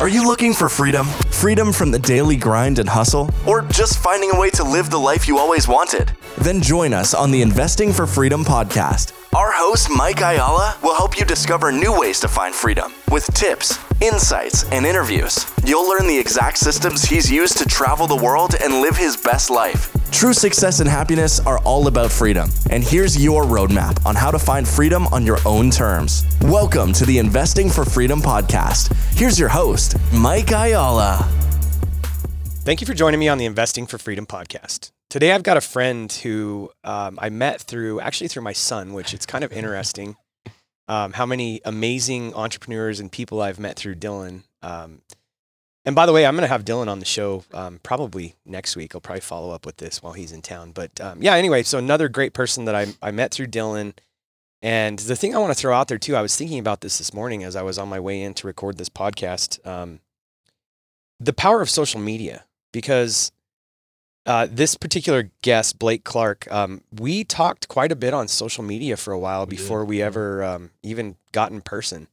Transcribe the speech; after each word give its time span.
Are 0.00 0.08
you 0.08 0.24
looking 0.26 0.54
for 0.54 0.70
freedom? 0.70 1.04
Freedom 1.30 1.74
from 1.74 1.90
the 1.90 1.98
daily 1.98 2.34
grind 2.34 2.78
and 2.78 2.88
hustle? 2.88 3.28
Or 3.46 3.60
just 3.60 3.98
finding 3.98 4.30
a 4.32 4.40
way 4.40 4.48
to 4.52 4.64
live 4.64 4.88
the 4.88 4.96
life 4.96 5.28
you 5.28 5.36
always 5.36 5.68
wanted? 5.68 6.12
Then 6.38 6.62
join 6.62 6.94
us 6.94 7.12
on 7.12 7.30
the 7.30 7.42
Investing 7.42 7.92
for 7.92 8.06
Freedom 8.06 8.42
podcast. 8.42 9.12
Our 9.36 9.52
host, 9.52 9.90
Mike 9.94 10.20
Ayala, 10.20 10.78
will 10.82 10.94
help 10.94 11.18
you 11.18 11.26
discover 11.26 11.70
new 11.70 11.94
ways 12.00 12.18
to 12.20 12.28
find 12.28 12.54
freedom 12.54 12.94
with 13.10 13.26
tips, 13.34 13.78
insights, 14.00 14.64
and 14.70 14.86
interviews. 14.86 15.46
You'll 15.64 15.88
learn 15.88 16.06
the 16.06 16.18
exact 16.18 16.58
systems 16.58 17.02
he's 17.02 17.30
used 17.30 17.58
to 17.58 17.66
travel 17.66 18.06
the 18.06 18.16
world 18.16 18.54
and 18.62 18.80
live 18.80 18.96
his 18.96 19.16
best 19.16 19.50
life. 19.50 19.92
True 20.10 20.32
success 20.32 20.80
and 20.80 20.88
happiness 20.88 21.40
are 21.40 21.58
all 21.60 21.86
about 21.86 22.10
freedom. 22.10 22.50
And 22.70 22.82
here's 22.82 23.22
your 23.22 23.44
roadmap 23.44 24.04
on 24.06 24.14
how 24.14 24.30
to 24.30 24.38
find 24.38 24.66
freedom 24.66 25.06
on 25.08 25.24
your 25.24 25.38
own 25.46 25.70
terms. 25.70 26.24
Welcome 26.42 26.92
to 26.94 27.06
the 27.06 27.18
Investing 27.18 27.68
for 27.68 27.84
Freedom 27.84 28.20
podcast. 28.20 28.94
Here's 29.16 29.38
your 29.38 29.48
host, 29.48 29.96
Mike 30.12 30.50
Ayala. 30.50 31.28
Thank 32.62 32.80
you 32.80 32.86
for 32.86 32.94
joining 32.94 33.20
me 33.20 33.28
on 33.28 33.38
the 33.38 33.46
Investing 33.46 33.86
for 33.86 33.98
Freedom 33.98 34.26
podcast. 34.26 34.90
Today, 35.08 35.32
I've 35.32 35.42
got 35.42 35.56
a 35.56 35.60
friend 35.60 36.12
who 36.12 36.70
um, 36.84 37.18
I 37.20 37.30
met 37.30 37.60
through 37.60 38.00
actually 38.00 38.28
through 38.28 38.42
my 38.42 38.52
son, 38.52 38.92
which 38.92 39.12
it's 39.12 39.26
kind 39.26 39.42
of 39.42 39.52
interesting 39.52 40.16
um, 40.90 41.12
how 41.12 41.24
many 41.24 41.60
amazing 41.64 42.34
entrepreneurs 42.34 42.98
and 42.98 43.12
people 43.12 43.40
I've 43.40 43.60
met 43.60 43.76
through 43.76 43.94
Dylan. 43.94 44.42
Um, 44.60 45.02
and 45.84 45.94
by 45.94 46.04
the 46.04 46.12
way, 46.12 46.26
I'm 46.26 46.34
going 46.34 46.42
to 46.42 46.52
have 46.52 46.64
Dylan 46.64 46.88
on 46.88 46.98
the 46.98 47.04
show 47.04 47.44
um, 47.54 47.78
probably 47.84 48.34
next 48.44 48.74
week. 48.74 48.92
I'll 48.92 49.00
probably 49.00 49.20
follow 49.20 49.52
up 49.52 49.64
with 49.64 49.76
this 49.76 50.02
while 50.02 50.14
he's 50.14 50.32
in 50.32 50.42
town. 50.42 50.72
But 50.72 51.00
um, 51.00 51.22
yeah, 51.22 51.36
anyway, 51.36 51.62
so 51.62 51.78
another 51.78 52.08
great 52.08 52.32
person 52.32 52.64
that 52.64 52.74
I, 52.74 52.88
I 53.00 53.12
met 53.12 53.30
through 53.30 53.46
Dylan. 53.46 53.92
And 54.62 54.98
the 54.98 55.14
thing 55.14 55.32
I 55.32 55.38
want 55.38 55.52
to 55.52 55.58
throw 55.58 55.72
out 55.72 55.86
there 55.86 55.96
too, 55.96 56.16
I 56.16 56.22
was 56.22 56.34
thinking 56.34 56.58
about 56.58 56.80
this 56.80 56.98
this 56.98 57.14
morning 57.14 57.44
as 57.44 57.54
I 57.54 57.62
was 57.62 57.78
on 57.78 57.88
my 57.88 58.00
way 58.00 58.20
in 58.20 58.34
to 58.34 58.48
record 58.48 58.76
this 58.76 58.88
podcast. 58.88 59.64
Um, 59.64 60.00
the 61.20 61.32
power 61.32 61.62
of 61.62 61.70
social 61.70 62.00
media, 62.00 62.46
because 62.72 63.30
uh, 64.26 64.46
this 64.50 64.74
particular 64.74 65.30
guest, 65.42 65.78
Blake 65.78 66.04
Clark, 66.04 66.50
um, 66.52 66.82
we 66.92 67.24
talked 67.24 67.68
quite 67.68 67.90
a 67.90 67.96
bit 67.96 68.12
on 68.12 68.28
social 68.28 68.62
media 68.62 68.96
for 68.96 69.12
a 69.12 69.18
while 69.18 69.46
We 69.46 69.56
did, 69.56 69.62
before 69.62 69.84
we 69.84 70.02
ever 70.02 70.44
um, 70.44 70.70
even 70.82 71.16
got 71.32 71.50
in 71.52 71.60
person. 71.60 72.08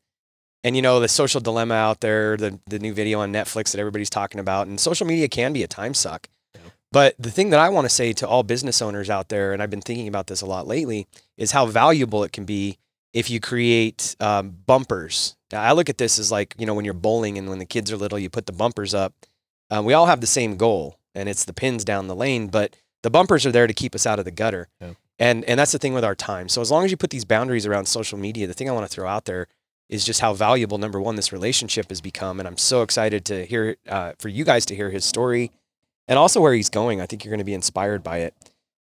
And 0.64 0.76
you 0.76 0.82
know 0.82 1.00
the 1.00 1.08
social 1.08 1.40
dilemma 1.40 1.76
out 1.76 2.02
there, 2.02 2.36
the 2.36 2.60
the 2.66 2.80
new 2.80 2.94
video 2.94 3.20
on 3.20 3.32
Netflix 3.32 3.72
that 3.72 3.80
everybody's 3.80 4.10
talking 4.10 4.40
about, 4.40 4.68
and 4.68 4.80
social 4.80 5.06
media 5.06 5.28
can 5.28 5.54
be 5.54 5.64
a 5.64 5.68
time 5.68 5.94
suck. 5.94 6.28
Yeah. 6.56 6.62
But 6.92 7.16
the 7.20 7.32
thing 7.32 7.52
that 7.52 7.60
I 7.60 7.70
want 7.70 7.86
to 7.86 7.90
say 7.90 8.12
to 8.14 8.28
all 8.28 8.44
business 8.44 8.82
owners 8.82 9.10
out 9.10 9.30
there, 9.30 9.54
and 9.54 9.62
I've 9.62 9.70
been 9.70 9.82
thinking 9.82 10.08
about 10.08 10.28
this 10.28 10.42
a 10.42 10.46
lot 10.46 10.68
lately, 10.68 11.08
is 11.38 11.52
how 11.52 11.68
valuable 11.68 12.24
it 12.24 12.32
can 12.32 12.44
be 12.44 12.80
if 13.14 13.30
you 13.30 13.40
create 13.40 14.16
um, 14.20 14.58
bumpers. 14.66 15.36
Now, 15.52 15.62
I 15.62 15.72
look 15.72 15.90
at 15.90 16.00
this 16.00 16.20
as 16.20 16.32
like 16.32 16.56
you 16.58 16.66
know 16.66 16.74
when 16.74 16.86
you're 16.86 16.94
bowling 16.94 17.38
and 17.38 17.50
when 17.50 17.60
the 17.60 17.66
kids 17.66 17.92
are 17.92 17.98
little, 17.98 18.20
you 18.20 18.30
put 18.30 18.46
the 18.46 18.52
bumpers 18.52 18.94
up. 18.94 19.14
Um, 19.70 19.86
we 19.86 19.94
all 19.94 20.08
have 20.08 20.22
the 20.22 20.28
same 20.28 20.58
goal, 20.58 20.98
and 21.18 21.28
it's 21.28 21.44
the 21.46 21.54
pins 21.54 21.84
down 21.84 22.08
the 22.08 22.16
lane, 22.16 22.48
but 22.48 22.76
the 23.04 23.10
bumpers 23.10 23.46
are 23.46 23.52
there 23.52 23.68
to 23.68 23.74
keep 23.74 23.96
us 23.96 24.06
out 24.06 24.20
of 24.20 24.26
the 24.26 24.32
gutter. 24.32 24.70
Yeah. 24.80 24.94
And 25.20 25.44
and 25.46 25.60
that's 25.60 25.72
the 25.72 25.80
thing 25.80 25.94
with 25.94 26.06
our 26.06 26.16
time. 26.16 26.48
So 26.48 26.62
as 26.62 26.70
long 26.70 26.86
as 26.86 26.92
you 26.92 26.98
put 26.98 27.10
these 27.10 27.26
boundaries 27.26 27.66
around 27.66 27.88
social 27.88 28.18
media, 28.18 28.48
the 28.48 28.54
thing 28.54 28.70
I 28.70 28.74
want 28.74 28.86
to 28.86 28.94
throw 28.94 29.08
out 29.08 29.26
there 29.26 29.48
is 29.90 30.06
just 30.06 30.20
how 30.20 30.34
valuable 30.34 30.78
number 30.78 31.02
one 31.02 31.16
this 31.16 31.32
relationship 31.32 31.90
has 31.90 32.02
become, 32.02 32.40
and 32.40 32.48
I'm 32.48 32.58
so 32.58 32.82
excited 32.82 33.26
to 33.26 33.46
hear 33.46 33.78
uh, 33.88 34.14
for 34.20 34.30
you 34.30 34.44
guys 34.44 34.66
to 34.68 34.76
hear 34.76 34.92
his 34.92 35.06
story, 35.06 35.52
and 36.08 36.20
also 36.20 36.40
where 36.42 36.54
he's 36.54 36.70
going. 36.70 37.02
I 37.02 37.06
think 37.06 37.24
you're 37.24 37.32
going 37.32 37.40
to 37.40 37.46
be 37.46 37.54
inspired 37.54 38.04
by 38.04 38.20
it. 38.20 38.34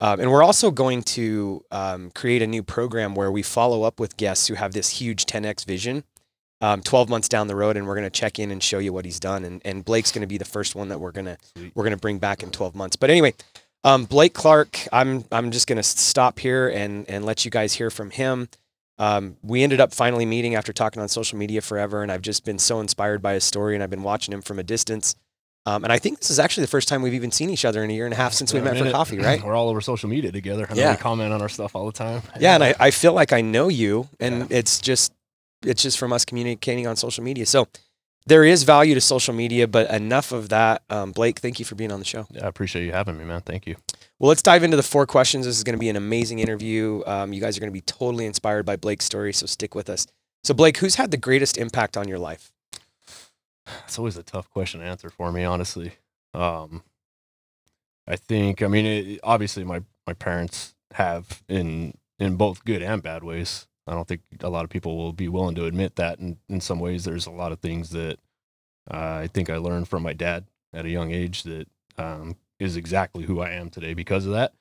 Um, 0.00 0.20
and 0.20 0.30
we're 0.30 0.42
also 0.42 0.70
going 0.70 1.02
to 1.02 1.64
um, 1.70 2.10
create 2.10 2.42
a 2.42 2.46
new 2.46 2.62
program 2.62 3.14
where 3.14 3.30
we 3.30 3.42
follow 3.42 3.84
up 3.84 4.00
with 4.00 4.16
guests 4.16 4.48
who 4.48 4.54
have 4.54 4.72
this 4.72 4.90
huge 4.90 5.24
10x 5.24 5.64
vision, 5.64 6.04
um, 6.60 6.80
12 6.82 7.08
months 7.08 7.28
down 7.28 7.46
the 7.46 7.56
road, 7.56 7.76
and 7.76 7.86
we're 7.86 7.94
going 7.94 8.06
to 8.06 8.10
check 8.10 8.38
in 8.38 8.50
and 8.50 8.62
show 8.62 8.78
you 8.78 8.92
what 8.92 9.04
he's 9.04 9.20
done. 9.20 9.44
And, 9.44 9.60
and 9.64 9.84
Blake's 9.84 10.12
going 10.12 10.20
to 10.22 10.26
be 10.26 10.38
the 10.38 10.44
first 10.44 10.74
one 10.74 10.88
that 10.88 10.98
we're 11.00 11.12
going 11.12 11.26
to 11.26 11.36
we're 11.74 11.84
going 11.84 11.90
to 11.92 12.00
bring 12.00 12.18
back 12.18 12.42
in 12.42 12.50
12 12.50 12.74
months. 12.74 12.96
But 12.96 13.10
anyway, 13.10 13.34
um, 13.82 14.04
Blake 14.06 14.32
Clark, 14.34 14.86
I'm 14.92 15.24
I'm 15.30 15.50
just 15.50 15.66
going 15.66 15.76
to 15.76 15.82
stop 15.82 16.38
here 16.38 16.68
and 16.68 17.08
and 17.10 17.24
let 17.24 17.44
you 17.44 17.50
guys 17.50 17.74
hear 17.74 17.90
from 17.90 18.10
him. 18.10 18.48
Um, 18.98 19.36
we 19.42 19.62
ended 19.64 19.80
up 19.80 19.92
finally 19.92 20.24
meeting 20.24 20.54
after 20.54 20.72
talking 20.72 21.02
on 21.02 21.08
social 21.08 21.36
media 21.36 21.60
forever, 21.60 22.02
and 22.02 22.12
I've 22.12 22.22
just 22.22 22.44
been 22.44 22.58
so 22.60 22.78
inspired 22.80 23.20
by 23.20 23.34
his 23.34 23.44
story, 23.44 23.74
and 23.74 23.82
I've 23.82 23.90
been 23.90 24.04
watching 24.04 24.32
him 24.32 24.40
from 24.40 24.58
a 24.58 24.62
distance. 24.62 25.16
Um, 25.66 25.82
and 25.82 25.92
I 25.92 25.98
think 25.98 26.20
this 26.20 26.30
is 26.30 26.38
actually 26.38 26.62
the 26.64 26.68
first 26.70 26.88
time 26.88 27.00
we've 27.02 27.14
even 27.14 27.32
seen 27.32 27.48
each 27.50 27.64
other 27.64 27.82
in 27.82 27.90
a 27.90 27.92
year 27.94 28.04
and 28.04 28.12
a 28.12 28.16
half 28.16 28.34
since 28.34 28.52
we 28.54 28.60
met 28.60 28.76
for 28.78 28.84
it- 28.86 28.92
coffee, 28.92 29.18
right? 29.30 29.42
We're 29.42 29.54
all 29.54 29.68
over 29.70 29.80
social 29.80 30.08
media 30.10 30.30
together. 30.30 30.66
I 30.70 30.74
Yeah. 30.74 30.90
we 30.92 30.96
comment 30.98 31.32
on 31.32 31.40
our 31.42 31.48
stuff 31.48 31.74
all 31.74 31.86
the 31.86 31.92
time. 31.92 32.22
Yeah, 32.38 32.54
and 32.54 32.62
I, 32.62 32.74
I 32.80 32.90
feel 32.90 33.14
like 33.14 33.32
I 33.32 33.40
know 33.40 33.68
you, 33.68 34.08
and 34.20 34.40
Yeah. 34.50 34.58
it's 34.58 34.78
just 34.78 35.12
it's 35.64 35.82
just 35.82 35.98
from 35.98 36.12
us 36.12 36.24
communicating 36.24 36.86
on 36.86 36.96
social 36.96 37.24
media. 37.24 37.46
So 37.46 37.68
there 38.26 38.44
is 38.44 38.62
value 38.62 38.94
to 38.94 39.00
social 39.00 39.34
media, 39.34 39.68
but 39.68 39.90
enough 39.90 40.32
of 40.32 40.48
that. 40.48 40.82
Um, 40.88 41.12
Blake, 41.12 41.40
thank 41.40 41.58
you 41.58 41.64
for 41.64 41.74
being 41.74 41.92
on 41.92 41.98
the 41.98 42.04
show. 42.04 42.26
Yeah, 42.30 42.44
I 42.44 42.48
appreciate 42.48 42.86
you 42.86 42.92
having 42.92 43.18
me, 43.18 43.24
man. 43.24 43.42
Thank 43.42 43.66
you. 43.66 43.76
Well, 44.18 44.28
let's 44.28 44.42
dive 44.42 44.62
into 44.62 44.76
the 44.76 44.82
four 44.82 45.06
questions. 45.06 45.44
This 45.44 45.56
is 45.56 45.64
going 45.64 45.74
to 45.74 45.80
be 45.80 45.88
an 45.88 45.96
amazing 45.96 46.38
interview. 46.38 47.02
Um, 47.06 47.32
you 47.32 47.40
guys 47.40 47.56
are 47.56 47.60
going 47.60 47.70
to 47.70 47.74
be 47.74 47.82
totally 47.82 48.24
inspired 48.24 48.64
by 48.64 48.76
Blake's 48.76 49.04
story, 49.04 49.32
so 49.32 49.46
stick 49.46 49.74
with 49.74 49.90
us. 49.90 50.06
So, 50.42 50.54
Blake, 50.54 50.78
who's 50.78 50.94
had 50.94 51.10
the 51.10 51.16
greatest 51.16 51.58
impact 51.58 51.96
on 51.96 52.08
your 52.08 52.18
life? 52.18 52.50
It's 53.84 53.98
always 53.98 54.16
a 54.16 54.22
tough 54.22 54.48
question 54.50 54.80
to 54.80 54.86
answer 54.86 55.10
for 55.10 55.32
me, 55.32 55.44
honestly. 55.44 55.92
Um, 56.32 56.82
I 58.06 58.16
think, 58.16 58.62
I 58.62 58.68
mean, 58.68 58.86
it, 58.86 59.20
obviously, 59.22 59.64
my 59.64 59.82
my 60.06 60.12
parents 60.12 60.74
have 60.92 61.42
in 61.48 61.94
in 62.18 62.36
both 62.36 62.64
good 62.64 62.82
and 62.82 63.02
bad 63.02 63.24
ways. 63.24 63.66
I 63.86 63.92
don't 63.92 64.08
think 64.08 64.22
a 64.40 64.48
lot 64.48 64.64
of 64.64 64.70
people 64.70 64.96
will 64.96 65.12
be 65.12 65.28
willing 65.28 65.54
to 65.56 65.66
admit 65.66 65.96
that. 65.96 66.18
And 66.18 66.38
in 66.48 66.60
some 66.60 66.80
ways, 66.80 67.04
there's 67.04 67.26
a 67.26 67.30
lot 67.30 67.52
of 67.52 67.60
things 67.60 67.90
that 67.90 68.18
uh, 68.90 69.20
I 69.22 69.26
think 69.26 69.50
I 69.50 69.56
learned 69.56 69.88
from 69.88 70.02
my 70.02 70.12
dad 70.12 70.46
at 70.72 70.86
a 70.86 70.90
young 70.90 71.12
age 71.12 71.42
that 71.44 71.68
um, 71.98 72.36
is 72.58 72.76
exactly 72.76 73.24
who 73.24 73.40
I 73.40 73.50
am 73.50 73.70
today 73.70 73.94
because 73.94 74.26
of 74.26 74.32
that. 74.32 74.52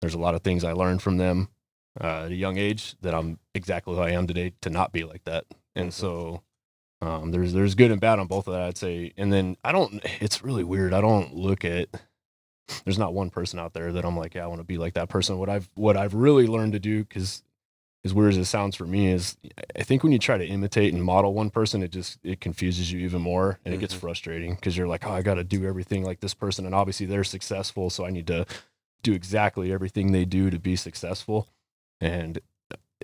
There's 0.00 0.14
a 0.14 0.18
lot 0.18 0.34
of 0.34 0.42
things 0.42 0.62
I 0.62 0.72
learned 0.72 1.02
from 1.02 1.16
them 1.16 1.48
uh, 2.00 2.24
at 2.24 2.32
a 2.32 2.36
young 2.36 2.58
age 2.58 2.96
that 3.00 3.14
I'm 3.14 3.38
exactly 3.54 3.94
who 3.94 4.00
I 4.00 4.10
am 4.10 4.26
today 4.26 4.52
to 4.60 4.70
not 4.70 4.92
be 4.92 5.04
like 5.04 5.24
that. 5.24 5.44
And 5.74 5.92
so 5.92 6.42
um, 7.00 7.30
there's 7.30 7.52
there's 7.52 7.74
good 7.74 7.90
and 7.90 8.00
bad 8.00 8.18
on 8.18 8.26
both 8.26 8.46
of 8.46 8.54
that, 8.54 8.62
I'd 8.62 8.78
say. 8.78 9.12
And 9.16 9.32
then 9.32 9.56
I 9.64 9.72
don't. 9.72 10.00
It's 10.20 10.42
really 10.42 10.64
weird. 10.64 10.92
I 10.92 11.00
don't 11.00 11.34
look 11.34 11.64
at. 11.64 11.88
There's 12.84 12.98
not 12.98 13.14
one 13.14 13.30
person 13.30 13.58
out 13.60 13.74
there 13.74 13.92
that 13.92 14.04
I'm 14.04 14.16
like, 14.16 14.34
yeah, 14.34 14.44
I 14.44 14.48
want 14.48 14.60
to 14.60 14.64
be 14.64 14.76
like 14.76 14.94
that 14.94 15.08
person. 15.08 15.38
What 15.38 15.48
I've 15.48 15.68
what 15.74 15.96
I've 15.96 16.14
really 16.14 16.46
learned 16.46 16.72
to 16.72 16.80
do, 16.80 17.04
because 17.04 17.42
as 18.06 18.14
weird 18.14 18.30
as 18.32 18.38
it 18.38 18.44
sounds 18.46 18.74
for 18.74 18.86
me, 18.86 19.08
is 19.12 19.36
I 19.78 19.82
think 19.82 20.02
when 20.02 20.12
you 20.12 20.18
try 20.18 20.38
to 20.38 20.46
imitate 20.46 20.94
and 20.94 21.04
model 21.04 21.34
one 21.34 21.50
person, 21.50 21.82
it 21.82 21.90
just 21.90 22.18
it 22.24 22.40
confuses 22.40 22.90
you 22.90 23.00
even 23.00 23.20
more, 23.20 23.58
and 23.64 23.74
it 23.74 23.80
gets 23.80 23.94
Mhm. 23.94 23.98
frustrating 23.98 24.54
because 24.54 24.76
you're 24.76 24.88
like, 24.88 25.06
oh, 25.06 25.10
I 25.12 25.20
got 25.20 25.34
to 25.34 25.44
do 25.44 25.66
everything 25.66 26.04
like 26.04 26.20
this 26.20 26.32
person, 26.32 26.64
and 26.64 26.74
obviously 26.74 27.04
they're 27.04 27.24
successful, 27.24 27.90
so 27.90 28.06
I 28.06 28.10
need 28.10 28.26
to 28.28 28.46
do 29.02 29.12
exactly 29.12 29.70
everything 29.72 30.12
they 30.12 30.24
do 30.24 30.48
to 30.48 30.58
be 30.58 30.74
successful. 30.76 31.48
And 32.00 32.40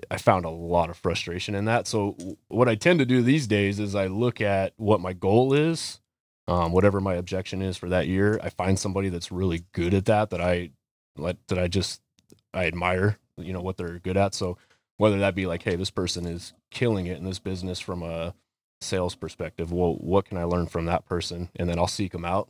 I 0.09 0.17
found 0.17 0.43
a 0.45 0.49
lot 0.49 0.89
of 0.89 0.97
frustration 0.97 1.53
in 1.55 1.65
that. 1.65 1.87
So 1.87 2.17
what 2.47 2.67
I 2.67 2.75
tend 2.75 2.99
to 2.99 3.05
do 3.05 3.21
these 3.21 3.45
days 3.47 3.79
is 3.79 3.93
I 3.95 4.07
look 4.07 4.41
at 4.41 4.73
what 4.77 4.99
my 4.99 5.13
goal 5.13 5.53
is, 5.53 6.01
um, 6.47 6.71
whatever 6.71 6.99
my 6.99 7.13
objection 7.13 7.61
is 7.61 7.77
for 7.77 7.87
that 7.89 8.07
year. 8.07 8.39
I 8.43 8.49
find 8.49 8.77
somebody 8.77 9.09
that's 9.09 9.31
really 9.31 9.63
good 9.71 9.93
at 9.93 10.05
that 10.05 10.29
that 10.31 10.41
I 10.41 10.71
that 11.15 11.59
I 11.59 11.67
just 11.67 12.01
I 12.53 12.65
admire, 12.65 13.17
you 13.37 13.53
know, 13.53 13.61
what 13.61 13.77
they're 13.77 13.99
good 13.99 14.17
at. 14.17 14.33
So 14.33 14.57
whether 15.03 15.19
that 15.19 15.35
be 15.35 15.45
like, 15.45 15.63
hey, 15.63 15.75
this 15.75 15.89
person 15.89 16.25
is 16.25 16.53
killing 16.71 17.07
it 17.07 17.17
in 17.17 17.25
this 17.25 17.37
business 17.37 17.81
from 17.81 18.01
a 18.01 18.33
sales 18.79 19.15
perspective. 19.15 19.69
Well, 19.69 19.95
what 19.95 20.23
can 20.23 20.37
I 20.37 20.45
learn 20.45 20.67
from 20.67 20.85
that 20.85 21.05
person? 21.05 21.49
And 21.57 21.67
then 21.67 21.77
I'll 21.77 21.87
seek 21.87 22.13
them 22.13 22.23
out 22.23 22.47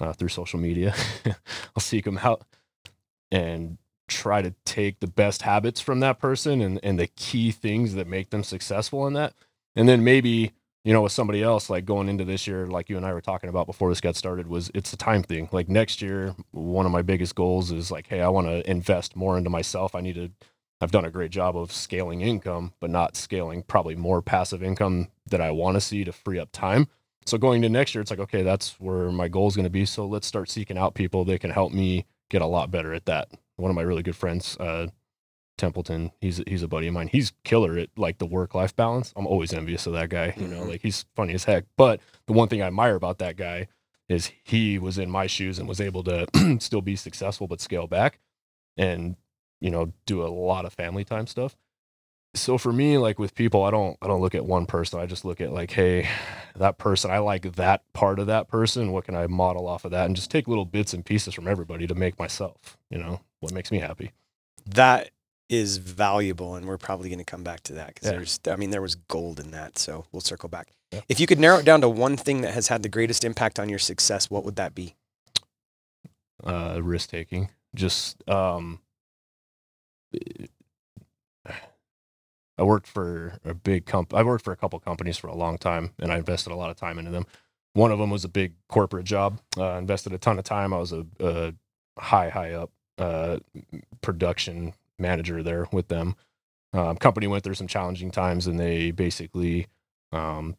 uh, 0.00 0.14
through 0.14 0.28
social 0.30 0.58
media. 0.58 0.94
I'll 1.26 1.82
seek 1.82 2.06
them 2.06 2.16
out 2.22 2.46
and 3.30 3.76
try 4.08 4.40
to 4.40 4.54
take 4.64 5.00
the 5.00 5.08
best 5.08 5.42
habits 5.42 5.78
from 5.78 6.00
that 6.00 6.18
person 6.18 6.62
and, 6.62 6.80
and 6.82 6.98
the 6.98 7.06
key 7.06 7.50
things 7.50 7.94
that 7.96 8.06
make 8.06 8.30
them 8.30 8.44
successful 8.44 9.06
in 9.06 9.12
that. 9.12 9.34
And 9.76 9.86
then 9.86 10.02
maybe, 10.02 10.52
you 10.86 10.94
know, 10.94 11.02
with 11.02 11.12
somebody 11.12 11.42
else, 11.42 11.68
like 11.68 11.84
going 11.84 12.08
into 12.08 12.24
this 12.24 12.46
year, 12.46 12.66
like 12.66 12.88
you 12.88 12.96
and 12.96 13.04
I 13.04 13.12
were 13.12 13.20
talking 13.20 13.50
about 13.50 13.66
before 13.66 13.90
this 13.90 14.00
got 14.00 14.16
started, 14.16 14.46
was 14.46 14.70
it's 14.72 14.94
a 14.94 14.96
time 14.96 15.22
thing. 15.22 15.50
Like 15.52 15.68
next 15.68 16.00
year, 16.00 16.34
one 16.52 16.86
of 16.86 16.92
my 16.92 17.02
biggest 17.02 17.34
goals 17.34 17.70
is 17.70 17.90
like, 17.90 18.06
hey, 18.06 18.22
I 18.22 18.28
want 18.28 18.46
to 18.46 18.68
invest 18.70 19.14
more 19.16 19.36
into 19.36 19.50
myself. 19.50 19.94
I 19.94 20.00
need 20.00 20.14
to, 20.14 20.30
I've 20.80 20.90
done 20.90 21.04
a 21.04 21.10
great 21.10 21.30
job 21.30 21.56
of 21.56 21.72
scaling 21.72 22.20
income, 22.22 22.72
but 22.80 22.90
not 22.90 23.16
scaling 23.16 23.62
probably 23.62 23.94
more 23.96 24.22
passive 24.22 24.62
income 24.62 25.08
that 25.26 25.40
I 25.40 25.50
want 25.50 25.76
to 25.76 25.80
see 25.80 26.04
to 26.04 26.12
free 26.12 26.38
up 26.38 26.50
time. 26.52 26.88
So 27.26 27.36
going 27.36 27.60
to 27.62 27.68
next 27.68 27.94
year, 27.94 28.00
it's 28.02 28.10
like, 28.10 28.20
okay, 28.20 28.42
that's 28.42 28.80
where 28.80 29.10
my 29.12 29.28
goal 29.28 29.46
is 29.48 29.56
going 29.56 29.64
to 29.64 29.70
be. 29.70 29.84
So 29.84 30.06
let's 30.06 30.26
start 30.26 30.48
seeking 30.48 30.78
out 30.78 30.94
people 30.94 31.24
that 31.26 31.40
can 31.40 31.50
help 31.50 31.72
me 31.72 32.06
get 32.30 32.40
a 32.40 32.46
lot 32.46 32.70
better 32.70 32.94
at 32.94 33.04
that. 33.06 33.28
One 33.56 33.70
of 33.70 33.74
my 33.74 33.82
really 33.82 34.02
good 34.02 34.16
friends, 34.16 34.56
uh, 34.58 34.86
Templeton, 35.58 36.12
he's 36.22 36.40
he's 36.46 36.62
a 36.62 36.68
buddy 36.68 36.86
of 36.86 36.94
mine. 36.94 37.08
He's 37.08 37.34
killer 37.44 37.76
at 37.76 37.90
like 37.98 38.16
the 38.16 38.24
work 38.24 38.54
life 38.54 38.74
balance. 38.74 39.12
I'm 39.14 39.26
always 39.26 39.52
envious 39.52 39.86
of 39.86 39.92
that 39.92 40.08
guy. 40.08 40.32
You 40.38 40.48
know, 40.48 40.62
Mhm. 40.62 40.68
like 40.70 40.80
he's 40.80 41.04
funny 41.14 41.34
as 41.34 41.44
heck. 41.44 41.64
But 41.76 42.00
the 42.26 42.32
one 42.32 42.48
thing 42.48 42.62
I 42.62 42.66
admire 42.68 42.94
about 42.94 43.18
that 43.18 43.36
guy 43.36 43.68
is 44.08 44.32
he 44.42 44.78
was 44.78 44.96
in 44.96 45.10
my 45.10 45.26
shoes 45.26 45.58
and 45.58 45.68
was 45.68 45.78
able 45.80 46.02
to 46.04 46.26
still 46.60 46.80
be 46.80 46.96
successful 46.96 47.46
but 47.46 47.60
scale 47.60 47.86
back 47.86 48.18
and 48.78 49.16
you 49.60 49.70
know 49.70 49.92
do 50.06 50.22
a 50.22 50.28
lot 50.28 50.64
of 50.64 50.72
family 50.72 51.04
time 51.04 51.26
stuff. 51.26 51.56
so 52.34 52.56
for 52.58 52.72
me, 52.72 52.96
like 52.98 53.18
with 53.18 53.34
people, 53.34 53.64
I 53.64 53.70
don't 53.70 53.96
I 54.02 54.06
don't 54.06 54.20
look 54.20 54.34
at 54.34 54.44
one 54.44 54.66
person. 54.66 55.00
I 55.00 55.06
just 55.06 55.24
look 55.24 55.40
at 55.40 55.52
like, 55.52 55.70
hey, 55.72 56.08
that 56.56 56.78
person, 56.78 57.10
I 57.10 57.18
like 57.18 57.54
that 57.56 57.82
part 57.92 58.18
of 58.18 58.26
that 58.28 58.48
person. 58.48 58.92
What 58.92 59.04
can 59.04 59.14
I 59.16 59.26
model 59.26 59.66
off 59.66 59.84
of 59.84 59.90
that? 59.92 60.06
And 60.06 60.14
just 60.16 60.30
take 60.30 60.46
little 60.48 60.64
bits 60.64 60.94
and 60.94 61.04
pieces 61.04 61.34
from 61.34 61.48
everybody 61.48 61.86
to 61.86 61.94
make 61.94 62.18
myself, 62.18 62.76
you 62.90 62.98
know, 62.98 63.20
what 63.40 63.52
makes 63.52 63.70
me 63.72 63.78
happy. 63.80 64.12
That 64.66 65.10
is 65.48 65.78
valuable, 65.78 66.54
and 66.54 66.66
we're 66.66 66.78
probably 66.78 67.08
going 67.08 67.18
to 67.18 67.24
come 67.24 67.42
back 67.42 67.60
to 67.64 67.72
that 67.72 67.88
because 67.94 68.06
Yeah. 68.06 68.12
there's, 68.18 68.38
I 68.46 68.54
mean, 68.54 68.70
there 68.70 68.80
was 68.82 68.94
gold 68.94 69.40
in 69.40 69.50
that. 69.50 69.78
So 69.78 70.04
we'll 70.12 70.20
circle 70.20 70.48
back. 70.48 70.68
Yeah. 70.92 71.00
If 71.08 71.18
you 71.18 71.26
could 71.26 71.40
narrow 71.40 71.58
it 71.58 71.64
down 71.64 71.80
to 71.80 71.88
one 71.88 72.16
thing 72.16 72.42
that 72.42 72.54
has 72.54 72.68
had 72.68 72.84
the 72.84 72.88
greatest 72.88 73.24
impact 73.24 73.58
on 73.58 73.68
your 73.68 73.80
success, 73.80 74.30
what 74.30 74.44
would 74.44 74.54
that 74.56 74.76
be? 74.76 74.94
Uh 76.44 76.78
risk 76.82 77.10
taking. 77.10 77.50
Just 77.74 78.26
um 78.28 78.80
I 82.58 82.62
worked 82.62 82.86
for 82.86 83.38
a 83.44 83.54
big 83.54 83.86
comp 83.86 84.12
I 84.12 84.22
worked 84.22 84.44
for 84.44 84.52
a 84.52 84.56
couple 84.56 84.78
companies 84.80 85.16
for 85.16 85.28
a 85.28 85.34
long 85.34 85.56
time 85.56 85.92
and 85.98 86.12
I 86.12 86.18
invested 86.18 86.52
a 86.52 86.56
lot 86.56 86.70
of 86.70 86.76
time 86.76 86.98
into 86.98 87.10
them. 87.10 87.26
One 87.72 87.90
of 87.92 87.98
them 87.98 88.10
was 88.10 88.24
a 88.24 88.28
big 88.28 88.54
corporate 88.68 89.06
job. 89.06 89.40
Uh, 89.56 89.72
invested 89.78 90.12
a 90.12 90.18
ton 90.18 90.38
of 90.38 90.44
time. 90.44 90.74
I 90.74 90.78
was 90.78 90.92
a, 90.92 91.06
a 91.20 91.54
high, 91.98 92.28
high 92.28 92.52
up 92.52 92.70
uh, 92.98 93.38
production 94.02 94.74
manager 94.98 95.42
there 95.42 95.66
with 95.72 95.88
them. 95.88 96.16
Um, 96.72 96.96
company 96.96 97.26
went 97.28 97.44
through 97.44 97.54
some 97.54 97.66
challenging 97.66 98.10
times, 98.10 98.46
and 98.46 98.58
they 98.60 98.90
basically, 98.90 99.66
um, 100.12 100.56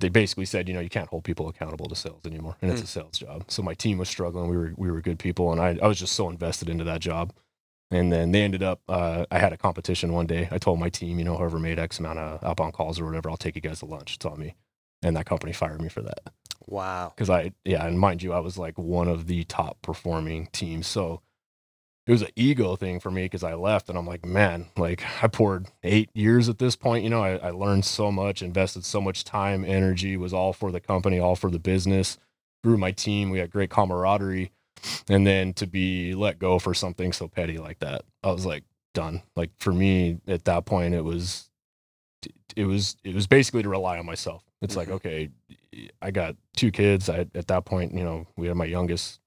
they 0.00 0.08
basically 0.08 0.46
said, 0.46 0.66
you 0.68 0.74
know, 0.74 0.80
you 0.80 0.88
can't 0.88 1.08
hold 1.08 1.24
people 1.24 1.48
accountable 1.48 1.86
to 1.88 1.94
sales 1.94 2.22
anymore, 2.24 2.56
and 2.62 2.70
it's 2.70 2.80
Hmm. 2.80 2.84
a 2.84 2.88
sales 2.88 3.18
job. 3.18 3.44
So 3.48 3.62
my 3.62 3.74
team 3.74 3.98
was 3.98 4.08
struggling. 4.08 4.48
We 4.48 4.56
were 4.56 4.72
we 4.76 4.90
were 4.90 5.00
good 5.00 5.18
people, 5.18 5.52
and 5.52 5.60
I 5.60 5.78
I 5.82 5.86
was 5.86 5.98
just 5.98 6.14
so 6.14 6.28
invested 6.28 6.68
into 6.68 6.84
that 6.84 7.00
job. 7.00 7.32
And 7.92 8.12
then 8.12 8.32
they 8.32 8.42
ended 8.42 8.62
up. 8.62 8.80
Uh, 8.88 9.26
I 9.30 9.38
had 9.38 9.52
a 9.52 9.58
competition 9.58 10.12
one 10.14 10.26
day. 10.26 10.48
I 10.50 10.58
told 10.58 10.80
my 10.80 10.88
team, 10.88 11.18
you 11.18 11.24
know, 11.26 11.36
whoever 11.36 11.58
made 11.60 11.78
X 11.78 12.00
amount 12.00 12.18
of 12.18 12.42
outbound 12.42 12.72
calls 12.72 12.98
or 12.98 13.04
whatever, 13.06 13.30
I'll 13.30 13.36
take 13.36 13.54
you 13.54 13.60
guys 13.62 13.80
to 13.80 13.86
lunch. 13.86 14.16
It's 14.16 14.26
on 14.26 14.40
me. 14.40 14.56
And 15.02 15.16
that 15.16 15.26
company 15.26 15.52
fired 15.52 15.82
me 15.82 15.88
for 15.90 16.02
that 16.02 16.32
Wow. 16.66 17.12
because 17.14 17.30
I 17.30 17.52
yeah, 17.64 17.86
and 17.86 18.00
mind 18.00 18.22
you, 18.22 18.32
I 18.32 18.40
was 18.40 18.56
like 18.58 18.78
one 18.78 19.08
of 19.08 19.26
the 19.26 19.44
top 19.44 19.82
performing 19.82 20.48
teams. 20.52 20.86
So 20.86 21.22
it 22.06 22.12
was 22.12 22.22
an 22.22 22.30
ego 22.36 22.76
thing 22.76 22.98
for 23.00 23.10
me 23.10 23.24
because 23.24 23.44
I 23.44 23.54
left 23.54 23.88
and 23.88 23.98
I'm 23.98 24.06
like, 24.06 24.24
man, 24.24 24.68
like 24.76 25.04
I 25.22 25.28
poured 25.28 25.66
eight 25.84 26.10
years 26.14 26.48
at 26.48 26.58
this 26.58 26.76
point. 26.76 27.04
You 27.04 27.10
know, 27.10 27.22
I, 27.22 27.36
I 27.36 27.50
learned 27.50 27.84
so 27.84 28.10
much, 28.12 28.42
invested 28.42 28.84
so 28.84 29.00
much 29.00 29.24
time, 29.24 29.64
energy, 29.64 30.16
was 30.16 30.32
all 30.32 30.52
for 30.52 30.72
the 30.72 30.80
company, 30.80 31.18
all 31.20 31.36
for 31.36 31.50
the 31.50 31.60
business, 31.60 32.18
grew 32.64 32.76
my 32.76 32.90
team. 32.92 33.30
We 33.30 33.38
had 33.38 33.50
great 33.50 33.70
camaraderie. 33.70 34.50
And 35.08 35.26
then 35.26 35.52
to 35.54 35.66
be 35.66 36.14
let 36.14 36.38
go 36.38 36.58
for 36.58 36.74
something 36.74 37.12
so 37.12 37.28
petty 37.28 37.58
like 37.58 37.78
that, 37.80 38.02
I 38.22 38.32
was 38.32 38.44
like, 38.46 38.64
done. 38.94 39.22
Like 39.36 39.50
for 39.58 39.72
me 39.72 40.18
at 40.26 40.44
that 40.44 40.64
point, 40.66 40.94
it 40.94 41.02
was 41.04 41.48
it 42.56 42.64
was 42.64 42.96
it 43.04 43.14
was 43.14 43.26
basically 43.26 43.62
to 43.62 43.68
rely 43.68 43.98
on 43.98 44.06
myself. 44.06 44.44
It's 44.60 44.76
like, 44.76 44.88
Mhm. 44.88 44.92
okay, 44.92 45.30
I 46.00 46.10
got 46.10 46.36
two 46.56 46.70
kids. 46.70 47.08
I 47.08 47.26
at 47.34 47.46
that 47.48 47.64
point, 47.64 47.94
you 47.94 48.04
know, 48.04 48.26
we 48.36 48.48
had 48.48 48.56
my 48.56 48.66
youngest 48.66 49.20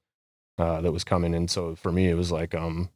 uh, 0.58 0.82
that 0.82 0.92
was 0.92 1.04
coming, 1.04 1.34
and 1.34 1.50
so 1.50 1.76
for 1.76 1.92
me, 1.92 2.08
it 2.10 2.14
was 2.14 2.32
like, 2.32 2.54
um, 2.56 2.90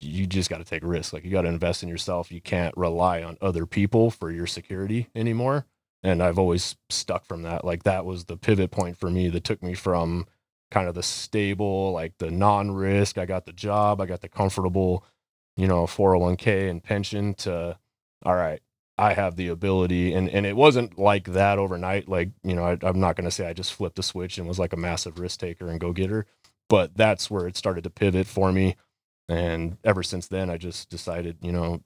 you 0.00 0.26
just 0.26 0.50
got 0.50 0.58
to 0.58 0.64
take 0.64 0.82
risks. 0.84 1.12
Like 1.12 1.24
you 1.24 1.30
got 1.30 1.42
to 1.42 1.48
invest 1.48 1.82
in 1.82 1.88
yourself. 1.88 2.30
You 2.32 2.40
can't 2.40 2.76
rely 2.76 3.22
on 3.22 3.38
other 3.40 3.64
people 3.66 4.10
for 4.10 4.30
your 4.30 4.46
security 4.46 5.08
anymore. 5.14 5.64
And 6.02 6.22
I've 6.22 6.38
always 6.38 6.76
stuck 6.90 7.24
from 7.24 7.42
that. 7.42 7.64
Like 7.64 7.84
that 7.84 8.04
was 8.04 8.24
the 8.26 8.36
pivot 8.36 8.70
point 8.70 8.98
for 8.98 9.10
me 9.10 9.28
that 9.30 9.44
took 9.44 9.62
me 9.62 9.72
from 9.72 10.26
kind 10.74 10.88
of 10.88 10.96
the 10.96 11.04
stable, 11.04 11.92
like 11.92 12.18
the 12.18 12.32
non-risk. 12.32 13.16
I 13.16 13.26
got 13.26 13.46
the 13.46 13.52
job. 13.52 14.00
I 14.00 14.06
got 14.06 14.22
the 14.22 14.28
comfortable, 14.28 15.04
you 15.56 15.68
know, 15.68 15.86
401k 15.86 16.68
and 16.68 16.82
pension 16.82 17.32
to, 17.36 17.78
all 18.24 18.34
right, 18.34 18.60
I 18.98 19.14
have 19.14 19.36
the 19.36 19.48
ability, 19.48 20.12
and 20.14 20.28
and 20.28 20.44
it 20.46 20.56
wasn't 20.56 20.98
like 20.98 21.26
that 21.32 21.58
overnight. 21.60 22.08
Like 22.08 22.30
you 22.42 22.54
know, 22.54 22.64
I, 22.64 22.78
I'm 22.82 23.00
not 23.00 23.16
going 23.16 23.24
to 23.26 23.30
say 23.30 23.46
I 23.48 23.52
just 23.52 23.72
flipped 23.74 24.00
a 24.00 24.02
switch 24.02 24.36
and 24.38 24.48
was 24.48 24.58
like 24.58 24.72
a 24.72 24.76
massive 24.76 25.20
risk 25.20 25.40
taker 25.40 25.68
and 25.68 25.80
go 25.80 25.92
getter, 25.92 26.26
but 26.68 26.96
that's 26.96 27.30
where 27.30 27.46
it 27.46 27.56
started 27.56 27.84
to 27.84 27.90
pivot 27.90 28.26
for 28.26 28.52
me. 28.52 28.76
And 29.28 29.78
ever 29.84 30.02
since 30.02 30.28
then, 30.28 30.50
I 30.50 30.58
just 30.58 30.90
decided, 30.90 31.38
you 31.40 31.52
know, 31.52 31.82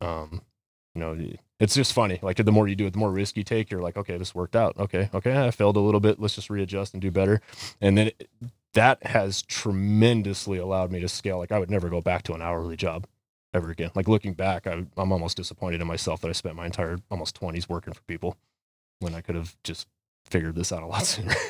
um, 0.00 0.42
you 0.94 1.00
know, 1.00 1.16
it's 1.58 1.74
just 1.74 1.92
funny. 1.92 2.18
Like 2.22 2.36
the 2.36 2.52
more 2.52 2.66
you 2.66 2.74
do 2.74 2.86
it, 2.86 2.92
the 2.92 2.98
more 2.98 3.10
risk 3.10 3.36
you 3.36 3.44
take. 3.44 3.70
You're 3.70 3.82
like, 3.82 3.96
okay, 3.96 4.16
this 4.16 4.34
worked 4.34 4.56
out. 4.56 4.76
Okay, 4.78 5.10
okay, 5.14 5.46
I 5.46 5.50
failed 5.50 5.76
a 5.76 5.80
little 5.80 6.00
bit. 6.00 6.20
Let's 6.20 6.34
just 6.34 6.50
readjust 6.50 6.94
and 6.94 7.02
do 7.02 7.10
better. 7.10 7.40
And 7.80 7.96
then 7.96 8.08
it, 8.08 8.28
that 8.74 9.04
has 9.06 9.42
tremendously 9.42 10.58
allowed 10.58 10.90
me 10.90 11.00
to 11.00 11.08
scale. 11.08 11.38
Like 11.38 11.52
I 11.52 11.58
would 11.58 11.70
never 11.70 11.88
go 11.88 12.00
back 12.00 12.22
to 12.24 12.34
an 12.34 12.42
hourly 12.42 12.76
job 12.76 13.06
ever 13.52 13.70
again. 13.70 13.90
Like 13.94 14.08
looking 14.08 14.34
back, 14.34 14.66
I, 14.66 14.84
I'm 14.96 15.12
almost 15.12 15.36
disappointed 15.36 15.80
in 15.80 15.86
myself 15.86 16.20
that 16.20 16.28
I 16.28 16.32
spent 16.32 16.56
my 16.56 16.66
entire 16.66 16.98
almost 17.10 17.40
20s 17.40 17.68
working 17.68 17.92
for 17.92 18.02
people 18.02 18.36
when 19.00 19.14
I 19.14 19.20
could 19.20 19.34
have 19.34 19.56
just 19.64 19.86
figured 20.24 20.54
this 20.54 20.72
out 20.72 20.82
a 20.82 20.86
lot 20.86 21.06
sooner. 21.06 21.34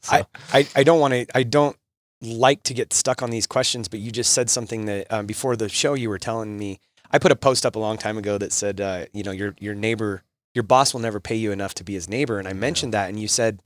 So, 0.00 0.26
I, 0.52 0.68
I 0.76 0.84
don't 0.84 1.00
want 1.00 1.14
to, 1.14 1.26
I 1.34 1.44
don't 1.44 1.76
like 2.20 2.62
to 2.64 2.74
get 2.74 2.92
stuck 2.92 3.22
on 3.22 3.30
these 3.30 3.46
questions, 3.46 3.88
but 3.88 4.00
you 4.00 4.10
just 4.10 4.34
said 4.34 4.50
something 4.50 4.84
that 4.84 5.10
um, 5.10 5.24
before 5.24 5.56
the 5.56 5.70
show 5.70 5.94
you 5.94 6.10
were 6.10 6.18
telling 6.18 6.58
me. 6.58 6.78
I 7.10 7.18
put 7.18 7.32
a 7.32 7.36
post 7.36 7.64
up 7.64 7.76
a 7.76 7.78
long 7.78 7.96
time 7.96 8.18
ago 8.18 8.38
that 8.38 8.52
said, 8.52 8.80
uh, 8.80 9.06
you 9.12 9.22
know, 9.22 9.30
your 9.30 9.54
your 9.58 9.74
neighbor, 9.74 10.22
your 10.54 10.64
boss 10.64 10.92
will 10.92 11.00
never 11.00 11.20
pay 11.20 11.36
you 11.36 11.52
enough 11.52 11.74
to 11.74 11.84
be 11.84 11.94
his 11.94 12.08
neighbor, 12.08 12.38
and 12.38 12.48
I 12.48 12.52
mentioned 12.52 12.92
that, 12.94 13.08
and 13.08 13.20
you 13.20 13.28
said 13.28 13.60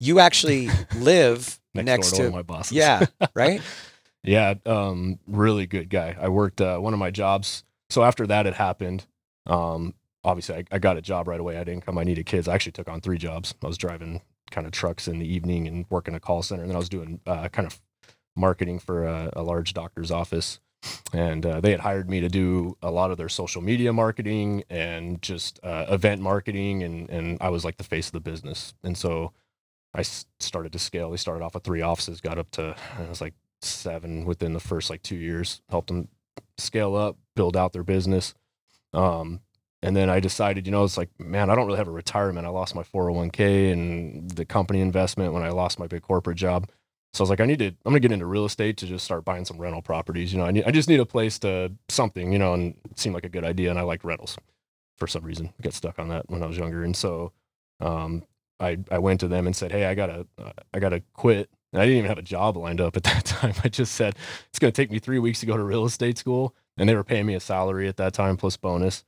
you 0.00 0.18
actually 0.18 0.68
live 0.96 1.60
next, 1.74 1.86
next, 1.86 2.10
to, 2.12 2.24
to, 2.24 2.30
my 2.30 2.42
boss. 2.42 2.72
yeah, 2.72 3.06
right? 3.34 3.62
Yeah, 4.24 4.54
um, 4.66 5.18
really 5.26 5.66
good 5.66 5.90
guy. 5.90 6.16
I 6.20 6.28
worked 6.28 6.60
uh, 6.60 6.78
one 6.78 6.92
of 6.92 6.98
my 6.98 7.10
jobs. 7.10 7.64
So 7.90 8.04
after 8.04 8.26
that 8.26 8.46
had 8.46 8.54
happened, 8.54 9.06
um, 9.46 9.94
obviously 10.24 10.56
I, 10.56 10.64
I 10.70 10.78
got 10.78 10.96
a 10.96 11.02
job 11.02 11.28
right 11.28 11.40
away. 11.40 11.56
I 11.56 11.58
had 11.58 11.68
income. 11.68 11.98
I 11.98 12.04
needed 12.04 12.26
kids. 12.26 12.48
I 12.48 12.54
actually 12.54 12.72
took 12.72 12.88
on 12.88 13.00
three 13.00 13.18
jobs. 13.18 13.54
I 13.62 13.66
was 13.66 13.78
driving 13.78 14.22
kind 14.50 14.66
of 14.66 14.72
trucks 14.72 15.08
in 15.08 15.18
the 15.18 15.26
evening 15.26 15.66
and 15.66 15.86
working 15.90 16.14
a 16.14 16.20
call 16.20 16.42
center, 16.42 16.62
and 16.62 16.70
then 16.70 16.76
I 16.76 16.78
was 16.78 16.88
doing 16.88 17.20
uh, 17.26 17.48
kind 17.48 17.66
of 17.66 17.80
marketing 18.36 18.78
for 18.78 19.04
a, 19.04 19.30
a 19.34 19.42
large 19.42 19.74
doctor's 19.74 20.10
office. 20.10 20.60
And 21.12 21.46
uh, 21.46 21.60
they 21.60 21.70
had 21.70 21.80
hired 21.80 22.10
me 22.10 22.20
to 22.20 22.28
do 22.28 22.76
a 22.82 22.90
lot 22.90 23.10
of 23.10 23.16
their 23.16 23.28
social 23.28 23.62
media 23.62 23.92
marketing 23.92 24.64
and 24.68 25.22
just 25.22 25.60
uh, 25.62 25.86
event 25.88 26.20
marketing, 26.20 26.82
and 26.82 27.08
and 27.08 27.38
I 27.40 27.50
was 27.50 27.64
like 27.64 27.76
the 27.76 27.84
face 27.84 28.08
of 28.08 28.12
the 28.12 28.20
business. 28.20 28.74
And 28.82 28.96
so 28.96 29.32
i 29.94 30.02
started 30.02 30.72
to 30.72 30.78
scale. 30.78 31.10
We 31.10 31.18
started 31.18 31.44
off 31.44 31.54
with 31.54 31.64
three 31.64 31.82
offices, 31.82 32.20
got 32.20 32.38
up 32.38 32.50
to 32.52 32.74
it 33.00 33.08
was 33.08 33.20
like 33.20 33.34
seven 33.60 34.24
within 34.24 34.52
the 34.54 34.60
first 34.60 34.90
like 34.90 35.02
two 35.02 35.16
years. 35.16 35.60
Helped 35.68 35.88
them 35.88 36.08
scale 36.58 36.96
up, 36.96 37.16
build 37.36 37.56
out 37.56 37.72
their 37.72 37.84
business. 37.84 38.34
Um, 38.92 39.40
and 39.82 39.96
then 39.96 40.08
I 40.08 40.20
decided, 40.20 40.66
you 40.66 40.70
know, 40.70 40.84
it's 40.84 40.96
like, 40.96 41.10
man, 41.18 41.50
I 41.50 41.56
don't 41.56 41.66
really 41.66 41.78
have 41.78 41.88
a 41.88 41.92
retirement. 41.92 42.46
I 42.46 42.50
lost 42.50 42.74
my 42.74 42.84
401k 42.84 43.72
and 43.72 44.30
the 44.30 44.44
company 44.44 44.80
investment 44.80 45.32
when 45.32 45.42
I 45.42 45.50
lost 45.50 45.78
my 45.78 45.88
big 45.88 46.02
corporate 46.02 46.38
job. 46.38 46.68
So 47.12 47.22
I 47.22 47.24
was 47.24 47.30
like, 47.30 47.40
I 47.40 47.46
need 47.46 47.58
to, 47.58 47.66
I'm 47.66 47.76
gonna 47.84 48.00
get 48.00 48.12
into 48.12 48.26
real 48.26 48.44
estate 48.44 48.76
to 48.78 48.86
just 48.86 49.04
start 49.04 49.24
buying 49.24 49.44
some 49.44 49.58
rental 49.58 49.82
properties. 49.82 50.32
You 50.32 50.38
know, 50.38 50.46
I 50.46 50.50
need, 50.50 50.64
I 50.64 50.70
just 50.70 50.88
need 50.88 51.00
a 51.00 51.06
place 51.06 51.38
to 51.40 51.72
something, 51.88 52.32
you 52.32 52.38
know, 52.38 52.54
and 52.54 52.74
it 52.90 52.98
seemed 52.98 53.14
like 53.14 53.24
a 53.26 53.28
good 53.28 53.44
idea. 53.44 53.70
And 53.70 53.78
I 53.78 53.82
like 53.82 54.04
rentals 54.04 54.36
for 54.96 55.06
some 55.06 55.22
reason. 55.22 55.52
I 55.58 55.62
got 55.62 55.74
stuck 55.74 55.98
on 55.98 56.08
that 56.08 56.30
when 56.30 56.42
I 56.42 56.46
was 56.46 56.56
younger. 56.56 56.84
And 56.84 56.96
so, 56.96 57.32
um, 57.80 58.24
I, 58.60 58.78
I 58.90 58.98
went 58.98 59.20
to 59.20 59.28
them 59.28 59.46
and 59.46 59.54
said, 59.54 59.72
Hey, 59.72 59.84
I 59.86 59.94
gotta, 59.94 60.26
I 60.72 60.78
gotta 60.78 61.02
quit. 61.12 61.50
And 61.72 61.80
I 61.80 61.86
didn't 61.86 61.98
even 61.98 62.08
have 62.08 62.18
a 62.18 62.22
job 62.22 62.56
lined 62.56 62.80
up 62.80 62.96
at 62.96 63.02
that 63.04 63.24
time. 63.24 63.54
I 63.64 63.68
just 63.68 63.94
said, 63.94 64.16
it's 64.48 64.58
going 64.58 64.72
to 64.72 64.76
take 64.76 64.90
me 64.90 64.98
three 64.98 65.18
weeks 65.18 65.40
to 65.40 65.46
go 65.46 65.56
to 65.56 65.62
real 65.62 65.84
estate 65.84 66.18
school. 66.18 66.54
And 66.76 66.88
they 66.88 66.94
were 66.94 67.04
paying 67.04 67.26
me 67.26 67.34
a 67.34 67.40
salary 67.40 67.88
at 67.88 67.96
that 67.96 68.12
time 68.12 68.36
plus 68.36 68.56
bonus. 68.56 69.04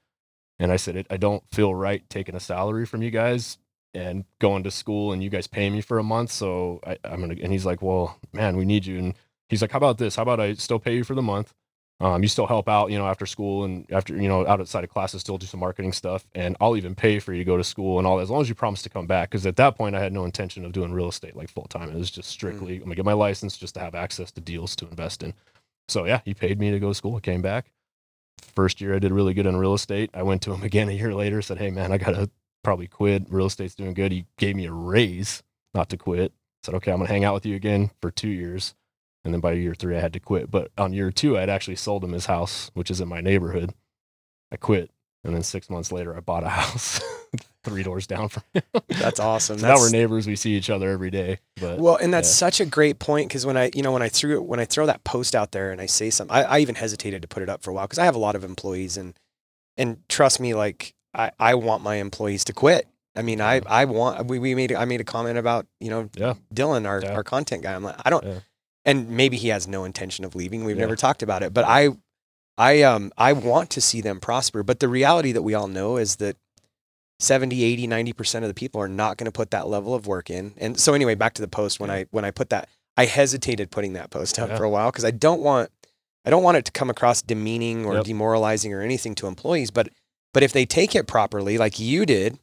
And 0.59 0.71
I 0.73 0.77
said, 0.77 1.07
I 1.11 1.17
don't 1.17 1.43
feel 1.51 1.75
right 1.75 2.09
taking 2.09 2.35
a 2.35 2.41
salary 2.41 2.87
from 2.87 3.03
you 3.03 3.11
guys 3.11 3.59
and 3.95 4.25
going 4.41 4.63
to 4.65 4.71
school 4.71 5.13
and 5.13 5.23
you 5.23 5.31
guys 5.31 5.47
pay 5.47 5.71
me 5.71 5.81
for 5.81 5.99
a 5.99 6.03
month. 6.03 6.33
So 6.33 6.81
I, 6.87 6.99
I'm 7.05 7.19
going 7.21 7.37
to, 7.37 7.43
and 7.43 7.53
he's 7.53 7.67
like, 7.67 7.83
well, 7.83 8.19
man, 8.33 8.57
we 8.57 8.65
need 8.65 8.87
you. 8.87 8.99
And 8.99 9.15
he's 9.49 9.63
like, 9.63 9.73
how 9.73 9.79
about 9.79 9.99
this? 9.99 10.17
How 10.17 10.23
about 10.23 10.41
I 10.41 10.55
still 10.55 10.79
pay 10.79 10.97
you 10.97 11.05
for 11.05 11.15
the 11.15 11.23
month? 11.23 11.55
Um, 12.01 12.23
you 12.23 12.29
still 12.29 12.49
help 12.49 12.69
out, 12.69 12.91
you 12.91 12.99
know, 12.99 13.07
after 13.07 13.25
school 13.25 13.65
and 13.65 13.91
after, 13.91 14.17
you 14.17 14.29
know, 14.29 14.45
outside 14.47 14.83
of 14.83 14.91
classes, 14.91 15.21
still 15.21 15.39
do 15.39 15.47
some 15.47 15.61
marketing 15.61 15.93
stuff. 15.93 16.27
And 16.35 16.57
I'll 16.61 16.77
even 16.77 16.95
pay 16.97 17.21
for 17.21 17.33
you 17.33 17.39
to 17.39 17.45
go 17.45 17.57
to 17.57 17.63
school 17.63 17.99
and 17.99 18.07
all 18.07 18.19
as 18.19 18.31
long 18.31 18.41
as 18.43 18.49
you 18.49 18.55
promise 18.57 18.83
to 18.83 18.91
come 18.91 19.07
back. 19.07 19.31
Cause 19.31 19.47
at 19.47 19.57
that 19.57 19.77
point 19.77 19.95
I 19.95 20.01
had 20.01 20.13
no 20.13 20.25
intention 20.25 20.65
of 20.65 20.73
doing 20.73 20.93
real 20.93 21.09
estate 21.09 21.37
like 21.37 21.49
full 21.49 21.67
time. 21.67 21.91
It 21.91 21.97
was 21.97 22.11
just 22.11 22.29
strictly, 22.29 22.77
I'm 22.77 22.83
gonna 22.83 22.97
get 22.97 23.05
my 23.05 23.13
license 23.13 23.57
just 23.57 23.75
to 23.75 23.81
have 23.81 23.95
access 23.95 24.33
to 24.33 24.41
deals 24.41 24.75
to 24.77 24.89
invest 24.89 25.23
in. 25.23 25.35
So 25.89 26.05
yeah, 26.05 26.21
he 26.25 26.35
paid 26.35 26.59
me 26.59 26.73
to 26.73 26.81
go 26.81 26.89
to 26.89 26.95
school. 26.95 27.17
I 27.17 27.21
came 27.21 27.43
back. 27.43 27.71
First 28.43 28.81
year 28.81 28.97
I 28.97 28.99
did 28.99 29.13
really 29.13 29.33
good 29.33 29.47
in 29.47 29.57
real 29.57 29.75
estate. 29.75 30.11
I 30.13 30.25
went 30.25 30.43
to 30.43 30.53
him 30.53 30.65
again 30.65 30.89
a 30.89 30.93
year 30.93 31.15
later, 31.15 31.43
said, 31.43 31.59
Hey 31.59 31.71
man, 31.71 31.93
I 31.93 31.99
gotta 31.99 32.29
probably 32.65 32.89
quit. 32.89 33.27
Real 33.29 33.47
estate's 33.47 33.75
doing 33.75 33.95
good. 33.95 34.11
He 34.11 34.27
gave 34.39 34.57
me 34.57 34.67
a 34.67 34.73
raise 34.73 35.43
not 35.75 35.89
to 35.91 35.97
quit. 35.97 36.33
said, 36.65 36.75
Okay, 36.75 36.91
I'm 36.91 36.99
gonna 36.99 37.11
hang 37.11 37.25
out 37.25 37.35
with 37.35 37.47
you 37.47 37.55
again 37.55 37.91
for 38.01 38.11
two 38.11 38.29
years. 38.29 38.75
And 39.25 39.33
then 39.33 39.41
by 39.41 39.53
year 39.53 39.75
three, 39.75 39.97
I 39.97 40.01
had 40.01 40.13
to 40.15 40.21
quit. 40.21 40.51
But 40.51 40.71
on 40.77 40.93
year 40.93 41.11
two, 41.11 41.37
I 41.37 41.41
had 41.41 41.51
actually 41.51 41.77
sold 41.77 42.05
him 42.05 42.13
his 42.13 42.27
house, 42.27 42.71
which 42.75 42.91
is 42.91 43.01
in 43.01 43.09
my 43.09 43.21
neighborhood. 43.21 43.73
I 44.53 44.57
quit. 44.57 44.91
And 45.25 45.35
then 45.35 45.43
six 45.43 45.71
months 45.71 45.91
later, 45.91 46.15
I 46.15 46.21
bought 46.21 46.45
a 46.45 46.49
house 46.51 47.01
three 47.65 47.83
doors 47.83 48.07
down 48.07 48.29
from 48.29 48.43
him. 48.53 48.63
That's 48.89 49.19
awesome. 49.19 49.59
So 49.59 49.67
That's, 49.67 49.81
now 49.81 49.85
we're 49.85 49.91
neighbors. 49.91 50.27
We 50.27 50.37
see 50.37 50.53
each 50.53 50.69
other 50.69 50.91
every 50.91 51.11
day. 51.11 51.39
But 51.61 51.79
Well, 51.79 51.97
and 51.97 52.13
that's 52.13 52.29
yeah. 52.29 52.35
such 52.35 52.61
a 52.61 52.67
great 52.67 52.99
point 52.99 53.29
because 53.29 53.47
when 53.47 53.57
I, 53.57 53.71
you 53.75 53.83
know, 53.83 53.93
when 53.93 54.03
I 54.03 54.09
threw 54.11 54.43
when 54.43 54.61
I 54.61 54.67
throw 54.67 54.85
that 54.87 55.05
post 55.05 55.35
out 55.35 55.53
there 55.53 55.73
and 55.73 55.81
I 55.81 55.87
say 55.87 56.11
something, 56.11 56.35
I, 56.35 56.43
I 56.43 56.59
even 56.59 56.75
hesitated 56.75 57.23
to 57.23 57.29
put 57.29 57.43
it 57.43 57.49
up 57.49 57.63
for 57.63 57.71
a 57.71 57.75
while 57.75 57.87
because 57.87 57.99
I 57.99 58.05
have 58.05 58.15
a 58.15 58.19
lot 58.19 58.37
of 58.37 58.45
employees 58.45 58.97
and 58.99 59.15
and 59.77 60.07
trust 60.09 60.39
me, 60.41 60.55
like 60.55 60.95
I, 61.15 61.31
I 61.39 61.55
want 61.55 61.83
my 61.83 61.97
employees 61.97 62.45
to 62.45 62.53
quit. 62.53 62.87
I 63.17 63.23
mean, 63.23 63.41
I, 63.41 63.61
I 63.67 63.85
want, 63.85 64.27
we, 64.27 64.39
we 64.39 64.55
made, 64.55 64.73
I 64.75 64.85
made 64.87 65.01
a 65.01 65.05
comment 65.05 65.39
about, 65.39 65.67
you 65.81 65.91
know, 65.91 66.11
Yeah. 66.17 66.35
Dylan, 66.53 66.87
our, 66.87 67.01
Yeah. 67.01 67.13
our 67.15 67.23
content 67.23 67.63
guy. 67.63 67.75
I'm 67.75 67.85
like, 67.85 67.97
I 68.05 68.11
don't, 68.11 68.25
Yeah. 68.25 68.41
and 68.85 69.11
maybe 69.11 69.37
he 69.37 69.49
has 69.49 69.69
no 69.69 69.85
intention 69.85 70.25
of 70.25 70.35
leaving. 70.35 70.65
We've 70.65 70.77
never 70.77 70.97
talked 70.97 71.23
about 71.23 71.43
it, 71.45 71.55
but 71.55 71.65
I, 71.65 71.91
I, 72.59 72.83
um, 72.83 73.13
I 73.17 73.33
want 73.33 73.71
to 73.71 73.81
see 73.81 74.01
them 74.01 74.19
prosper. 74.21 74.63
But 74.65 74.81
the 74.81 74.89
reality 74.89 75.31
that 75.33 75.43
we 75.43 75.55
all 75.55 75.69
know 75.69 75.97
is 75.97 76.17
that 76.17 76.37
70, 77.21 77.63
80, 77.63 77.87
90% 77.89 78.43
of 78.43 78.49
the 78.49 78.55
people 78.55 78.81
are 78.81 78.89
not 78.89 79.17
going 79.17 79.27
to 79.27 79.33
put 79.33 79.51
that 79.53 79.69
level 79.69 79.95
of 79.95 80.07
work 80.07 80.31
in. 80.31 80.53
And 80.57 80.79
so 80.79 80.95
anyway, 80.95 81.15
back 81.15 81.35
to 81.35 81.43
the 81.43 81.49
post 81.49 81.79
when. 81.81 81.91
I, 81.91 82.07
when 82.11 82.25
I 82.25 82.31
put 82.33 82.51
that, 82.51 82.69
I 82.97 83.07
hesitated 83.07 83.71
putting 83.71 83.93
that 83.95 84.11
post 84.11 84.39
up 84.39 84.57
for 84.57 84.65
a 84.65 84.71
while 84.71 84.91
because 84.91 85.05
I 85.05 85.11
don't 85.13 85.41
want, 85.41 85.71
I 86.25 86.31
don't 86.31 86.43
want 86.43 86.57
it 86.57 86.65
to 86.67 86.73
come 86.73 86.91
across 86.91 87.23
demeaning 87.23 87.85
or 87.87 87.95
Yep. 87.95 88.05
demoralizing 88.05 88.73
or 88.73 88.83
anything 88.83 89.15
to 89.17 89.27
employees. 89.29 89.71
But, 89.71 89.89
but 90.35 90.43
if 90.43 90.53
they 90.53 90.67
take 90.67 90.95
it 90.95 91.07
properly, 91.07 91.57
like 91.57 91.81
you 91.81 92.05
did, 92.05 92.39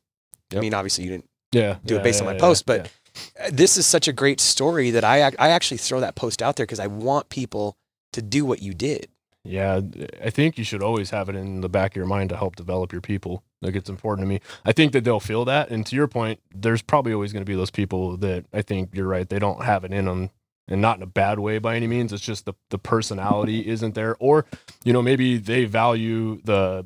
I 0.55 0.59
mean, 0.59 0.73
obviously 0.73 1.03
you 1.03 1.11
didn't 1.11 1.29
Yeah. 1.51 1.77
do 1.85 1.95
it 1.95 1.97
yeah, 1.99 2.03
based 2.03 2.21
on 2.21 2.25
my 2.25 2.33
yeah, 2.33 2.39
post, 2.39 2.65
but 2.65 2.89
yeah. 3.37 3.45
uh, 3.45 3.49
this 3.53 3.77
is 3.77 3.85
such 3.85 4.07
a 4.07 4.13
great 4.13 4.39
story 4.39 4.89
that 4.91 5.03
I 5.03 5.31
I 5.37 5.49
actually 5.49 5.77
throw 5.77 5.99
that 5.99 6.15
post 6.15 6.41
out 6.41 6.55
there 6.55 6.65
because 6.65 6.79
I 6.79 6.87
want 6.87 7.29
people 7.29 7.77
to 8.13 8.21
do 8.21 8.43
what 8.45 8.61
you 8.63 8.73
did. 8.73 9.07
Yeah, 9.43 9.81
I 10.23 10.29
think 10.29 10.57
you 10.59 10.63
should 10.63 10.83
always 10.83 11.09
have 11.09 11.27
it 11.27 11.35
in 11.35 11.61
the 11.61 11.69
back 11.69 11.93
of 11.93 11.95
your 11.95 12.05
mind 12.05 12.29
to 12.29 12.37
help 12.37 12.55
develop 12.55 12.91
your 12.91 13.01
people. 13.01 13.43
Like 13.61 13.75
it's 13.75 13.89
important 13.89 14.25
to 14.25 14.29
me. 14.29 14.39
I 14.65 14.71
think 14.71 14.91
that 14.93 15.03
they'll 15.03 15.19
feel 15.19 15.45
that. 15.45 15.69
And 15.69 15.83
to 15.87 15.95
your 15.95 16.07
point, 16.07 16.39
there's 16.53 16.81
probably 16.83 17.11
always 17.13 17.33
going 17.33 17.43
to 17.43 17.49
be 17.51 17.55
those 17.55 17.71
people 17.71 18.17
that 18.17 18.45
I 18.53 18.61
think 18.61 18.91
you're 18.93 19.07
right. 19.07 19.27
They 19.27 19.39
don't 19.39 19.63
have 19.63 19.83
it 19.83 19.91
in 19.93 20.05
them, 20.05 20.29
and 20.67 20.79
not 20.79 20.97
in 20.97 21.03
a 21.03 21.07
bad 21.07 21.39
way 21.39 21.57
by 21.57 21.75
any 21.75 21.87
means. 21.87 22.13
It's 22.13 22.23
just 22.23 22.45
the 22.45 22.53
the 22.69 22.77
personality 22.77 23.67
isn't 23.67 23.95
there, 23.95 24.15
or 24.19 24.45
you 24.83 24.93
know 24.93 25.01
maybe 25.01 25.37
they 25.37 25.65
value 25.65 26.39
the 26.43 26.85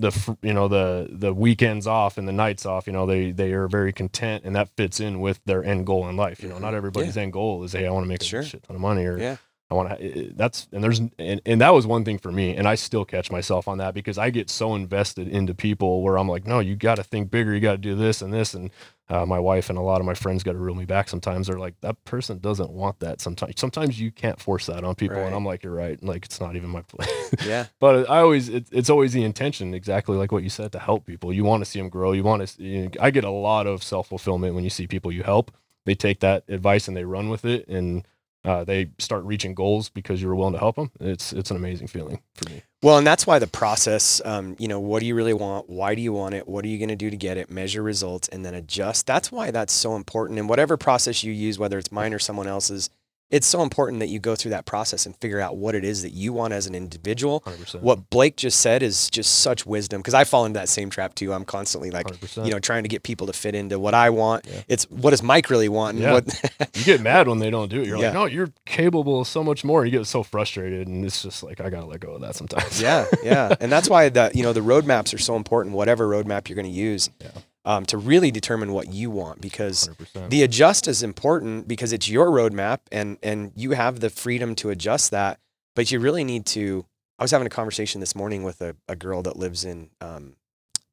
the 0.00 0.36
you 0.42 0.52
know 0.52 0.68
the 0.68 1.08
the 1.10 1.32
weekends 1.32 1.86
off 1.86 2.18
and 2.18 2.26
the 2.26 2.32
nights 2.32 2.66
off. 2.66 2.86
You 2.86 2.92
know 2.92 3.06
they 3.06 3.30
they 3.30 3.52
are 3.52 3.68
very 3.68 3.92
content, 3.92 4.44
and 4.44 4.56
that 4.56 4.68
fits 4.76 5.00
in 5.00 5.20
with 5.20 5.40
their 5.44 5.64
end 5.64 5.86
goal 5.86 6.08
in 6.08 6.16
life. 6.16 6.42
You 6.42 6.48
know, 6.48 6.58
not 6.58 6.68
mm-hmm. 6.68 6.76
everybody's 6.76 7.16
end 7.16 7.32
goal 7.32 7.64
is 7.64 7.72
hey 7.72 7.86
I 7.86 7.90
want 7.90 8.04
to 8.04 8.08
make 8.08 8.22
Sure. 8.22 8.40
a 8.40 8.44
shit 8.44 8.62
ton 8.62 8.76
of 8.76 8.82
money 8.82 9.04
or 9.04 9.18
Yeah. 9.18 9.36
I 9.70 9.74
want 9.74 9.98
to. 10.00 10.32
That's 10.34 10.66
and 10.72 10.82
there's 10.82 10.98
and, 10.98 11.40
and 11.46 11.60
that 11.60 11.72
was 11.72 11.86
one 11.86 12.04
thing 12.04 12.18
for 12.18 12.32
me, 12.32 12.56
and 12.56 12.66
I 12.66 12.74
still 12.74 13.04
catch 13.04 13.30
myself 13.30 13.68
on 13.68 13.78
that 13.78 13.94
because 13.94 14.18
I 14.18 14.30
get 14.30 14.50
so 14.50 14.74
invested 14.74 15.28
into 15.28 15.54
people 15.54 16.02
where 16.02 16.18
I'm 16.18 16.28
like, 16.28 16.46
no, 16.46 16.58
you 16.58 16.74
got 16.74 16.96
to 16.96 17.04
think 17.04 17.30
bigger. 17.30 17.54
You 17.54 17.60
got 17.60 17.72
to 17.72 17.78
do 17.78 17.94
this 17.94 18.20
and 18.20 18.32
this, 18.32 18.52
and 18.54 18.70
uh, 19.08 19.24
my 19.26 19.38
wife 19.38 19.70
and 19.70 19.78
a 19.78 19.82
lot 19.82 20.00
of 20.00 20.06
my 20.06 20.14
friends 20.14 20.42
got 20.42 20.52
to 20.52 20.58
reel 20.58 20.74
me 20.74 20.84
back. 20.86 21.08
Sometimes 21.08 21.46
they're 21.46 21.58
like, 21.58 21.74
that 21.82 22.02
person 22.04 22.38
doesn't 22.38 22.70
want 22.70 22.98
that. 23.00 23.20
Sometimes, 23.20 23.54
sometimes 23.60 24.00
you 24.00 24.10
can't 24.10 24.40
force 24.40 24.66
that 24.66 24.82
on 24.82 24.94
people, 24.96 25.18
Right. 25.18 25.26
and 25.26 25.34
I'm 25.36 25.44
like, 25.44 25.62
you're 25.62 25.72
right. 25.74 26.02
Like 26.02 26.24
it's 26.24 26.40
not 26.40 26.56
even 26.56 26.70
my 26.70 26.82
place. 26.82 27.08
Yeah. 27.46 27.66
but 27.78 28.10
I 28.10 28.18
always, 28.20 28.48
it, 28.48 28.66
it's 28.72 28.90
always 28.90 29.12
the 29.12 29.22
intention, 29.22 29.72
exactly 29.74 30.16
like 30.16 30.32
what 30.32 30.42
you 30.42 30.50
said, 30.50 30.72
to 30.72 30.78
help 30.80 31.06
people. 31.06 31.32
You 31.32 31.44
want 31.44 31.64
to 31.64 31.70
see 31.70 31.78
them 31.78 31.88
grow. 31.88 32.10
You 32.12 32.24
want 32.24 32.46
to. 32.46 32.62
You 32.62 32.82
know, 32.84 32.90
I 33.00 33.10
get 33.12 33.22
a 33.24 33.30
lot 33.30 33.68
of 33.68 33.84
self 33.84 34.08
fulfillment 34.08 34.56
when 34.56 34.64
you 34.64 34.70
see 34.70 34.88
people 34.88 35.12
you 35.12 35.22
help. 35.22 35.52
They 35.86 35.94
take 35.94 36.20
that 36.20 36.42
advice 36.48 36.88
and 36.88 36.96
they 36.96 37.04
run 37.04 37.28
with 37.30 37.44
it, 37.44 37.66
and 37.68 38.04
uh, 38.44 38.64
they 38.64 38.90
start 38.98 39.24
reaching 39.24 39.54
goals 39.54 39.88
because 39.88 40.22
you 40.22 40.28
were 40.28 40.34
willing 40.34 40.54
to 40.54 40.58
help 40.58 40.76
them. 40.76 40.90
It's 41.00 41.32
it's 41.32 41.50
an 41.50 41.56
amazing 41.56 41.88
feeling 41.88 42.20
for 42.34 42.48
me. 42.50 42.62
Well, 42.82 42.96
and 42.96 43.06
that's 43.06 43.26
why 43.26 43.38
the 43.38 43.46
process, 43.46 44.22
um, 44.24 44.56
you 44.58 44.66
know, 44.66 44.80
what 44.80 45.00
do 45.00 45.06
you 45.06 45.14
really 45.14 45.34
want? 45.34 45.68
Why 45.68 45.94
do 45.94 46.00
you 46.00 46.14
want 46.14 46.34
it? 46.34 46.48
What 46.48 46.64
are 46.64 46.68
you 46.68 46.78
going 46.78 46.88
to 46.88 46.96
do 46.96 47.10
to 47.10 47.16
get 47.16 47.36
it? 47.36 47.50
Measure 47.50 47.82
results 47.82 48.28
and 48.28 48.44
then 48.44 48.54
adjust. 48.54 49.06
That's 49.06 49.30
why 49.30 49.50
that's 49.50 49.74
so 49.74 49.96
important. 49.96 50.38
And 50.38 50.48
whatever 50.48 50.78
process 50.78 51.22
you 51.22 51.32
use, 51.32 51.58
whether 51.58 51.78
it's 51.78 51.92
mine 51.92 52.14
or 52.14 52.18
someone 52.18 52.46
else's, 52.46 52.88
it's 53.30 53.46
so 53.46 53.62
important 53.62 54.00
that 54.00 54.08
you 54.08 54.18
go 54.18 54.34
through 54.34 54.50
that 54.50 54.66
process 54.66 55.06
and 55.06 55.16
figure 55.16 55.40
out 55.40 55.56
what 55.56 55.74
it 55.74 55.84
is 55.84 56.02
that 56.02 56.10
you 56.10 56.32
want 56.32 56.52
as 56.52 56.66
an 56.66 56.74
individual. 56.74 57.40
100%. 57.46 57.80
What 57.80 58.10
Blake 58.10 58.36
just 58.36 58.60
said 58.60 58.82
is 58.82 59.08
just 59.10 59.38
such 59.40 59.64
wisdom 59.64 60.00
because 60.00 60.14
I 60.14 60.24
fall 60.24 60.44
into 60.46 60.58
that 60.58 60.68
same 60.68 60.90
trap 60.90 61.14
too. 61.14 61.32
I'm 61.32 61.44
constantly 61.44 61.90
like, 61.90 62.06
100%. 62.06 62.44
you 62.44 62.50
know, 62.50 62.58
trying 62.58 62.82
to 62.82 62.88
get 62.88 63.02
people 63.04 63.26
to 63.28 63.32
fit 63.32 63.54
into 63.54 63.78
what 63.78 63.94
I 63.94 64.10
want. 64.10 64.46
Yeah. 64.48 64.62
It's 64.68 64.84
what 64.90 65.10
does 65.10 65.22
Mike 65.22 65.48
really 65.48 65.68
want? 65.68 65.94
And 65.94 66.02
Yeah. 66.02 66.12
what 66.14 66.70
you 66.76 66.84
get 66.84 67.00
mad 67.00 67.28
when 67.28 67.38
they 67.38 67.50
don't 67.50 67.68
do 67.70 67.80
it. 67.80 67.86
You're 67.86 67.98
Yeah. 67.98 68.06
like, 68.06 68.14
no, 68.14 68.24
you're 68.26 68.50
capable 68.66 69.20
of 69.20 69.28
so 69.28 69.44
much 69.44 69.64
more. 69.64 69.84
You 69.84 69.92
get 69.92 70.06
so 70.06 70.22
frustrated, 70.22 70.88
and 70.88 71.04
it's 71.04 71.22
just 71.22 71.42
like 71.42 71.60
I 71.60 71.70
gotta 71.70 71.86
let 71.86 72.00
go 72.00 72.14
of 72.14 72.20
that 72.22 72.34
sometimes. 72.34 72.82
yeah, 72.82 73.06
yeah. 73.22 73.54
And 73.60 73.70
that's 73.70 73.88
why 73.88 74.08
the 74.08 74.30
you 74.34 74.42
know 74.42 74.52
the 74.52 74.60
roadmaps 74.60 75.14
are 75.14 75.18
so 75.18 75.36
important. 75.36 75.74
Whatever 75.76 76.08
roadmap 76.08 76.48
you're 76.48 76.56
going 76.56 76.66
to 76.66 76.72
use, 76.72 77.10
Yeah. 77.20 77.28
Um, 77.64 77.84
to 77.86 77.98
really 77.98 78.30
determine 78.30 78.72
what 78.72 78.88
you 78.92 79.10
want, 79.10 79.40
because 79.40 79.88
100%. 80.14 80.30
the 80.30 80.42
adjust 80.42 80.88
is 80.88 81.02
important 81.02 81.68
because 81.68 81.92
it's 81.92 82.08
your 82.08 82.26
roadmap, 82.28 82.78
and 82.90 83.18
and 83.22 83.52
you 83.54 83.72
have 83.72 84.00
the 84.00 84.10
freedom 84.10 84.54
to 84.56 84.70
adjust 84.70 85.10
that. 85.10 85.38
But 85.76 85.90
you 85.92 86.00
really 86.00 86.24
need 86.24 86.46
to. 86.46 86.86
I 87.18 87.22
was 87.24 87.30
having 87.32 87.46
a 87.46 87.50
conversation 87.50 88.00
this 88.00 88.14
morning 88.14 88.42
with 88.44 88.60
a, 88.62 88.74
a 88.88 88.96
girl 88.96 89.22
that 89.22 89.36
lives 89.36 89.64
in 89.64 89.90
um, 90.00 90.36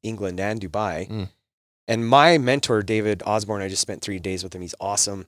England 0.02 0.38
and 0.40 0.60
Dubai, 0.60 1.08
Mm. 1.08 1.28
and 1.88 2.06
my 2.08 2.36
mentor 2.38 2.82
David 2.82 3.22
Osborne. 3.24 3.62
I 3.62 3.68
just 3.68 3.82
spent 3.82 4.02
three 4.02 4.18
days 4.18 4.44
with 4.44 4.54
him. 4.54 4.60
He's 4.60 4.74
awesome. 4.80 5.26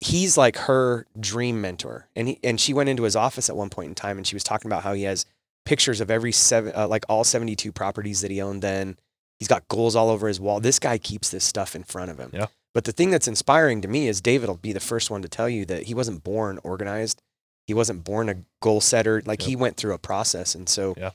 He's 0.00 0.36
like 0.36 0.56
her 0.56 1.06
dream 1.18 1.60
mentor, 1.60 2.08
and 2.16 2.26
he 2.28 2.38
and 2.42 2.60
she 2.60 2.74
went 2.74 2.88
into 2.88 3.04
his 3.04 3.14
office 3.14 3.48
at 3.48 3.56
one 3.56 3.70
point 3.70 3.88
in 3.88 3.94
time, 3.94 4.18
and 4.18 4.26
she 4.26 4.34
was 4.34 4.42
talking 4.42 4.68
about 4.68 4.82
how 4.82 4.94
he 4.94 5.04
has 5.04 5.26
pictures 5.64 6.00
of 6.00 6.10
every 6.10 6.32
seven, 6.32 6.72
uh, 6.74 6.88
like 6.88 7.04
all 7.08 7.22
seventy 7.22 7.54
two 7.54 7.70
properties 7.70 8.20
that 8.20 8.30
he 8.30 8.40
owned. 8.42 8.62
Then 8.62 8.96
he's 9.42 9.48
got 9.48 9.66
goals 9.66 9.96
all 9.96 10.08
over 10.08 10.28
his 10.28 10.38
wall. 10.38 10.60
This 10.60 10.78
guy 10.78 10.98
keeps 10.98 11.30
this 11.32 11.42
stuff 11.42 11.74
in 11.74 11.82
front 11.82 12.12
of 12.12 12.18
him. 12.18 12.30
Yeah. 12.32 12.46
But 12.74 12.84
the 12.84 12.92
thing 12.92 13.10
that's 13.10 13.26
inspiring 13.26 13.80
to 13.82 13.88
me 13.88 14.06
is 14.06 14.20
David 14.20 14.48
will 14.48 14.56
be 14.56 14.72
the 14.72 14.78
first 14.78 15.10
one 15.10 15.20
to 15.22 15.28
tell 15.28 15.48
you 15.48 15.64
that 15.66 15.82
he 15.84 15.94
wasn't 15.94 16.22
born 16.22 16.60
organized. 16.62 17.20
He 17.66 17.74
wasn't 17.74 18.04
born 18.04 18.28
a 18.28 18.36
goal 18.60 18.80
setter. 18.80 19.20
Like 19.26 19.40
Yep. 19.40 19.48
he 19.48 19.56
went 19.56 19.76
through 19.76 19.94
a 19.94 19.98
process, 19.98 20.54
and 20.54 20.68
so, 20.68 20.94
Yeah. 20.96 21.10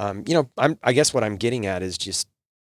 um, 0.00 0.24
you 0.26 0.34
know, 0.34 0.50
I'm. 0.58 0.78
I 0.82 0.92
guess 0.92 1.14
what 1.14 1.22
I'm 1.22 1.36
getting 1.36 1.64
at 1.64 1.82
is 1.82 1.96
just 1.96 2.26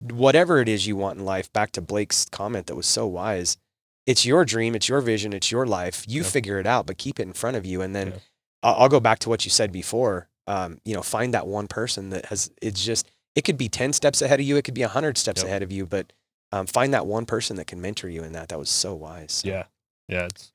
whatever 0.01 0.59
it 0.59 0.67
is 0.67 0.87
you 0.87 0.95
want 0.97 1.19
in 1.19 1.25
life. 1.25 1.51
Back 1.53 1.71
to 1.73 1.81
Blake's 1.81 2.25
comment 2.25 2.67
that 2.67 2.75
was 2.75 2.85
so 2.87 3.07
wise. 3.07 3.57
It's 4.05 4.25
your 4.25 4.43
dream. 4.45 4.75
It's 4.75 4.89
your 4.89 4.99
vision. 5.01 5.31
It's 5.31 5.51
your 5.51 5.65
life. 5.65 6.03
You 6.07 6.21
Yeah. 6.23 6.27
figure 6.27 6.59
it 6.59 6.67
out, 6.67 6.85
but 6.87 6.97
keep 6.97 7.19
it 7.19 7.23
in 7.23 7.33
front 7.33 7.55
of 7.57 7.65
you. 7.65 7.81
And 7.81 7.95
then 7.95 8.07
Yeah. 8.09 8.17
I'll, 8.63 8.75
I'll 8.83 8.89
go 8.89 8.99
back 8.99 9.19
to 9.19 9.29
what 9.29 9.45
you 9.45 9.51
said 9.51 9.71
before. 9.71 10.27
Um, 10.47 10.79
you 10.85 10.93
know, 10.95 11.01
find 11.03 11.33
that 11.33 11.47
one 11.47 11.67
person 11.67 12.09
that 12.09 12.25
has. 12.27 12.51
It's 12.61 12.83
just. 12.83 13.09
It 13.35 13.43
could 13.43 13.57
be 13.57 13.69
ten 13.69 13.93
steps 13.93 14.21
ahead 14.21 14.39
of 14.39 14.45
you. 14.45 14.57
It 14.57 14.63
could 14.63 14.73
be 14.73 14.81
hundred 14.81 15.17
steps 15.17 15.41
Yep. 15.41 15.47
ahead 15.47 15.63
of 15.63 15.71
you. 15.71 15.85
But 15.85 16.13
um, 16.51 16.65
find 16.67 16.93
that 16.93 17.05
one 17.05 17.25
person 17.25 17.55
that 17.57 17.67
can 17.67 17.79
mentor 17.81 18.09
you 18.09 18.23
in 18.23 18.33
that. 18.33 18.49
That 18.49 18.59
was 18.59 18.69
so 18.69 18.93
wise. 18.93 19.41
Yeah, 19.45 19.65
yeah. 20.07 20.25
It's. 20.25 20.51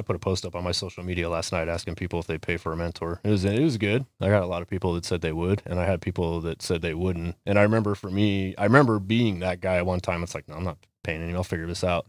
I 0.00 0.02
put 0.02 0.14
a 0.14 0.20
post 0.20 0.46
up 0.46 0.54
on 0.54 0.62
my 0.62 0.70
social 0.70 1.02
media 1.02 1.28
last 1.28 1.50
night 1.50 1.68
asking 1.68 1.96
people 1.96 2.20
if 2.20 2.28
they 2.28 2.38
pay 2.38 2.56
for 2.56 2.72
a 2.72 2.76
mentor. 2.76 3.20
It 3.24 3.30
was 3.30 3.44
it 3.44 3.60
was 3.60 3.78
good. 3.78 4.06
I 4.20 4.28
got 4.28 4.44
a 4.44 4.46
lot 4.46 4.62
of 4.62 4.68
people 4.68 4.94
that 4.94 5.04
said 5.04 5.22
they 5.22 5.32
would, 5.32 5.60
and 5.66 5.80
I 5.80 5.86
had 5.86 6.00
people 6.00 6.40
that 6.42 6.62
said 6.62 6.82
they 6.82 6.94
wouldn't. 6.94 7.34
And 7.44 7.58
I 7.58 7.62
remember 7.62 7.96
for 7.96 8.08
me, 8.08 8.54
I 8.56 8.62
remember 8.64 9.00
being 9.00 9.40
that 9.40 9.60
guy 9.60 9.82
one 9.82 9.98
time. 9.98 10.22
It's 10.22 10.36
like, 10.36 10.48
no, 10.48 10.54
I'm 10.54 10.62
not 10.62 10.78
paying 11.02 11.20
any. 11.20 11.34
I'll 11.34 11.42
figure 11.42 11.66
this 11.66 11.82
out. 11.82 12.06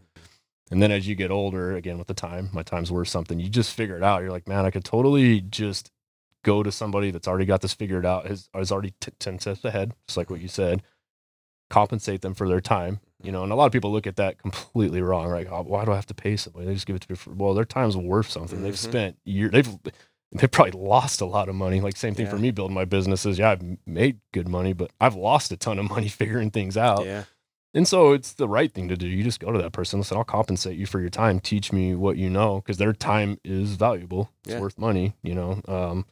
And 0.70 0.80
then 0.80 0.92
as 0.92 1.08
you 1.08 1.16
get 1.16 1.32
older, 1.32 1.74
again 1.74 1.98
with 1.98 2.06
the 2.06 2.14
time, 2.14 2.50
my 2.52 2.62
time's 2.62 2.92
worth 2.92 3.08
something. 3.08 3.40
You 3.40 3.48
just 3.48 3.74
figure 3.74 3.96
it 3.96 4.04
out. 4.04 4.22
You're 4.22 4.30
like, 4.30 4.46
man, 4.46 4.64
I 4.64 4.70
could 4.70 4.84
totally 4.84 5.40
just 5.40 5.90
go 6.42 6.62
to 6.62 6.72
somebody 6.72 7.10
that's 7.10 7.28
already 7.28 7.44
got 7.46 7.60
this 7.60 7.74
figured 7.74 8.06
out. 8.06 8.26
Has 8.26 8.48
is 8.54 8.72
already 8.72 8.94
t- 9.00 9.12
ten 9.18 9.38
steps 9.38 9.64
ahead, 9.64 9.92
just 10.06 10.16
like 10.16 10.30
what 10.30 10.40
you 10.40 10.48
said. 10.48 10.82
Compensate 11.68 12.22
them 12.22 12.34
for 12.34 12.48
their 12.48 12.60
time, 12.60 12.98
you 13.22 13.30
know. 13.30 13.44
And 13.44 13.52
a 13.52 13.54
lot 13.54 13.66
of 13.66 13.72
people 13.72 13.92
look 13.92 14.06
at 14.08 14.16
that 14.16 14.38
completely 14.38 15.02
wrong. 15.02 15.28
Right? 15.28 15.46
Oh, 15.48 15.62
why 15.62 15.84
do 15.84 15.92
I 15.92 15.94
have 15.94 16.06
to 16.06 16.14
pay 16.14 16.36
somebody? 16.36 16.66
They 16.66 16.74
just 16.74 16.86
give 16.86 16.96
it 16.96 17.02
to 17.02 17.12
me 17.12 17.16
for 17.16 17.30
well, 17.32 17.54
their 17.54 17.64
time's 17.64 17.96
worth 17.96 18.28
something. 18.28 18.62
They've 18.62 18.74
Mhm. 18.74 18.76
spent 18.76 19.18
years. 19.24 19.52
They've 19.52 19.68
they've 20.32 20.50
probably 20.50 20.80
lost 20.80 21.20
a 21.20 21.26
lot 21.26 21.48
of 21.48 21.54
money. 21.54 21.80
Like 21.80 21.96
same 21.96 22.14
thing 22.14 22.26
for 22.26 22.38
me 22.38 22.50
building 22.50 22.74
my 22.74 22.84
businesses. 22.84 23.38
Yeah, 23.38 23.50
I've 23.50 23.62
made 23.86 24.18
good 24.32 24.48
money, 24.48 24.72
but 24.72 24.90
I've 25.00 25.14
lost 25.14 25.52
a 25.52 25.56
ton 25.56 25.78
of 25.78 25.88
money 25.88 26.08
figuring 26.08 26.50
things 26.50 26.76
out. 26.76 27.04
Yeah. 27.04 27.24
And 27.72 27.86
so 27.86 28.12
it's 28.14 28.32
the 28.32 28.48
right 28.48 28.72
thing 28.72 28.88
to 28.88 28.96
do. 28.96 29.06
You 29.06 29.22
just 29.22 29.38
go 29.38 29.52
to 29.52 29.58
that 29.62 29.70
person, 29.70 30.00
listen, 30.00 30.16
I'll 30.16 30.24
compensate 30.24 30.76
you 30.76 30.86
for 30.86 30.98
your 31.00 31.08
time. 31.08 31.38
Teach 31.38 31.72
me 31.72 31.94
what 31.94 32.16
you 32.16 32.28
know, 32.28 32.56
because 32.56 32.78
their 32.78 32.92
time 32.92 33.38
is 33.44 33.74
valuable. 33.76 34.28
It's 34.44 34.54
Yeah. 34.54 34.60
worth 34.60 34.76
money, 34.76 35.14
you 35.22 35.36
know. 35.36 35.60
Um, 35.68 36.04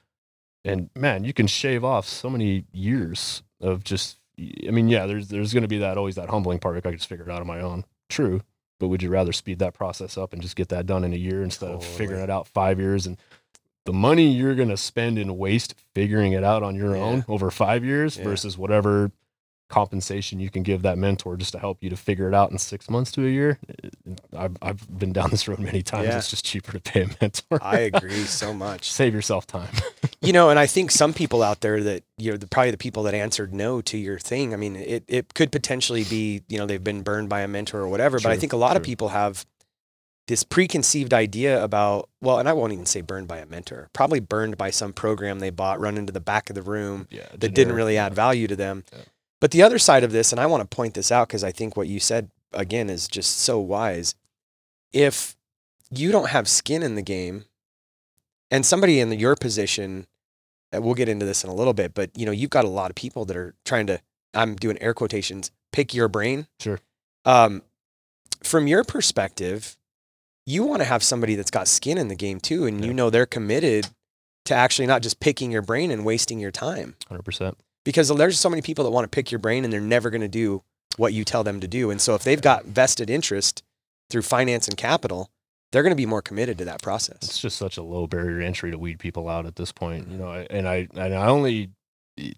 and 0.68 0.90
man, 0.94 1.24
you 1.24 1.32
can 1.32 1.46
shave 1.46 1.84
off 1.84 2.06
so 2.06 2.28
many 2.30 2.64
years 2.72 3.42
of 3.60 3.84
just. 3.84 4.18
I 4.66 4.70
mean, 4.70 4.88
yeah, 4.88 5.06
there's 5.06 5.28
there's 5.28 5.52
going 5.52 5.62
to 5.62 5.68
be 5.68 5.78
that 5.78 5.98
always 5.98 6.14
that 6.14 6.30
humbling 6.30 6.60
part. 6.60 6.76
If 6.76 6.86
I 6.86 6.90
could 6.90 6.98
just 7.00 7.08
figure 7.08 7.24
it 7.24 7.30
out 7.30 7.40
on 7.40 7.46
my 7.46 7.60
own, 7.60 7.84
true. 8.08 8.40
But 8.78 8.86
would 8.88 9.02
you 9.02 9.10
rather 9.10 9.32
speed 9.32 9.58
that 9.58 9.74
process 9.74 10.16
up 10.16 10.32
and 10.32 10.40
just 10.40 10.54
get 10.54 10.68
that 10.68 10.86
done 10.86 11.02
in 11.02 11.12
a 11.12 11.16
year 11.16 11.42
instead 11.42 11.70
of 11.72 11.84
figuring 11.84 12.22
it 12.22 12.30
out 12.30 12.46
five 12.46 12.78
years 12.78 13.06
and 13.08 13.16
the 13.86 13.92
money 13.92 14.28
you're 14.30 14.54
going 14.54 14.68
to 14.68 14.76
spend 14.76 15.18
and 15.18 15.36
waste 15.36 15.74
figuring 15.94 16.32
it 16.32 16.44
out 16.44 16.62
on 16.62 16.76
your 16.76 16.94
Yeah. 16.94 17.02
own 17.02 17.24
over 17.26 17.50
five 17.50 17.84
years 17.84 18.16
Yeah. 18.16 18.22
versus 18.24 18.56
whatever 18.56 19.10
compensation 19.68 20.40
you 20.40 20.50
can 20.50 20.62
give 20.62 20.82
that 20.82 20.98
mentor 20.98 21.36
just 21.36 21.52
to 21.52 21.58
help 21.58 21.82
you 21.82 21.90
to 21.90 21.96
figure 21.96 22.28
it 22.28 22.34
out 22.34 22.50
in 22.50 22.58
six 22.58 22.88
months 22.88 23.10
to 23.12 23.26
a 23.26 23.28
year. 23.30 23.58
Eh, 23.84 23.88
I've, 24.36 24.56
I've 24.62 24.98
been 24.98 25.12
down 25.12 25.30
this 25.30 25.46
road 25.46 25.58
many 25.58 25.82
times. 25.82 26.08
Yeah. 26.08 26.18
It's 26.18 26.30
just 26.30 26.44
cheaper 26.44 26.72
to 26.72 26.80
pay 26.80 27.02
a 27.02 27.08
mentor. 27.20 27.58
I 27.62 27.80
agree 27.80 28.24
so 28.24 28.52
much. 28.66 28.90
Save 28.90 29.14
yourself 29.14 29.46
time. 29.46 29.70
You 30.20 30.32
know, 30.32 30.50
and 30.50 30.58
I 30.58 30.66
think 30.66 30.90
some 30.90 31.12
people 31.14 31.44
out 31.44 31.60
there 31.60 31.80
that 31.84 32.02
you 32.16 32.32
know, 32.32 32.36
the, 32.36 32.48
probably 32.48 32.72
the 32.72 32.76
people 32.76 33.04
that 33.04 33.14
answered 33.14 33.54
no 33.54 33.80
to 33.82 33.96
your 33.96 34.18
thing. 34.18 34.52
I 34.52 34.56
mean, 34.56 34.74
it 34.74 35.04
it 35.06 35.32
could 35.32 35.52
potentially 35.52 36.02
be 36.02 36.42
you 36.48 36.58
know 36.58 36.66
they've 36.66 36.82
been 36.82 37.02
burned 37.02 37.28
by 37.28 37.42
a 37.42 37.48
mentor 37.48 37.80
or 37.82 37.88
whatever. 37.88 38.18
but 38.18 38.32
I 38.32 38.36
think 38.36 38.52
a 38.52 38.56
lot 38.56 38.76
of 38.76 38.82
people 38.82 39.10
have 39.10 39.46
this 40.26 40.42
preconceived 40.42 41.14
idea 41.14 41.62
about 41.62 42.08
well, 42.20 42.38
and 42.38 42.48
I 42.48 42.52
won't 42.52 42.72
even 42.72 42.84
say 42.86 43.00
burned 43.00 43.28
by 43.28 43.38
a 43.38 43.46
mentor, 43.46 43.90
probably 43.92 44.20
burned 44.20 44.58
by 44.58 44.70
some 44.70 44.92
program 44.92 45.38
they 45.38 45.50
bought, 45.50 45.80
run 45.80 45.96
into 45.96 46.12
the 46.12 46.20
back 46.20 46.50
of 46.50 46.54
the 46.56 46.62
room 46.62 47.06
Yeah, 47.10 47.22
that 47.30 47.38
didn't 47.38 47.54
generic, 47.54 47.76
really 47.76 47.94
yeah. 47.94 48.06
add 48.06 48.14
value 48.14 48.46
to 48.48 48.56
them. 48.56 48.84
Yeah. 48.92 48.98
But 49.40 49.52
the 49.52 49.62
other 49.62 49.78
side 49.78 50.04
of 50.04 50.12
this, 50.12 50.32
and 50.32 50.40
I 50.40 50.46
want 50.46 50.68
to 50.68 50.76
point 50.76 50.94
this 50.94 51.12
out 51.12 51.28
because 51.28 51.44
I 51.44 51.52
think 51.52 51.76
what 51.76 51.88
you 51.88 52.00
said 52.00 52.30
again 52.52 52.90
is 52.90 53.06
just 53.06 53.38
so 53.38 53.58
wise. 53.58 54.14
If 54.92 55.36
you 55.90 56.10
don't 56.10 56.30
have 56.30 56.48
skin 56.48 56.82
in 56.82 56.94
the 56.94 57.02
game, 57.02 57.44
and 58.50 58.64
somebody 58.64 59.00
in 59.00 59.12
your 59.12 59.36
position, 59.36 60.06
we'll 60.72 60.94
get 60.94 61.08
into 61.08 61.26
this 61.26 61.44
in 61.44 61.50
a 61.50 61.54
little 61.54 61.74
bit, 61.74 61.94
but 61.94 62.10
you 62.16 62.26
know, 62.26 62.32
you've 62.32 62.50
got 62.50 62.64
a 62.64 62.68
lot 62.68 62.90
of 62.90 62.96
people 62.96 63.24
that 63.26 63.36
are 63.36 63.54
trying 63.64 63.86
to, 63.86 64.00
I'm 64.34 64.56
doing 64.56 64.80
air 64.80 64.94
quotations, 64.94 65.50
pick 65.72 65.94
your 65.94 66.08
brain. 66.08 66.46
Sure. 66.58 66.80
Um, 67.24 67.62
from 68.42 68.66
your 68.66 68.84
perspective, 68.84 69.76
you 70.46 70.64
want 70.64 70.80
to 70.80 70.86
have 70.86 71.02
somebody 71.02 71.34
that's 71.34 71.50
got 71.50 71.68
skin 71.68 71.98
in 71.98 72.08
the 72.08 72.14
game 72.14 72.40
too, 72.40 72.64
and 72.64 72.84
you 72.84 72.94
know 72.94 73.10
they're 73.10 73.26
committed 73.26 73.88
to 74.46 74.54
actually 74.54 74.86
not 74.86 75.02
just 75.02 75.20
picking 75.20 75.52
your 75.52 75.60
brain 75.60 75.90
and 75.90 76.06
wasting 76.06 76.38
your 76.38 76.50
time 76.50 76.96
Hundred 77.08 77.24
percent. 77.24 77.58
Because 77.88 78.08
there's 78.14 78.38
so 78.38 78.50
many 78.50 78.60
people 78.60 78.84
that 78.84 78.90
want 78.90 79.04
to 79.04 79.08
pick 79.08 79.32
your 79.32 79.38
brain 79.38 79.64
and 79.64 79.72
they're 79.72 79.80
never 79.80 80.10
going 80.10 80.20
to 80.20 80.28
do 80.28 80.62
what 80.98 81.14
you 81.14 81.24
tell 81.24 81.42
them 81.42 81.58
to 81.58 81.66
do. 81.66 81.90
And 81.90 81.98
so 82.02 82.14
if 82.14 82.22
they've 82.22 82.42
got 82.42 82.66
vested 82.66 83.08
interest 83.08 83.62
through 84.10 84.20
finance 84.20 84.68
and 84.68 84.76
capital, 84.76 85.30
they're 85.72 85.82
going 85.82 85.92
to 85.92 85.96
be 85.96 86.04
more 86.04 86.20
committed 86.20 86.58
to 86.58 86.66
that 86.66 86.82
process. 86.82 87.16
It's 87.22 87.38
just 87.38 87.56
such 87.56 87.78
a 87.78 87.82
low 87.82 88.06
barrier 88.06 88.42
entry 88.42 88.70
to 88.72 88.76
weed 88.78 88.98
people 88.98 89.26
out 89.26 89.46
at 89.46 89.56
this 89.56 89.72
point, 89.72 90.02
Mm-hmm. 90.04 90.12
you 90.12 90.18
know. 90.18 90.32
And 90.50 90.68
I 90.68 90.86
and 90.94 91.14
I 91.14 91.28
only, 91.28 91.70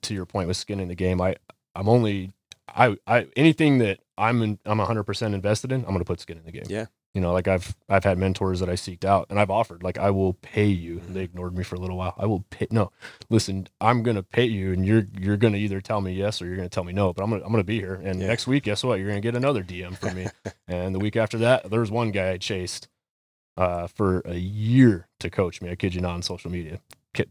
to 0.02 0.14
your 0.14 0.24
point 0.24 0.46
with 0.46 0.56
skin 0.56 0.78
in 0.78 0.86
the 0.86 0.94
game, 0.94 1.20
I 1.20 1.34
I'm 1.74 1.88
only 1.88 2.30
I 2.68 2.96
I 3.08 3.26
anything 3.34 3.78
that 3.78 3.98
I'm 4.16 4.42
in, 4.42 4.60
I'm 4.64 4.78
100 4.78 5.02
percent 5.02 5.34
invested 5.34 5.72
in, 5.72 5.80
I'm 5.84 5.90
gonna 5.92 6.04
put 6.04 6.20
skin 6.20 6.38
in 6.38 6.44
the 6.44 6.52
game. 6.52 6.66
Yeah. 6.68 6.86
You 7.14 7.20
know, 7.20 7.32
like 7.32 7.48
I've 7.48 7.74
I've 7.88 8.04
had 8.04 8.18
mentors 8.18 8.60
that 8.60 8.68
I 8.68 8.74
seeked 8.74 9.04
out 9.04 9.26
and 9.30 9.40
I've 9.40 9.50
offered 9.50 9.82
like 9.82 9.98
I 9.98 10.10
will 10.12 10.34
pay 10.34 10.66
you. 10.66 10.96
Mhm. 11.00 11.14
They 11.14 11.22
ignored 11.24 11.56
me 11.56 11.64
for 11.64 11.74
a 11.74 11.80
little 11.80 11.96
while. 11.96 12.14
I 12.16 12.26
will 12.26 12.44
pay. 12.50 12.68
No, 12.70 12.92
listen, 13.30 13.66
I'm 13.80 14.04
gonna 14.04 14.22
pay 14.22 14.44
you, 14.44 14.72
and 14.72 14.86
you're 14.86 15.06
you're 15.18 15.36
gonna 15.36 15.56
either 15.56 15.80
tell 15.80 16.00
me 16.00 16.12
yes 16.12 16.40
or 16.40 16.46
you're 16.46 16.54
gonna 16.56 16.68
tell 16.68 16.84
me 16.84 16.92
no. 16.92 17.12
But 17.12 17.24
I'm 17.24 17.30
gonna 17.30 17.44
I'm 17.44 17.50
gonna 17.50 17.64
be 17.64 17.80
here. 17.80 17.94
And 17.94 18.20
Yeah. 18.20 18.28
next 18.28 18.46
week, 18.46 18.62
guess 18.62 18.84
what? 18.84 19.00
You're 19.00 19.08
gonna 19.08 19.20
get 19.20 19.34
another 19.34 19.64
DM 19.64 19.96
from 19.96 20.14
me. 20.14 20.26
and 20.68 20.94
the 20.94 21.00
week 21.00 21.16
after 21.16 21.36
that, 21.38 21.68
there's 21.68 21.90
one 21.90 22.12
guy 22.12 22.30
I 22.30 22.36
chased 22.38 22.86
uh, 23.56 23.88
for 23.88 24.20
a 24.24 24.36
year 24.36 25.08
to 25.18 25.30
coach 25.30 25.60
me. 25.60 25.70
I 25.70 25.74
kid 25.74 25.94
you 25.94 26.00
not 26.00 26.14
on 26.14 26.22
social 26.22 26.50
media. 26.50 26.78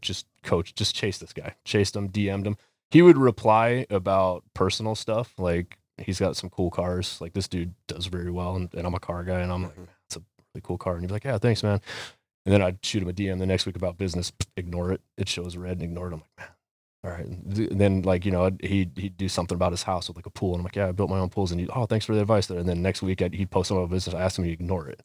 Just 0.01 0.25
coach, 0.43 0.75
just 0.75 0.93
chase 0.93 1.17
this 1.19 1.31
guy. 1.31 1.55
Chased 1.63 1.95
him, 1.95 2.09
DM'd 2.09 2.45
him. 2.45 2.57
He 2.91 3.01
would 3.01 3.17
reply 3.17 3.85
about 3.89 4.43
personal 4.53 4.93
stuff. 4.95 5.33
Like 5.39 5.77
he's 6.01 6.19
got 6.19 6.35
some 6.35 6.49
cool 6.49 6.69
cars. 6.69 7.19
Like 7.21 7.33
this 7.33 7.47
dude 7.47 7.73
does 7.87 8.07
very 8.07 8.31
well. 8.31 8.55
And, 8.55 8.73
and 8.73 8.85
I'm 8.85 8.95
a 8.95 8.99
car 8.99 9.23
guy. 9.23 9.39
And 9.39 9.51
I'm 9.51 9.63
like, 9.63 9.73
mm-hmm. 9.73 9.83
it's 10.05 10.17
a 10.17 10.21
really 10.53 10.61
cool 10.63 10.77
car. 10.77 10.93
And 10.93 11.03
he'd 11.03 11.11
like, 11.11 11.23
yeah, 11.23 11.37
thanks, 11.37 11.63
man. 11.63 11.81
And 12.45 12.53
then 12.53 12.61
I'd 12.61 12.83
shoot 12.83 13.03
him 13.03 13.09
a 13.09 13.13
DM 13.13 13.39
the 13.39 13.45
next 13.45 13.65
week 13.65 13.75
about 13.75 13.97
business. 13.97 14.31
Ignore 14.57 14.93
it. 14.93 15.01
It 15.17 15.29
shows 15.29 15.57
red 15.57 15.73
and 15.73 15.83
ignore 15.83 16.07
it. 16.07 16.13
I'm 16.13 16.21
like, 16.21 16.37
man. 16.37 16.47
All 17.03 17.11
right. 17.11 17.25
And 17.25 17.79
then 17.79 18.01
like, 18.01 18.25
you 18.25 18.31
know, 18.31 18.45
I'd- 18.45 18.67
he'd, 18.67 18.91
he'd 18.97 19.17
do 19.17 19.29
something 19.29 19.55
about 19.55 19.71
his 19.71 19.83
house 19.83 20.07
with 20.07 20.17
like 20.17 20.25
a 20.25 20.31
pool. 20.31 20.53
And 20.53 20.59
I'm 20.59 20.65
like, 20.65 20.75
yeah, 20.75 20.87
I 20.87 20.91
built 20.91 21.09
my 21.09 21.19
own 21.19 21.29
pools. 21.29 21.51
And 21.51 21.61
he, 21.61 21.67
oh, 21.69 21.85
thanks 21.85 22.05
for 22.05 22.13
the 22.13 22.21
advice 22.21 22.47
there. 22.47 22.59
And 22.59 22.67
then 22.67 22.81
next 22.81 23.01
week 23.01 23.21
I'd, 23.21 23.33
he'd 23.33 23.51
post 23.51 23.69
something 23.69 23.83
about 23.83 23.93
business. 23.93 24.15
I 24.15 24.21
asked 24.21 24.37
him 24.37 24.45
to 24.45 24.51
ignore 24.51 24.89
it. 24.89 25.01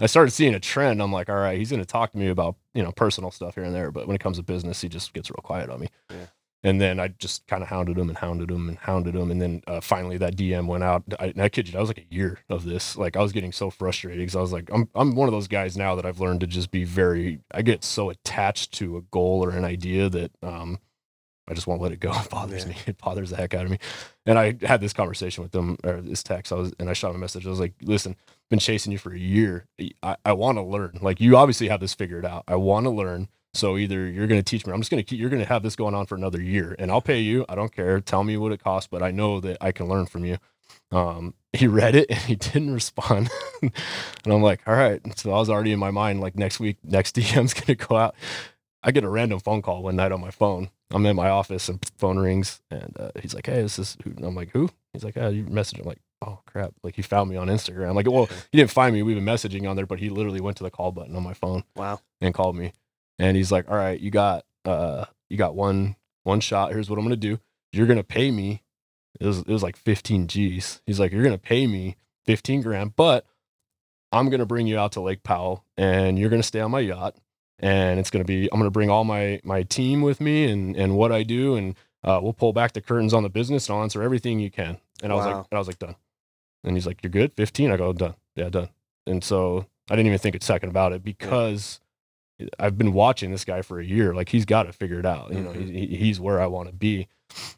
I 0.00 0.06
started 0.06 0.32
seeing 0.32 0.54
a 0.54 0.60
trend. 0.60 1.00
I'm 1.00 1.12
like, 1.12 1.28
all 1.28 1.36
right, 1.36 1.56
he's 1.56 1.70
going 1.70 1.82
to 1.82 1.86
talk 1.86 2.12
to 2.12 2.18
me 2.18 2.28
about, 2.28 2.56
you 2.74 2.82
know, 2.82 2.92
personal 2.92 3.30
stuff 3.30 3.54
here 3.54 3.64
and 3.64 3.74
there. 3.74 3.90
But 3.90 4.06
when 4.06 4.16
it 4.16 4.20
comes 4.20 4.38
to 4.38 4.42
business, 4.42 4.80
he 4.80 4.88
just 4.88 5.12
gets 5.12 5.30
real 5.30 5.42
quiet 5.42 5.70
on 5.70 5.80
me. 5.80 5.88
Yeah. 6.10 6.26
And 6.64 6.80
then 6.80 6.98
I 6.98 7.08
just 7.08 7.46
kind 7.46 7.62
of 7.62 7.68
hounded 7.68 7.98
him 7.98 8.08
and 8.08 8.16
hounded 8.18 8.50
him 8.50 8.68
and 8.70 8.78
hounded 8.78 9.14
him. 9.14 9.30
And 9.30 9.40
then 9.40 9.62
uh, 9.66 9.80
finally 9.82 10.16
that 10.18 10.34
DM 10.34 10.66
went 10.66 10.82
out. 10.82 11.04
I, 11.20 11.26
and 11.26 11.42
I 11.42 11.50
kid 11.50 11.68
you, 11.68 11.72
that 11.72 11.80
was 11.80 11.90
like 11.90 11.98
a 12.10 12.14
year 12.14 12.38
of 12.48 12.64
this. 12.64 12.96
Like 12.96 13.16
I 13.16 13.22
was 13.22 13.32
getting 13.32 13.52
so 13.52 13.68
frustrated 13.70 14.20
because 14.20 14.34
I 14.34 14.40
was 14.40 14.50
like, 14.52 14.70
I'm, 14.72 14.88
I'm 14.94 15.14
one 15.14 15.28
of 15.28 15.32
those 15.32 15.46
guys 15.46 15.76
now 15.76 15.94
that 15.94 16.06
I've 16.06 16.20
learned 16.20 16.40
to 16.40 16.46
just 16.46 16.70
be 16.70 16.84
very, 16.84 17.40
I 17.52 17.60
get 17.62 17.84
so 17.84 18.08
attached 18.10 18.72
to 18.78 18.96
a 18.96 19.02
goal 19.02 19.44
or 19.44 19.50
an 19.50 19.64
idea 19.66 20.08
that 20.08 20.32
um, 20.42 20.78
I 21.46 21.52
just 21.52 21.66
won't 21.66 21.82
let 21.82 21.92
it 21.92 22.00
go. 22.00 22.12
It 22.14 22.30
bothers 22.30 22.62
Yeah. 22.64 22.70
me. 22.70 22.76
It 22.86 22.96
bothers 22.96 23.28
the 23.28 23.36
heck 23.36 23.52
out 23.52 23.66
of 23.66 23.70
me. 23.70 23.78
And 24.24 24.38
I 24.38 24.56
had 24.62 24.80
this 24.80 24.94
conversation 24.94 25.42
with 25.42 25.52
them 25.52 25.76
or 25.84 26.00
this 26.00 26.22
text. 26.22 26.50
I 26.50 26.56
was, 26.56 26.72
and 26.80 26.88
I 26.88 26.94
shot 26.94 27.10
him 27.10 27.16
a 27.16 27.18
message. 27.18 27.46
I 27.46 27.50
was 27.50 27.60
like, 27.60 27.74
listen, 27.82 28.16
been 28.48 28.58
chasing 28.58 28.90
you 28.90 28.96
for 28.98 29.12
a 29.12 29.18
year. 29.18 29.66
I, 30.02 30.16
I 30.24 30.32
want 30.32 30.56
to 30.56 30.62
learn. 30.62 30.98
Like 31.02 31.20
you 31.20 31.36
obviously 31.36 31.68
have 31.68 31.80
this 31.80 31.92
figured 31.92 32.24
out. 32.24 32.44
I 32.48 32.56
want 32.56 32.84
to 32.84 32.90
learn. 32.90 33.28
So 33.54 33.76
either 33.78 34.06
you're 34.08 34.26
going 34.26 34.40
to 34.40 34.44
teach 34.44 34.66
me, 34.66 34.72
I'm 34.72 34.80
just 34.80 34.90
going 34.90 35.02
to 35.02 35.08
keep, 35.08 35.18
you're 35.20 35.30
going 35.30 35.42
to 35.42 35.48
have 35.48 35.62
this 35.62 35.76
going 35.76 35.94
on 35.94 36.06
for 36.06 36.16
another 36.16 36.42
year 36.42 36.74
and 36.78 36.90
I'll 36.90 37.00
pay 37.00 37.20
you. 37.20 37.44
I 37.48 37.54
don't 37.54 37.74
care. 37.74 38.00
Tell 38.00 38.24
me 38.24 38.36
what 38.36 38.52
it 38.52 38.62
costs, 38.62 38.88
but 38.90 39.02
I 39.02 39.10
know 39.12 39.40
that 39.40 39.58
I 39.60 39.70
can 39.72 39.88
learn 39.88 40.06
from 40.06 40.24
you. 40.24 40.38
Um, 40.90 41.34
he 41.52 41.66
read 41.68 41.94
it 41.94 42.06
and 42.10 42.18
he 42.18 42.34
didn't 42.36 42.72
respond. 42.74 43.30
and 43.62 43.72
I'm 44.26 44.42
like, 44.42 44.60
all 44.66 44.74
right. 44.74 45.00
So 45.18 45.30
I 45.30 45.38
was 45.38 45.48
already 45.48 45.72
in 45.72 45.78
my 45.78 45.92
mind, 45.92 46.20
like 46.20 46.34
next 46.36 46.58
week, 46.58 46.78
next 46.82 47.14
DM's 47.16 47.54
going 47.54 47.66
to 47.66 47.74
go 47.76 47.96
out. 47.96 48.14
I 48.82 48.90
get 48.90 49.04
a 49.04 49.08
random 49.08 49.40
phone 49.40 49.62
call 49.62 49.82
one 49.82 49.96
night 49.96 50.12
on 50.12 50.20
my 50.20 50.30
phone. 50.30 50.68
I'm 50.92 51.06
in 51.06 51.16
my 51.16 51.28
office 51.30 51.68
and 51.68 51.80
phone 51.96 52.18
rings 52.18 52.60
and 52.70 52.94
uh, 52.98 53.10
he's 53.20 53.34
like, 53.34 53.46
Hey, 53.46 53.62
this 53.62 53.78
is 53.78 53.96
who? 54.04 54.10
And 54.10 54.24
I'm 54.24 54.34
like, 54.34 54.50
who? 54.50 54.68
He's 54.92 55.02
like, 55.04 55.16
oh, 55.16 55.28
you 55.28 55.44
messaged. 55.44 55.80
I'm 55.80 55.86
like, 55.86 55.98
oh 56.24 56.40
crap. 56.46 56.72
Like 56.82 56.94
he 56.96 57.02
found 57.02 57.30
me 57.30 57.36
on 57.36 57.48
Instagram. 57.48 57.88
I'm 57.88 57.96
like, 57.96 58.10
well, 58.10 58.26
he 58.52 58.58
didn't 58.58 58.70
find 58.70 58.94
me. 58.94 59.02
We've 59.02 59.16
been 59.16 59.24
messaging 59.24 59.68
on 59.68 59.74
there, 59.76 59.86
but 59.86 59.98
he 60.00 60.08
literally 60.10 60.40
went 60.40 60.56
to 60.58 60.64
the 60.64 60.70
call 60.70 60.92
button 60.92 61.16
on 61.16 61.22
my 61.22 61.34
phone 61.34 61.64
Wow. 61.76 62.00
and 62.20 62.34
called 62.34 62.56
me. 62.56 62.72
And 63.18 63.36
he's 63.36 63.52
like, 63.52 63.70
all 63.70 63.76
right, 63.76 63.98
you 63.98 64.10
got, 64.10 64.44
uh, 64.64 65.06
you 65.28 65.36
got 65.36 65.54
one, 65.54 65.96
one 66.24 66.40
shot. 66.40 66.72
Here's 66.72 66.90
what 66.90 66.98
I'm 66.98 67.04
going 67.04 67.18
to 67.18 67.28
do. 67.28 67.40
You're 67.72 67.86
going 67.86 67.98
to 67.98 68.04
pay 68.04 68.30
me. 68.30 68.62
It 69.20 69.26
was, 69.26 69.38
it 69.40 69.48
was 69.48 69.62
like 69.62 69.76
15 69.76 70.26
G's. 70.26 70.82
He's 70.86 70.98
like, 70.98 71.12
you're 71.12 71.22
going 71.22 71.34
to 71.34 71.38
pay 71.38 71.66
me 71.66 71.96
15 72.26 72.62
grand, 72.62 72.96
but 72.96 73.26
I'm 74.10 74.28
going 74.28 74.40
to 74.40 74.46
bring 74.46 74.66
you 74.66 74.78
out 74.78 74.92
to 74.92 75.00
Lake 75.00 75.22
Powell 75.22 75.64
and 75.76 76.18
you're 76.18 76.30
going 76.30 76.42
to 76.42 76.46
stay 76.46 76.60
on 76.60 76.70
my 76.70 76.80
yacht. 76.80 77.16
And 77.60 78.00
it's 78.00 78.10
going 78.10 78.22
to 78.22 78.26
be, 78.26 78.48
I'm 78.52 78.58
going 78.58 78.66
to 78.66 78.72
bring 78.72 78.90
all 78.90 79.04
my, 79.04 79.40
my 79.44 79.62
team 79.62 80.02
with 80.02 80.20
me 80.20 80.50
and, 80.50 80.76
and 80.76 80.96
what 80.96 81.12
I 81.12 81.22
do. 81.22 81.54
And, 81.54 81.76
uh, 82.02 82.20
we'll 82.22 82.32
pull 82.34 82.52
back 82.52 82.72
the 82.72 82.80
curtains 82.80 83.14
on 83.14 83.22
the 83.22 83.30
business 83.30 83.68
and 83.68 83.76
I'll 83.76 83.82
answer 83.82 84.02
everything 84.02 84.38
you 84.38 84.50
can. 84.50 84.78
And 85.02 85.10
I 85.10 85.14
was 85.14 85.24
like, 85.24 85.34
and 85.36 85.46
I 85.52 85.58
was 85.58 85.68
like, 85.68 85.78
done. 85.78 85.96
And 86.62 86.76
he's 86.76 86.86
like, 86.86 87.02
you're 87.02 87.10
good. 87.10 87.32
15. 87.34 87.70
I 87.70 87.76
go, 87.76 87.92
done. 87.92 88.14
Yeah, 88.36 88.50
done. 88.50 88.68
And 89.06 89.22
so 89.22 89.66
I 89.90 89.96
didn't 89.96 90.06
even 90.06 90.18
think 90.18 90.34
a 90.34 90.44
second 90.44 90.70
about 90.70 90.92
it 90.92 91.02
because 91.02 91.80
I've 92.58 92.76
been 92.78 92.92
watching 92.92 93.30
this 93.30 93.44
guy 93.44 93.62
for 93.62 93.78
a 93.80 93.84
year. 93.84 94.14
Like 94.14 94.28
he's 94.28 94.44
got 94.44 94.66
it 94.66 94.74
figured 94.74 95.06
out. 95.06 95.32
You 95.32 95.40
know, 95.40 95.50
Mhm. 95.50 95.72
he, 95.72 95.86
he- 95.86 95.96
he's 95.96 96.20
where 96.20 96.40
I 96.40 96.46
want 96.46 96.68
to 96.68 96.74
be. 96.74 97.08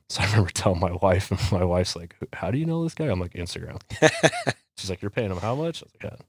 So 0.08 0.22
I 0.22 0.26
remember 0.26 0.50
telling 0.50 0.80
my 0.80 0.92
wife, 0.92 1.30
and 1.30 1.40
my 1.52 1.64
wife's 1.64 1.96
like, 1.96 2.16
"How 2.32 2.50
do 2.50 2.58
you 2.58 2.64
know 2.66 2.82
this 2.82 2.94
guy?" 2.94 3.06
I'm 3.06 3.20
like, 3.20 3.34
"Instagram." 3.34 3.80
She's 4.78 4.88
like, 4.90 5.02
"You're 5.02 5.10
paying 5.10 5.30
him 5.30 5.38
how 5.38 5.54
much?" 5.54 5.82
I 5.82 5.86
was 5.86 5.92
like, 6.02 6.12
"Yeah." 6.12 6.24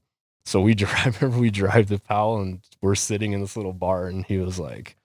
So 0.45 0.61
we 0.61 0.73
drive. 0.83 1.15
I 1.15 1.19
remember 1.19 1.39
we 1.41 1.49
drive 1.51 1.87
to 1.87 1.99
Powell, 1.99 2.41
and 2.41 2.59
we're 2.81 2.95
sitting 2.95 3.31
in 3.33 3.41
this 3.41 3.55
little 3.55 3.73
bar, 3.73 4.07
and 4.07 4.25
he 4.25 4.37
was 4.37 4.59
like, 4.59 4.97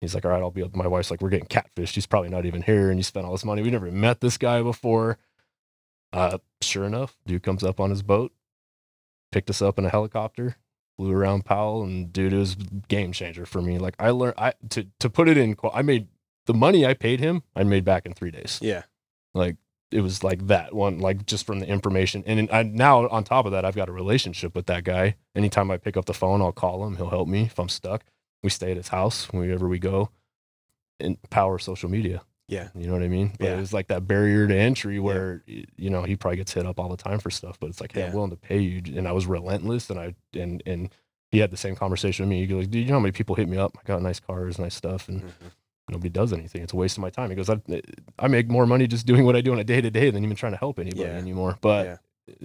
"He's 0.00 0.14
like, 0.14 0.24
all 0.24 0.30
right, 0.32 0.40
I'll 0.42 0.50
be." 0.50 0.62
up." 0.62 0.74
My 0.76 0.86
wife's 0.86 1.10
like, 1.10 1.20
"We're 1.22 1.30
getting 1.30 1.46
catfished. 1.48 1.94
He's 1.94 2.06
probably 2.06 2.28
not 2.30 2.44
even 2.46 2.62
here, 2.62 2.90
and 2.90 2.98
you 2.98 3.02
spent 3.04 3.24
all 3.26 3.32
this 3.32 3.44
money. 3.44 3.62
We 3.62 3.70
never 3.70 3.90
met 3.90 4.20
this 4.20 4.36
guy 4.36 4.62
before." 4.62 5.16
Uh, 6.12 6.38
sure 6.60 6.84
enough, 6.84 7.16
dude 7.26 7.42
comes 7.42 7.62
up 7.62 7.78
on 7.78 7.90
his 7.90 8.02
boat, 8.02 8.32
picked 9.30 9.48
us 9.48 9.62
up 9.62 9.78
in 9.78 9.84
a 9.86 9.90
helicopter, 9.90 10.56
flew 11.00 11.12
around 11.12 11.46
Powell, 11.46 11.82
and 11.82 12.12
dude, 12.12 12.34
it 12.34 12.36
was 12.36 12.56
game 12.88 13.12
changer 13.12 13.46
for 13.46 13.62
me. 13.62 13.78
Like 13.78 13.94
I 13.98 14.10
learned, 14.10 14.34
I 14.36 14.52
to 14.70 14.86
to 14.98 15.08
put 15.08 15.30
it 15.30 15.38
in, 15.38 15.56
I 15.72 15.80
made 15.80 16.08
the 16.44 16.52
money 16.52 16.84
I 16.84 16.92
paid 16.92 17.20
him, 17.20 17.42
I 17.56 17.64
made 17.64 17.86
back 17.86 18.04
in 18.04 18.12
three 18.12 18.30
days. 18.30 18.58
yeah. 18.60 18.82
Like 19.32 19.56
it 19.90 20.02
was 20.02 20.22
like 20.22 20.46
that 20.48 20.74
one, 20.74 20.98
like 20.98 21.24
just 21.24 21.46
from 21.46 21.60
the 21.60 21.66
information. 21.66 22.22
And 22.26 22.50
I, 22.52 22.64
now 22.64 23.08
on 23.08 23.24
top 23.24 23.46
of 23.46 23.52
that, 23.52 23.64
I've 23.64 23.74
got 23.74 23.88
a 23.88 23.92
relationship 23.92 24.54
with 24.54 24.66
that 24.66 24.84
guy. 24.84 25.16
Anytime 25.34 25.70
I 25.70 25.78
pick 25.78 25.96
up 25.96 26.04
the 26.04 26.14
phone, 26.14 26.42
I'll 26.42 26.52
call 26.52 26.86
him. 26.86 26.96
He'll 26.96 27.10
help 27.10 27.28
me 27.28 27.44
if 27.44 27.58
I'm 27.58 27.68
stuck. 27.68 28.04
We 28.42 28.50
stay 28.50 28.70
at 28.72 28.76
his 28.76 28.88
house 28.88 29.32
wherever 29.32 29.68
we 29.68 29.78
go. 29.78 30.10
And 31.00 31.16
power 31.30 31.58
social 31.58 31.88
media. 31.88 32.22
Yeah. 32.50 32.68
You 32.74 32.86
know 32.88 32.92
what 32.94 33.02
I 33.02 33.08
mean? 33.08 33.32
But 33.38 33.46
Yeah. 33.46 33.54
it 33.56 33.60
was 33.60 33.72
like 33.72 33.88
that 33.88 34.06
barrier 34.06 34.46
to 34.48 34.54
entry 34.54 34.98
where, 34.98 35.42
y- 35.48 35.64
you 35.76 35.88
know, 35.88 36.02
he 36.02 36.16
probably 36.16 36.36
gets 36.36 36.52
hit 36.52 36.66
up 36.66 36.78
all 36.80 36.88
the 36.88 36.96
time 36.96 37.18
for 37.20 37.30
stuff, 37.30 37.58
but 37.60 37.68
it's 37.70 37.80
like, 37.80 37.92
hey, 37.92 38.00
Yeah. 38.00 38.06
I'm 38.08 38.12
willing 38.14 38.30
to 38.30 38.36
pay 38.36 38.58
you. 38.60 38.82
And 38.98 39.06
I 39.08 39.12
was 39.12 39.26
relentless. 39.26 39.88
And 39.88 39.98
I, 39.98 40.14
and, 40.34 40.62
and 40.66 40.90
he 41.30 41.38
had 41.38 41.50
the 41.52 41.56
same 41.56 41.76
conversation 41.76 42.24
with 42.26 42.30
me. 42.30 42.40
He 42.40 42.46
goes, 42.48 42.66
dude, 42.66 42.82
you 42.82 42.88
know 42.88 42.94
how 42.94 43.00
many 43.00 43.12
people 43.12 43.36
hit 43.36 43.48
me 43.48 43.56
up? 43.56 43.78
I 43.78 43.82
got 43.86 44.02
nice 44.02 44.18
cars, 44.20 44.58
nice 44.58 44.74
stuff. 44.74 45.08
And 45.08 45.22
Mhm. 45.22 45.30
nobody 45.90 46.08
does 46.08 46.32
anything. 46.32 46.62
It's 46.62 46.72
a 46.72 46.76
waste 46.76 46.98
of 46.98 47.02
my 47.02 47.10
time. 47.10 47.30
He 47.30 47.36
goes, 47.36 47.48
I, 47.48 47.60
I 48.18 48.26
make 48.28 48.48
more 48.48 48.66
money 48.66 48.86
just 48.88 49.06
doing 49.06 49.24
what 49.24 49.36
I 49.36 49.40
do 49.40 49.52
on 49.52 49.58
a 49.60 49.64
day 49.64 49.80
to 49.80 49.90
day 49.90 50.10
than 50.10 50.24
even 50.24 50.36
trying 50.36 50.52
to 50.52 50.58
help 50.58 50.78
anybody 50.80 51.02
Yeah. 51.02 51.16
anymore. 51.16 51.56
But 51.60 51.86
Yeah. 51.86 51.96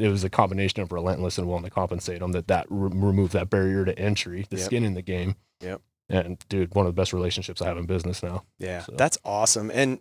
it 0.05 0.09
was 0.09 0.23
a 0.23 0.29
combination 0.29 0.81
of 0.81 0.91
relentless 0.91 1.37
and 1.39 1.47
willing 1.47 1.63
to 1.63 1.69
compensate 1.71 2.19
them 2.19 2.31
that 2.33 2.47
that 2.47 2.67
re- 2.69 2.89
removed 2.93 3.33
that 3.33 3.49
barrier 3.49 3.85
to 3.85 3.97
entry, 3.97 4.45
the 4.51 4.57
Yep. 4.57 4.65
skin 4.65 4.83
in 4.85 4.93
the 4.93 5.01
game. 5.01 5.35
Yep. 5.61 5.81
And 6.09 6.37
dude, 6.49 6.75
one 6.75 6.85
of 6.85 6.95
the 6.95 6.99
best 7.01 7.13
relationships 7.13 7.61
I 7.61 7.67
have 7.67 7.77
in 7.77 7.85
business 7.85 8.21
now. 8.21 8.43
Yeah, 8.59 8.83
So- 8.83 8.93
that's 8.95 9.17
awesome. 9.25 9.71
And 9.73 9.99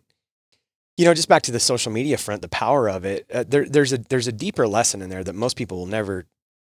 you 0.97 1.05
know, 1.05 1.15
just 1.15 1.29
back 1.29 1.43
to 1.43 1.51
the 1.53 1.59
social 1.59 1.91
media 1.91 2.17
front, 2.17 2.41
the 2.43 2.49
power 2.49 2.89
of 2.89 3.05
it. 3.05 3.27
Uh, 3.33 3.43
there, 3.47 3.65
there's 3.69 3.93
a 3.93 3.99
there's 3.99 4.29
a 4.29 4.33
deeper 4.33 4.69
lesson 4.69 5.03
in 5.03 5.11
there 5.11 5.25
that 5.25 5.35
most 5.35 5.57
people 5.57 5.79
will 5.79 5.87
never 5.87 6.27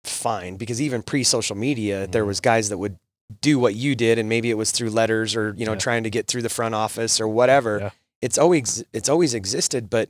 find 0.03 0.57
because 0.57 0.81
even 0.81 1.03
pre-social 1.03 1.55
media, 1.55 2.07
there 2.07 2.23
Mhm. 2.23 2.27
was 2.27 2.39
guys 2.39 2.69
that 2.69 2.77
would 2.79 2.97
do 3.41 3.59
what 3.59 3.75
you 3.75 3.93
did, 3.95 4.17
and 4.17 4.27
maybe 4.29 4.49
it 4.49 4.55
was 4.55 4.71
through 4.71 4.89
letters 4.89 5.35
or 5.35 5.53
you 5.57 5.65
know 5.65 5.73
Yeah. 5.73 5.77
trying 5.79 6.03
to 6.03 6.09
get 6.09 6.27
through 6.27 6.41
the 6.41 6.49
front 6.49 6.73
office 6.73 7.19
or 7.21 7.27
whatever. 7.27 7.79
Yeah. 7.79 7.89
It's 8.21 8.37
always 8.39 8.83
it's 8.93 9.09
always 9.09 9.33
existed, 9.35 9.89
but 9.89 10.09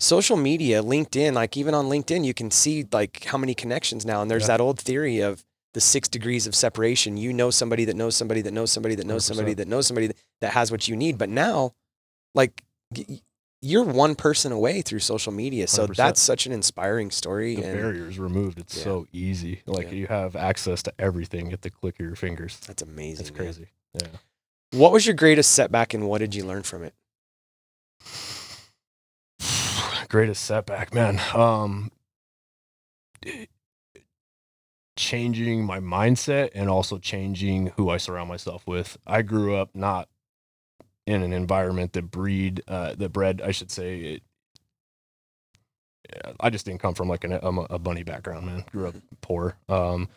social 0.00 0.36
media, 0.36 0.82
LinkedIn, 0.82 1.32
like 1.32 1.56
even 1.56 1.72
on 1.72 1.86
LinkedIn, 1.86 2.24
you 2.26 2.34
can 2.34 2.50
see 2.50 2.84
like 2.92 3.24
how 3.24 3.38
many 3.38 3.54
connections 3.54 4.04
now. 4.04 4.20
And 4.20 4.30
there's 4.30 4.42
Yeah. 4.42 4.48
that 4.48 4.60
old 4.60 4.78
theory 4.78 5.20
of 5.20 5.44
the 5.74 5.80
six 5.80 6.08
degrees 6.08 6.46
of 6.46 6.54
separation. 6.54 7.16
You 7.16 7.32
know 7.32 7.50
somebody 7.50 7.84
that 7.86 7.96
knows 7.96 8.16
somebody 8.16 8.40
that 8.42 8.52
knows 8.52 8.70
somebody 8.72 8.94
that 8.96 9.06
knows 9.06 9.24
somebody 9.24 9.52
100%. 9.52 9.56
that 9.56 9.68
knows 9.68 9.86
somebody 9.86 10.10
that, 10.40 10.50
has 10.52 10.70
what 10.70 10.88
you 10.88 10.96
need. 10.96 11.18
But 11.18 11.28
now, 11.28 11.74
like, 12.34 12.64
you're 13.60 13.84
one 13.84 14.14
person 14.14 14.52
away 14.52 14.82
through 14.82 15.00
social 15.00 15.32
media. 15.32 15.66
So 15.66 15.86
100%. 15.86 15.96
that's 15.96 16.20
such 16.22 16.46
an 16.46 16.52
inspiring 16.52 17.10
story. 17.10 17.56
The 17.56 17.64
and 17.64 17.74
barriers 17.76 18.18
removed. 18.18 18.58
It's 18.60 18.76
Yeah. 18.76 18.84
so 18.84 19.06
easy. 19.12 19.62
Like 19.66 19.88
Yeah. 19.88 19.94
you 19.94 20.06
have 20.06 20.36
access 20.36 20.82
to 20.84 20.92
everything 20.98 21.52
at 21.52 21.62
the 21.62 21.70
click 21.70 21.98
of 22.00 22.06
your 22.06 22.16
fingers. 22.16 22.58
that's 22.66 22.82
amazing. 22.82 23.26
Man. 23.26 23.34
crazy. 23.34 23.66
Yeah. 23.94 24.08
What 24.72 24.92
was 24.92 25.06
your 25.06 25.14
greatest 25.16 25.52
setback 25.54 25.92
and 25.92 26.08
what 26.08 26.18
did 26.18 26.34
you 26.34 26.44
learn 26.44 26.62
from 26.62 26.84
it? 26.84 26.94
greatest 30.08 30.44
setback, 30.44 30.94
man. 30.94 31.20
Um, 31.34 31.90
changing 34.98 35.64
my 35.64 35.78
mindset 35.78 36.50
and 36.54 36.68
also 36.68 36.98
changing 36.98 37.68
who 37.76 37.88
I 37.88 37.96
surround 37.98 38.28
myself 38.28 38.66
with. 38.66 38.98
I 39.06 39.22
grew 39.22 39.54
up 39.54 39.70
not 39.74 40.08
in 41.06 41.22
an 41.22 41.32
environment 41.32 41.92
that 41.92 42.10
breed 42.10 42.62
uh, 42.68 42.94
that 42.96 43.10
bred, 43.10 43.40
I 43.40 43.52
should 43.52 43.70
say. 43.70 44.00
It, 44.00 44.22
yeah, 46.12 46.32
I 46.40 46.50
just 46.50 46.66
didn't 46.66 46.80
come 46.80 46.94
from 46.94 47.08
like 47.08 47.24
an, 47.24 47.32
a, 47.32 47.38
a 47.38 47.78
bunny 47.78 48.02
background, 48.02 48.46
man. 48.46 48.64
Grew 48.72 48.88
up 48.88 48.96
poor. 49.20 49.56
Um, 49.68 50.08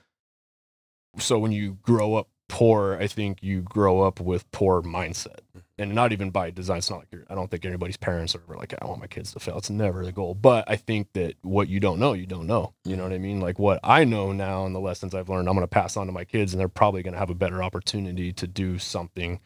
so 1.18 1.38
when 1.38 1.52
you 1.52 1.78
grow 1.84 2.16
up 2.16 2.30
poor, 2.50 2.98
I 3.00 3.08
think 3.08 3.44
you 3.44 3.62
grow 3.62 4.02
up 4.02 4.20
with 4.20 4.50
poor 4.52 4.82
mindset 4.82 5.42
and 5.82 5.96
not 5.96 6.12
even 6.12 6.30
by 6.30 6.52
design. 6.52 6.78
It's 6.78 6.90
not 6.90 7.00
like 7.00 7.26
I 7.30 7.36
don't 7.36 7.50
think 7.50 7.66
anybody's 7.66 7.98
parents 7.98 8.36
are 8.36 8.42
ever 8.42 8.56
like, 8.56 8.74
I 8.80 8.86
want 8.86 9.02
my 9.02 9.08
kids 9.08 9.34
to 9.34 9.40
fail. 9.40 9.58
It's 9.58 9.70
never 9.70 10.06
the 10.06 10.12
goal. 10.12 10.36
But 10.36 10.66
I 10.70 10.76
think 10.76 11.14
that 11.14 11.36
what 11.42 11.68
you 11.68 11.80
don't 11.80 12.00
know, 12.00 12.14
you 12.14 12.26
don't 12.26 12.48
know. 12.48 12.74
You 12.86 12.96
know 12.96 13.04
what 13.04 13.14
I 13.14 13.18
mean? 13.18 13.40
Like 13.40 13.60
what 13.60 13.80
I 13.84 14.04
know 14.04 14.32
now 14.32 14.66
and 14.66 14.76
the 14.76 14.80
lessons 14.80 15.16
I've 15.16 15.30
learned, 15.30 15.50
I'm 15.50 15.56
going 15.56 15.64
to 15.64 15.68
pass 15.68 15.98
on 15.98 16.06
to 16.06 16.12
my 16.12 16.24
kids, 16.24 16.54
and 16.54 16.60
they're 16.60 16.68
probably 16.68 17.04
going 17.04 17.14
to 17.14 17.20
have 17.20 17.30
a 17.30 17.36
better 17.36 17.64
opportunity 17.64 18.32
to 18.34 18.48
do 18.48 18.78
something 18.78 19.40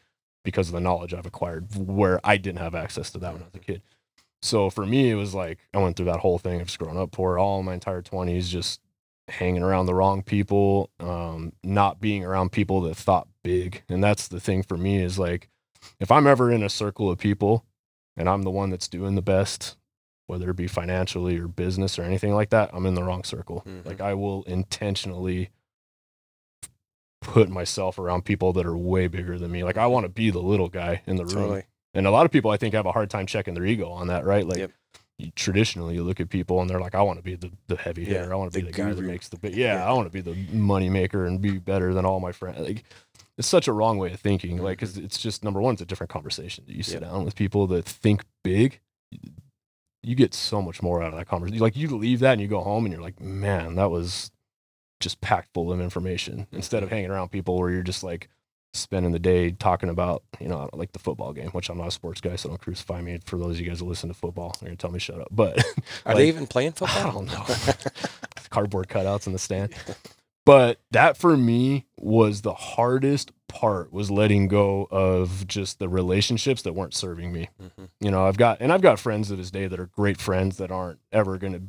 because 0.43 0.67
of 0.67 0.74
the 0.74 0.80
knowledge 0.80 1.13
I've 1.13 1.26
acquired 1.26 1.67
where 1.76 2.19
I 2.24 2.38
didn't 2.38 2.60
have 2.60 2.76
access 2.76 3.10
to 3.12 3.19
that 3.19 3.34
when 3.34 3.41
I 3.41 3.45
was 3.45 3.56
a 3.56 3.60
kid. 3.60 3.82
So 4.41 4.69
for 4.69 4.86
me, 4.86 5.10
it 5.10 5.15
was 5.15 5.34
like 5.34 5.60
I 5.74 5.80
went 5.80 5.95
through 5.95 6.06
that 6.06 6.19
whole 6.19 6.38
thing 6.38 6.62
of 6.62 6.67
just 6.67 6.80
growing 6.80 7.00
up 7.00 7.12
poor 7.12 7.39
all 7.39 7.63
my 7.63 7.74
entire 7.74 8.02
20s, 8.02 8.48
just 8.48 8.80
hanging 9.28 9.63
around 9.63 9.88
the 9.88 9.95
wrong 9.95 10.21
people, 10.21 10.91
um, 11.00 11.54
not 11.63 12.00
being 12.00 12.24
around 12.24 12.52
people 12.52 12.82
that 12.82 12.95
thought 12.95 13.28
big. 13.43 13.84
And 13.89 14.04
that's 14.04 14.28
the 14.28 14.39
thing 14.39 14.62
for 14.62 14.78
me 14.78 15.02
is 15.02 15.17
like, 15.17 15.50
if 16.00 16.12
I'm 16.12 16.28
ever 16.28 16.52
in 16.52 16.63
a 16.63 16.69
circle 16.69 17.10
of 17.10 17.17
people 17.17 17.65
and 18.17 18.30
I'm 18.30 18.43
the 18.43 18.52
one 18.52 18.69
that's 18.69 18.88
doing 18.88 19.15
the 19.15 19.21
best, 19.21 19.78
whether 20.28 20.50
it 20.50 20.56
be 20.56 20.67
financially 20.67 21.38
or 21.38 21.48
business 21.48 22.00
or 22.00 22.04
anything 22.04 22.34
like 22.34 22.50
that, 22.50 22.69
I'm 22.74 22.86
in 22.86 22.95
the 22.95 23.04
wrong 23.04 23.24
circle. 23.24 23.63
Mhm. 23.67 23.86
Like 23.86 24.02
I 24.02 24.13
will 24.13 24.43
intentionally 24.43 25.50
put 27.21 27.50
myself 27.50 27.98
around 27.98 28.24
people 28.26 28.54
that 28.54 28.65
are 28.65 28.78
way 28.78 29.08
bigger 29.08 29.38
than 29.39 29.52
me. 29.52 29.63
Like 29.63 29.78
I 29.78 29.88
want 29.88 30.04
to 30.06 30.10
be 30.10 30.30
the 30.30 30.39
little 30.41 30.69
guy 30.69 31.02
in 31.08 31.15
the 31.15 31.26
room. 31.26 31.34
Totally. 31.36 31.63
And 31.93 32.06
a 32.06 32.12
lot 32.12 32.26
of 32.26 32.32
people 32.32 32.52
I 32.52 32.58
think 32.58 32.74
have 32.74 32.86
a 32.86 32.91
hard 32.91 33.10
time 33.10 33.26
checking 33.26 33.54
their 33.54 33.65
ego 33.65 33.89
on 33.89 34.08
that, 34.08 34.26
right? 34.26 34.45
Like 34.45 34.58
Yep. 34.60 34.71
you, 35.17 35.32
traditionally 35.36 35.95
you 35.95 36.04
look 36.04 36.19
at 36.19 36.30
people 36.30 36.62
and 36.62 36.69
they're 36.69 36.80
like, 36.80 36.93
I 36.93 37.02
want 37.02 37.17
to 37.19 37.24
be 37.24 37.36
the, 37.36 37.52
the 37.67 37.78
heavy 37.78 38.04
Yeah, 38.04 38.19
hitter. 38.19 38.34
I 38.34 38.36
want 38.36 38.54
to 38.54 38.60
be 38.60 38.65
the 38.65 38.71
guy 38.71 38.93
that 38.93 39.02
makes 39.02 39.30
the 39.30 39.38
big 39.38 39.56
yeah, 39.56 39.76
Yeah. 39.76 39.89
I 39.89 39.93
want 39.93 40.06
to 40.06 40.12
be 40.12 40.21
the 40.21 40.36
money 40.56 40.89
maker 40.89 41.26
and 41.26 41.41
be 41.41 41.58
better 41.58 41.93
than 41.93 42.06
all 42.06 42.19
my 42.19 42.32
friends. 42.32 42.60
Like 42.60 42.84
it's 43.38 43.48
such 43.48 43.67
a 43.67 43.74
wrong 43.74 43.98
way 43.98 44.12
of 44.13 44.19
thinking. 44.19 44.58
Like, 44.58 44.78
mm-hmm. 44.78 44.86
cause 44.86 44.98
it's 44.98 45.17
just 45.17 45.43
number 45.43 45.62
one, 45.62 45.74
it's 45.74 45.82
a 45.82 45.86
different 45.86 46.10
conversation. 46.10 46.63
You 46.67 46.84
sit 46.84 47.02
Yep. 47.02 47.12
down 47.12 47.26
with 47.26 47.36
people 47.36 47.67
that 47.67 47.86
think 47.86 48.24
big, 48.43 48.80
you 50.04 50.15
get 50.15 50.34
so 50.34 50.62
much 50.62 50.82
more 50.82 51.02
out 51.02 51.13
of 51.13 51.19
that 51.19 51.28
conversation. 51.28 51.62
Like 51.62 51.76
you 51.76 51.89
leave 51.89 52.19
that 52.19 52.34
and 52.34 52.41
you 52.41 52.48
go 52.48 52.62
home 52.62 52.86
and 52.86 52.93
you're 52.93 53.02
like, 53.02 53.19
man, 53.19 53.76
that 53.76 53.89
was 53.91 54.32
just 55.00 55.19
packed 55.19 55.50
full 55.54 55.71
of 55.71 55.82
information 55.82 56.48
instead 56.52 56.84
of 56.84 56.88
mm-hmm. 56.88 56.95
hanging 56.95 57.12
around 57.12 57.30
people 57.30 57.58
where 57.58 57.71
you're 57.71 57.84
just 57.84 58.04
like 58.04 58.30
spending 58.74 59.12
the 59.12 59.19
day 59.19 59.52
talking 59.52 59.89
about, 59.89 60.24
you 60.39 60.48
know, 60.48 60.69
like 60.74 60.91
the 60.91 61.00
football 61.00 61.34
game, 61.34 61.50
which 61.50 61.69
I'm 61.69 61.78
not 61.78 61.88
a 61.88 61.91
sports 61.91 62.21
guy, 62.21 62.36
so 62.36 62.50
don't 62.50 62.62
crucify 62.62 63.02
me 63.02 63.19
for 63.26 63.38
those 63.38 63.56
of 63.56 63.62
you 63.62 63.67
guys 63.67 63.80
that 63.80 63.86
listen 63.86 64.10
to 64.10 64.13
football. 64.13 64.56
You're 64.62 64.69
gonna 64.69 64.78
tell 64.78 64.91
me 64.91 65.00
shut 65.00 65.19
up. 65.19 65.30
But 65.32 65.60
Are 65.60 65.63
like, 66.06 66.17
they 66.17 66.28
even 66.28 66.48
playing 66.48 66.74
football? 66.74 67.08
I 67.08 67.12
don't 67.12 67.26
know. 67.26 67.45
cardboard 68.50 68.88
cutouts 68.88 69.28
in 69.28 69.34
the 69.34 69.39
stand. 69.39 69.74
But 70.45 70.79
that 70.91 71.17
for 71.17 71.36
me 71.36 71.86
was 71.97 72.41
the 72.43 72.53
hardest 72.53 73.31
part 73.47 73.91
was 73.91 74.12
letting 74.12 74.47
go 74.47 74.88
of 74.91 75.47
just 75.47 75.79
the 75.79 75.89
relationships 75.89 76.62
that 76.63 76.73
weren't 76.73 76.93
serving 76.93 77.31
me. 77.31 77.49
Mhm. 77.62 77.89
You 77.99 78.12
know, 78.12 78.25
I've 78.25 78.38
got 78.38 78.62
and 78.62 78.71
I've 78.71 78.81
got 78.81 78.99
friends 78.99 79.29
to 79.29 79.36
this 79.36 79.49
day 79.49 79.67
that 79.67 79.79
are 79.79 79.88
great 79.88 80.19
friends 80.21 80.58
that 80.58 80.71
aren't 80.71 80.99
ever 81.12 81.38
going 81.38 81.53
to 81.53 81.62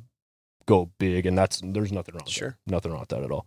go 0.66 0.90
big 0.98 1.24
and 1.26 1.38
that's 1.38 1.60
there's 1.64 1.92
nothing 1.92 2.14
wrong 2.16 2.24
with 2.24 2.32
Sure. 2.32 2.58
that. 2.66 2.70
Nothing 2.70 2.90
wrong 2.92 3.00
with 3.00 3.08
that 3.10 3.22
at 3.22 3.30
all. 3.30 3.46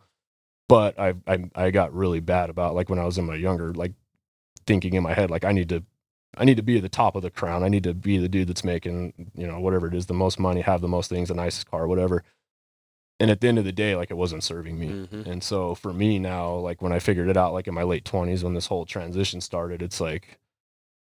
But 0.68 1.00
I 1.00 1.14
I 1.28 1.50
I 1.54 1.70
got 1.72 1.94
really 1.94 2.22
bad 2.22 2.50
about 2.50 2.74
like 2.76 2.90
when 2.90 3.00
I 3.00 3.06
was 3.06 3.18
in 3.18 3.26
my 3.26 3.36
younger 3.36 3.74
like 3.74 3.94
thinking 4.66 4.94
in 4.94 5.04
my 5.04 5.14
head 5.14 5.30
like 5.30 5.44
I 5.46 5.52
need 5.52 5.70
to 5.70 5.84
I 6.38 6.46
need 6.46 6.58
to 6.58 6.64
be 6.64 6.78
at 6.78 6.84
the 6.84 6.90
top 6.90 7.16
of 7.16 7.22
the 7.24 7.32
crown. 7.32 7.64
I 7.64 7.70
need 7.70 7.84
to 7.84 7.94
be 7.94 8.18
the 8.20 8.30
dude 8.30 8.48
that's 8.48 8.64
making, 8.64 9.32
you 9.36 9.48
know, 9.48 9.60
whatever 9.60 9.88
it 9.88 9.96
is, 9.96 10.06
the 10.06 10.14
most 10.14 10.40
money, 10.40 10.62
have 10.62 10.80
the 10.80 10.88
most 10.88 11.10
things, 11.10 11.30
the 11.30 11.34
nicest 11.34 11.70
car, 11.70 11.88
whatever. 11.88 12.24
And 13.22 13.30
at 13.30 13.42
the 13.42 13.48
end 13.50 13.58
of 13.60 13.66
the 13.66 13.72
day, 13.74 13.96
like 13.96 14.12
it 14.12 14.18
wasn't 14.18 14.44
serving 14.44 14.80
me. 14.80 14.88
Mhm. 14.88 15.26
And 15.28 15.44
so 15.44 15.76
for 15.76 15.92
me 15.94 16.20
now, 16.20 16.54
like 16.56 16.82
when 16.82 16.94
I 16.94 17.00
figured 17.00 17.28
it 17.30 17.36
out, 17.38 17.52
like 17.54 17.68
in 17.68 17.74
my 17.74 17.84
late 17.84 18.06
20s, 18.06 18.44
when 18.44 18.54
this 18.54 18.68
whole 18.68 18.86
transition 18.86 19.42
started, 19.42 19.82
it's 19.82 20.00
like 20.00 20.40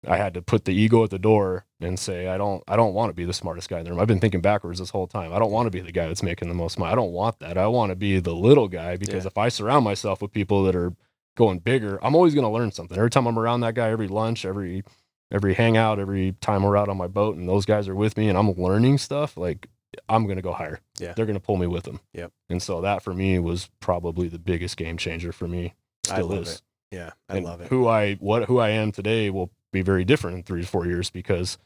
I 0.07 0.17
had 0.17 0.35
to 0.35 0.43
put 0.43 0.65
the 0.65 0.73
ego 0.75 1.05
at 1.05 1.11
the 1.11 1.19
door 1.19 1.65
and 1.81 1.99
say, 1.99 2.27
I 2.27 2.37
don't, 2.37 2.63
I 2.67 2.75
don't 2.77 2.93
want 2.93 3.11
to 3.11 3.15
be 3.15 3.25
the 3.25 3.33
smartest 3.33 3.69
guy 3.71 3.79
in 3.79 3.85
the 3.85 3.93
room. 3.93 4.01
I've 4.01 4.09
been 4.09 4.19
thinking 4.21 4.41
backwards 4.41 4.79
this 4.81 4.91
whole 4.91 5.07
time. 5.07 5.33
I 5.33 5.39
don't 5.39 5.53
want 5.53 5.69
to 5.69 5.71
be 5.71 5.81
the 5.81 5.93
guy 5.93 6.09
that's 6.09 6.25
making 6.25 6.49
the 6.49 6.55
most 6.55 6.77
money. 6.79 6.93
I 6.93 6.97
don't 6.97 7.13
want 7.13 7.39
that. 7.39 7.57
I 7.57 7.69
want 7.69 7.91
to 7.91 7.97
be 7.97 8.19
the 8.19 8.35
little 8.35 8.67
guy 8.69 8.97
because 8.97 9.25
Yeah. 9.25 9.29
if 9.29 9.39
I 9.39 9.49
surround 9.49 9.85
myself 9.85 10.21
with 10.21 10.33
people 10.33 10.65
that 10.65 10.75
are 10.75 10.93
going 11.37 11.61
bigger, 11.61 11.99
I'm 12.05 12.15
always 12.17 12.35
going 12.35 12.45
to 12.45 12.51
learn 12.51 12.73
something. 12.73 12.99
Every 12.99 13.11
time 13.11 13.27
I'm 13.27 13.39
around 13.39 13.61
that 13.61 13.75
guy, 13.75 13.91
every 13.91 14.09
lunch, 14.09 14.45
every, 14.45 14.83
every 15.31 15.55
hangout, 15.55 15.99
every 16.01 16.33
time 16.41 16.65
we're 16.65 16.77
out 16.77 16.89
on 16.89 16.97
my 16.99 17.07
boat 17.07 17.37
and 17.37 17.49
those 17.49 17.65
guys 17.65 17.87
are 17.89 17.95
with 17.95 18.17
me 18.17 18.29
and 18.29 18.37
I'm 18.37 18.53
learning 18.55 18.99
stuff, 18.99 19.37
like 19.37 19.69
I'm 20.09 20.25
going 20.25 20.37
to 20.37 20.43
go 20.43 20.53
higher. 20.53 20.81
Yeah. 20.99 21.13
They're 21.15 21.27
going 21.27 21.39
to 21.39 21.45
pull 21.45 21.57
me 21.57 21.67
with 21.67 21.85
them. 21.85 22.01
Yep. 22.15 22.33
And 22.51 22.63
so 22.63 22.81
that 22.81 23.03
for 23.03 23.13
me 23.15 23.39
was 23.39 23.69
probably 23.81 24.29
the 24.29 24.39
biggest 24.39 24.77
game 24.77 24.97
changer 24.97 25.33
for 25.33 25.47
me. 25.49 25.75
I 26.11 26.15
Still 26.17 26.27
love 26.29 26.39
is. 26.43 26.53
it. 26.55 26.63
Yeah, 26.91 27.11
I 27.29 27.37
And 27.37 27.45
love 27.47 27.61
it. 27.63 27.69
Who 27.69 27.89
I 27.89 28.15
what 28.17 28.45
who 28.45 28.59
I 28.59 28.69
am 28.71 28.93
today 28.93 29.31
will 29.31 29.51
be 29.73 29.81
very 29.83 30.05
different 30.05 30.37
in 30.37 30.43
three 30.43 30.61
to 30.61 30.67
four 30.67 30.85
years 30.87 31.09
because 31.11 31.57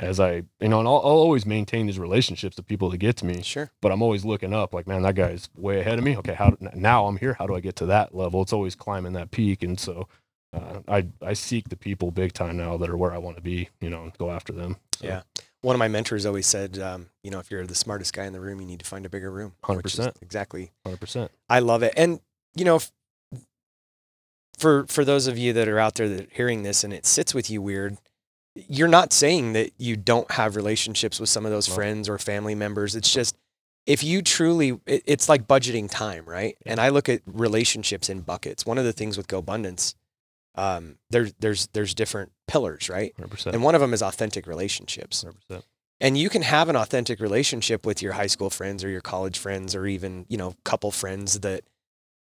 as 0.00 0.18
I 0.18 0.42
you 0.60 0.68
know, 0.68 0.78
and 0.80 0.88
I'll, 0.88 0.96
I'll 0.96 1.02
always 1.04 1.44
maintain 1.46 1.86
these 1.86 1.98
relationships 1.98 2.56
with 2.56 2.66
people 2.66 2.88
that 2.90 2.98
get 2.98 3.16
to 3.18 3.26
me, 3.26 3.42
Sure. 3.42 3.70
but 3.80 3.92
I'm 3.92 4.02
always 4.02 4.24
looking 4.24 4.52
up 4.54 4.72
like, 4.74 4.86
man, 4.88 5.02
that 5.02 5.14
guy's 5.14 5.48
way 5.56 5.80
ahead 5.80 5.98
of 5.98 6.04
me. 6.04 6.16
Okay, 6.16 6.34
how 6.34 6.56
now 6.74 7.06
I'm 7.06 7.18
here. 7.18 7.34
How 7.34 7.46
do 7.46 7.54
I 7.54 7.60
get 7.60 7.76
to 7.76 7.86
that 7.86 8.14
level? 8.14 8.42
It's 8.42 8.52
always 8.52 8.74
climbing 8.74 9.12
that 9.12 9.30
peak, 9.30 9.62
and 9.62 9.78
so 9.78 10.08
uh, 10.52 10.80
I 10.88 11.06
I 11.22 11.34
seek 11.34 11.68
the 11.68 11.76
people 11.76 12.10
big 12.10 12.32
time 12.32 12.56
now 12.56 12.76
that 12.78 12.88
are 12.90 12.96
where 12.96 13.12
I 13.12 13.18
want 13.18 13.36
to 13.36 13.42
be. 13.42 13.68
You 13.80 13.90
know, 13.90 14.04
and 14.04 14.18
go 14.18 14.30
after 14.30 14.52
them. 14.52 14.78
So, 14.96 15.06
Yeah. 15.06 15.22
One 15.62 15.74
of 15.76 15.78
my 15.78 15.88
mentors 15.88 16.24
always 16.24 16.46
said, 16.46 16.78
um, 16.78 17.10
you 17.22 17.30
know, 17.30 17.38
if 17.38 17.50
you're 17.50 17.66
the 17.66 17.74
smartest 17.74 18.14
guy 18.14 18.24
in 18.24 18.32
the 18.32 18.40
room, 18.40 18.60
you 18.60 18.66
need 18.66 18.80
to 18.80 18.86
find 18.86 19.04
a 19.04 19.10
bigger 19.10 19.30
room. 19.30 19.52
100%. 19.64 20.14
Exactly. 20.22 20.70
hundred 20.84 21.00
percent. 21.00 21.30
I 21.48 21.58
love 21.58 21.82
it. 21.82 21.92
And 21.96 22.20
you 22.56 22.64
know, 22.64 22.76
f- 22.76 22.90
for 24.58 24.86
for 24.86 25.04
those 25.04 25.26
of 25.26 25.38
you 25.38 25.52
that 25.52 25.68
are 25.68 25.78
out 25.78 25.94
there 25.94 26.08
that 26.08 26.20
are 26.26 26.28
hearing 26.34 26.62
this 26.62 26.84
and 26.84 26.92
it 26.92 27.06
sits 27.06 27.34
with 27.34 27.50
you 27.50 27.62
weird, 27.62 27.96
you're 28.54 28.88
not 28.88 29.12
saying 29.12 29.52
that 29.54 29.72
you 29.78 29.96
don't 29.96 30.30
have 30.32 30.56
relationships 30.56 31.20
with 31.20 31.28
some 31.28 31.44
of 31.46 31.52
those 31.52 31.68
No. 31.68 31.74
friends 31.74 32.08
or 32.08 32.18
family 32.18 32.54
members. 32.54 32.94
It's 32.96 33.12
just 33.12 33.36
if 33.86 34.04
you 34.04 34.22
truly, 34.22 34.78
it, 34.86 35.02
it's 35.06 35.28
like 35.28 35.46
budgeting 35.46 35.90
time, 35.90 36.24
right? 36.26 36.56
And 36.66 36.78
I 36.80 36.90
look 36.90 37.08
at 37.08 37.22
relationships 37.26 38.08
in 38.10 38.20
buckets. 38.20 38.66
One 38.66 38.76
of 38.78 38.84
the 38.84 38.92
things 38.92 39.16
with 39.16 39.26
Go 39.28 39.38
Abundance, 39.38 39.94
um, 40.54 40.96
there's 41.10 41.32
there's 41.40 41.66
there's 41.68 41.94
different 41.94 42.32
pillars, 42.46 42.88
right? 42.88 43.12
Hundred 43.16 43.30
percent. 43.30 43.54
And 43.54 43.64
one 43.64 43.74
of 43.74 43.80
them 43.80 43.92
is 43.94 44.02
authentic 44.02 44.46
relationships. 44.46 45.22
Hundred 45.22 45.36
percent. 45.46 45.64
And 46.02 46.16
you 46.16 46.30
can 46.30 46.42
have 46.42 46.68
an 46.70 46.76
authentic 46.76 47.20
relationship 47.20 47.84
with 47.84 48.00
your 48.00 48.12
high 48.14 48.26
school 48.26 48.48
friends 48.48 48.82
or 48.82 48.88
your 48.88 49.02
college 49.02 49.38
friends 49.38 49.74
or 49.74 49.86
even, 49.86 50.24
you 50.28 50.38
know, 50.38 50.54
couple 50.64 50.90
friends 50.90 51.40
that 51.40 51.62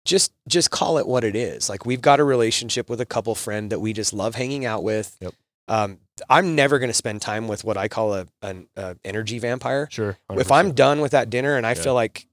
just 0.05 0.33
just 0.47 0.69
call 0.69 0.97
it 0.97 1.07
what 1.07 1.23
it 1.23 1.35
is. 1.35 1.69
Like 1.69 1.85
we've 1.85 2.01
got 2.01 2.19
a 2.19 2.23
relationship 2.23 2.89
with 2.89 2.99
a 2.99 3.05
couple 3.05 3.35
friend 3.35 3.71
that 3.71 3.79
we 3.79 3.93
just 3.93 4.11
love 4.13 4.35
hanging 4.35 4.65
out 4.65 4.83
with. 4.83 5.15
Yep. 5.21 5.33
Um, 5.69 5.99
I'm 6.29 6.55
never 6.55 6.79
going 6.79 6.89
to 6.89 6.93
spend 6.95 7.21
time 7.21 7.47
with 7.47 7.63
what 7.63 7.77
I 7.77 7.87
call 7.87 8.13
a 8.15 8.27
an 8.41 8.67
a 8.75 8.97
energy 9.05 9.39
vampire. 9.39 9.87
Sure. 9.91 10.17
If 10.31 10.51
I'm 10.51 10.73
done 10.73 10.99
with 10.99 11.11
that 11.11 11.29
dinner 11.29 11.55
and 11.55 11.65
I 11.65 11.71
Yeah. 11.71 11.81
feel 11.83 11.93
like 11.93 12.27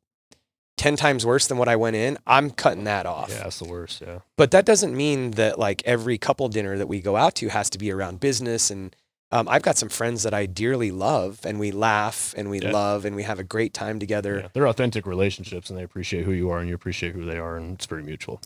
10 0.77 0.97
times 0.97 1.25
worse 1.25 1.47
than 1.47 1.57
what 1.59 1.69
I 1.69 1.77
went 1.77 1.97
in, 1.97 2.19
I'm 2.27 2.51
cutting 2.51 2.85
that 2.85 3.07
off. 3.07 3.31
yeah, 3.31 3.45
that's 3.45 3.59
the 3.59 3.65
worst. 3.69 4.03
Yeah. 4.07 4.19
But 4.37 4.51
that 4.51 4.65
doesn't 4.67 4.95
mean 4.97 5.33
that 5.33 5.59
like 5.59 5.83
every 5.87 6.19
couple 6.19 6.49
dinner 6.49 6.77
that 6.79 6.87
we 6.87 7.01
go 7.01 7.17
out 7.17 7.35
to 7.37 7.49
has 7.49 7.71
to 7.71 7.79
be 7.79 7.91
around 7.91 8.21
business. 8.21 8.71
And 8.71 8.95
um, 9.33 9.49
I've 9.49 9.63
got 9.63 9.77
some 9.79 9.89
friends 9.89 10.23
that 10.23 10.35
I 10.35 10.47
dearly 10.47 10.91
love, 10.91 11.41
and 11.45 11.59
we 11.59 11.73
laugh 11.73 12.35
and 12.37 12.49
we 12.51 12.61
Yeah. 12.61 12.71
love 12.73 13.05
and 13.05 13.17
we 13.17 13.23
have 13.25 13.39
a 13.39 13.45
great 13.45 13.73
time 13.75 13.99
together. 13.99 14.41
yeah. 14.43 14.49
They're 14.53 14.69
authentic 14.69 15.07
relationships, 15.07 15.71
and 15.71 15.79
they 15.79 15.83
appreciate 15.83 16.25
who 16.25 16.33
you 16.33 16.51
are, 16.51 16.59
and 16.59 16.69
you 16.69 16.75
appreciate 16.75 17.15
who 17.15 17.25
they 17.25 17.39
are, 17.39 17.57
and 17.57 17.75
it's 17.75 17.87
very 17.87 18.03
mutual. 18.03 18.41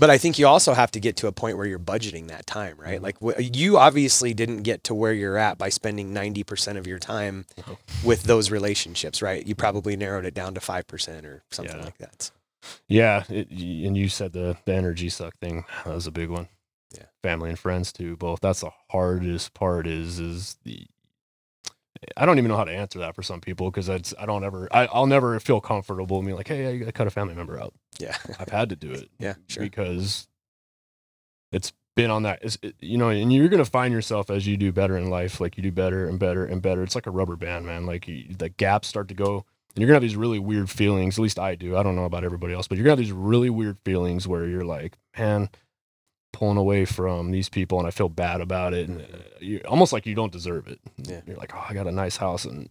But 0.00 0.10
I 0.10 0.18
think 0.18 0.38
you 0.38 0.48
also 0.48 0.72
have 0.74 0.90
to 0.92 1.00
get 1.00 1.16
to 1.18 1.26
a 1.28 1.32
point 1.32 1.56
where 1.58 1.66
you're 1.66 1.78
budgeting 1.78 2.26
that 2.28 2.46
time, 2.46 2.76
right? 2.78 2.98
Mhm. 2.98 3.02
Like 3.02 3.16
wh- 3.22 3.56
you 3.56 3.78
obviously 3.78 4.34
didn't 4.34 4.62
get 4.62 4.82
to 4.84 4.94
where 4.94 5.12
you're 5.12 5.36
at 5.36 5.58
by 5.58 5.68
spending 5.68 6.12
90% 6.12 6.78
of 6.78 6.86
your 6.86 6.98
time 6.98 7.44
No. 7.68 7.78
with 8.02 8.22
those 8.24 8.50
relationships, 8.50 9.20
right? 9.22 9.46
You 9.46 9.54
probably 9.54 9.96
narrowed 9.96 10.24
it 10.24 10.34
down 10.34 10.54
to 10.54 10.60
5% 10.60 11.24
or 11.26 11.42
something 11.50 11.76
Yeah. 11.76 11.84
like 11.84 11.98
that. 11.98 12.30
Yeah, 12.88 13.24
it, 13.28 13.50
and 13.50 13.96
you 13.96 14.08
said 14.08 14.32
the 14.32 14.56
the 14.64 14.74
energy 14.74 15.08
suck 15.10 15.36
thing. 15.38 15.64
That 15.84 15.94
was 15.94 16.06
a 16.06 16.10
big 16.10 16.30
one. 16.30 16.48
Yeah. 16.96 17.04
family 17.22 17.50
and 17.50 17.58
friends 17.58 17.92
too. 17.92 18.16
Both. 18.16 18.40
That's 18.40 18.60
the 18.62 18.70
hardest 18.90 19.54
part. 19.54 19.86
Is 19.86 20.18
is 20.18 20.56
the. 20.64 20.86
I 22.16 22.24
don't 22.24 22.38
even 22.38 22.48
know 22.48 22.56
how 22.56 22.64
to 22.64 22.72
answer 22.72 22.98
that 23.00 23.14
for 23.14 23.22
some 23.22 23.40
people 23.40 23.70
because 23.70 23.90
I 23.90 24.00
I 24.18 24.26
don't 24.26 24.44
ever 24.44 24.68
I, 24.72 24.86
I'll 24.86 25.06
never 25.06 25.38
feel 25.40 25.60
comfortable 25.60 26.22
being 26.22 26.36
like 26.36 26.48
hey 26.48 26.86
I, 26.86 26.90
cut 26.90 27.06
a 27.06 27.10
family 27.10 27.34
member 27.34 27.60
out. 27.60 27.74
Yeah. 27.98 28.16
I've 28.38 28.48
had 28.48 28.70
to 28.70 28.76
do 28.76 28.90
it 28.90 29.10
yeah. 29.18 29.34
Sure. 29.48 29.62
because 29.62 30.28
it's 31.52 31.72
been 31.96 32.10
on 32.10 32.22
that 32.22 32.38
it's, 32.42 32.56
it, 32.62 32.74
you 32.80 32.96
know 32.96 33.08
and 33.10 33.32
you're 33.32 33.48
gonna 33.48 33.64
find 33.64 33.92
yourself 33.92 34.30
as 34.30 34.46
you 34.46 34.56
do 34.56 34.72
better 34.72 34.96
in 34.96 35.10
life 35.10 35.40
like 35.40 35.56
you 35.56 35.62
do 35.62 35.72
better 35.72 36.08
and 36.08 36.18
better 36.18 36.44
and 36.44 36.62
better 36.62 36.82
it's 36.82 36.94
like 36.94 37.06
a 37.06 37.10
rubber 37.10 37.36
band 37.36 37.66
man 37.66 37.84
like 37.84 38.06
you, 38.08 38.24
the 38.38 38.48
gaps 38.48 38.88
start 38.88 39.08
to 39.08 39.14
go 39.14 39.44
and 39.74 39.78
you're 39.78 39.86
gonna 39.86 39.96
have 39.96 40.02
these 40.02 40.16
really 40.16 40.38
weird 40.38 40.70
feelings 40.70 41.18
at 41.18 41.22
least 41.22 41.38
i 41.38 41.54
do 41.54 41.76
i 41.76 41.82
don't 41.82 41.96
know 41.96 42.04
about 42.04 42.24
everybody 42.24 42.54
else 42.54 42.68
but 42.68 42.78
you're 42.78 42.84
gonna 42.84 42.92
have 42.92 42.98
these 42.98 43.12
really 43.12 43.50
weird 43.50 43.76
feelings 43.84 44.26
where 44.26 44.46
you're 44.46 44.64
like 44.64 44.96
man 45.18 45.50
pulling 46.32 46.56
away 46.56 46.84
from 46.84 47.30
these 47.30 47.48
people 47.48 47.78
and 47.78 47.86
i 47.86 47.90
feel 47.90 48.08
bad 48.08 48.40
about 48.40 48.72
it 48.74 48.88
and 48.88 49.00
uh, 49.00 49.04
you 49.40 49.60
almost 49.68 49.92
like 49.92 50.06
you 50.06 50.14
don't 50.14 50.32
deserve 50.32 50.66
it 50.68 50.78
Yeah. 50.98 51.20
you're 51.26 51.36
like 51.36 51.52
oh 51.54 51.64
i 51.68 51.74
got 51.74 51.86
a 51.86 51.92
nice 51.92 52.16
house 52.16 52.44
and 52.44 52.70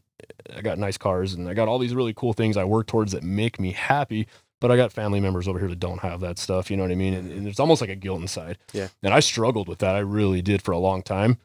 i 0.56 0.62
got 0.62 0.78
nice 0.78 0.98
cars 0.98 1.34
and 1.34 1.48
i 1.50 1.54
got 1.54 1.68
all 1.68 1.78
these 1.80 1.94
really 1.94 2.14
cool 2.14 2.34
things 2.34 2.58
i 2.58 2.64
work 2.64 2.88
towards 2.88 3.12
that 3.12 3.24
make 3.24 3.60
me 3.60 3.72
happy 3.72 4.28
but 4.62 4.72
I 4.72 4.76
got 4.76 4.92
family 4.92 5.22
members 5.22 5.48
over 5.48 5.58
here 5.58 5.70
that 5.70 5.80
don't 5.80 6.00
have 6.02 6.20
that 6.20 6.38
stuff. 6.38 6.70
You 6.70 6.76
know 6.76 6.84
what 6.84 6.92
I 6.92 6.96
mean? 6.96 7.14
And, 7.14 7.32
and 7.32 7.48
it's 7.48 7.62
almost 7.62 7.80
like 7.80 7.90
a 7.90 7.96
guilt 7.96 8.20
inside. 8.20 8.58
Yeah. 8.74 8.90
And 9.02 9.14
I 9.14 9.22
struggled 9.22 9.70
with 9.70 9.80
that. 9.80 9.96
I 9.96 10.00
really 10.00 10.42
did 10.42 10.62
for 10.62 10.74
a 10.74 10.78
long 10.78 11.02
time 11.02 11.38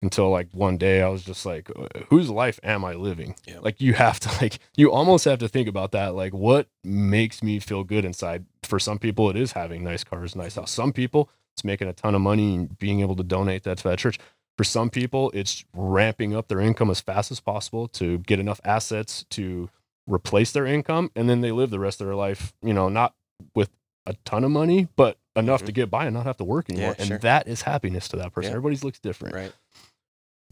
until 0.00 0.30
like 0.30 0.46
one 0.52 0.78
day 0.78 1.02
I 1.02 1.08
was 1.08 1.24
just 1.24 1.44
like, 1.44 1.68
"Uh, 1.74 1.88
whose 2.08 2.30
life 2.30 2.60
am 2.62 2.84
I 2.84 2.94
living? 2.94 3.34
Yeah. 3.48 3.58
Like 3.60 3.80
you 3.80 3.94
have 3.94 4.20
to 4.20 4.28
like, 4.40 4.60
you 4.76 4.92
almost 4.92 5.24
have 5.24 5.40
to 5.40 5.48
think 5.48 5.66
about 5.66 5.90
that. 5.90 6.14
Like 6.14 6.32
what 6.34 6.68
makes 6.84 7.42
me 7.42 7.58
feel 7.58 7.82
good 7.82 8.04
inside? 8.04 8.44
For 8.62 8.78
some 8.78 9.00
people, 9.00 9.28
it 9.28 9.36
is 9.36 9.50
having 9.50 9.82
nice 9.82 10.04
cars, 10.04 10.36
nice 10.36 10.54
house. 10.54 10.70
Some 10.70 10.92
people, 10.92 11.30
it's 11.54 11.64
making 11.64 11.88
a 11.88 11.92
ton 11.92 12.14
of 12.14 12.20
money 12.20 12.54
and 12.54 12.78
being 12.78 13.00
able 13.00 13.16
to 13.16 13.22
donate 13.22 13.62
that 13.64 13.78
to 13.78 13.88
that 13.88 13.98
church. 13.98 14.18
For 14.58 14.64
some 14.64 14.90
people, 14.90 15.30
it's 15.34 15.64
ramping 15.74 16.34
up 16.36 16.48
their 16.48 16.60
income 16.60 16.90
as 16.90 17.00
fast 17.00 17.30
as 17.30 17.40
possible 17.40 17.88
to 17.88 18.18
get 18.18 18.38
enough 18.38 18.60
assets 18.64 19.24
to 19.30 19.70
replace 20.06 20.50
their 20.52 20.66
income 20.66 21.10
and 21.14 21.30
then 21.30 21.40
they 21.42 21.52
live 21.52 21.70
the 21.70 21.78
rest 21.78 22.00
of 22.00 22.06
their 22.08 22.16
life 22.16 22.52
you 22.60 22.72
know 22.74 22.88
not 22.88 23.14
with 23.54 23.70
a 24.04 24.14
ton 24.24 24.42
of 24.42 24.50
money 24.50 24.88
but 24.96 25.16
enough 25.36 25.64
to 25.64 25.70
get 25.70 25.88
by 25.92 26.06
and 26.06 26.12
not 26.14 26.26
have 26.26 26.36
to 26.36 26.42
work 26.44 26.68
anymore 26.68 26.90
Mm-hmm. 26.90 26.98
Yeah, 26.98 27.02
and 27.02 27.08
sure. 27.08 27.18
that 27.18 27.46
is 27.46 27.62
happiness 27.62 28.08
to 28.08 28.16
that 28.16 28.32
person 28.32 28.50
Yeah. 28.50 28.56
everybody's 28.56 28.82
looks 28.82 28.98
different 28.98 29.36
Right. 29.36 29.52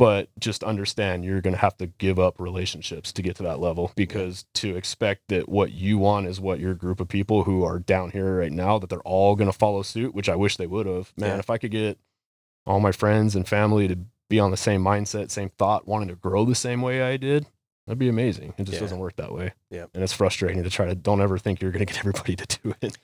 But 0.00 0.30
just 0.40 0.64
understand 0.64 1.26
you're 1.26 1.42
going 1.42 1.52
to 1.52 1.60
have 1.60 1.76
to 1.76 1.86
give 1.86 2.18
up 2.18 2.40
relationships 2.40 3.12
to 3.12 3.20
get 3.20 3.36
to 3.36 3.42
that 3.42 3.60
level 3.60 3.92
because 3.96 4.46
to 4.54 4.74
expect 4.74 5.20
that 5.28 5.46
what 5.46 5.72
you 5.72 5.98
want 5.98 6.26
is 6.26 6.40
what 6.40 6.58
your 6.58 6.72
group 6.72 7.00
of 7.00 7.08
people 7.08 7.44
who 7.44 7.62
are 7.62 7.78
down 7.78 8.10
here 8.10 8.38
right 8.38 8.50
now 8.50 8.78
that 8.78 8.88
they're 8.88 9.00
all 9.00 9.36
going 9.36 9.50
to 9.50 9.56
follow 9.58 9.82
suit 9.82 10.14
which 10.14 10.30
i 10.30 10.34
wish 10.34 10.56
they 10.56 10.66
would 10.66 10.86
have 10.86 11.12
man 11.18 11.32
Yeah. 11.32 11.38
if 11.38 11.50
i 11.50 11.58
could 11.58 11.70
get 11.70 11.98
all 12.66 12.80
my 12.80 12.92
friends 12.92 13.36
and 13.36 13.46
family 13.46 13.88
to 13.88 13.98
be 14.30 14.40
on 14.40 14.50
the 14.50 14.56
same 14.56 14.82
mindset 14.82 15.30
same 15.30 15.50
thought 15.58 15.86
wanting 15.86 16.08
to 16.08 16.14
grow 16.14 16.46
the 16.46 16.54
same 16.54 16.80
way 16.80 17.02
i 17.02 17.18
did 17.18 17.44
that'd 17.90 17.98
be 17.98 18.08
amazing 18.08 18.54
it 18.56 18.62
just 18.64 18.74
Yeah. 18.74 18.80
doesn't 18.80 18.98
work 19.00 19.16
that 19.16 19.32
way 19.34 19.52
Yeah. 19.70 19.86
and 19.92 20.02
it's 20.04 20.12
frustrating 20.12 20.62
to 20.62 20.70
try 20.70 20.86
to 20.86 20.94
don't 20.94 21.20
ever 21.20 21.38
think 21.38 21.60
you're 21.60 21.72
going 21.72 21.84
to 21.84 21.92
get 21.92 21.98
everybody 21.98 22.36
to 22.36 22.58
do 22.62 22.74
it 22.80 22.96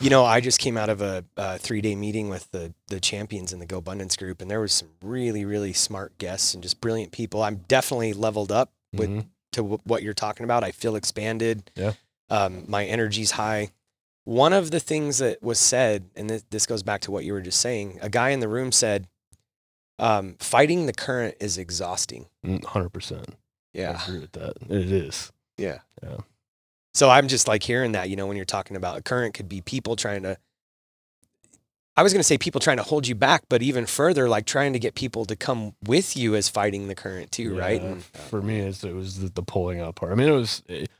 You 0.00 0.10
know, 0.10 0.24
I 0.24 0.40
just 0.40 0.58
came 0.58 0.76
out 0.76 0.90
of 0.90 1.00
a, 1.00 1.24
a 1.36 1.58
three 1.58 1.80
day 1.80 1.94
meeting 1.94 2.28
with 2.28 2.50
the 2.50 2.74
the 2.88 3.00
champions 3.00 3.52
in 3.52 3.58
the 3.58 3.66
Go 3.66 3.78
Abundance 3.78 4.16
group, 4.16 4.42
and 4.42 4.50
there 4.50 4.60
was 4.60 4.72
some 4.72 4.88
really 5.02 5.44
really 5.46 5.72
smart 5.72 6.18
guests 6.18 6.52
and 6.52 6.62
just 6.62 6.80
brilliant 6.80 7.10
people. 7.12 7.42
I'm 7.42 7.64
definitely 7.68 8.12
leveled 8.12 8.52
up 8.52 8.72
with 8.92 9.08
Mhm. 9.10 9.26
to 9.52 9.60
w- 9.62 9.80
what 9.84 10.02
you're 10.02 10.12
talking 10.14 10.44
about. 10.44 10.62
I 10.62 10.72
feel 10.72 10.94
expanded. 10.96 11.70
Yeah. 11.74 11.92
Um, 12.28 12.64
my 12.68 12.84
energy's 12.84 13.32
high. 13.32 13.70
One 14.24 14.52
of 14.52 14.70
the 14.70 14.80
things 14.80 15.18
that 15.18 15.42
was 15.42 15.58
said, 15.58 16.10
and 16.16 16.28
this, 16.30 16.44
this 16.50 16.66
goes 16.66 16.82
back 16.82 17.00
to 17.02 17.10
what 17.10 17.24
you 17.24 17.32
were 17.34 17.42
just 17.42 17.60
saying, 17.60 17.98
a 18.02 18.08
guy 18.08 18.30
in 18.30 18.40
the 18.40 18.48
room 18.48 18.72
said, 18.72 19.06
um, 19.98 20.36
"Fighting 20.38 20.86
the 20.86 20.92
current 20.92 21.36
is 21.40 21.58
exhausting." 21.58 22.26
Mm, 22.44 22.62
100% 22.64 23.34
Yeah. 23.74 23.98
i 24.00 24.04
agree 24.04 24.20
with 24.20 24.32
that 24.32 24.54
it 24.70 24.90
is 24.90 25.30
Yeah. 25.58 25.78
Yeah. 26.02 26.18
So 26.94 27.10
I'm 27.10 27.26
just 27.26 27.48
like 27.48 27.64
hearing 27.64 27.92
that, 27.92 28.08
you 28.08 28.14
know, 28.14 28.26
when 28.26 28.36
you're 28.36 28.44
talking 28.46 28.76
about 28.76 28.98
a 28.98 29.02
current 29.02 29.34
could 29.34 29.48
be 29.48 29.60
people 29.60 29.96
trying 29.96 30.22
to 30.22 30.36
I 31.96 32.02
was 32.02 32.12
going 32.12 32.20
to 32.20 32.24
say 32.24 32.38
people 32.38 32.60
trying 32.60 32.78
to 32.78 32.82
hold 32.82 33.06
you 33.06 33.14
back, 33.14 33.44
but 33.48 33.62
even 33.62 33.86
further 33.86 34.28
like 34.28 34.46
trying 34.46 34.72
to 34.72 34.80
get 34.80 34.94
people 34.96 35.24
to 35.26 35.36
come 35.36 35.74
with 35.84 36.16
you 36.16 36.34
as 36.34 36.48
fighting 36.48 36.88
the 36.88 36.94
current 36.94 37.30
too, 37.30 37.56
right? 37.56 37.80
And, 37.80 38.02
for 38.02 38.42
me, 38.42 38.58
it's, 38.58 38.82
it 38.82 38.94
was 38.94 39.20
the, 39.20 39.28
the 39.28 39.42
pulling 39.42 39.80
up 39.80 39.94
part. 39.96 40.10
I 40.10 40.16
mean, 40.16 40.28
it 40.28 40.32
was. 40.32 40.62
It, 40.68 40.90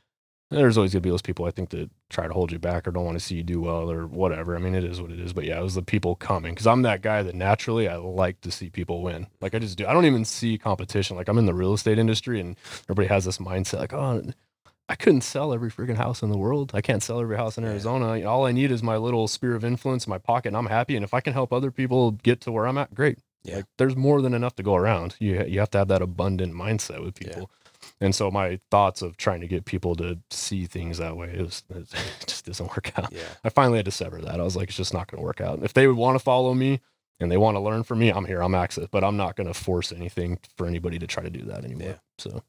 there's 0.59 0.77
always 0.77 0.93
gonna 0.93 1.01
be 1.01 1.09
those 1.09 1.21
people 1.21 1.45
I 1.45 1.51
think 1.51 1.69
that 1.69 1.89
try 2.09 2.27
to 2.27 2.33
hold 2.33 2.51
you 2.51 2.59
back 2.59 2.87
or 2.87 2.91
don't 2.91 3.05
want 3.05 3.17
to 3.19 3.23
see 3.23 3.35
you 3.35 3.43
do 3.43 3.61
well 3.61 3.89
or 3.91 4.07
whatever. 4.07 4.55
I 4.55 4.59
mean, 4.59 4.75
it 4.75 4.83
is 4.83 5.01
what 5.01 5.11
it 5.11 5.19
is. 5.19 5.33
But 5.33 5.43
yeah, 5.45 5.59
it 5.59 5.63
was 5.63 5.75
the 5.75 5.81
people 5.81 6.15
coming 6.15 6.53
because 6.53 6.67
I'm 6.67 6.81
that 6.83 7.01
guy 7.01 7.23
that 7.23 7.35
naturally 7.35 7.87
I 7.87 7.95
like 7.97 8.41
to 8.41 8.51
see 8.51 8.69
people 8.69 9.01
win. 9.01 9.27
Like 9.41 9.53
I 9.55 9.59
just 9.59 9.77
do. 9.77 9.85
I 9.85 9.93
don't 9.93 10.05
even 10.05 10.25
see 10.25 10.57
competition. 10.57 11.15
Like 11.17 11.27
I'm 11.27 11.37
in 11.37 11.45
the 11.45 11.53
real 11.53 11.73
estate 11.73 11.99
industry 11.99 12.39
and 12.39 12.55
everybody 12.85 13.07
has 13.07 13.25
this 13.25 13.37
mindset 13.37 13.79
like, 13.79 13.93
oh, 13.93 14.23
I 14.87 14.95
couldn't 14.95 15.21
sell 15.21 15.51
every 15.51 15.71
freaking 15.71 15.97
house 15.97 16.21
in 16.21 16.29
the 16.29 16.37
world. 16.37 16.71
I 16.73 16.81
can't 16.81 17.01
sell 17.01 17.19
every 17.19 17.37
house 17.37 17.57
in 17.57 17.63
Yeah. 17.63 17.71
Arizona. 17.71 18.23
All 18.29 18.45
I 18.45 18.51
need 18.51 18.71
is 18.71 18.83
my 18.83 18.97
little 18.97 19.27
sphere 19.27 19.55
of 19.55 19.65
influence 19.65 20.05
in 20.05 20.11
my 20.11 20.19
pocket, 20.19 20.49
and 20.49 20.57
I'm 20.57 20.67
happy. 20.67 20.95
And 20.95 21.03
if 21.03 21.13
I 21.13 21.21
can 21.21 21.33
help 21.33 21.51
other 21.51 21.71
people 21.71 22.11
get 22.11 22.39
to 22.41 22.51
where 22.51 22.67
I'm 22.67 22.77
at, 22.77 22.93
great. 22.93 23.17
Yeah. 23.43 23.57
Like 23.57 23.65
there's 23.77 23.95
more 23.95 24.21
than 24.21 24.33
enough 24.35 24.55
to 24.57 24.63
go 24.63 24.75
around. 24.75 25.15
You 25.19 25.43
you 25.47 25.59
have 25.59 25.71
to 25.71 25.79
have 25.79 25.87
that 25.87 26.01
abundant 26.03 26.53
mindset 26.53 27.03
with 27.03 27.17
Yeah. 27.19 27.45
And 28.01 28.13
so 28.13 28.29
my 28.29 28.59
thoughts 28.71 29.01
of 29.01 29.17
trying 29.17 29.41
to 29.41 29.47
get 29.47 29.65
people 29.65 29.95
to 29.95 30.19
see 30.29 30.65
things 30.65 30.97
that 30.97 31.15
way 31.17 31.29
is 31.29 31.63
it 31.69 31.87
just 32.27 32.45
doesn't 32.45 32.67
work 32.69 32.91
out. 32.97 33.11
yeah. 33.13 33.21
I 33.43 33.49
finally 33.49 33.77
had 33.77 33.85
to 33.85 33.91
sever 33.91 34.21
that. 34.21 34.39
I 34.39 34.43
was 34.43 34.55
like, 34.55 34.69
it's 34.69 34.77
just 34.77 34.93
not 34.93 35.07
going 35.09 35.19
to 35.21 35.25
work 35.25 35.41
out. 35.41 35.63
If 35.63 35.73
they 35.73 35.87
would 35.87 35.97
want 35.97 36.15
to 36.15 36.23
follow 36.23 36.53
me 36.53 36.81
and 37.19 37.31
they 37.31 37.37
want 37.37 37.55
to 37.55 37.61
learn 37.61 37.83
from 37.83 37.99
me, 37.99 38.09
I'm 38.09 38.25
here. 38.25 38.41
I'm 38.41 38.53
access, 38.55 38.87
but 38.91 39.03
I'm 39.03 39.15
not 39.17 39.35
going 39.37 39.47
to 39.47 39.53
force 39.53 39.91
anything 39.93 40.39
for 40.57 40.67
anybody 40.67 40.99
to 40.99 41.07
try 41.07 41.23
to 41.23 41.29
do 41.29 41.43
that 41.45 41.63
anymore. 41.63 41.87
Yeah. 41.87 41.95
So 42.17 42.43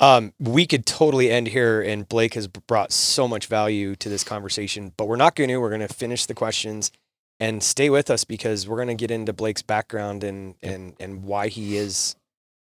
Um, 0.00 0.32
we 0.38 0.64
could 0.64 0.86
totally 0.86 1.28
end 1.28 1.48
here, 1.48 1.82
and 1.82 2.08
Blake 2.08 2.34
has 2.34 2.46
brought 2.46 2.92
so 2.92 3.26
much 3.26 3.46
value 3.46 3.96
to 3.96 4.08
this 4.08 4.22
conversation, 4.22 4.92
but 4.96 5.08
we're 5.08 5.16
not 5.16 5.34
going 5.34 5.48
to. 5.50 5.56
We're 5.56 5.70
going 5.70 5.86
to 5.86 5.92
finish 5.92 6.26
the 6.26 6.34
questions 6.34 6.92
and 7.40 7.62
stay 7.64 7.90
with 7.90 8.08
us 8.08 8.22
because 8.22 8.68
we're 8.68 8.76
going 8.76 8.88
to 8.88 8.94
get 8.94 9.10
into 9.10 9.32
Blake's 9.32 9.62
background 9.62 10.22
and 10.22 10.54
and 10.62 10.94
and 11.00 11.24
why 11.24 11.48
he 11.48 11.76
is 11.76 12.14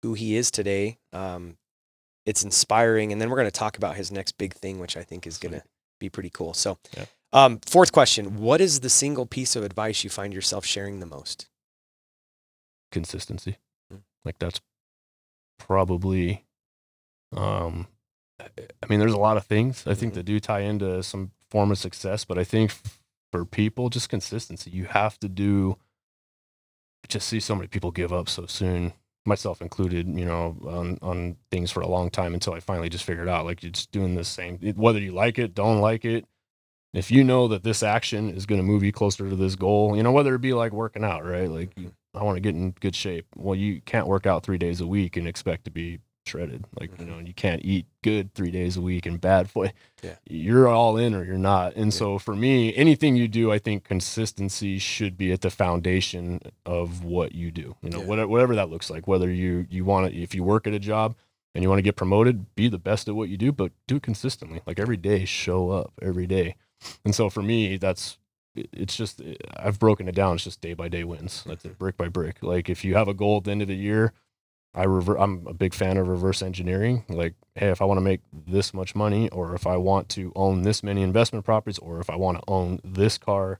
who 0.01 0.13
he 0.13 0.37
is 0.37 0.49
today. 0.49 0.97
Um, 1.11 1.57
it's 2.29 2.43
inspiring, 2.43 3.11
and 3.11 3.19
then 3.19 3.29
we're 3.29 3.37
going 3.37 3.47
to 3.55 3.59
talk 3.65 3.75
about 3.77 3.95
his 3.95 4.11
next 4.11 4.37
big 4.37 4.53
thing, 4.53 4.79
which 4.79 4.95
I 4.95 5.03
think 5.03 5.25
is 5.25 5.37
going 5.37 5.53
to 5.53 5.63
be 5.99 6.09
pretty 6.09 6.29
cool. 6.29 6.53
So, 6.53 6.77
Yeah. 6.95 7.05
um, 7.33 7.59
fourth 7.65 7.91
question: 7.91 8.37
What 8.39 8.61
is 8.61 8.79
the 8.81 8.89
single 8.89 9.25
piece 9.25 9.55
of 9.55 9.63
advice 9.63 10.03
you 10.03 10.09
find 10.09 10.33
yourself 10.33 10.63
sharing 10.65 10.99
the 10.99 11.05
most? 11.17 11.47
consistency, 12.91 13.57
Mm. 13.93 14.01
like 14.25 14.39
that's 14.39 14.59
probably, 15.59 16.45
um, 17.35 17.87
I 18.39 18.85
mean, 18.89 18.99
there's 18.99 19.13
a 19.13 19.17
lot 19.19 19.37
of 19.37 19.45
things 19.45 19.85
I 19.85 19.93
think 19.93 20.13
Mhm. 20.13 20.15
that 20.15 20.23
do 20.23 20.39
tie 20.39 20.61
into 20.61 21.03
some 21.03 21.31
form 21.51 21.71
of 21.71 21.77
success, 21.77 22.25
but 22.25 22.37
I 22.39 22.43
think 22.43 22.71
for 23.31 23.45
people, 23.45 23.89
just 23.89 24.09
consistency. 24.09 24.71
You 24.71 24.85
have 24.85 25.19
to 25.19 25.29
do. 25.29 25.77
Just 27.07 27.27
see 27.27 27.39
so 27.39 27.53
many 27.55 27.67
people 27.67 27.91
give 27.91 28.11
up 28.11 28.27
so 28.27 28.45
soon, 28.47 28.93
myself 29.29 29.61
included. 29.61 30.07
You 30.07 30.25
know, 30.25 30.57
on 30.67 30.99
on 31.01 31.37
things 31.51 31.71
for 31.71 31.81
a 31.81 31.87
long 31.87 32.09
time 32.09 32.33
until 32.33 32.53
I 32.53 32.59
finally 32.59 32.89
just 32.89 33.05
figured 33.05 33.29
out 33.29 33.45
like 33.45 33.63
you're 33.63 33.71
just 33.71 33.91
doing 33.91 34.15
the 34.15 34.25
same. 34.25 34.57
Whether 34.75 34.99
you 34.99 35.13
like 35.13 35.39
it, 35.39 35.55
don't 35.55 35.79
like 35.79 36.03
it. 36.03 36.25
If 36.93 37.11
you 37.11 37.23
know 37.23 37.47
that 37.47 37.63
this 37.63 37.83
action 37.83 38.29
is 38.31 38.47
going 38.47 38.59
to 38.59 38.65
move 38.65 38.83
you 38.83 38.91
closer 38.91 39.29
to 39.29 39.35
this 39.35 39.55
goal, 39.55 39.95
you 39.95 40.03
know 40.03 40.11
whether 40.11 40.35
it 40.35 40.41
be 40.41 40.53
like 40.53 40.73
working 40.73 41.03
out, 41.03 41.23
right? 41.23 41.49
Like 41.49 41.77
I 42.15 42.23
want 42.23 42.37
to 42.37 42.41
get 42.41 42.55
in 42.55 42.71
good 42.71 42.95
shape. 42.95 43.27
Well, 43.35 43.55
you 43.55 43.81
can't 43.81 44.07
work 44.07 44.25
out 44.25 44.43
three 44.43 44.57
days 44.57 44.81
a 44.81 44.87
week 44.87 45.15
and 45.15 45.27
expect 45.27 45.65
to 45.65 45.71
be 45.71 45.99
shredded. 46.29 46.65
Like, 46.79 46.91
you 46.99 47.05
Mhm. 47.05 47.09
know, 47.09 47.19
you 47.19 47.33
can't 47.33 47.63
eat 47.65 47.85
good 48.03 48.33
three 48.33 48.51
days 48.51 48.77
a 48.77 48.81
week 48.81 49.05
and 49.05 49.19
bad 49.19 49.49
for 49.49 49.69
Yeah. 50.03 50.15
You're 50.29 50.67
all 50.67 50.95
in 50.95 51.13
or 51.13 51.25
you're 51.25 51.37
not. 51.37 51.75
And 51.75 51.87
Yeah. 51.91 51.97
so 51.99 52.19
for 52.19 52.35
me, 52.35 52.73
anything 52.75 53.15
you 53.17 53.27
do, 53.27 53.51
I 53.51 53.59
think 53.59 53.83
consistency 53.83 54.77
should 54.79 55.17
be 55.17 55.31
at 55.31 55.41
the 55.41 55.49
foundation 55.49 56.39
of 56.65 57.03
what 57.03 57.33
you 57.33 57.51
do. 57.51 57.75
You 57.81 57.89
know, 57.89 57.99
Yeah. 57.99 58.05
whatever, 58.05 58.27
whatever 58.29 58.55
that 58.55 58.69
looks 58.69 58.89
like, 58.89 59.07
whether 59.07 59.29
you, 59.31 59.65
you 59.69 59.83
want 59.83 60.11
to, 60.13 60.17
if 60.17 60.33
you 60.33 60.43
work 60.43 60.65
at 60.67 60.73
a 60.73 60.79
job 60.79 61.15
and 61.53 61.63
you 61.63 61.69
want 61.69 61.79
to 61.79 61.83
get 61.83 61.95
promoted, 61.97 62.55
be 62.55 62.67
the 62.69 62.79
best 62.79 63.07
at 63.09 63.15
what 63.15 63.27
you 63.29 63.35
do, 63.37 63.51
but 63.51 63.71
do 63.87 63.97
it 63.97 64.03
consistently. 64.03 64.61
Like 64.65 64.79
every 64.79 64.97
day, 64.97 65.25
show 65.25 65.71
up 65.71 65.91
every 66.01 66.27
day. 66.27 66.55
And 67.03 67.13
so 67.13 67.29
for 67.29 67.41
me, 67.41 67.75
that's 67.77 68.17
it's 68.73 68.95
just 68.97 69.21
I've 69.57 69.79
broken 69.79 70.07
it 70.07 70.15
down. 70.15 70.35
It's 70.35 70.43
just 70.43 70.59
day 70.61 70.73
by 70.73 70.87
day 70.89 71.03
wins. 71.03 71.43
That's 71.45 71.63
it, 71.65 71.77
brick 71.77 71.97
by 71.97 72.07
brick. 72.07 72.37
Like 72.41 72.69
if 72.69 72.83
you 72.83 72.95
have 72.95 73.07
a 73.07 73.13
goal 73.13 73.37
at 73.37 73.43
the 73.45 73.51
end 73.51 73.61
of 73.61 73.67
the 73.67 73.75
year, 73.75 74.11
I 74.73 74.83
rever- 74.83 75.17
I'm 75.19 75.45
a 75.47 75.53
big 75.53 75.73
fan 75.73 75.97
of 75.97 76.07
reverse 76.07 76.41
engineering. 76.41 77.03
Like, 77.09 77.33
hey, 77.55 77.69
if 77.69 77.81
I 77.81 77.85
want 77.85 77.97
to 77.97 78.01
make 78.03 78.21
this 78.31 78.73
much 78.73 78.95
money, 78.95 79.29
or 79.29 79.55
if 79.55 79.65
I 79.65 79.77
want 79.77 80.09
to 80.09 80.31
own 80.35 80.61
this 80.61 80.83
many 80.83 81.01
investment 81.01 81.43
properties, 81.45 81.79
or 81.79 81.99
if 81.99 82.09
I 82.09 82.15
want 82.15 82.37
to 82.37 82.43
own 82.47 82.79
this 82.83 83.17
car, 83.17 83.59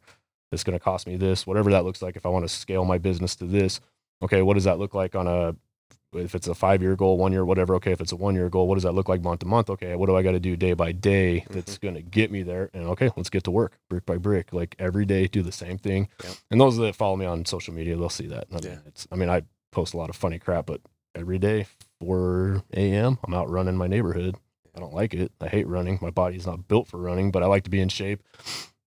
it's 0.52 0.63
going 0.63 0.78
to 0.78 0.84
cost 0.84 1.08
me 1.08 1.15
this, 1.17 1.45
whatever 1.48 1.72
that 1.72 1.84
looks 1.84 2.02
like. 2.02 2.15
If 2.15 2.26
I 2.26 2.30
want 2.30 2.45
to 2.48 2.50
scale 2.50 2.86
my 2.86 2.98
business 3.00 3.36
to 3.38 3.45
this, 3.45 3.80
okay, 4.22 4.41
what 4.41 4.54
does 4.54 4.63
that 4.65 4.80
look 4.80 4.93
like 4.93 5.15
on 5.15 5.28
a 5.28 5.56
if 6.12 6.34
it's 6.34 6.48
a 6.48 6.56
five 6.56 6.82
year 6.82 6.95
goal, 6.95 7.19
one 7.19 7.32
year, 7.32 7.45
whatever, 7.45 7.76
okay. 7.76 7.91
If 7.91 8.02
it's 8.02 8.12
a 8.12 8.15
one 8.15 8.34
year 8.34 8.50
goal, 8.50 8.67
what 8.67 8.74
does 8.76 8.84
that 8.84 8.93
look 8.93 9.08
like 9.08 9.22
month 9.22 9.41
to 9.41 9.45
month? 9.45 9.69
Okay, 9.69 9.95
what 9.95 10.08
do 10.08 10.15
I 10.15 10.24
got 10.24 10.32
to 10.32 10.39
do 10.39 10.56
day 10.56 10.74
by 10.74 10.91
day 10.91 11.45
that's 11.52 11.74
Mm-hmm. 11.76 11.86
going 11.86 11.95
to 11.95 12.02
get 12.02 12.32
me 12.32 12.41
there? 12.41 12.72
And 12.74 12.86
okay, 12.88 13.12
let's 13.15 13.30
get 13.30 13.43
to 13.43 13.52
work 13.52 13.78
brick 13.89 14.08
by 14.08 14.17
brick, 14.17 14.52
like 14.52 14.76
every 14.80 15.06
day, 15.06 15.28
do 15.28 15.43
the 15.43 15.52
same 15.52 15.78
thing. 15.78 16.08
Yep. 16.24 16.34
And 16.50 16.60
those 16.62 16.78
that 16.78 16.95
follow 16.95 17.15
me 17.15 17.28
on 17.28 17.45
social 17.45 17.76
media, 17.76 17.95
they'll 17.95 18.10
see 18.10 18.26
that. 18.26 18.48
I 18.52 18.56
mean, 18.56 18.63
Yeah. 18.63 18.78
it's, 18.88 19.08
I 19.12 19.15
mean, 19.17 19.30
I 19.30 19.43
post 19.72 19.93
a 19.93 19.98
lot 19.98 20.10
of 20.10 20.15
funny 20.15 20.39
crap, 20.39 20.65
but 20.65 20.82
every 21.15 21.39
day, 21.39 21.67
4 22.02 22.63
a.m., 22.74 23.17
I'm 23.24 23.34
out 23.34 23.50
running 23.50 23.76
my 23.78 23.88
neighborhood. 23.88 24.36
I 24.76 24.80
don't 24.80 24.93
like 24.93 25.13
it. 25.13 25.32
I 25.41 25.48
hate 25.48 25.67
running. 25.67 26.00
My 26.02 26.10
body's 26.12 26.45
not 26.48 26.67
built 26.67 26.88
for 26.88 26.98
running, 26.98 27.32
but 27.32 27.43
I 27.43 27.48
like 27.48 27.63
to 27.63 27.69
be 27.69 27.82
in 27.82 27.89
shape. 27.89 28.22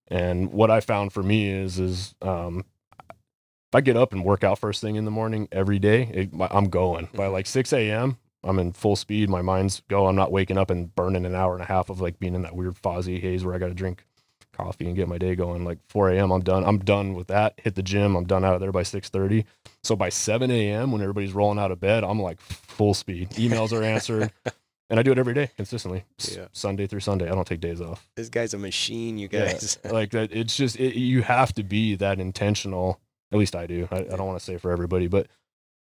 And 0.08 0.52
what 0.52 0.70
I 0.70 0.80
found 0.80 1.12
for 1.12 1.22
me 1.22 1.50
is, 1.50 1.78
is, 1.78 2.14
um, 2.22 2.64
if 3.10 3.74
I 3.76 3.80
get 3.80 3.96
up 3.96 4.12
and 4.12 4.24
work 4.24 4.44
out 4.44 4.58
first 4.58 4.80
thing 4.80 4.96
in 4.96 5.04
the 5.04 5.10
morning 5.10 5.48
every 5.50 5.78
day, 5.78 6.02
it, 6.12 6.30
I'm 6.50 6.68
going 6.68 7.08
by 7.14 7.26
Mhm. 7.26 7.32
like 7.32 7.46
6 7.46 7.72
a.m. 7.72 8.18
I'm 8.44 8.58
in 8.58 8.72
full 8.72 8.96
speed. 8.96 9.30
My 9.30 9.40
mind's 9.40 9.82
go. 9.88 10.06
I'm 10.08 10.16
not 10.16 10.32
waking 10.32 10.58
up 10.58 10.68
and 10.70 10.94
burning 10.94 11.24
an 11.24 11.34
hour 11.34 11.54
and 11.54 11.62
a 11.62 11.66
half 11.66 11.88
of 11.88 12.00
like 12.00 12.18
being 12.18 12.34
in 12.34 12.42
that 12.42 12.54
weird 12.56 12.76
fuzzy 12.76 13.18
haze 13.20 13.44
where 13.44 13.54
I 13.54 13.58
got 13.58 13.68
to 13.68 13.74
drink 13.74 14.04
coffee 14.52 14.86
and 14.86 14.96
get 14.96 15.08
my 15.08 15.18
day 15.18 15.34
going. 15.34 15.64
Like 15.64 15.78
4 15.88 16.10
a.m. 16.10 16.30
I'm 16.30 16.42
done. 16.42 16.64
I'm 16.64 16.78
done 16.78 17.14
with 17.14 17.28
that. 17.28 17.54
Hit 17.56 17.74
the 17.74 17.82
gym. 17.82 18.16
I'm 18.16 18.24
done 18.24 18.44
out 18.44 18.54
of 18.54 18.60
there 18.60 18.72
by 18.72 18.82
6:30. 18.82 19.44
So 19.82 19.96
by 19.96 20.08
7 20.08 20.50
a.m. 20.50 20.92
when 20.92 21.02
everybody's 21.02 21.32
rolling 21.32 21.58
out 21.58 21.70
of 21.72 21.80
bed, 21.80 22.04
I'm 22.04 22.20
like 22.20 22.40
full 22.40 22.94
speed. 22.94 23.30
Emails 23.30 23.72
are 23.72 23.82
answered, 23.82 24.30
and 24.90 25.00
I 25.00 25.02
do 25.02 25.10
it 25.12 25.18
every 25.18 25.34
day 25.34 25.50
consistently, 25.56 26.04
Yeah. 26.30 26.46
Sunday 26.52 26.86
through 26.86 27.00
Sunday. 27.00 27.26
I 27.28 27.34
don't 27.34 27.46
take 27.46 27.60
days 27.60 27.80
off. 27.80 28.06
This 28.16 28.28
guy's 28.28 28.54
a 28.54 28.58
machine, 28.58 29.18
you 29.18 29.28
Yeah, 29.32 29.52
guys. 29.52 29.78
like 29.90 30.10
that. 30.12 30.32
It's 30.32 30.56
just 30.56 30.76
it, 30.78 30.94
you 30.98 31.22
have 31.22 31.52
to 31.54 31.62
be 31.62 31.96
that 31.96 32.20
intentional. 32.20 33.00
At 33.32 33.38
least 33.38 33.56
I 33.56 33.66
do. 33.66 33.88
I, 33.90 33.96
I 33.96 34.02
don't 34.02 34.26
want 34.26 34.38
to 34.38 34.44
say 34.44 34.58
for 34.58 34.70
everybody, 34.70 35.06
but 35.06 35.26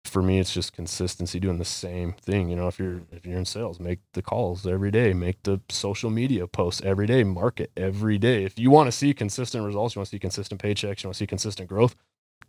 for 0.06 0.22
me, 0.22 0.40
it's 0.40 0.54
just 0.54 0.74
consistency, 0.74 1.40
doing 1.40 1.58
the 1.60 1.66
same 1.66 2.14
thing. 2.14 2.50
You 2.50 2.56
know, 2.56 2.68
if 2.68 2.80
you're 2.80 3.02
if 3.12 3.26
you're 3.26 3.38
in 3.38 3.46
sales, 3.46 3.80
make 3.80 4.00
the 4.14 4.22
calls 4.22 4.66
every 4.66 4.92
day, 4.92 5.14
make 5.14 5.44
the 5.44 5.62
social 5.70 6.10
media 6.10 6.48
posts 6.48 6.82
every 6.84 7.06
day, 7.08 7.24
market 7.24 7.72
every 7.78 8.18
day. 8.18 8.44
If 8.44 8.58
you 8.58 8.72
want 8.72 8.88
to 8.88 8.92
see 8.92 9.14
consistent 9.14 9.64
results, 9.66 9.96
you 9.96 10.00
want 10.00 10.08
to 10.08 10.16
see 10.16 10.20
consistent 10.20 10.62
paychecks, 10.62 11.04
you 11.04 11.08
want 11.08 11.16
to 11.16 11.20
see 11.20 11.28
consistent 11.28 11.70
growth, 11.70 11.96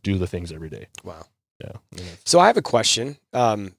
do 0.02 0.18
the 0.18 0.26
things 0.26 0.50
every 0.52 0.70
day. 0.70 0.86
wow. 1.04 1.24
Yeah. 1.62 1.72
I 1.96 2.00
mean, 2.00 2.10
So 2.24 2.40
I 2.40 2.48
have 2.48 2.56
a 2.56 2.62
question, 2.62 3.18
um, 3.32 3.74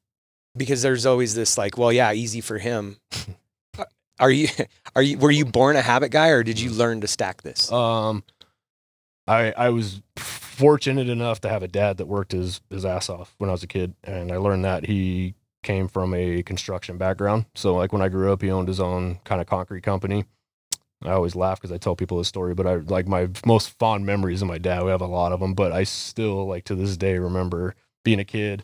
because 0.56 0.82
there's 0.84 1.06
always 1.06 1.36
this 1.36 1.58
like, 1.58 1.78
well, 1.78 1.92
yeah, 1.92 2.14
easy 2.14 2.40
for 2.40 2.58
him. 2.58 2.98
Are 4.20 4.30
you, 4.32 4.48
are 4.96 5.02
you, 5.02 5.18
were 5.18 5.32
you 5.32 5.44
born 5.44 5.76
a 5.76 5.82
habit 5.82 6.12
guy 6.12 6.28
or 6.30 6.44
did 6.44 6.60
you 6.60 6.70
learn 6.70 7.02
to 7.02 7.08
stack 7.08 7.42
this? 7.42 7.70
Um, 7.72 8.24
I 9.28 9.52
I 9.58 9.70
was 9.70 10.02
fortunate 10.54 11.10
enough 11.10 11.42
to 11.42 11.50
have 11.50 11.64
a 11.64 11.68
dad 11.68 11.98
that 11.98 12.08
worked 12.08 12.32
his 12.32 12.62
his 12.70 12.86
ass 12.86 13.10
off 13.10 13.34
when 13.38 13.50
I 13.50 13.54
was 13.54 13.64
a 13.64 13.68
kid, 13.68 13.96
and 14.04 14.32
I 14.32 14.38
learned 14.38 14.64
that 14.66 14.86
he 14.86 15.36
came 15.64 15.88
from 15.88 16.14
a 16.14 16.44
construction 16.44 16.98
background. 16.98 17.46
So 17.56 17.76
like 17.76 17.92
when 17.92 18.02
I 18.02 18.10
grew 18.10 18.32
up, 18.32 18.42
he 18.42 18.52
owned 18.52 18.68
his 18.68 18.80
own 18.80 19.20
kind 19.24 19.42
of 19.42 19.48
concrete 19.48 19.82
company. 19.82 20.26
I 21.04 21.12
always 21.12 21.36
laugh 21.36 21.60
because 21.60 21.72
I 21.72 21.78
tell 21.78 21.96
people 21.96 22.18
his 22.18 22.28
story, 22.28 22.54
but 22.54 22.68
I 22.68 22.76
like 22.76 23.08
my 23.08 23.30
most 23.46 23.78
fond 23.80 24.06
memories 24.06 24.42
of 24.42 24.48
my 24.48 24.58
dad. 24.58 24.84
We 24.84 24.92
have 24.92 25.02
a 25.02 25.06
lot 25.08 25.32
of 25.32 25.40
them, 25.40 25.54
but 25.54 25.72
I 25.72 25.84
still 25.84 26.48
like 26.48 26.66
to 26.66 26.76
this 26.76 26.96
day 26.98 27.18
remember 27.18 27.76
being 28.06 28.20
a 28.20 28.26
kid, 28.26 28.64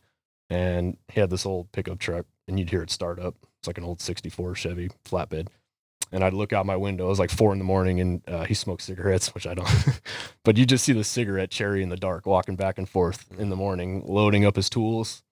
and 0.49 0.97
he 1.10 1.19
had 1.19 1.30
this 1.30 1.45
old 1.45 1.71
pickup 1.71 1.99
truck, 1.99 2.25
and 2.47 2.60
you'd 2.60 2.69
hear 2.69 2.84
it 2.84 2.91
start 2.91 3.19
up. 3.19 3.36
It's 3.60 3.67
like 3.67 3.78
an 3.78 3.84
old 3.84 3.99
'64 3.99 4.56
Chevy 4.56 4.89
flatbed 5.06 5.47
and 6.12 6.24
I'd 6.24 6.34
look 6.34 6.54
out 6.54 6.65
my 6.65 6.76
window. 6.76 7.06
It 7.06 7.10
was 7.10 7.19
like 7.19 7.32
four 7.32 7.52
in 7.54 7.60
the 7.60 7.65
morning, 7.65 8.00
and 8.00 8.22
uh, 8.28 8.45
he 8.45 8.54
smoked 8.54 8.82
cigarettes, 8.82 9.34
which 9.34 9.48
I 9.48 9.54
don't. 9.54 10.02
but 10.43 10.58
you 10.58 10.65
just 10.65 10.84
see 10.84 10.93
the 10.93 11.04
cigarette 11.04 11.52
cherry 11.52 11.84
in 11.84 11.89
the 11.89 11.98
dark, 11.98 12.26
walking 12.26 12.56
back 12.56 12.78
and 12.78 12.88
forth 12.88 13.26
in 13.38 13.50
the 13.50 13.56
morning, 13.56 14.04
loading 14.06 14.45
up 14.45 14.56
his 14.56 14.69
tools 14.69 15.24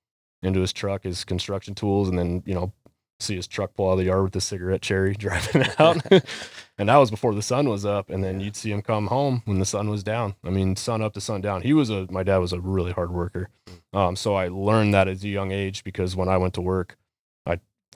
into 0.41 0.61
his 0.61 0.73
truck, 0.73 1.03
his 1.03 1.23
construction 1.23 1.73
tools, 1.73 2.09
and 2.09 2.17
then 2.17 2.43
you 2.45 2.53
know 2.53 2.73
see 3.19 3.35
his 3.35 3.47
truck 3.47 3.73
pull 3.73 3.89
out 3.89 3.93
of 3.93 3.97
the 3.97 4.05
yard 4.05 4.23
with 4.23 4.33
the 4.33 4.41
cigarette 4.41 4.81
cherry 4.81 5.13
driving 5.19 5.65
out. 5.79 6.05
and 6.77 6.89
that 6.89 6.97
was 6.97 7.09
before 7.09 7.33
the 7.33 7.41
sun 7.41 7.67
was 7.67 7.85
up, 7.85 8.09
and 8.09 8.23
then 8.23 8.39
you'd 8.39 8.55
see 8.55 8.71
him 8.71 8.81
come 8.81 9.07
home 9.07 9.41
when 9.45 9.59
the 9.59 9.65
sun 9.65 9.89
was 9.89 10.03
down. 10.03 10.35
I 10.43 10.49
mean, 10.49 10.75
sun 10.75 11.01
up 11.01 11.13
to 11.13 11.21
sun 11.21 11.41
down. 11.41 11.61
He 11.63 11.73
was 11.73 11.89
a 11.89 12.07
my 12.11 12.23
dad 12.23 12.37
was 12.37 12.53
a 12.53 12.59
really 12.59 12.91
hard 12.91 13.11
worker, 13.11 13.49
um, 13.93 14.15
so 14.15 14.35
I 14.35 14.49
learned 14.49 14.93
that 14.93 15.07
at 15.07 15.23
a 15.23 15.27
young 15.27 15.51
age 15.51 15.83
because 15.83 16.15
when 16.15 16.29
I 16.29 16.37
went 16.37 16.53
to 16.55 16.61
work 16.61 16.97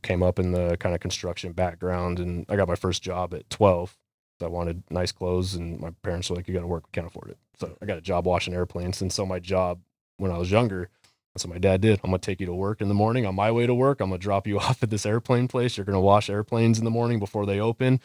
came 0.02 0.24
up 0.24 0.40
in 0.40 0.52
the 0.52 0.78
kind 0.78 0.94
of 0.96 1.02
construction 1.02 1.52
background 1.52 2.20
and 2.20 2.46
I 2.50 2.56
got 2.56 2.68
my 2.68 2.76
first 2.76 3.02
job 3.02 3.34
at 3.34 3.50
12. 3.50 3.98
I 4.44 4.48
wanted 4.48 4.82
nice 4.90 5.12
clothes 5.12 5.54
and 5.54 5.80
my 5.80 5.92
parents 6.02 6.30
were 6.30 6.36
like, 6.36 6.48
you 6.48 6.54
got 6.54 6.62
to 6.62 6.68
work. 6.68 6.88
We 6.88 6.92
can't 6.94 7.06
afford 7.06 7.30
it. 7.30 7.38
So 7.60 7.78
I 7.80 7.86
got 7.86 8.00
a 8.00 8.02
job 8.02 8.26
washing 8.26 8.56
airplanes. 8.56 9.00
And 9.02 9.14
so 9.14 9.24
my 9.26 9.38
job 9.40 9.80
when 10.18 10.32
I 10.32 10.38
was 10.40 10.50
younger, 10.50 10.90
that's 11.34 11.46
what 11.46 11.54
my 11.54 11.60
dad 11.60 11.82
did. 11.82 12.00
I'm 12.04 12.10
going 12.10 12.20
to 12.20 12.26
take 12.26 12.40
you 12.40 12.48
to 12.48 12.54
work 12.54 12.82
in 12.82 12.88
the 12.88 12.94
morning. 12.96 13.26
On 13.28 13.36
my 13.36 13.52
way 13.52 13.68
to 13.68 13.74
work, 13.76 14.02
I'm 14.02 14.10
going 14.10 14.20
to 14.20 14.24
drop 14.24 14.48
you 14.48 14.60
off 14.60 14.82
at 14.82 14.90
this 14.90 15.06
airplane 15.06 15.48
place. 15.48 15.78
You're 15.78 15.86
going 15.86 15.96
to 15.96 16.00
wash 16.00 16.30
airplanes 16.30 16.80
in 16.80 16.86
the 16.86 16.92
morning 16.92 17.20
before 17.20 17.46
they 17.46 17.60
open, 17.60 18.00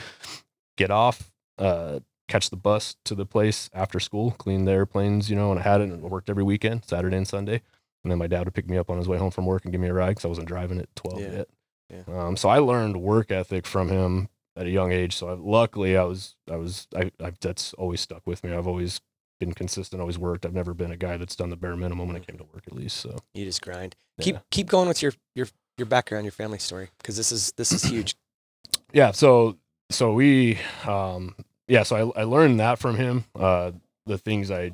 get 0.76 0.90
off, 0.90 1.32
uh, 1.58 2.00
catch 2.28 2.50
the 2.50 2.56
bus 2.56 2.96
to 3.04 3.14
the 3.14 3.24
place 3.26 3.70
after 3.72 3.98
school, 4.00 4.32
clean 4.32 4.64
the 4.64 4.72
airplanes, 4.72 5.30
you 5.30 5.36
know, 5.36 5.50
and 5.50 5.60
I 5.60 5.62
had 5.62 5.80
it 5.80 5.84
and 5.84 6.04
I 6.04 6.08
worked 6.08 6.28
every 6.28 6.44
weekend, 6.44 6.84
Saturday 6.84 7.16
and 7.16 7.26
Sunday. 7.26 7.62
And 8.04 8.10
then 8.10 8.18
my 8.18 8.26
dad 8.26 8.44
would 8.44 8.54
pick 8.54 8.68
me 8.68 8.76
up 8.76 8.90
on 8.90 8.98
his 8.98 9.08
way 9.08 9.18
home 9.18 9.30
from 9.30 9.46
work 9.46 9.64
and 9.64 9.72
give 9.72 9.80
me 9.80 9.88
a 9.88 9.94
ride 9.94 10.10
because 10.10 10.24
I 10.24 10.28
wasn't 10.28 10.48
driving 10.48 10.78
at 10.80 10.94
12 10.96 11.20
Yeah. 11.20 11.30
yet. 11.32 11.48
Yeah. 11.90 12.02
Um, 12.08 12.36
so 12.36 12.48
I 12.48 12.58
learned 12.58 13.00
work 13.00 13.30
ethic 13.30 13.66
from 13.66 13.88
him 13.88 14.28
at 14.56 14.66
a 14.66 14.70
young 14.70 14.92
age. 14.92 15.14
So 15.14 15.28
I, 15.28 15.34
luckily, 15.34 15.96
I 15.96 16.04
was, 16.04 16.34
I 16.50 16.56
was, 16.56 16.88
I, 16.96 17.10
I, 17.22 17.32
that's 17.40 17.74
always 17.74 18.00
stuck 18.00 18.26
with 18.26 18.42
me. 18.42 18.52
I've 18.52 18.66
always 18.66 19.00
been 19.38 19.52
consistent, 19.52 20.00
always 20.00 20.18
worked. 20.18 20.46
I've 20.46 20.54
never 20.54 20.74
been 20.74 20.90
a 20.90 20.96
guy 20.96 21.16
that's 21.16 21.36
done 21.36 21.50
the 21.50 21.56
bare 21.56 21.76
minimum 21.76 22.08
when 22.08 22.16
it 22.16 22.26
came 22.26 22.38
to 22.38 22.44
work, 22.44 22.64
at 22.66 22.72
least. 22.72 22.96
So 22.96 23.16
You 23.34 23.44
just 23.44 23.62
grind. 23.62 23.94
Yeah. 24.18 24.24
Keep, 24.24 24.36
keep 24.50 24.66
going 24.68 24.88
with 24.88 25.02
your, 25.02 25.12
your, 25.34 25.46
your 25.76 25.86
background, 25.86 26.24
your 26.24 26.32
family 26.32 26.58
story. 26.58 26.88
Cause 27.02 27.16
this 27.16 27.30
is, 27.30 27.52
this 27.52 27.70
is 27.70 27.82
huge. 27.82 28.16
yeah, 28.92 29.12
so, 29.12 29.58
so 29.90 30.12
we, 30.12 30.58
um, 30.86 31.34
yeah, 31.68 31.82
so 31.82 32.12
I, 32.16 32.22
I 32.22 32.24
learned 32.24 32.60
that 32.60 32.78
from 32.78 32.96
him. 32.96 33.24
Uh, 33.34 33.72
the 34.06 34.18
things 34.18 34.50
I 34.50 34.72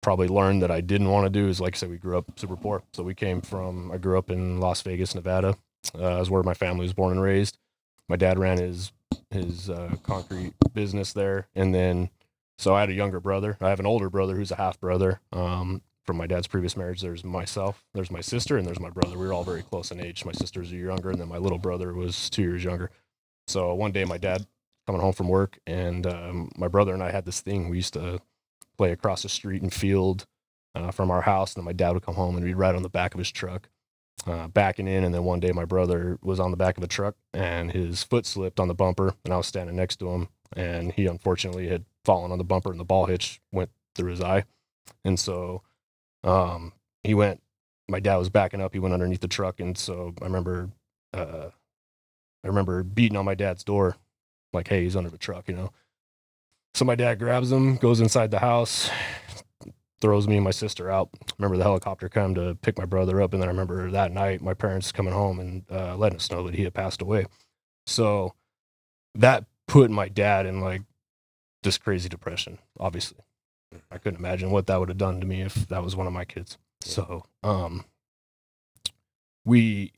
probably 0.00 0.28
learned 0.28 0.62
that 0.62 0.70
I 0.70 0.80
didn't 0.80 1.10
want 1.10 1.26
to 1.26 1.30
do 1.30 1.48
is, 1.48 1.60
like 1.60 1.76
I 1.76 1.78
said, 1.78 1.90
we 1.90 1.98
grew 1.98 2.18
up 2.18 2.38
super 2.38 2.56
poor. 2.56 2.82
So 2.92 3.02
we 3.02 3.14
came 3.14 3.40
from, 3.40 3.92
I 3.92 3.98
grew 3.98 4.18
up 4.18 4.30
in 4.30 4.58
Las 4.58 4.82
Vegas, 4.82 5.14
Nevada. 5.14 5.56
Uh, 5.94 6.20
is 6.20 6.30
where 6.30 6.42
my 6.42 6.54
family 6.54 6.82
was 6.82 6.92
born 6.92 7.12
and 7.12 7.22
raised. 7.22 7.58
My 8.08 8.16
dad 8.16 8.38
ran 8.38 8.58
his 8.58 8.92
his 9.30 9.70
uh, 9.70 9.96
concrete 10.02 10.52
business 10.72 11.12
there, 11.12 11.48
and 11.54 11.74
then 11.74 12.10
so 12.58 12.74
I 12.74 12.80
had 12.80 12.90
a 12.90 12.94
younger 12.94 13.20
brother. 13.20 13.56
I 13.60 13.70
have 13.70 13.80
an 13.80 13.86
older 13.86 14.10
brother 14.10 14.36
who's 14.36 14.50
a 14.50 14.56
half 14.56 14.78
brother. 14.78 15.20
Um, 15.32 15.82
from 16.04 16.16
my 16.16 16.26
dad's 16.26 16.46
previous 16.46 16.76
marriage, 16.76 17.00
there's 17.00 17.24
myself, 17.24 17.84
there's 17.94 18.10
my 18.10 18.20
sister, 18.20 18.58
and 18.58 18.66
there's 18.66 18.80
my 18.80 18.90
brother. 18.90 19.16
We 19.16 19.26
were 19.26 19.32
all 19.32 19.44
very 19.44 19.62
close 19.62 19.90
in 19.90 20.00
age. 20.00 20.24
My 20.24 20.32
sister's 20.32 20.72
a 20.72 20.74
year 20.74 20.86
younger, 20.86 21.10
and 21.10 21.20
then 21.20 21.28
my 21.28 21.38
little 21.38 21.58
brother 21.58 21.94
was 21.94 22.28
two 22.28 22.42
years 22.42 22.64
younger. 22.64 22.90
So 23.46 23.74
one 23.74 23.92
day, 23.92 24.04
my 24.04 24.18
dad 24.18 24.46
coming 24.86 25.00
home 25.00 25.12
from 25.12 25.28
work, 25.28 25.58
and 25.66 26.06
um, 26.06 26.50
my 26.56 26.68
brother 26.68 26.92
and 26.92 27.02
I 27.02 27.10
had 27.10 27.24
this 27.24 27.40
thing. 27.40 27.68
We 27.68 27.76
used 27.76 27.94
to 27.94 28.20
play 28.76 28.92
across 28.92 29.22
the 29.22 29.28
street 29.28 29.62
and 29.62 29.72
field 29.72 30.26
uh, 30.74 30.90
from 30.90 31.10
our 31.10 31.22
house, 31.22 31.54
and 31.54 31.64
my 31.64 31.72
dad 31.72 31.92
would 31.92 32.02
come 32.02 32.14
home 32.14 32.36
and 32.36 32.44
we'd 32.44 32.54
ride 32.54 32.74
on 32.74 32.82
the 32.82 32.88
back 32.88 33.14
of 33.14 33.18
his 33.18 33.30
truck 33.30 33.68
uh, 34.26 34.48
backing 34.48 34.88
in. 34.88 35.04
And 35.04 35.14
then 35.14 35.24
one 35.24 35.40
day 35.40 35.52
my 35.52 35.64
brother 35.64 36.18
was 36.22 36.40
on 36.40 36.50
the 36.50 36.56
back 36.56 36.76
of 36.76 36.84
a 36.84 36.88
truck 36.88 37.16
and 37.32 37.72
his 37.72 38.02
foot 38.02 38.26
slipped 38.26 38.60
on 38.60 38.68
the 38.68 38.74
bumper 38.74 39.14
and 39.24 39.32
I 39.32 39.36
was 39.36 39.46
standing 39.46 39.76
next 39.76 39.96
to 39.96 40.10
him 40.10 40.28
and 40.52 40.92
he 40.92 41.06
unfortunately 41.06 41.68
had 41.68 41.84
fallen 42.04 42.32
on 42.32 42.38
the 42.38 42.44
bumper 42.44 42.70
and 42.70 42.80
the 42.80 42.84
ball 42.84 43.06
hitch 43.06 43.40
went 43.52 43.70
through 43.94 44.10
his 44.10 44.20
eye. 44.20 44.44
And 45.04 45.18
so, 45.18 45.62
um, 46.24 46.72
he 47.02 47.14
went, 47.14 47.40
my 47.88 48.00
dad 48.00 48.16
was 48.16 48.28
backing 48.28 48.60
up. 48.60 48.72
He 48.72 48.78
went 48.78 48.94
underneath 48.94 49.20
the 49.20 49.28
truck. 49.28 49.60
And 49.60 49.76
so 49.76 50.14
I 50.20 50.24
remember, 50.24 50.70
uh, 51.14 51.48
I 52.44 52.46
remember 52.46 52.82
beating 52.82 53.16
on 53.16 53.24
my 53.24 53.34
dad's 53.34 53.64
door, 53.64 53.96
like, 54.52 54.68
Hey, 54.68 54.84
he's 54.84 54.96
under 54.96 55.10
the 55.10 55.18
truck, 55.18 55.48
you 55.48 55.54
know? 55.54 55.72
So 56.74 56.84
my 56.84 56.94
dad 56.94 57.18
grabs 57.18 57.50
him, 57.50 57.76
goes 57.76 58.00
inside 58.00 58.30
the 58.30 58.38
house, 58.38 58.90
throws 60.00 60.26
me 60.26 60.36
and 60.36 60.44
my 60.44 60.50
sister 60.50 60.90
out. 60.90 61.10
Remember 61.38 61.56
the 61.56 61.64
helicopter 61.64 62.08
come 62.08 62.34
to 62.34 62.56
pick 62.62 62.78
my 62.78 62.84
brother 62.84 63.20
up, 63.20 63.32
and 63.32 63.42
then 63.42 63.48
I 63.48 63.52
remember 63.52 63.90
that 63.90 64.12
night 64.12 64.40
my 64.42 64.54
parents 64.54 64.92
coming 64.92 65.12
home 65.12 65.40
and 65.40 65.64
uh, 65.70 65.96
letting 65.96 66.16
us 66.16 66.30
know 66.30 66.44
that 66.44 66.54
he 66.54 66.64
had 66.64 66.74
passed 66.74 67.02
away. 67.02 67.26
So 67.86 68.34
that 69.14 69.44
put 69.66 69.90
my 69.90 70.08
dad 70.08 70.46
in 70.46 70.60
like 70.60 70.82
this 71.62 71.78
crazy 71.78 72.08
depression. 72.08 72.58
Obviously, 72.78 73.18
I 73.90 73.98
couldn't 73.98 74.18
imagine 74.18 74.50
what 74.50 74.66
that 74.66 74.80
would 74.80 74.88
have 74.88 74.98
done 74.98 75.20
to 75.20 75.26
me 75.26 75.42
if 75.42 75.54
that 75.68 75.82
was 75.84 75.96
one 75.96 76.06
of 76.06 76.12
my 76.12 76.24
kids. 76.24 76.58
So, 76.82 77.24
um, 77.42 77.84
we 79.44 79.92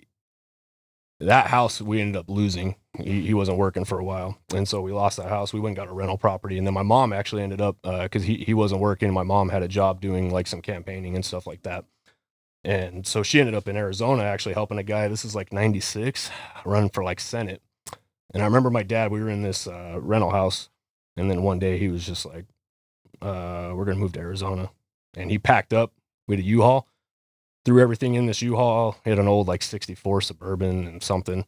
that 1.26 1.48
house 1.48 1.80
we 1.80 2.00
ended 2.00 2.16
up 2.16 2.28
losing. 2.28 2.76
He, 2.98 3.22
he 3.26 3.34
wasn't 3.34 3.58
working 3.58 3.84
for 3.84 3.98
a 3.98 4.04
while, 4.04 4.38
and 4.54 4.68
so 4.68 4.80
we 4.82 4.92
lost 4.92 5.16
that 5.16 5.28
house. 5.28 5.52
We 5.52 5.60
went 5.60 5.78
and 5.78 5.86
got 5.86 5.92
a 5.92 5.94
rental 5.94 6.18
property, 6.18 6.58
and 6.58 6.66
then 6.66 6.74
my 6.74 6.82
mom 6.82 7.12
actually 7.12 7.42
ended 7.42 7.60
up 7.60 7.78
because 7.82 8.24
he 8.24 8.38
he 8.38 8.54
wasn't 8.54 8.80
working. 8.82 9.12
My 9.12 9.22
mom 9.22 9.48
had 9.48 9.62
a 9.62 9.68
job 9.68 10.00
doing 10.00 10.30
like 10.30 10.46
some 10.46 10.62
campaigning 10.62 11.14
and 11.14 11.24
stuff 11.24 11.46
like 11.46 11.62
that, 11.62 11.84
and 12.64 13.06
so 13.06 13.22
she 13.22 13.40
ended 13.40 13.54
up 13.54 13.68
in 13.68 13.76
Arizona 13.76 14.24
actually 14.24 14.54
helping 14.54 14.78
a 14.78 14.82
guy. 14.82 15.08
This 15.08 15.24
is 15.24 15.34
like 15.34 15.52
'96, 15.52 16.30
running 16.64 16.90
for 16.90 17.04
like 17.04 17.20
Senate. 17.20 17.62
And 18.34 18.42
I 18.42 18.46
remember 18.46 18.70
my 18.70 18.82
dad. 18.82 19.10
We 19.10 19.20
were 19.20 19.30
in 19.30 19.42
this 19.42 19.66
uh, 19.66 19.98
rental 20.00 20.30
house, 20.30 20.70
and 21.16 21.30
then 21.30 21.42
one 21.42 21.58
day 21.58 21.78
he 21.78 21.88
was 21.88 22.06
just 22.06 22.26
like, 22.26 22.46
uh, 23.22 23.72
"We're 23.74 23.86
gonna 23.86 23.98
move 23.98 24.12
to 24.14 24.20
Arizona," 24.20 24.70
and 25.16 25.30
he 25.30 25.38
packed 25.38 25.72
up. 25.72 25.92
We 26.28 26.36
had 26.36 26.44
a 26.44 26.48
U-Haul. 26.48 26.86
Threw 27.64 27.80
everything 27.80 28.14
in 28.14 28.26
this 28.26 28.42
U-Haul. 28.42 28.96
He 29.04 29.10
had 29.10 29.18
an 29.18 29.28
old 29.28 29.48
like 29.48 29.62
64 29.62 30.20
Suburban 30.22 30.86
and 30.86 31.02
something. 31.02 31.44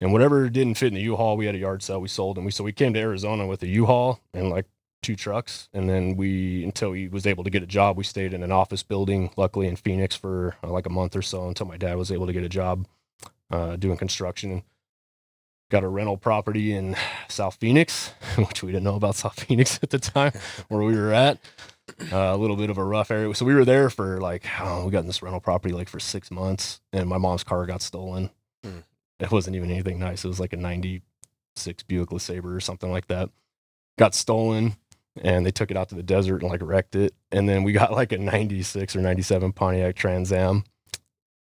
And 0.00 0.12
whatever 0.12 0.48
didn't 0.48 0.76
fit 0.76 0.88
in 0.88 0.94
the 0.94 1.02
U-Haul, 1.02 1.36
we 1.36 1.46
had 1.46 1.54
a 1.54 1.58
yard 1.58 1.82
sale. 1.82 2.00
We 2.00 2.08
sold 2.08 2.36
and 2.36 2.46
we 2.46 2.52
so 2.52 2.64
we 2.64 2.72
came 2.72 2.94
to 2.94 3.00
Arizona 3.00 3.46
with 3.46 3.62
a 3.62 3.68
U-Haul 3.68 4.20
and 4.32 4.50
like 4.50 4.66
two 5.02 5.16
trucks. 5.16 5.68
And 5.72 5.88
then 5.88 6.16
we 6.16 6.64
until 6.64 6.92
he 6.92 7.08
was 7.08 7.26
able 7.26 7.44
to 7.44 7.50
get 7.50 7.62
a 7.62 7.66
job, 7.66 7.98
we 7.98 8.04
stayed 8.04 8.32
in 8.32 8.42
an 8.42 8.52
office 8.52 8.82
building, 8.82 9.30
luckily 9.36 9.66
in 9.66 9.76
Phoenix 9.76 10.16
for 10.16 10.56
uh, 10.62 10.70
like 10.70 10.86
a 10.86 10.90
month 10.90 11.16
or 11.16 11.22
so 11.22 11.48
until 11.48 11.66
my 11.66 11.76
dad 11.76 11.96
was 11.96 12.10
able 12.10 12.26
to 12.26 12.32
get 12.32 12.44
a 12.44 12.48
job 12.48 12.86
uh, 13.50 13.76
doing 13.76 13.96
construction. 13.96 14.62
Got 15.70 15.84
a 15.84 15.88
rental 15.88 16.16
property 16.16 16.72
in 16.72 16.96
South 17.28 17.56
Phoenix, 17.60 18.12
which 18.36 18.62
we 18.62 18.72
didn't 18.72 18.84
know 18.84 18.96
about 18.96 19.16
South 19.16 19.38
Phoenix 19.38 19.78
at 19.82 19.90
the 19.90 19.98
time 19.98 20.32
where 20.68 20.82
we 20.82 20.96
were 20.96 21.12
at. 21.12 21.38
Uh, 22.12 22.34
a 22.34 22.36
little 22.36 22.56
bit 22.56 22.70
of 22.70 22.78
a 22.78 22.84
rough 22.84 23.10
area. 23.10 23.32
So 23.34 23.44
we 23.44 23.54
were 23.54 23.64
there 23.64 23.90
for 23.90 24.20
like, 24.20 24.44
oh, 24.60 24.84
we 24.84 24.90
got 24.90 25.00
in 25.00 25.06
this 25.06 25.22
rental 25.22 25.40
property 25.40 25.74
like 25.74 25.88
for 25.88 26.00
six 26.00 26.30
months, 26.30 26.80
and 26.92 27.08
my 27.08 27.18
mom's 27.18 27.44
car 27.44 27.66
got 27.66 27.82
stolen. 27.82 28.30
Hmm. 28.64 28.78
It 29.18 29.30
wasn't 29.30 29.56
even 29.56 29.70
anything 29.70 29.98
nice. 29.98 30.24
It 30.24 30.28
was 30.28 30.40
like 30.40 30.52
a 30.52 30.56
96 30.56 31.82
Buick 31.84 32.08
LeSabre 32.10 32.56
or 32.56 32.60
something 32.60 32.90
like 32.90 33.08
that. 33.08 33.30
Got 33.98 34.14
stolen, 34.14 34.76
and 35.20 35.44
they 35.44 35.50
took 35.50 35.70
it 35.70 35.76
out 35.76 35.90
to 35.90 35.94
the 35.94 36.02
desert 36.02 36.42
and 36.42 36.50
like 36.50 36.62
wrecked 36.62 36.96
it. 36.96 37.14
And 37.30 37.48
then 37.48 37.62
we 37.62 37.72
got 37.72 37.92
like 37.92 38.12
a 38.12 38.18
96 38.18 38.96
or 38.96 39.00
97 39.00 39.52
Pontiac 39.52 39.94
Trans 39.94 40.32
Am 40.32 40.64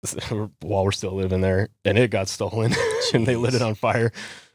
while 0.61 0.85
we're 0.85 0.93
still 0.93 1.15
living 1.15 1.41
there, 1.41 1.69
and 1.85 1.97
it 1.97 2.11
got 2.11 2.29
stolen, 2.29 2.75
and 3.15 3.27
they 3.27 3.37
lit 3.37 3.55
it 3.55 3.63
on 3.63 3.75
fire 3.75 4.13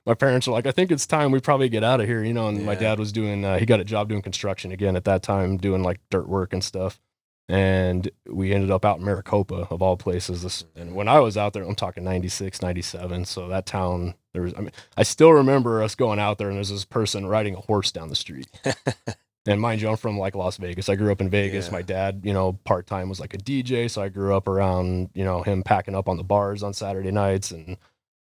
my 0.07 0.13
parents 0.13 0.47
were 0.47 0.53
like, 0.53 0.65
I 0.65 0.71
think 0.71 0.89
it's 0.89 1.05
time 1.05 1.31
we 1.31 1.41
probably 1.41 1.67
get 1.67 1.83
out 1.83 1.99
of 1.99 2.07
here, 2.07 2.23
you 2.23 2.33
know. 2.33 2.47
And 2.47 2.65
my 2.65 2.75
dad 2.75 2.97
was 2.97 3.11
doing, 3.11 3.43
uh, 3.43 3.59
he 3.59 3.65
got 3.65 3.81
a 3.81 3.83
job 3.83 4.07
doing 4.07 4.21
construction 4.21 4.71
again 4.71 4.95
at 4.95 5.03
that 5.03 5.21
time, 5.21 5.57
doing 5.57 5.83
like 5.83 5.99
dirt 6.09 6.29
work 6.29 6.53
and 6.53 6.63
stuff. 6.63 7.01
And 7.49 8.09
we 8.25 8.53
ended 8.53 8.71
up 8.71 8.85
out 8.85 8.99
in 8.99 9.05
Maricopa, 9.05 9.67
of 9.69 9.81
all 9.81 9.97
places. 9.97 10.43
This, 10.43 10.63
and 10.77 10.95
when 10.95 11.09
I 11.09 11.19
was 11.19 11.35
out 11.35 11.51
there, 11.51 11.63
I'm 11.63 11.75
talking 11.75 12.05
96, 12.05 12.61
97. 12.61 13.25
So 13.25 13.49
that 13.49 13.65
town, 13.65 14.15
there 14.31 14.43
was, 14.43 14.53
I 14.55 14.61
mean, 14.61 14.71
I 14.95 15.03
still 15.03 15.33
remember 15.33 15.83
us 15.83 15.93
going 15.93 16.19
out 16.19 16.37
there 16.37 16.47
and 16.47 16.55
there's 16.55 16.69
this 16.69 16.85
person 16.85 17.25
riding 17.25 17.55
a 17.55 17.59
horse 17.59 17.91
down 17.91 18.07
the 18.07 18.15
street. 18.15 18.47
and 19.45 19.59
mind 19.59 19.81
you, 19.81 19.89
I'm 19.89 19.97
from 19.97 20.17
like 20.17 20.35
Las 20.35 20.55
Vegas. 20.55 20.87
I 20.87 20.95
grew 20.95 21.11
up 21.11 21.19
in 21.19 21.29
Vegas. 21.29 21.67
Yeah. 21.67 21.73
My 21.73 21.81
dad, 21.81 22.21
you 22.23 22.33
know, 22.33 22.53
part 22.63 22.87
time 22.87 23.09
was 23.09 23.19
like 23.19 23.33
a 23.33 23.37
DJ. 23.37 23.91
So 23.91 24.01
I 24.01 24.07
grew 24.07 24.37
up 24.37 24.47
around, 24.47 25.09
you 25.13 25.25
know, 25.25 25.43
him 25.43 25.63
packing 25.63 25.95
up 25.95 26.07
on 26.07 26.15
the 26.15 26.23
bars 26.23 26.63
on 26.63 26.73
Saturday 26.73 27.11
nights 27.11 27.51
and 27.51 27.77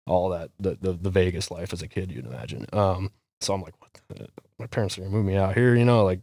all 0.05 0.29
that 0.29 0.51
the, 0.59 0.77
the 0.81 0.93
the 0.93 1.09
Vegas 1.09 1.49
life 1.51 1.73
as 1.73 1.81
a 1.81 1.87
kid, 1.87 2.11
you'd 2.11 2.25
imagine. 2.25 2.65
Um, 2.73 3.11
so 3.41 3.53
I'm 3.53 3.61
like, 3.61 3.73
what? 3.79 4.29
My 4.59 4.67
parents 4.67 4.97
are 4.97 5.01
gonna 5.01 5.13
move 5.13 5.25
me 5.25 5.35
out 5.35 5.55
here, 5.55 5.75
you 5.75 5.85
know, 5.85 6.03
like 6.03 6.19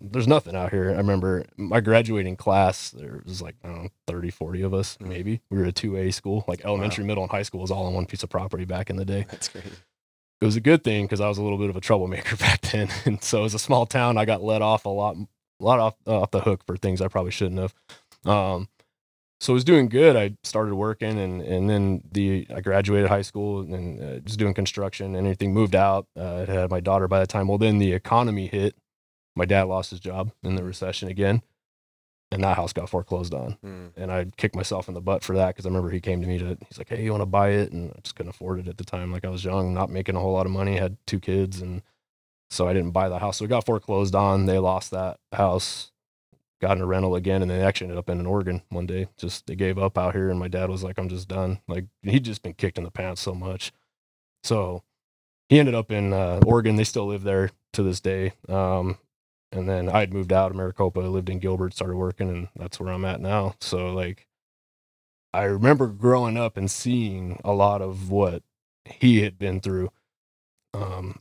there's 0.00 0.28
nothing 0.28 0.54
out 0.54 0.70
here. 0.70 0.90
I 0.90 0.96
remember 0.98 1.44
my 1.56 1.80
graduating 1.80 2.36
class, 2.36 2.90
there 2.90 3.20
was 3.24 3.42
like, 3.42 3.56
I 3.64 3.68
don't 3.68 3.82
know, 3.84 3.88
30, 4.06 4.30
40 4.30 4.62
of 4.62 4.72
us, 4.74 4.96
Mm. 4.98 5.08
maybe. 5.08 5.40
We 5.50 5.58
were 5.58 5.64
a 5.64 5.72
2A 5.72 6.14
school, 6.14 6.44
like 6.46 6.64
elementary, 6.64 7.04
middle, 7.04 7.24
and 7.24 7.30
high 7.32 7.42
school 7.42 7.60
was 7.62 7.70
all 7.72 7.86
on 7.86 7.94
one 7.94 8.06
piece 8.06 8.22
of 8.22 8.30
property 8.30 8.64
back 8.64 8.90
in 8.90 8.96
the 8.96 9.04
day 9.04 9.26
That's 9.28 9.48
crazy. 9.48 9.70
it 10.40 10.44
was 10.44 10.54
a 10.56 10.60
good 10.60 10.84
thing 10.84 11.04
because 11.06 11.20
I 11.20 11.26
was 11.28 11.38
a 11.38 11.42
little 11.42 11.58
bit 11.58 11.68
of 11.70 11.76
a 11.76 11.80
troublemaker 11.80 12.36
back 12.38 12.60
then. 12.60 12.88
And 13.06 13.22
so 13.24 13.44
as 13.44 13.54
a 13.54 13.58
small 13.58 13.86
town, 13.86 14.16
I 14.18 14.24
got 14.24 14.40
let 14.42 14.62
off 14.62 14.84
a 14.84 14.88
lot, 14.88 15.16
a 15.16 15.64
lot 15.64 15.80
off, 15.80 15.94
off 16.06 16.30
the 16.30 16.40
hook 16.42 16.62
for 16.64 16.76
things 16.76 17.00
I 17.00 17.08
probably 17.08 17.32
shouldn't 17.32 17.60
have. 17.60 17.74
Um, 18.24 18.68
so 19.40 19.52
I 19.52 19.54
was 19.54 19.64
doing 19.64 19.88
good. 19.88 20.16
I 20.16 20.36
started 20.42 20.74
working 20.74 21.18
and, 21.18 21.40
and 21.42 21.70
then 21.70 22.02
the, 22.10 22.46
I 22.54 22.60
graduated 22.60 23.08
high 23.08 23.22
school 23.22 23.60
and 23.60 24.00
uh, 24.02 24.18
just 24.20 24.38
doing 24.38 24.54
construction 24.54 25.14
and 25.14 25.26
everything 25.26 25.52
moved 25.54 25.74
out. 25.76 26.06
Uh, 26.16 26.44
I 26.48 26.52
had 26.52 26.70
my 26.70 26.80
daughter 26.80 27.06
by 27.08 27.20
the 27.20 27.26
time. 27.26 27.48
Well, 27.48 27.58
then 27.58 27.78
the 27.78 27.92
economy 27.92 28.46
hit. 28.48 28.74
My 29.36 29.44
dad 29.44 29.64
lost 29.64 29.90
his 29.90 30.00
job 30.00 30.32
in 30.42 30.56
the 30.56 30.64
recession 30.64 31.08
again 31.08 31.42
and 32.30 32.42
that 32.44 32.56
house 32.56 32.72
got 32.74 32.90
foreclosed 32.90 33.32
on 33.32 33.56
Mm. 33.64 33.92
and 33.96 34.12
I 34.12 34.26
kicked 34.36 34.54
myself 34.56 34.86
in 34.88 34.94
the 34.94 35.00
butt 35.00 35.22
for 35.24 35.34
that 35.36 35.48
because 35.48 35.64
I 35.64 35.70
remember 35.70 35.90
he 35.90 36.00
came 36.00 36.20
to 36.20 36.26
me 36.26 36.38
to 36.38 36.58
he's 36.68 36.76
like, 36.76 36.88
hey, 36.88 37.02
you 37.02 37.10
want 37.12 37.22
to 37.22 37.26
buy 37.26 37.50
it? 37.50 37.72
And 37.72 37.90
I 37.96 38.00
just 38.02 38.16
couldn't 38.16 38.30
afford 38.30 38.58
it 38.58 38.68
at 38.68 38.76
the 38.76 38.84
time. 38.84 39.12
Like 39.12 39.24
I 39.24 39.30
was 39.30 39.44
young, 39.44 39.72
not 39.72 39.88
making 39.90 40.16
a 40.16 40.20
whole 40.20 40.32
lot 40.34 40.44
of 40.44 40.52
money, 40.52 40.76
had 40.76 40.96
two 41.06 41.20
kids, 41.20 41.62
and 41.62 41.80
so 42.50 42.68
I 42.68 42.72
didn't 42.74 42.90
buy 42.90 43.08
the 43.08 43.18
house. 43.18 43.38
So 43.38 43.44
it 43.44 43.48
got 43.48 43.64
foreclosed 43.64 44.14
on. 44.14 44.44
They 44.46 44.58
lost 44.58 44.90
that 44.90 45.18
house, 45.32 45.90
got 46.60 46.76
in 46.76 46.82
a 46.82 46.86
rental 46.86 47.14
again, 47.14 47.42
and 47.42 47.50
they 47.50 47.60
actually 47.60 47.86
ended 47.86 47.98
up 47.98 48.10
in 48.10 48.26
Oregon 48.26 48.62
one 48.68 48.86
day. 48.86 49.08
Just 49.16 49.46
they 49.46 49.54
gave 49.54 49.78
up 49.78 49.96
out 49.96 50.14
here, 50.14 50.30
and 50.30 50.38
my 50.38 50.48
dad 50.48 50.70
was 50.70 50.82
like, 50.82 50.98
I'm 50.98 51.08
just 51.08 51.28
done. 51.28 51.60
Like 51.68 51.86
he'd 52.02 52.24
just 52.24 52.42
been 52.42 52.54
kicked 52.54 52.78
in 52.78 52.84
the 52.84 52.90
pants 52.90 53.20
so 53.20 53.34
much. 53.34 53.72
So 54.42 54.82
he 55.48 55.58
ended 55.58 55.74
up 55.74 55.90
in 55.90 56.12
uh, 56.12 56.40
Oregon. 56.46 56.76
They 56.76 56.84
still 56.84 57.06
live 57.06 57.22
there 57.22 57.50
to 57.72 57.82
this 57.82 58.00
day. 58.00 58.32
Um, 58.48 58.98
and 59.50 59.68
then 59.68 59.88
I 59.88 60.00
had 60.00 60.12
moved 60.12 60.32
out 60.32 60.50
of 60.50 60.56
Maricopa, 60.56 61.00
lived 61.00 61.30
in 61.30 61.38
Gilbert, 61.38 61.74
started 61.74 61.96
working, 61.96 62.28
and 62.28 62.48
that's 62.54 62.78
where 62.78 62.92
I'm 62.92 63.04
at 63.04 63.20
now. 63.20 63.54
So 63.60 63.92
like, 63.92 64.26
I 65.32 65.44
remember 65.44 65.86
growing 65.86 66.36
up 66.36 66.56
and 66.56 66.70
seeing 66.70 67.40
a 67.44 67.52
lot 67.52 67.80
of 67.80 68.10
what 68.10 68.42
he 68.84 69.22
had 69.22 69.38
been 69.38 69.60
through. 69.60 69.90
Um, 70.74 71.20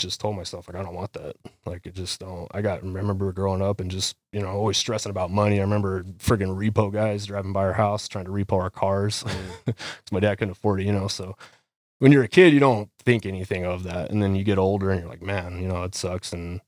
just 0.00 0.20
told 0.20 0.36
myself 0.36 0.68
like 0.68 0.76
I 0.76 0.82
don't 0.82 0.94
want 0.94 1.12
that. 1.12 1.36
Like 1.66 1.86
it 1.86 1.94
just 1.94 2.20
don't. 2.20 2.48
I 2.52 2.62
got 2.62 2.82
remember 2.82 3.32
growing 3.32 3.62
up 3.62 3.80
and 3.80 3.90
just 3.90 4.16
you 4.32 4.40
know 4.40 4.48
always 4.48 4.78
stressing 4.78 5.10
about 5.10 5.30
money. 5.30 5.58
I 5.58 5.62
remember 5.62 6.02
friggin' 6.18 6.56
repo 6.56 6.92
guys 6.92 7.26
driving 7.26 7.52
by 7.52 7.64
our 7.64 7.74
house 7.74 8.08
trying 8.08 8.24
to 8.24 8.30
repo 8.32 8.54
our 8.60 8.70
cars. 8.70 9.24
Mm. 9.66 9.76
'Cause 9.76 10.12
my 10.12 10.20
dad 10.20 10.36
couldn't 10.38 10.52
afford 10.52 10.80
it, 10.80 10.86
you 10.86 10.92
know. 10.92 11.06
So 11.08 11.36
when 12.00 12.12
you're 12.12 12.24
a 12.24 12.28
kid, 12.28 12.52
you 12.52 12.60
don't 12.60 12.90
think 13.04 13.26
anything 13.26 13.64
of 13.64 13.82
that, 13.84 14.10
and 14.10 14.22
then 14.22 14.34
you 14.34 14.42
get 14.44 14.58
older 14.58 14.90
and 14.90 15.00
you're 15.00 15.08
like, 15.10 15.22
man, 15.22 15.60
you 15.62 15.68
know, 15.68 15.84
it 15.84 15.94
sucks. 15.94 16.32
And 16.32 16.60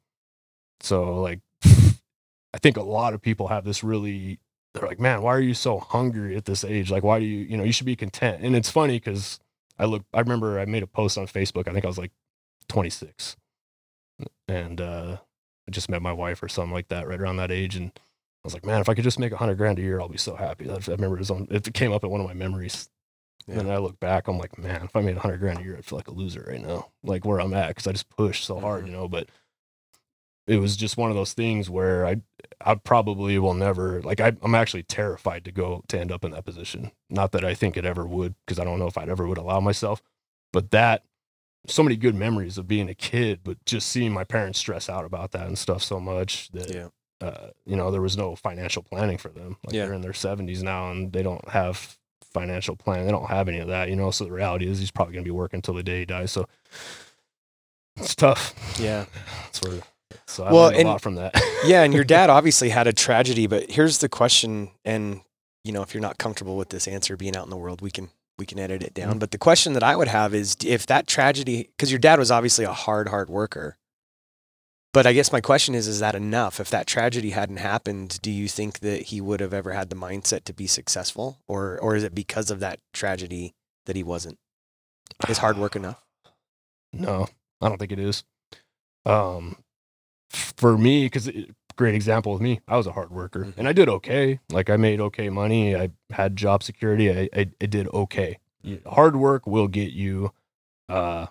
so 0.80 1.20
like, 1.20 1.40
I 1.64 2.58
think 2.58 2.76
a 2.76 2.82
lot 2.82 3.14
of 3.14 3.22
people 3.22 3.48
have 3.48 3.64
this 3.64 3.82
really. 3.82 4.38
They're 4.74 4.88
like, 4.88 5.00
man, 5.00 5.20
why 5.22 5.34
are 5.34 5.40
you 5.40 5.52
so 5.54 5.78
hungry 5.78 6.34
at 6.36 6.46
this 6.46 6.64
age? 6.64 6.90
Like, 6.90 7.02
why 7.02 7.18
do 7.18 7.26
you, 7.26 7.44
you 7.44 7.56
know, 7.58 7.62
you 7.64 7.72
should 7.72 7.84
be 7.86 7.94
content. 7.96 8.42
And 8.42 8.56
it's 8.56 8.70
funny 8.70 8.96
because 8.96 9.38
I 9.78 9.84
look, 9.84 10.02
I 10.14 10.20
remember 10.20 10.58
I 10.58 10.64
made 10.64 10.82
a 10.82 10.86
post 10.86 11.18
on 11.18 11.26
Facebook. 11.26 11.68
I 11.68 11.72
think 11.72 11.84
I 11.84 11.88
was 11.88 11.98
like 11.98 12.10
26, 12.72 13.36
and 14.48 14.80
uh, 14.80 15.16
I 15.68 15.70
just 15.70 15.90
met 15.90 16.02
my 16.02 16.12
wife 16.12 16.42
or 16.42 16.48
something 16.48 16.72
like 16.72 16.88
that, 16.88 17.06
right 17.06 17.20
around 17.20 17.36
that 17.36 17.50
age, 17.50 17.76
and 17.76 17.92
I 17.96 18.00
was 18.44 18.54
like, 18.54 18.64
man, 18.66 18.80
if 18.80 18.88
I 18.88 18.94
could 18.94 19.04
just 19.04 19.18
make 19.18 19.32
a 19.32 19.36
hundred 19.36 19.58
grand 19.58 19.78
a 19.78 19.82
year, 19.82 20.00
I'll 20.00 20.08
be 20.08 20.18
so 20.18 20.34
happy. 20.34 20.68
I 20.70 20.78
remember 20.88 21.16
it 21.16 21.20
was 21.20 21.30
on, 21.30 21.46
it 21.50 21.72
came 21.74 21.92
up 21.92 22.02
at 22.04 22.10
one 22.10 22.20
of 22.20 22.26
my 22.26 22.34
memories 22.34 22.88
Yeah. 23.46 23.60
and 23.60 23.70
I 23.70 23.76
look 23.78 24.00
back, 24.00 24.26
I'm 24.28 24.38
like, 24.38 24.58
man, 24.58 24.82
if 24.84 24.96
I 24.96 25.00
made 25.02 25.16
a 25.16 25.20
hundred 25.20 25.38
grand 25.40 25.60
a 25.60 25.62
year, 25.62 25.76
I'd 25.76 25.84
feel 25.84 25.98
like 25.98 26.08
a 26.08 26.12
loser 26.12 26.44
right 26.48 26.60
now, 26.60 26.88
like 27.04 27.24
where 27.24 27.40
I'm 27.40 27.54
at, 27.54 27.68
because 27.68 27.86
I 27.86 27.92
just 27.92 28.08
pushed 28.08 28.44
so 28.44 28.58
hard, 28.58 28.82
Mhm. 28.82 28.86
you 28.86 28.92
know. 28.92 29.08
But 29.08 29.28
it 30.48 30.56
was 30.56 30.76
just 30.76 30.96
one 30.96 31.10
of 31.10 31.16
those 31.16 31.34
things 31.34 31.70
where 31.70 32.04
I, 32.04 32.20
I 32.64 32.74
probably 32.74 33.38
will 33.38 33.54
never, 33.54 34.02
like, 34.02 34.20
I, 34.20 34.32
I'm 34.42 34.56
actually 34.56 34.82
terrified 34.82 35.44
to 35.44 35.52
go 35.52 35.84
to 35.88 36.00
end 36.00 36.10
up 36.10 36.24
in 36.24 36.32
that 36.32 36.44
position. 36.44 36.90
Not 37.10 37.30
that 37.32 37.44
I 37.44 37.54
think 37.54 37.76
it 37.76 37.84
ever 37.84 38.06
would, 38.06 38.34
because 38.46 38.58
I 38.58 38.64
don't 38.64 38.78
know 38.80 38.86
if 38.88 38.98
I'd 38.98 39.08
ever 39.08 39.26
would 39.28 39.38
allow 39.38 39.60
myself, 39.60 40.02
but 40.52 40.72
that, 40.72 41.04
so 41.66 41.82
many 41.82 41.96
good 41.96 42.14
memories 42.14 42.58
of 42.58 42.66
being 42.66 42.88
a 42.88 42.94
kid, 42.94 43.40
but 43.44 43.64
just 43.66 43.88
seeing 43.88 44.12
my 44.12 44.24
parents 44.24 44.58
stress 44.58 44.88
out 44.88 45.04
about 45.04 45.30
that 45.32 45.46
and 45.46 45.56
stuff 45.58 45.82
so 45.82 46.00
much 46.00 46.48
that 46.50 46.74
Yeah. 46.74 46.88
uh, 47.20 47.50
you 47.64 47.76
know, 47.76 47.90
there 47.92 48.02
was 48.02 48.16
no 48.16 48.34
financial 48.34 48.82
planning 48.82 49.16
for 49.16 49.28
them. 49.28 49.56
Like 49.64 49.74
Yeah. 49.74 49.84
they're 49.84 49.94
in 49.94 50.00
their 50.00 50.12
seventies 50.12 50.62
now 50.62 50.90
and 50.90 51.12
they 51.12 51.22
don't 51.22 51.48
have 51.50 51.96
financial 52.32 52.74
plan. 52.74 53.04
They 53.06 53.12
don't 53.12 53.28
have 53.28 53.46
any 53.48 53.58
of 53.60 53.68
that, 53.68 53.88
you 53.88 53.94
know. 53.96 54.10
So 54.10 54.24
the 54.24 54.32
reality 54.32 54.66
is 54.66 54.80
he's 54.80 54.90
probably 54.90 55.14
gonna 55.14 55.24
be 55.24 55.30
working 55.30 55.58
until 55.58 55.74
the 55.74 55.82
day 55.84 56.00
he 56.00 56.04
dies. 56.04 56.32
So 56.32 56.46
it's 57.96 58.14
tough. 58.14 58.54
Yeah. 58.80 59.06
That's 59.44 59.62
where 59.62 59.80
so 60.26 60.44
I 60.44 60.52
Well, 60.52 60.62
learned 60.64 60.76
a 60.76 60.78
and- 60.80 60.88
lot 60.88 61.00
from 61.00 61.14
that. 61.16 61.34
yeah, 61.66 61.82
and 61.82 61.94
your 61.94 62.04
dad 62.04 62.28
obviously 62.30 62.70
had 62.70 62.86
a 62.86 62.92
tragedy, 62.92 63.46
but 63.46 63.70
here's 63.70 63.98
the 63.98 64.08
question 64.08 64.70
and 64.84 65.20
you 65.64 65.70
know, 65.70 65.82
if 65.82 65.94
you're 65.94 66.00
not 66.02 66.18
comfortable 66.18 66.56
with 66.56 66.70
this 66.70 66.88
answer 66.88 67.16
being 67.16 67.36
out 67.36 67.44
in 67.44 67.50
the 67.50 67.56
world, 67.56 67.80
we 67.82 67.90
can 67.92 68.10
we 68.38 68.46
can 68.46 68.58
edit 68.58 68.82
it 68.82 68.94
down. 68.94 69.16
Mhm. 69.16 69.18
But 69.20 69.30
the 69.30 69.38
question 69.38 69.72
that 69.74 69.82
I 69.82 69.94
would 69.96 70.08
have 70.08 70.34
is 70.34 70.56
if 70.64 70.86
that 70.86 71.06
tragedy 71.06 71.70
cuz 71.78 71.90
your 71.90 71.98
dad 71.98 72.18
was 72.18 72.30
obviously 72.30 72.64
a 72.64 72.72
hard 72.72 73.08
hard 73.08 73.28
worker. 73.30 73.76
But 74.92 75.06
I 75.06 75.14
guess 75.14 75.32
my 75.32 75.40
question 75.40 75.74
is 75.74 75.86
is 75.88 76.00
that 76.00 76.14
enough? 76.14 76.60
If 76.60 76.68
that 76.70 76.86
tragedy 76.86 77.30
hadn't 77.30 77.56
happened, 77.58 78.20
do 78.20 78.30
you 78.30 78.46
think 78.48 78.80
that 78.80 79.04
he 79.04 79.20
would 79.22 79.40
have 79.40 79.54
ever 79.54 79.72
had 79.72 79.88
the 79.90 79.96
mindset 79.96 80.44
to 80.44 80.52
be 80.52 80.66
successful 80.66 81.38
or 81.48 81.78
or 81.78 81.96
is 81.96 82.02
it 82.02 82.14
because 82.14 82.50
of 82.50 82.60
that 82.60 82.80
tragedy 82.92 83.54
that 83.86 83.96
he 83.96 84.02
wasn't? 84.02 84.38
Is 85.28 85.38
hard 85.38 85.58
work 85.58 85.76
enough? 85.76 86.02
No, 86.94 87.26
I 87.62 87.68
don't 87.70 87.78
think 87.78 87.92
it 87.92 87.98
is. 87.98 88.22
Um, 89.06 89.64
for 90.28 90.76
me, 90.76 91.06
because 91.06 91.26
great 91.76 91.94
example 91.94 92.32
with 92.32 92.42
me, 92.42 92.60
I 92.68 92.76
was 92.76 92.86
a 92.86 92.92
hard 92.92 93.10
worker 93.10 93.44
Mhm. 93.46 93.54
and 93.58 93.68
I 93.68 93.72
did 93.72 93.88
okay. 93.88 94.40
Like 94.50 94.70
I 94.70 94.76
made 94.76 95.00
okay 95.00 95.28
money. 95.30 95.74
I 95.76 95.90
had 96.10 96.36
job 96.36 96.62
security. 96.62 97.10
I 97.10 97.28
I, 97.34 97.50
I 97.60 97.66
did 97.66 97.88
okay. 97.88 98.38
You- 98.62 98.80
Hard 98.86 99.16
work 99.16 99.46
will 99.46 99.68
get 99.68 99.92
you 99.92 100.32
uh 100.88 101.26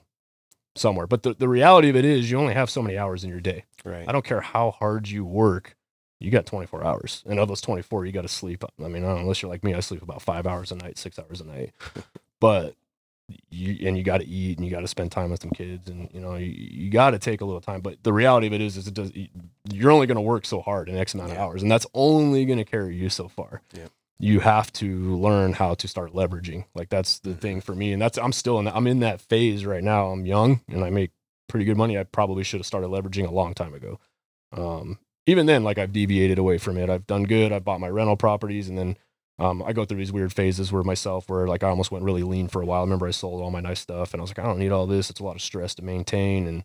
somewhere. 0.75 1.07
But 1.07 1.23
the, 1.23 1.33
the 1.33 1.49
reality 1.49 1.89
of 1.89 1.95
it 1.95 2.05
is 2.05 2.31
you 2.31 2.37
only 2.37 2.53
have 2.53 2.69
so 2.69 2.81
many 2.81 2.97
hours 2.97 3.23
in 3.23 3.29
your 3.29 3.41
day. 3.41 3.65
Right. 3.83 4.07
I 4.07 4.11
don't 4.11 4.23
care 4.25 4.41
how 4.41 4.71
hard 4.71 5.07
you 5.09 5.25
work, 5.25 5.75
you 6.19 6.31
got 6.31 6.45
24 6.45 6.83
hours. 6.83 7.23
And 7.27 7.39
of 7.39 7.47
those 7.47 7.61
24, 7.61 8.05
you 8.05 8.11
got 8.11 8.21
to 8.21 8.27
sleep. 8.29 8.63
I 8.83 8.87
mean, 8.87 9.03
I 9.03 9.07
know, 9.07 9.17
unless 9.17 9.41
you're 9.41 9.51
like 9.51 9.63
me, 9.63 9.73
I 9.73 9.79
sleep 9.81 10.01
about 10.01 10.21
five 10.21 10.47
hours 10.47 10.71
a 10.71 10.75
night, 10.75 10.97
six 10.97 11.19
hours 11.19 11.41
a 11.41 11.45
night. 11.45 11.71
but 12.39 12.75
you, 13.49 13.87
and 13.87 13.97
you 13.97 14.03
got 14.03 14.19
to 14.19 14.27
eat 14.27 14.57
and 14.57 14.65
you 14.65 14.71
got 14.71 14.81
to 14.81 14.87
spend 14.87 15.11
time 15.11 15.31
with 15.31 15.41
some 15.41 15.51
kids 15.51 15.89
and, 15.89 16.09
you 16.13 16.19
know, 16.19 16.35
you, 16.35 16.47
you 16.47 16.89
got 16.89 17.11
to 17.11 17.19
take 17.19 17.41
a 17.41 17.45
little 17.45 17.61
time. 17.61 17.81
But 17.81 18.03
the 18.03 18.13
reality 18.13 18.47
of 18.47 18.53
it 18.53 18.61
is, 18.61 18.77
is 18.77 18.87
it 18.87 18.93
does, 18.93 19.11
you're 19.71 19.91
only 19.91 20.07
going 20.07 20.15
to 20.15 20.21
work 20.21 20.45
so 20.45 20.61
hard 20.61 20.89
in 20.89 20.97
X 20.97 21.13
amount 21.13 21.31
of 21.31 21.37
hours. 21.37 21.61
And 21.61 21.71
that's 21.71 21.85
only 21.93 22.45
going 22.45 22.59
to 22.59 22.65
carry 22.65 22.95
you 22.95 23.09
so 23.09 23.27
far. 23.27 23.61
Yeah. 23.73 23.87
you 24.19 24.39
have 24.39 24.71
to 24.73 25.17
learn 25.17 25.53
how 25.53 25.73
to 25.73 25.87
start 25.87 26.13
leveraging. 26.13 26.65
Like 26.75 26.89
that's 26.89 27.19
the 27.19 27.33
thing 27.33 27.59
for 27.59 27.73
me, 27.73 27.91
and 27.91 28.01
that's 28.01 28.17
I'm 28.19 28.31
still 28.31 28.59
in. 28.59 28.65
That, 28.65 28.75
I'm 28.75 28.85
in 28.85 28.99
that 28.99 29.19
phase 29.19 29.65
right 29.65 29.83
now. 29.83 30.07
I'm 30.11 30.25
young 30.27 30.61
and 30.69 30.83
I 30.85 30.91
make 30.91 31.11
pretty 31.49 31.65
good 31.65 31.75
money. 31.77 31.97
I 31.97 32.03
probably 32.03 32.43
should 32.43 32.59
have 32.59 32.67
started 32.67 32.89
leveraging 32.89 33.27
a 33.27 33.31
long 33.31 33.53
time 33.55 33.73
ago. 33.73 33.99
Um, 34.55 34.99
even 35.25 35.47
then, 35.47 35.63
like 35.63 35.77
I've 35.79 35.91
deviated 35.91 36.37
away 36.37 36.59
from 36.59 36.77
it. 36.77 36.89
I've 36.89 37.07
done 37.07 37.23
good. 37.23 37.51
I've 37.51 37.65
bought 37.65 37.79
my 37.79 37.89
rental 37.89 38.15
properties, 38.15 38.69
and 38.69 38.77
then 38.77 38.95
um, 39.41 39.63
I 39.63 39.73
go 39.73 39.85
through 39.85 39.97
these 39.97 40.11
weird 40.11 40.31
phases 40.31 40.71
where 40.71 40.83
myself, 40.83 41.27
where 41.29 41.47
like 41.47 41.63
I 41.63 41.69
almost 41.69 41.91
went 41.91 42.05
really 42.05 42.23
lean 42.23 42.47
for 42.47 42.61
a 42.61 42.65
while. 42.65 42.81
I 42.81 42.83
remember 42.83 43.07
I 43.07 43.11
sold 43.11 43.41
all 43.41 43.49
my 43.51 43.59
nice 43.61 43.79
stuff, 43.79 44.13
and 44.13 44.21
I 44.21 44.23
was 44.23 44.29
like, 44.29 44.39
I 44.39 44.43
don't 44.43 44.59
need 44.59 44.71
all 44.71 44.85
this. 44.87 45.09
It's 45.09 45.19
a 45.19 45.23
lot 45.23 45.35
of 45.35 45.41
stress 45.41 45.73
to 45.75 45.83
maintain, 45.83 46.47
and 46.47 46.63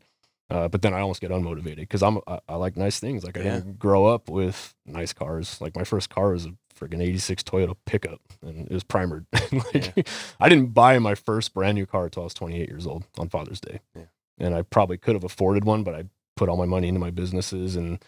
uh, 0.51 0.69
but 0.69 0.83
then 0.83 0.93
I 0.95 1.01
almost 1.01 1.21
get 1.21 1.31
unmotivated 1.31 1.77
because 1.77 2.03
I'm 2.03 2.19
I, 2.27 2.39
I, 2.49 2.55
like 2.57 2.77
nice 2.77 3.01
things. 3.01 3.25
Like 3.25 3.37
I 3.39 3.43
Yeah. 3.43 3.55
didn't 3.57 3.79
grow 3.79 4.07
up 4.07 4.29
with 4.29 4.75
nice 4.85 5.13
cars. 5.15 5.61
Like 5.61 5.75
my 5.75 5.85
first 5.85 6.11
car 6.11 6.33
was 6.33 6.47
a 6.47 6.53
freaking 6.79 7.03
'86 7.03 7.43
Toyota 7.45 7.75
pickup, 7.87 8.21
and 8.43 8.67
it 8.67 8.73
was 8.73 8.85
primered. 8.85 9.25
like, 9.75 10.07
I 10.39 10.49
didn't 10.51 10.75
buy 10.75 10.99
my 10.99 11.15
first 11.15 11.55
brand 11.55 11.77
new 11.77 11.87
car 11.87 12.05
until 12.05 12.23
I 12.23 12.25
was 12.25 12.35
28 12.35 12.69
years 12.69 12.87
old 12.87 13.05
on 13.19 13.29
Father's 13.31 13.61
Day, 13.61 13.81
Yeah. 13.97 14.03
and 14.39 14.55
I 14.55 14.63
probably 14.63 14.99
could 14.99 15.15
have 15.15 15.25
afforded 15.25 15.65
one, 15.65 15.83
but 15.83 15.95
I 15.95 16.05
put 16.37 16.51
all 16.51 16.59
my 16.59 16.67
money 16.67 16.89
into 16.89 17.01
my 17.01 17.11
businesses, 17.11 17.75
and 17.75 18.05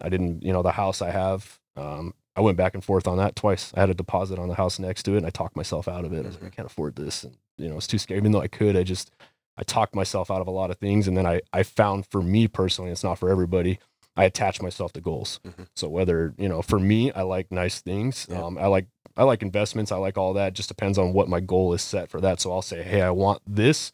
I 0.00 0.10
didn't. 0.10 0.42
You 0.42 0.52
know, 0.52 0.62
the 0.62 0.72
house 0.72 1.00
I 1.00 1.10
have. 1.10 1.58
Um, 1.76 2.12
I 2.36 2.40
went 2.40 2.56
back 2.56 2.74
and 2.74 2.82
forth 2.84 3.06
on 3.06 3.16
that 3.18 3.36
twice. 3.36 3.72
I 3.76 3.80
had 3.80 3.90
a 3.90 3.94
deposit 3.94 4.38
on 4.38 4.48
the 4.48 4.54
house 4.56 4.78
next 4.78 5.04
to 5.04 5.14
it, 5.14 5.18
and 5.18 5.26
I 5.26 5.30
talked 5.30 5.56
myself 5.56 5.86
out 5.88 6.04
of 6.04 6.12
it. 6.12 6.24
I 6.24 6.28
was 6.28 6.34
like, 6.36 6.52
I 6.52 6.54
can't 6.54 6.66
afford 6.66 6.96
this, 6.96 7.24
and 7.24 7.36
you 7.56 7.68
know, 7.68 7.76
it's 7.76 7.86
too 7.86 7.98
scary. 7.98 8.18
Even 8.18 8.32
though 8.32 8.40
I 8.40 8.48
could, 8.48 8.76
I 8.76 8.82
just 8.82 9.10
I 9.56 9.62
talked 9.62 9.94
myself 9.94 10.30
out 10.30 10.40
of 10.40 10.46
a 10.48 10.50
lot 10.50 10.70
of 10.70 10.78
things, 10.78 11.06
and 11.08 11.16
then 11.16 11.26
I 11.26 11.40
I 11.52 11.62
found 11.62 12.06
for 12.06 12.20
me 12.22 12.48
personally, 12.48 12.90
it's 12.90 13.04
not 13.04 13.18
for 13.18 13.30
everybody. 13.30 13.78
I 14.16 14.24
attach 14.24 14.62
myself 14.62 14.92
to 14.94 15.00
goals. 15.00 15.40
Mhm. 15.44 15.66
So 15.74 15.88
whether 15.88 16.34
you 16.38 16.48
know, 16.48 16.62
for 16.62 16.78
me, 16.78 17.12
I 17.12 17.22
like 17.22 17.50
nice 17.52 17.80
things. 17.80 18.26
Yeah. 18.30 18.42
Um, 18.42 18.58
I 18.58 18.66
like 18.66 18.86
I 19.16 19.22
like 19.24 19.42
investments. 19.42 19.92
I 19.92 19.96
like 19.96 20.18
all 20.18 20.32
that. 20.34 20.54
Just 20.54 20.68
depends 20.68 20.98
on 20.98 21.12
what 21.12 21.28
my 21.28 21.38
goal 21.40 21.72
is 21.72 21.82
set 21.82 22.08
for 22.10 22.20
that. 22.20 22.40
So 22.40 22.50
I'll 22.52 22.62
say, 22.62 22.82
hey, 22.82 23.00
I 23.02 23.10
want 23.10 23.42
this. 23.46 23.92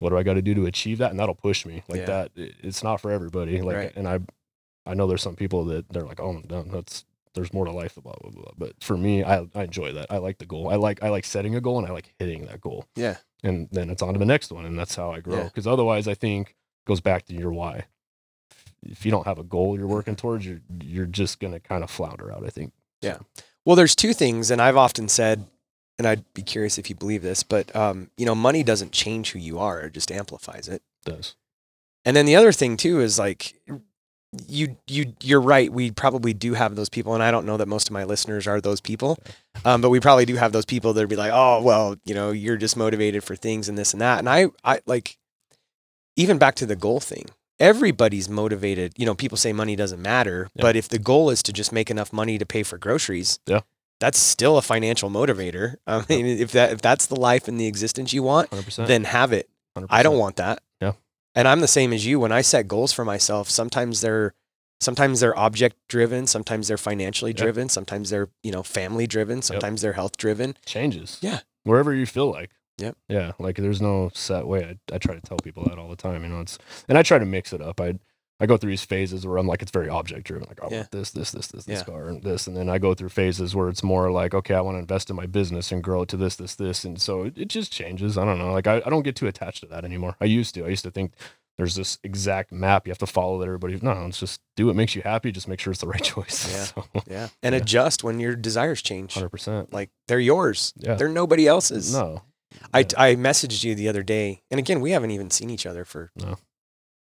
What 0.00 0.10
do 0.10 0.18
I 0.18 0.24
got 0.24 0.34
to 0.34 0.42
do 0.42 0.54
to 0.54 0.66
achieve 0.66 0.98
that? 0.98 1.10
And 1.10 1.18
that'll 1.20 1.34
push 1.36 1.64
me 1.64 1.82
like 1.88 2.00
Yeah. 2.00 2.06
that. 2.06 2.30
it- 2.36 2.54
It's 2.62 2.82
not 2.82 3.00
for 3.00 3.10
everybody. 3.12 3.60
Like, 3.62 3.76
Right. 3.76 3.92
and 3.96 4.08
I 4.08 4.20
I 4.84 4.94
know 4.94 5.06
there's 5.06 5.22
some 5.22 5.36
people 5.36 5.64
that 5.66 5.88
they're 5.88 6.04
like, 6.04 6.20
oh, 6.20 6.42
that's 6.48 7.04
there's 7.36 7.52
more 7.52 7.64
to 7.66 7.70
life, 7.70 7.94
blah 7.94 8.14
blah 8.20 8.30
blah. 8.30 8.50
But 8.58 8.72
for 8.82 8.96
me, 8.96 9.22
I 9.22 9.46
I 9.54 9.64
enjoy 9.64 9.92
that. 9.92 10.10
I 10.10 10.16
like 10.16 10.38
the 10.38 10.46
goal. 10.46 10.68
I 10.68 10.74
like 10.74 11.02
I 11.02 11.10
like 11.10 11.24
setting 11.24 11.54
a 11.54 11.60
goal 11.60 11.78
and 11.78 11.86
I 11.86 11.92
like 11.92 12.12
hitting 12.18 12.46
that 12.46 12.60
goal. 12.60 12.86
Yeah. 12.96 13.18
And 13.44 13.68
then 13.70 13.90
it's 13.90 14.02
on 14.02 14.14
to 14.14 14.18
the 14.18 14.26
next 14.26 14.50
one, 14.50 14.64
and 14.64 14.76
that's 14.76 14.96
how 14.96 15.12
I 15.12 15.20
grow. 15.20 15.36
Yeah. 15.36 15.44
Because 15.44 15.66
otherwise, 15.68 16.08
I 16.08 16.14
think 16.14 16.56
goes 16.86 17.00
back 17.00 17.26
to 17.26 17.34
your 17.34 17.52
why. 17.52 17.84
If 18.82 19.04
you 19.04 19.10
don't 19.12 19.26
have 19.26 19.38
a 19.38 19.44
goal 19.44 19.76
you're 19.78 19.86
working 19.86 20.16
towards, 20.16 20.44
you're 20.46 20.60
you're 20.82 21.06
just 21.06 21.38
gonna 21.38 21.60
kind 21.60 21.84
of 21.84 21.90
flounder 21.90 22.32
out. 22.32 22.44
I 22.44 22.50
think. 22.50 22.72
Yeah. 23.02 23.18
Well, 23.64 23.76
there's 23.76 23.94
two 23.94 24.12
things, 24.12 24.50
and 24.50 24.60
I've 24.62 24.76
often 24.76 25.08
said, 25.08 25.44
and 25.98 26.06
I'd 26.06 26.24
be 26.34 26.42
curious 26.42 26.78
if 26.78 26.88
you 26.88 26.96
believe 26.96 27.22
this, 27.22 27.42
but 27.42 27.74
um, 27.76 28.10
you 28.16 28.24
know, 28.24 28.34
money 28.34 28.62
doesn't 28.62 28.92
change 28.92 29.32
who 29.32 29.38
you 29.38 29.58
are; 29.58 29.80
it 29.80 29.92
just 29.92 30.10
amplifies 30.10 30.68
it. 30.68 30.82
does. 31.04 31.34
And 32.04 32.16
then 32.16 32.24
the 32.24 32.36
other 32.36 32.52
thing 32.52 32.76
too 32.76 33.00
is 33.00 33.18
like, 33.18 33.54
you 34.48 34.76
you 34.86 35.12
you're 35.22 35.40
right. 35.40 35.72
We 35.72 35.90
probably 35.90 36.32
do 36.34 36.54
have 36.54 36.74
those 36.76 36.88
people, 36.88 37.14
and 37.14 37.22
I 37.22 37.30
don't 37.30 37.46
know 37.46 37.56
that 37.56 37.66
most 37.68 37.88
of 37.88 37.92
my 37.92 38.04
listeners 38.04 38.46
are 38.46 38.60
those 38.60 38.80
people, 38.80 39.18
um, 39.64 39.80
but 39.80 39.90
we 39.90 40.00
probably 40.00 40.24
do 40.26 40.36
have 40.36 40.52
those 40.52 40.64
people 40.64 40.92
that'd 40.92 41.08
be 41.08 41.16
like, 41.16 41.32
oh 41.34 41.62
well, 41.62 41.96
you 42.04 42.14
know, 42.14 42.30
you're 42.30 42.56
just 42.56 42.76
motivated 42.76 43.24
for 43.24 43.36
things 43.36 43.68
and 43.68 43.76
this 43.76 43.92
and 43.92 44.00
that. 44.00 44.18
And 44.18 44.28
I 44.28 44.46
I 44.64 44.80
like, 44.86 45.16
even 46.16 46.38
back 46.38 46.54
to 46.56 46.66
the 46.66 46.76
goal 46.76 47.00
thing. 47.00 47.26
Everybody's 47.58 48.28
motivated. 48.28 48.92
You 48.98 49.06
know, 49.06 49.14
people 49.14 49.38
say 49.38 49.52
money 49.54 49.76
doesn't 49.76 50.02
matter, 50.02 50.50
Yeah. 50.54 50.62
but 50.62 50.76
if 50.76 50.88
the 50.90 50.98
goal 50.98 51.30
is 51.30 51.42
to 51.44 51.52
just 51.54 51.72
make 51.72 51.90
enough 51.90 52.12
money 52.12 52.36
to 52.36 52.44
pay 52.44 52.62
for 52.62 52.76
groceries, 52.76 53.38
Yeah. 53.46 53.60
that's 53.98 54.18
still 54.18 54.58
a 54.58 54.62
financial 54.62 55.08
motivator. 55.08 55.76
I 55.86 56.04
mean, 56.08 56.26
if 56.26 56.52
that 56.52 56.72
if 56.72 56.82
that's 56.82 57.06
the 57.06 57.16
life 57.16 57.48
and 57.48 57.58
the 57.58 57.66
existence 57.66 58.12
you 58.12 58.22
want, 58.22 58.50
Hundred 58.50 58.66
percent. 58.66 58.88
then 58.88 59.04
have 59.04 59.32
it. 59.32 59.48
I 59.90 60.02
don't 60.02 60.18
want 60.18 60.36
that. 60.36 60.62
And 61.36 61.46
I'm 61.46 61.60
the 61.60 61.68
same 61.68 61.92
as 61.92 62.04
you. 62.04 62.18
When 62.18 62.32
I 62.32 62.40
set 62.40 62.66
goals 62.66 62.92
for 62.92 63.04
myself, 63.04 63.48
sometimes 63.48 64.00
they're 64.00 64.34
sometimes 64.80 65.20
they're 65.20 65.38
object 65.38 65.76
driven, 65.88 66.26
sometimes 66.26 66.68
they're 66.68 66.76
financially 66.76 67.30
Yep. 67.30 67.36
driven, 67.38 67.68
sometimes 67.68 68.10
they're, 68.10 68.28
you 68.42 68.50
know, 68.52 68.62
family 68.62 69.06
driven, 69.06 69.40
sometimes 69.42 69.80
they're 69.82 69.94
health 69.94 70.16
driven. 70.18 70.56
changes. 70.66 71.18
Yeah. 71.22 71.40
Wherever 71.62 71.94
you 71.94 72.04
feel 72.06 72.30
like. 72.30 72.50
Yep. 72.78 72.96
Yeah. 73.08 73.32
Like 73.38 73.56
there's 73.56 73.80
no 73.80 74.10
set 74.12 74.46
way. 74.46 74.64
I, 74.90 74.94
I 74.94 74.98
try 74.98 75.14
to 75.14 75.20
tell 75.20 75.38
people 75.38 75.64
that 75.64 75.78
all 75.78 75.88
the 75.88 75.96
time. 75.96 76.22
You 76.24 76.28
know, 76.30 76.40
it's 76.40 76.58
and 76.88 76.98
I 76.98 77.02
try 77.02 77.18
to 77.18 77.24
mix 77.24 77.52
it 77.52 77.60
up. 77.62 77.80
I 77.80 77.98
I 78.38 78.46
go 78.46 78.56
through 78.58 78.70
these 78.70 78.84
phases 78.84 79.26
where 79.26 79.38
I'm 79.38 79.46
like 79.46 79.62
it's 79.62 79.70
very 79.70 79.88
object 79.88 80.26
driven. 80.26 80.46
Like 80.48 80.62
I 80.62 80.68
Yeah. 80.68 80.76
want 80.78 80.90
this, 80.90 81.10
this, 81.10 81.30
this, 81.30 81.46
this, 81.48 81.66
Yeah. 81.66 81.74
this 81.76 81.82
car, 81.84 82.08
and 82.08 82.22
this, 82.22 82.46
and 82.46 82.56
then 82.56 82.68
I 82.68 82.78
go 82.78 82.92
through 82.94 83.08
phases 83.08 83.54
where 83.56 83.68
it's 83.68 83.82
more 83.82 84.10
like 84.10 84.34
okay, 84.34 84.54
I 84.54 84.60
want 84.60 84.74
to 84.76 84.80
invest 84.80 85.08
in 85.10 85.16
my 85.16 85.26
business 85.26 85.72
and 85.72 85.82
grow 85.82 86.04
to 86.04 86.16
this, 86.16 86.36
this, 86.36 86.54
this, 86.54 86.84
and 86.84 87.00
so 87.00 87.22
it, 87.24 87.38
it 87.38 87.48
just 87.48 87.72
changes. 87.72 88.18
I 88.18 88.24
don't 88.24 88.38
know. 88.38 88.52
Like 88.52 88.66
I, 88.66 88.82
I 88.84 88.90
don't 88.90 89.02
get 89.02 89.16
too 89.16 89.26
attached 89.26 89.60
to 89.60 89.66
that 89.68 89.84
anymore. 89.84 90.16
I 90.20 90.26
used 90.26 90.54
to. 90.56 90.64
I 90.64 90.68
used 90.68 90.84
to 90.84 90.90
think 90.90 91.12
there's 91.56 91.74
this 91.74 91.96
exact 92.04 92.52
map 92.52 92.86
you 92.86 92.90
have 92.90 92.98
to 92.98 93.06
follow 93.06 93.38
that 93.38 93.46
everybody. 93.46 93.78
No, 93.80 94.04
it's 94.06 94.20
just 94.20 94.42
do 94.56 94.66
what 94.66 94.76
makes 94.76 94.94
you 94.94 95.00
happy. 95.00 95.32
Just 95.32 95.48
make 95.48 95.58
sure 95.58 95.70
it's 95.70 95.80
the 95.80 95.88
right 95.88 96.02
choice. 96.14 96.52
Yeah. 96.52 96.64
So, 96.64 97.02
Yeah. 97.10 97.28
And 97.42 97.54
Yeah. 97.54 97.62
adjust 97.62 98.04
when 98.04 98.20
your 98.20 98.36
desires 98.36 98.82
change. 98.82 99.14
hundred 99.14 99.30
percent. 99.30 99.72
Like 99.72 99.88
they're 100.08 100.20
yours. 100.20 100.74
Yeah. 100.76 100.96
They're 100.96 101.08
nobody 101.08 101.46
else's. 101.48 101.94
No. 101.94 102.20
I, 102.74 102.80
I 102.96 103.14
messaged 103.16 103.64
you 103.64 103.74
the 103.74 103.88
other 103.88 104.02
day, 104.02 104.42
and 104.50 104.58
again, 104.58 104.80
we 104.80 104.92
haven't 104.92 105.10
even 105.10 105.30
seen 105.30 105.50
each 105.50 105.66
other 105.66 105.84
for 105.84 106.10
No. 106.16 106.36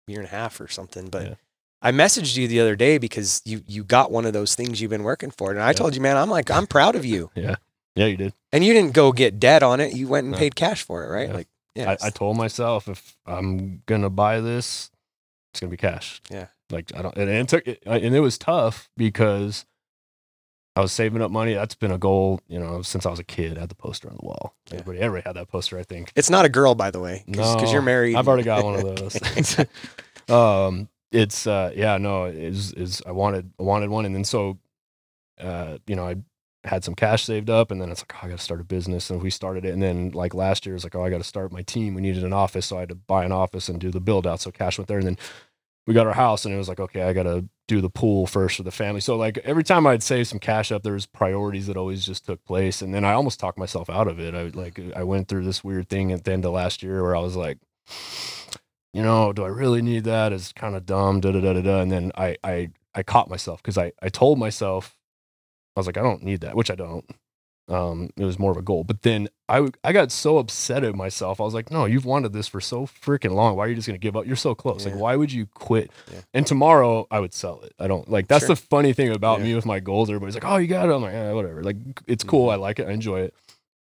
Year 0.08 0.20
and 0.20 0.28
a 0.28 0.32
half 0.32 0.60
or 0.62 0.68
something. 0.68 1.08
But 1.10 1.24
Yeah. 1.24 1.34
I 1.82 1.92
messaged 1.92 2.38
you 2.38 2.48
the 2.48 2.60
other 2.62 2.76
day 2.76 2.98
because 2.98 3.42
you 3.46 3.62
you 3.68 3.84
got 3.84 4.12
one 4.12 4.26
of 4.26 4.34
those 4.34 4.56
things 4.56 4.80
you've 4.82 4.90
been 4.92 5.04
working 5.04 5.32
for, 5.32 5.52
and 5.52 5.60
I 5.62 5.70
Yeah. 5.70 5.74
told 5.74 5.96
you, 5.96 6.02
man, 6.02 6.18
I'm 6.18 6.30
like, 6.30 6.50
I'm 6.52 6.68
proud 6.68 6.96
of 6.96 7.06
you. 7.06 7.30
Yeah. 7.36 7.56
Yeah, 7.96 8.08
you 8.08 8.18
did. 8.18 8.34
And 8.52 8.64
you 8.66 8.74
didn't 8.74 8.94
go 8.94 9.12
get 9.12 9.40
debt 9.40 9.62
on 9.62 9.80
it. 9.80 9.94
You 9.94 10.08
went 10.08 10.24
and 10.26 10.32
No. 10.32 10.38
paid 10.40 10.56
cash 10.56 10.82
for 10.84 11.04
it, 11.04 11.10
right? 11.10 11.28
Yeah. 11.28 11.34
Like, 11.36 11.48
yeah, 11.76 11.96
I, 12.02 12.08
I 12.08 12.10
told 12.10 12.38
myself 12.38 12.88
if 12.88 13.16
I'm 13.26 13.84
gonna 13.86 14.10
buy 14.10 14.40
this, 14.42 14.90
it's 15.54 15.60
gonna 15.60 15.70
be 15.72 15.78
cash. 15.78 16.22
Yeah. 16.32 16.48
Like 16.72 16.92
I 16.96 17.02
don't, 17.04 17.16
and 17.16 17.30
it 17.30 17.48
took, 17.48 17.68
and 17.68 18.16
it 18.16 18.20
was 18.20 18.38
tough 18.38 18.90
because 18.98 19.66
I 20.76 20.82
was 20.82 20.92
saving 20.92 21.22
up 21.22 21.30
money. 21.30 21.54
That's 21.54 21.76
been 21.76 21.92
a 21.92 21.98
goal, 21.98 22.42
you 22.48 22.60
know, 22.60 22.82
since 22.82 23.06
I 23.06 23.12
was 23.12 23.20
a 23.20 23.24
kid. 23.24 23.58
I 23.58 23.62
had 23.62 23.70
the 23.70 23.76
poster 23.76 24.10
on 24.10 24.18
the 24.20 24.26
wall. 24.26 24.56
Yeah. 24.68 24.80
Everybody, 24.80 25.00
everybody 25.00 25.30
had 25.30 25.36
that 25.36 25.50
poster. 25.50 25.78
I 25.78 25.84
think. 25.84 26.12
it's 26.16 26.30
not 26.30 26.46
a 26.46 26.50
girl, 26.50 26.74
by 26.74 26.90
the 26.90 27.00
way, 27.00 27.24
because 27.28 27.62
No, 27.62 27.72
you're 27.72 27.82
married. 27.82 28.16
I've 28.16 28.28
already 28.28 28.44
got 28.44 28.64
one 28.64 28.76
of 28.76 28.82
those. 28.82 29.60
um, 30.30 30.90
it's 31.12 31.46
uh, 31.46 31.72
yeah, 31.76 31.98
no, 31.98 32.26
is 32.26 32.74
is 32.74 33.02
I 33.06 33.12
wanted 33.12 33.52
I 33.60 33.64
wanted 33.64 33.90
one, 33.92 34.06
and 34.06 34.16
then 34.16 34.24
so, 34.24 34.58
uh, 35.40 35.78
you 35.86 35.96
know, 35.96 36.08
I 36.08 36.16
had 36.64 36.84
some 36.84 36.96
cash 36.96 37.24
saved 37.26 37.52
up, 37.52 37.70
and 37.70 37.80
then 37.80 37.92
it's 37.92 38.02
like, 38.02 38.14
oh, 38.16 38.26
I 38.26 38.30
got 38.30 38.40
to 38.40 38.44
start 38.44 38.60
a 38.60 38.64
business, 38.64 39.12
and 39.12 39.22
we 39.22 39.30
started 39.30 39.66
it, 39.66 39.74
and 39.74 39.82
then 39.82 40.10
like 40.12 40.34
last 40.34 40.66
year, 40.66 40.74
it 40.74 40.78
was 40.78 40.84
like, 40.84 40.96
oh, 40.96 41.04
I 41.04 41.12
got 41.12 41.20
to 41.20 41.24
start 41.24 41.52
my 41.52 41.62
team. 41.62 41.94
We 41.94 42.02
needed 42.02 42.24
an 42.24 42.34
office, 42.34 42.66
so 42.66 42.78
I 42.78 42.82
had 42.82 42.90
to 42.90 42.96
buy 42.96 43.26
an 43.26 43.32
office 43.32 43.70
and 43.70 43.80
do 43.80 43.92
the 43.92 44.00
build 44.00 44.26
out. 44.26 44.40
So 44.40 44.50
cash 44.50 44.80
went 44.80 44.88
there, 44.88 44.98
and 44.98 45.06
then 45.06 45.18
we 45.86 45.94
got 45.94 46.08
our 46.08 46.14
house, 46.14 46.46
and 46.46 46.54
it 46.54 46.58
was 46.58 46.70
like, 46.70 46.80
okay, 46.80 47.04
I 47.04 47.14
got 47.14 47.24
to 47.24 47.48
do 47.68 47.82
the 47.82 47.90
pool 47.90 48.28
first 48.28 48.58
for 48.58 48.64
the 48.64 48.72
family. 48.72 49.02
So 49.02 49.16
like 49.16 49.38
every 49.40 49.64
time 49.64 49.88
I'd 49.88 50.04
save 50.04 50.28
some 50.28 50.40
cash 50.40 50.72
up, 50.72 50.84
there 50.84 50.94
was 50.94 51.06
priorities 51.06 51.68
that 51.68 51.78
always 51.78 52.06
just 52.06 52.26
took 52.26 52.44
place, 52.46 52.82
and 52.82 52.94
then 52.94 53.06
I 53.06 53.14
almost 53.14 53.40
talked 53.40 53.58
myself 53.58 53.90
out 53.90 54.08
of 54.08 54.20
it. 54.20 54.36
I 54.36 54.44
like 54.48 54.80
I 54.96 55.04
went 55.04 55.28
through 55.28 55.46
this 55.46 55.64
weird 55.64 55.90
thing 55.90 56.12
at 56.12 56.24
the 56.24 56.34
end 56.34 56.46
of 56.46 56.54
last 56.54 56.84
year 56.84 57.02
where 57.02 57.16
I 57.16 57.20
was 57.20 57.36
like 57.36 57.60
you 58.94 59.02
know, 59.02 59.34
do 59.34 59.44
I 59.44 59.48
really 59.48 59.82
need 59.82 60.04
that? 60.04 60.32
It's 60.32 60.54
kind 60.54 60.76
of 60.76 60.86
dumb, 60.86 61.20
da 61.20 61.32
da 61.32 61.42
da 61.42 61.54
da 61.54 61.62
da. 61.62 61.82
And 61.82 61.92
then 61.92 62.12
I 62.16 62.38
I 62.44 62.70
I 62.94 63.04
caught 63.04 63.30
myself 63.30 63.62
because 63.62 63.78
I 63.78 63.92
I 64.02 64.10
told 64.10 64.38
myself 64.40 64.96
I 65.76 65.80
was 65.80 65.88
like, 65.88 65.98
I 65.98 66.04
don't 66.04 66.24
need 66.24 66.42
that, 66.42 66.56
which 66.56 66.70
I 66.72 66.76
don't. 66.76 67.06
Um, 67.70 68.10
it 68.18 68.26
was 68.26 68.38
more 68.38 68.52
of 68.52 68.58
a 68.58 68.62
goal. 68.62 68.84
But 68.84 69.04
then 69.04 69.30
I 69.48 69.68
I 69.84 69.94
got 69.94 70.12
so 70.12 70.38
upset 70.38 70.84
at 70.84 70.96
myself. 70.96 71.40
I 71.40 71.44
was 71.44 71.54
like, 71.54 71.72
no, 71.72 71.86
you've 71.86 72.04
wanted 72.06 72.34
this 72.34 72.48
for 72.48 72.60
so 72.60 72.86
freaking 72.86 73.32
long. 73.32 73.56
Why 73.56 73.66
are 73.66 73.70
you 73.70 73.76
just 73.76 73.88
gonna 73.88 73.98
give 73.98 74.18
up? 74.18 74.26
You're 74.28 74.36
so 74.36 74.54
close. 74.54 74.86
Yeah. 74.86 74.92
Like, 74.92 75.02
why 75.02 75.16
would 75.16 75.32
you 75.32 75.46
quit? 75.46 75.90
Yeah. 76.12 76.20
And 76.34 76.46
tomorrow 76.46 77.08
I 77.10 77.20
would 77.22 77.34
sell 77.34 77.62
it. 77.62 77.74
I 77.80 77.88
don't 77.88 78.10
like 78.10 78.28
that's 78.28 78.46
Sure. 78.46 78.56
the 78.56 78.62
funny 78.62 78.92
thing 78.92 79.12
about 79.12 79.40
Yeah. 79.40 79.46
me 79.46 79.56
with 79.56 79.66
my 79.66 79.80
goals. 79.80 80.10
Everybody's 80.10 80.36
like, 80.36 80.46
oh, 80.46 80.58
you 80.58 80.68
got 80.68 80.90
it. 80.90 80.94
I'm 80.94 81.02
like, 81.02 81.14
eh, 81.14 81.32
whatever. 81.32 81.64
Like, 81.64 81.78
it's 82.06 82.24
cool. 82.26 82.48
Mhm. 82.50 82.54
I 82.54 82.56
like 82.56 82.80
it. 82.80 82.88
I 82.88 82.92
enjoy 82.92 83.22
it. 83.22 83.34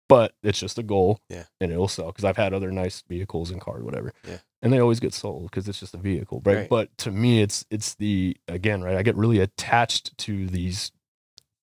But 0.08 0.34
it's 0.42 0.58
just 0.58 0.76
a 0.76 0.82
goal. 0.82 1.20
Yeah. 1.28 1.44
And 1.60 1.70
it'll 1.70 1.86
sell 1.86 2.06
because 2.06 2.24
I've 2.24 2.36
had 2.36 2.52
other 2.52 2.72
nice 2.72 3.04
vehicles 3.08 3.52
and 3.52 3.60
cars, 3.60 3.84
whatever 3.84 4.12
Yeah. 4.28 4.38
and 4.62 4.72
they 4.72 4.80
always 4.80 4.98
get 4.98 5.14
sold 5.14 5.44
because 5.44 5.68
it's 5.68 5.78
just 5.78 5.94
a 5.94 5.98
vehicle 5.98 6.42
right? 6.44 6.56
Right. 6.56 6.68
but 6.68 6.98
to 6.98 7.12
me 7.12 7.40
it's 7.40 7.64
it's 7.70 7.94
the 7.94 8.36
again 8.48 8.82
right 8.82 8.96
i 8.96 9.02
get 9.02 9.16
really 9.16 9.38
attached 9.38 10.18
to 10.18 10.46
these 10.48 10.90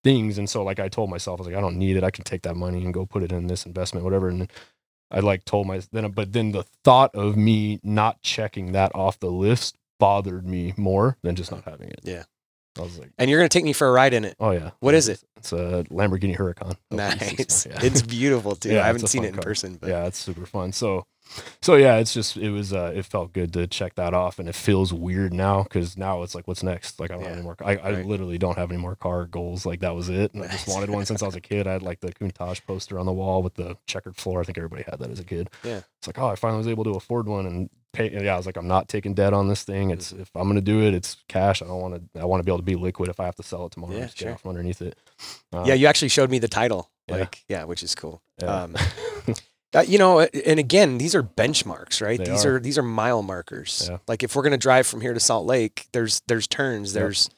things 0.03 0.37
and 0.37 0.49
so 0.49 0.63
like 0.63 0.79
i 0.79 0.87
told 0.87 1.09
myself 1.09 1.39
i 1.39 1.41
was 1.41 1.47
like 1.47 1.55
i 1.57 1.61
don't 1.61 1.75
need 1.77 1.97
it 1.97 2.03
i 2.03 2.11
can 2.11 2.23
take 2.23 2.41
that 2.43 2.55
money 2.55 2.83
and 2.85 2.93
go 2.93 3.05
put 3.05 3.23
it 3.23 3.31
in 3.31 3.47
this 3.47 3.65
investment 3.65 4.03
whatever 4.03 4.29
and 4.29 4.51
i 5.11 5.19
like 5.19 5.43
told 5.45 5.67
my 5.67 5.81
then 5.91 6.09
but 6.11 6.31
then 6.33 6.51
the 6.51 6.63
thought 6.83 7.13
of 7.15 7.35
me 7.35 7.79
not 7.83 8.21
checking 8.21 8.71
that 8.73 8.91
off 8.95 9.19
the 9.19 9.29
list 9.31 9.75
bothered 9.99 10.45
me 10.47 10.73
more 10.77 11.17
than 11.23 11.35
just 11.35 11.51
not 11.51 11.63
having 11.65 11.89
it 11.89 11.99
Yeah. 12.03 12.23
i 12.77 12.81
was 12.81 12.99
like 12.99 13.09
and 13.17 13.29
you're 13.29 13.39
gonna 13.39 13.49
take 13.49 13.63
me 13.65 13.73
for 13.73 13.87
a 13.87 13.91
ride 13.91 14.13
in 14.13 14.23
it. 14.23 14.35
oh 14.39 14.51
yeah 14.51 14.71
What 14.79 14.93
is 14.93 15.07
it? 15.09 15.21
it's 15.35 15.51
a 15.51 15.83
lamborghini 15.89 16.37
huracán 16.37 16.75
Nice. 16.91 17.65
Yeah. 17.69 17.79
It's 17.83 18.01
beautiful 18.01 18.55
too. 18.55 18.69
Yeah, 18.73 18.83
I 18.83 18.87
haven't 18.87 19.07
seen 19.07 19.23
it 19.23 19.29
in 19.29 19.33
car. 19.33 19.43
person, 19.43 19.77
but 19.81 19.89
yeah 19.89 20.05
it's 20.05 20.19
super 20.19 20.45
fun 20.45 20.71
so 20.71 21.05
so 21.61 21.75
yeah, 21.75 21.97
it's 21.97 22.13
just 22.13 22.37
it 22.37 22.49
was 22.51 22.73
uh, 22.73 22.91
it 22.95 23.05
felt 23.05 23.33
good 23.33 23.53
to 23.53 23.67
check 23.67 23.95
that 23.95 24.13
off, 24.13 24.39
and 24.39 24.47
it 24.49 24.55
feels 24.55 24.93
weird 24.93 25.33
now 25.33 25.63
because 25.63 25.97
now 25.97 26.23
it's 26.23 26.33
like, 26.35 26.47
what's 26.47 26.63
next? 26.63 26.99
Like 26.99 27.11
I 27.11 27.15
don't 27.15 27.23
Yeah. 27.23 27.29
have 27.29 27.37
any 27.37 27.43
more. 27.43 27.55
I, 27.63 27.75
I 27.77 27.91
Right. 27.93 28.05
literally 28.05 28.37
don't 28.37 28.57
have 28.57 28.71
any 28.71 28.79
more 28.81 28.95
car 28.95 29.25
goals. 29.25 29.65
Like 29.65 29.79
that 29.81 29.95
was 29.95 30.09
it. 30.09 30.33
And 30.33 30.43
I 30.43 30.47
just 30.47 30.67
wanted 30.73 30.89
one 30.89 31.05
since 31.05 31.21
I 31.21 31.25
was 31.25 31.35
a 31.35 31.41
kid. 31.41 31.67
I 31.67 31.73
had 31.73 31.83
like 31.83 31.99
the 31.99 32.11
Countach 32.13 32.65
poster 32.65 32.97
on 32.99 33.05
the 33.05 33.13
wall 33.13 33.43
with 33.43 33.55
the 33.55 33.77
checkered 33.85 34.15
floor. 34.17 34.41
I 34.41 34.43
think 34.43 34.57
everybody 34.57 34.83
had 34.83 34.99
that 34.99 35.09
as 35.11 35.19
a 35.19 35.23
kid. 35.25 35.49
Yeah. 35.63 35.81
It's 35.99 36.07
like, 36.07 36.17
oh, 36.19 36.27
I 36.27 36.35
finally 36.35 36.59
was 36.59 36.67
able 36.67 36.83
to 36.85 36.91
afford 36.91 37.27
one 37.27 37.45
and 37.45 37.69
pay. 37.93 38.11
Yeah, 38.11 38.33
I 38.33 38.37
was 38.37 38.45
like, 38.45 38.57
I'm 38.57 38.67
not 38.67 38.87
taking 38.87 39.13
debt 39.13 39.33
on 39.33 39.47
this 39.47 39.63
thing. 39.63 39.91
It's 39.91 40.11
Mm-hmm. 40.13 40.21
if 40.21 40.31
I'm 40.35 40.47
gonna 40.47 40.61
do 40.61 40.81
it, 40.81 40.93
it's 40.93 41.17
cash. 41.27 41.61
I 41.61 41.65
don't 41.65 41.81
want 41.81 42.13
to. 42.13 42.21
I 42.21 42.25
want 42.25 42.39
to 42.39 42.43
be 42.45 42.51
able 42.51 42.59
to 42.59 42.63
be 42.63 42.75
liquid 42.75 43.09
if 43.09 43.19
I 43.19 43.25
have 43.25 43.35
to 43.35 43.43
sell 43.43 43.65
it 43.65 43.71
tomorrow. 43.73 43.93
Yeah, 43.97 44.07
sure. 44.07 44.31
get 44.31 44.39
from 44.39 44.49
underneath 44.49 44.81
it. 44.81 44.97
Uh, 45.53 45.63
yeah, 45.67 45.73
you 45.73 45.87
actually 45.87 46.09
showed 46.09 46.29
me 46.29 46.39
the 46.39 46.47
title. 46.47 46.89
Yeah. 47.07 47.15
Like, 47.17 47.43
yeah, 47.47 47.63
which 47.63 47.83
is 47.83 47.95
cool. 47.95 48.21
yeah. 48.41 48.63
Um, 48.63 48.75
Uh, 49.75 49.83
you 49.87 49.97
know, 49.97 50.21
and 50.21 50.59
again, 50.59 50.97
these 50.97 51.13
are 51.13 51.21
benchmarks, 51.23 52.01
right? 52.01 52.17
They 52.17 52.25
these 52.31 52.45
are. 52.45 52.55
are. 52.55 52.59
these 52.59 52.77
are 52.77 52.83
mile 52.83 53.21
markers. 53.21 53.87
Yeah. 53.89 53.97
Like 54.07 54.23
if 54.23 54.35
we're 54.35 54.43
gonna 54.43 54.57
drive 54.57 54.87
from 54.87 55.01
here 55.01 55.13
to 55.13 55.19
Salt 55.19 55.45
Lake, 55.45 55.87
there's 55.91 56.21
there's 56.27 56.47
turns, 56.47 56.93
Yep. 56.93 57.01
there's 57.01 57.29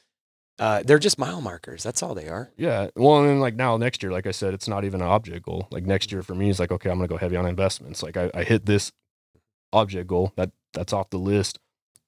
uh, 0.60 0.82
they're 0.84 0.98
just 0.98 1.18
mile 1.18 1.40
markers. 1.40 1.82
That's 1.82 2.02
all 2.02 2.14
they 2.14 2.28
are. 2.28 2.50
Yeah. 2.56 2.88
Well, 2.94 3.18
and 3.20 3.28
then 3.28 3.40
like 3.40 3.54
now 3.56 3.76
next 3.78 4.02
year, 4.02 4.12
like 4.12 4.26
I 4.26 4.30
said, 4.30 4.54
it's 4.54 4.68
not 4.68 4.84
even 4.84 5.00
an 5.00 5.08
object 5.08 5.44
goal. 5.44 5.66
Like 5.70 5.84
next 5.86 6.12
year 6.12 6.22
for 6.22 6.34
me 6.34 6.50
is 6.50 6.60
like, 6.60 6.70
okay, 6.70 6.88
I'm 6.90 6.98
gonna 6.98 7.08
go 7.08 7.16
heavy 7.16 7.36
on 7.36 7.46
investments. 7.46 8.02
Like 8.02 8.16
I, 8.16 8.30
I 8.34 8.44
hit 8.44 8.64
this 8.66 8.92
object 9.72 10.06
goal 10.06 10.32
that 10.36 10.50
that's 10.72 10.92
off 10.92 11.10
the 11.10 11.18
list. 11.18 11.58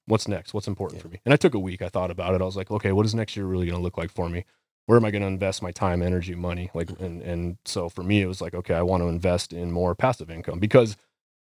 What's 0.05 0.27
next? 0.27 0.53
What's 0.53 0.67
important 0.67 0.99
Yeah. 0.99 1.03
for 1.03 1.07
me? 1.09 1.19
And 1.25 1.33
I 1.33 1.37
took 1.37 1.53
a 1.53 1.59
week. 1.59 1.81
I 1.81 1.89
thought 1.89 2.11
about 2.11 2.33
it. 2.35 2.41
I 2.41 2.45
was 2.45 2.55
like, 2.55 2.69
okay, 2.71 2.91
what 2.91 3.05
is 3.05 3.13
next 3.15 3.35
year 3.35 3.45
really 3.45 3.65
gonna 3.65 3.81
look 3.83 3.97
like 3.97 4.11
for 4.11 4.29
me? 4.29 4.45
Where 4.85 4.97
am 4.97 5.05
I 5.05 5.11
gonna 5.11 5.27
invest 5.27 5.61
my 5.61 5.71
time, 5.71 6.01
energy, 6.01 6.35
money? 6.35 6.69
Like, 6.73 6.89
and 6.99 7.21
and 7.21 7.57
so 7.65 7.89
for 7.89 8.03
me, 8.03 8.21
it 8.21 8.27
was 8.27 8.41
like, 8.41 8.53
okay, 8.53 8.75
I 8.75 8.81
want 8.81 9.01
to 9.01 9.07
invest 9.07 9.53
in 9.53 9.71
more 9.71 9.95
passive 9.95 10.29
income 10.29 10.59
because. 10.59 10.97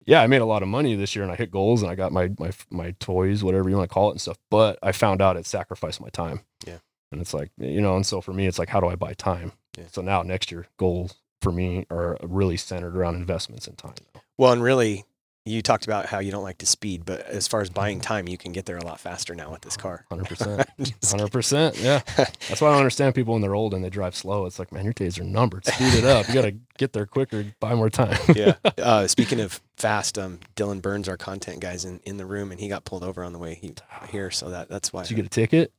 Yeah, 0.05 0.21
I 0.21 0.27
made 0.27 0.41
a 0.41 0.45
lot 0.45 0.63
of 0.63 0.69
money 0.69 0.95
this 0.95 1.13
year 1.13 1.23
and 1.23 1.31
I 1.31 1.35
hit 1.35 1.51
goals 1.51 1.83
and 1.83 1.91
I 1.91 1.93
got 1.93 2.11
my 2.11 2.31
my 2.39 2.51
my 2.71 2.95
toys, 2.99 3.43
whatever 3.43 3.69
you 3.69 3.75
want 3.75 3.89
to 3.89 3.93
call 3.93 4.07
it 4.07 4.13
and 4.13 4.21
stuff. 4.21 4.37
But 4.49 4.79
I 4.81 4.91
found 4.91 5.21
out 5.21 5.37
it 5.37 5.45
sacrificed 5.45 6.01
my 6.01 6.09
time. 6.09 6.39
Yeah. 6.65 6.77
And 7.11 7.21
it's 7.21 7.33
like, 7.33 7.51
you 7.57 7.81
know, 7.81 7.95
and 7.95 8.05
so 8.05 8.21
for 8.21 8.33
me, 8.33 8.47
it's 8.47 8.57
like, 8.57 8.69
how 8.69 8.79
do 8.79 8.87
I 8.87 8.95
buy 8.95 9.13
time? 9.13 9.51
Yeah. 9.77 9.85
So 9.91 10.01
now 10.01 10.23
next 10.23 10.51
year 10.51 10.67
goals 10.77 11.15
for 11.41 11.51
me 11.51 11.85
are 11.91 12.17
really 12.23 12.57
centered 12.57 12.95
around 12.95 13.15
investments 13.15 13.67
in 13.67 13.75
time. 13.75 13.93
Well, 14.37 14.51
and 14.51 14.63
really, 14.63 15.05
you 15.49 15.61
talked 15.61 15.85
about 15.85 16.05
how 16.05 16.19
you 16.19 16.31
don't 16.31 16.43
like 16.43 16.59
to 16.59 16.65
speed, 16.65 17.03
but 17.05 17.21
as 17.21 17.47
far 17.47 17.61
as 17.61 17.69
buying 17.69 17.99
time, 18.01 18.27
you 18.27 18.37
can 18.37 18.51
get 18.51 18.65
there 18.65 18.77
a 18.77 18.85
lot 18.85 18.99
faster 18.99 19.35
now 19.35 19.51
with 19.51 19.61
this 19.61 19.77
car. 19.77 20.05
100%. 20.11 20.65
100%. 20.79 21.79
Yeah. 21.79 22.01
That's 22.15 22.61
why 22.61 22.67
I 22.67 22.71
don't 22.71 22.79
understand 22.79 23.15
people 23.15 23.33
when 23.33 23.41
they're 23.41 23.55
old 23.55 23.73
and 23.73 23.83
they 23.83 23.89
drive 23.89 24.15
slow. 24.15 24.45
It's 24.45 24.59
like, 24.59 24.71
man, 24.71 24.83
your 24.83 24.93
days 24.93 25.17
are 25.17 25.23
numbered. 25.23 25.65
Speed 25.65 25.93
it 25.95 26.03
up. 26.03 26.27
You 26.27 26.33
got 26.33 26.41
to 26.43 26.55
get 26.77 26.93
there 26.93 27.05
quicker, 27.05 27.45
buy 27.59 27.73
more 27.73 27.89
time. 27.89 28.17
yeah. 28.35 28.55
Uh, 28.77 29.07
speaking 29.07 29.39
of 29.39 29.61
fast, 29.77 30.17
um, 30.17 30.39
Dylan 30.55 30.81
Burns, 30.81 31.07
our 31.07 31.17
content 31.17 31.61
guys, 31.61 31.85
in, 31.85 31.99
in 32.05 32.17
the 32.17 32.25
room, 32.25 32.51
and 32.51 32.59
he 32.59 32.67
got 32.67 32.85
pulled 32.85 33.03
over 33.03 33.23
on 33.23 33.33
the 33.33 33.39
way 33.39 33.55
he, 33.55 33.73
here. 34.09 34.29
So 34.31 34.49
that 34.49 34.69
that's 34.69 34.91
why. 34.91 35.03
Did 35.03 35.11
you 35.11 35.15
get 35.17 35.25
a 35.25 35.29
ticket? 35.29 35.71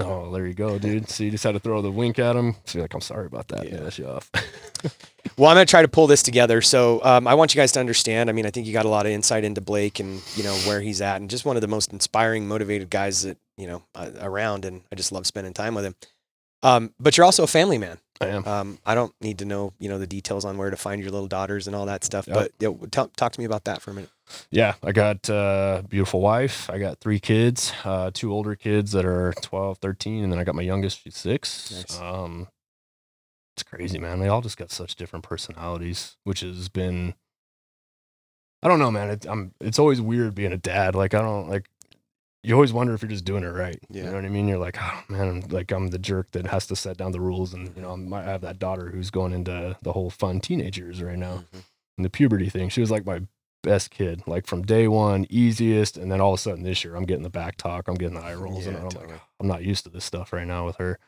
Oh, 0.00 0.32
there 0.32 0.46
you 0.46 0.54
go, 0.54 0.78
dude. 0.78 1.08
So 1.08 1.22
you 1.22 1.30
just 1.30 1.44
had 1.44 1.52
to 1.52 1.60
throw 1.60 1.80
the 1.80 1.90
wink 1.90 2.18
at 2.18 2.34
him. 2.34 2.56
So 2.64 2.78
you're 2.78 2.84
like, 2.84 2.94
I'm 2.94 3.00
sorry 3.00 3.26
about 3.26 3.48
that. 3.48 3.68
Yeah. 3.68 3.76
That's 3.78 3.98
you 3.98 4.08
off. 4.08 4.30
Well, 5.36 5.50
I'm 5.50 5.56
gonna 5.56 5.66
try 5.66 5.82
to 5.82 5.88
pull 5.88 6.06
this 6.06 6.22
together. 6.22 6.60
So 6.60 7.02
um, 7.02 7.26
I 7.26 7.34
want 7.34 7.54
you 7.54 7.60
guys 7.60 7.72
to 7.72 7.80
understand. 7.80 8.28
I 8.30 8.32
mean, 8.32 8.46
I 8.46 8.50
think 8.50 8.66
you 8.66 8.72
got 8.72 8.84
a 8.84 8.90
lot 8.90 9.06
of 9.06 9.12
insight 9.12 9.42
into 9.42 9.60
Blake 9.60 9.98
and 9.98 10.22
you 10.36 10.44
know 10.44 10.54
where 10.66 10.80
he's 10.80 11.00
at, 11.00 11.20
and 11.20 11.28
just 11.28 11.44
one 11.44 11.56
of 11.56 11.62
the 11.62 11.66
most 11.66 11.92
inspiring, 11.92 12.46
motivated 12.46 12.90
guys 12.90 13.22
that 13.22 13.38
you 13.56 13.66
know 13.66 13.82
uh, 13.94 14.10
around. 14.20 14.64
And 14.64 14.82
I 14.92 14.94
just 14.94 15.12
love 15.12 15.26
spending 15.26 15.52
time 15.52 15.74
with 15.74 15.86
him. 15.86 15.94
Um, 16.62 16.94
but 17.00 17.16
you're 17.16 17.24
also 17.24 17.42
a 17.42 17.48
family 17.48 17.78
man. 17.78 17.98
I 18.20 18.28
am. 18.28 18.46
Um, 18.46 18.78
I 18.86 18.94
don't 18.94 19.12
need 19.20 19.38
to 19.38 19.44
know 19.44 19.72
you 19.78 19.88
know 19.88 19.98
the 19.98 20.06
details 20.06 20.44
on 20.44 20.56
where 20.56 20.70
to 20.70 20.76
find 20.76 21.02
your 21.02 21.10
little 21.10 21.26
daughters 21.26 21.66
and 21.66 21.74
all 21.74 21.86
that 21.86 22.04
stuff. 22.04 22.28
Yep. 22.28 22.36
But 22.36 22.52
yeah, 22.60 22.86
tell, 22.90 23.08
talk 23.08 23.32
to 23.32 23.40
me 23.40 23.46
about 23.46 23.64
that 23.64 23.82
for 23.82 23.90
a 23.90 23.94
minute. 23.94 24.10
Yeah, 24.50 24.74
I 24.82 24.92
got 24.92 25.28
uh, 25.28 25.82
a 25.84 25.88
beautiful 25.88 26.20
wife. 26.20 26.68
I 26.70 26.78
got 26.78 26.98
three 27.00 27.20
kids, 27.20 27.72
uh, 27.84 28.10
two 28.12 28.32
older 28.32 28.54
kids 28.56 28.92
that 28.92 29.04
are 29.04 29.32
12, 29.42 29.78
13, 29.78 30.24
and 30.24 30.32
then 30.32 30.38
I 30.38 30.44
got 30.44 30.54
my 30.54 30.62
youngest, 30.62 31.02
she's 31.02 31.16
six. 31.16 31.70
Nice. 31.70 32.00
Um, 32.00 32.48
it's 33.56 33.62
crazy, 33.62 33.98
man. 33.98 34.20
They 34.20 34.28
all 34.28 34.40
just 34.40 34.56
got 34.56 34.70
such 34.70 34.96
different 34.96 35.24
personalities, 35.24 36.16
which 36.24 36.40
has 36.40 36.68
been, 36.68 37.14
I 38.62 38.68
don't 38.68 38.78
know, 38.78 38.90
man. 38.90 39.10
It, 39.10 39.26
I'm, 39.28 39.52
it's 39.60 39.78
always 39.78 40.00
weird 40.00 40.34
being 40.34 40.52
a 40.52 40.56
dad. 40.56 40.94
Like, 40.94 41.14
I 41.14 41.20
don't 41.20 41.48
like, 41.48 41.68
you 42.42 42.54
always 42.54 42.72
wonder 42.72 42.94
if 42.94 43.02
you're 43.02 43.10
just 43.10 43.24
doing 43.24 43.44
it 43.44 43.48
right. 43.48 43.78
Yeah. 43.90 44.04
You 44.04 44.10
know 44.10 44.16
what 44.16 44.24
I 44.24 44.28
mean? 44.28 44.48
You're 44.48 44.58
like, 44.58 44.76
oh 44.80 45.02
man, 45.08 45.28
I'm 45.28 45.40
like 45.50 45.70
I'm 45.72 45.88
the 45.88 45.98
jerk 45.98 46.30
that 46.32 46.46
has 46.48 46.66
to 46.66 46.76
set 46.76 46.96
down 46.98 47.12
the 47.12 47.20
rules, 47.20 47.54
and 47.54 47.74
you 47.74 47.80
know, 47.80 47.92
I'm, 47.92 48.12
I 48.12 48.22
have 48.24 48.42
that 48.42 48.58
daughter 48.58 48.90
who's 48.90 49.10
going 49.10 49.32
into 49.32 49.76
the 49.82 49.92
whole 49.92 50.10
fun 50.10 50.40
teenagers 50.40 51.02
right 51.02 51.16
now 51.18 51.44
Mhm. 51.54 51.62
and 51.96 52.04
the 52.04 52.10
puberty 52.10 52.50
thing. 52.50 52.68
She 52.68 52.82
was 52.82 52.90
like 52.90 53.06
my 53.06 53.22
best 53.64 53.90
kid, 53.90 54.22
like 54.28 54.46
from 54.46 54.62
day 54.62 54.86
one, 54.86 55.26
easiest. 55.28 55.96
And 55.96 56.12
then 56.12 56.20
all 56.20 56.34
of 56.34 56.38
a 56.38 56.42
sudden 56.42 56.62
this 56.62 56.84
year, 56.84 56.94
I'm 56.94 57.04
getting 57.04 57.24
the 57.24 57.30
back 57.30 57.56
talk, 57.56 57.88
I'm 57.88 57.96
getting 57.96 58.14
the 58.14 58.24
eye 58.24 58.34
rolls, 58.34 58.66
and 58.66 58.76
I'm 58.76 58.84
totally. 58.84 59.12
like, 59.12 59.20
I'm 59.40 59.48
not 59.48 59.64
used 59.64 59.84
to 59.84 59.90
this 59.90 60.04
stuff 60.04 60.32
right 60.32 60.46
now 60.46 60.64
with 60.66 60.76
her. 60.76 61.00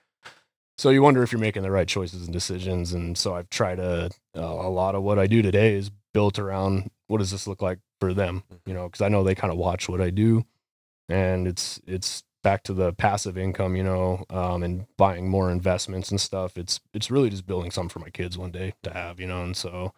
So 0.79 0.91
you 0.91 1.03
wonder 1.03 1.23
if 1.23 1.33
you're 1.33 1.41
making 1.41 1.63
the 1.63 1.71
right 1.71 1.89
choices 1.89 2.25
and 2.25 2.33
decisions. 2.33 2.93
And 2.93 3.17
so 3.17 3.35
I've 3.35 3.49
tried 3.49 3.77
to, 3.77 4.11
uh, 4.37 4.41
a 4.41 4.69
lot 4.69 4.95
of 4.95 5.03
what 5.03 5.19
I 5.19 5.27
do 5.27 5.41
today 5.41 5.75
is 5.75 5.91
built 6.13 6.39
around 6.39 6.91
what 7.07 7.19
does 7.19 7.31
this 7.31 7.47
look 7.47 7.63
like 7.63 7.79
for 8.01 8.13
them, 8.13 8.43
you 8.67 8.75
know, 8.75 8.89
because 8.89 9.01
I 9.01 9.09
know 9.09 9.23
they 9.23 9.35
kind 9.35 9.53
of 9.53 9.59
watch 9.59 9.89
what 9.89 10.01
I 10.01 10.11
do, 10.11 10.45
and 11.09 11.47
it's 11.47 11.81
it's 11.87 12.25
back 12.43 12.63
to 12.65 12.73
the 12.73 12.93
passive 12.93 13.39
income, 13.39 13.75
you 13.75 13.83
know, 13.83 14.25
um, 14.31 14.63
and 14.63 14.87
buying 14.97 15.29
more 15.29 15.51
investments 15.51 16.11
and 16.11 16.21
stuff. 16.21 16.57
It's 16.57 16.81
it's 16.93 17.11
really 17.11 17.31
just 17.31 17.47
building 17.47 17.71
something 17.71 17.89
for 17.89 17.99
my 18.01 18.11
kids 18.11 18.37
one 18.37 18.51
day 18.51 18.75
to 18.83 18.93
have, 18.93 19.21
you 19.21 19.27
know, 19.27 19.43
and 19.43 19.57
so 19.57 19.93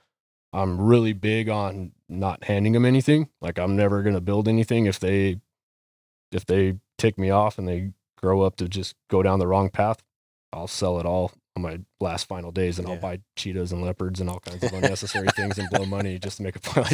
I'm 0.52 0.80
really 0.80 1.12
big 1.12 1.48
on 1.48 1.92
not 2.08 2.44
handing 2.44 2.72
them 2.72 2.84
anything. 2.84 3.28
Like 3.40 3.58
I'm 3.58 3.76
never 3.76 4.02
gonna 4.02 4.20
build 4.20 4.48
anything 4.48 4.86
if 4.86 4.98
they 4.98 5.40
if 6.32 6.44
they 6.46 6.78
tick 6.98 7.18
me 7.18 7.30
off 7.30 7.58
and 7.58 7.66
they 7.68 7.92
grow 8.16 8.42
up 8.42 8.56
to 8.56 8.68
just 8.68 8.94
go 9.10 9.22
down 9.22 9.38
the 9.38 9.46
wrong 9.46 9.68
path. 9.70 10.02
I'll 10.52 10.66
sell 10.66 10.98
it 10.98 11.06
all 11.06 11.32
on 11.56 11.62
my 11.62 11.80
last 12.00 12.26
final 12.26 12.50
days, 12.50 12.78
and 12.78 12.88
Yeah. 12.88 12.94
I'll 12.94 13.00
buy 13.00 13.20
cheetahs 13.36 13.72
and 13.72 13.82
leopards 13.82 14.20
and 14.20 14.30
all 14.30 14.40
kinds 14.40 14.62
of 14.64 14.72
unnecessary 14.74 15.28
things 15.36 15.58
and 15.58 15.68
blow 15.70 15.84
money 15.84 16.18
just 16.18 16.38
to 16.38 16.42
make 16.42 16.56
it 16.56 16.62
fun. 16.62 16.86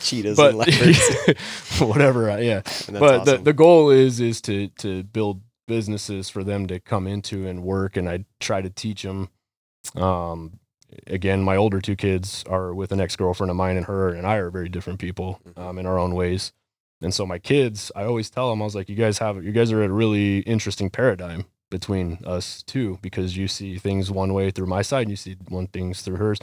Cheetahs 0.00 0.36
but 0.36 0.50
and 0.50 0.58
leopards. 0.58 1.78
whatever, 1.80 2.30
I- 2.30 2.40
yeah 2.40 2.62
but 2.90 3.24
the, 3.24 3.38
the 3.38 3.52
goal 3.52 3.90
is 3.90 4.20
is 4.20 4.40
to 4.42 4.68
to 4.78 5.02
build 5.04 5.40
businesses 5.66 6.28
for 6.28 6.42
them 6.44 6.66
to 6.66 6.80
come 6.80 7.06
into 7.06 7.46
and 7.46 7.62
work 7.62 7.96
and 7.96 8.08
i 8.08 8.24
try 8.40 8.60
to 8.60 8.68
teach 8.68 9.04
them 9.04 9.28
um 9.94 10.58
again 11.06 11.42
my 11.42 11.56
older 11.56 11.80
two 11.80 11.96
kids 11.96 12.44
are 12.48 12.74
with 12.74 12.92
an 12.92 13.00
ex-girlfriend 13.00 13.50
of 13.50 13.56
mine 13.56 13.76
and 13.76 13.86
her 13.86 14.08
and 14.08 14.26
i 14.26 14.36
are 14.36 14.50
very 14.50 14.68
different 14.68 14.98
people 14.98 15.40
Mhm. 15.44 15.58
um, 15.58 15.78
in 15.78 15.86
our 15.86 15.98
own 15.98 16.14
ways 16.14 16.52
and 17.00 17.12
so 17.14 17.24
my 17.26 17.38
kids 17.38 17.90
i 17.94 18.04
always 18.04 18.28
tell 18.30 18.50
them 18.50 18.60
i 18.60 18.64
was 18.64 18.74
like 18.74 18.88
you 18.88 18.96
guys 18.96 19.18
have 19.18 19.42
you 19.44 19.52
guys 19.52 19.70
are 19.72 19.82
at 19.82 19.90
a 19.90 19.92
really 19.92 20.38
interesting 20.40 20.90
paradigm 20.90 21.44
between 21.70 22.18
us 22.24 22.62
two 22.64 22.98
because 23.02 23.36
you 23.36 23.46
see 23.46 23.78
things 23.78 24.10
one 24.10 24.34
way 24.34 24.50
through 24.50 24.66
my 24.66 24.82
side 24.82 25.02
and 25.02 25.10
you 25.10 25.16
see 25.16 25.36
one 25.48 25.66
things 25.68 26.02
through 26.02 26.16
hers 26.16 26.38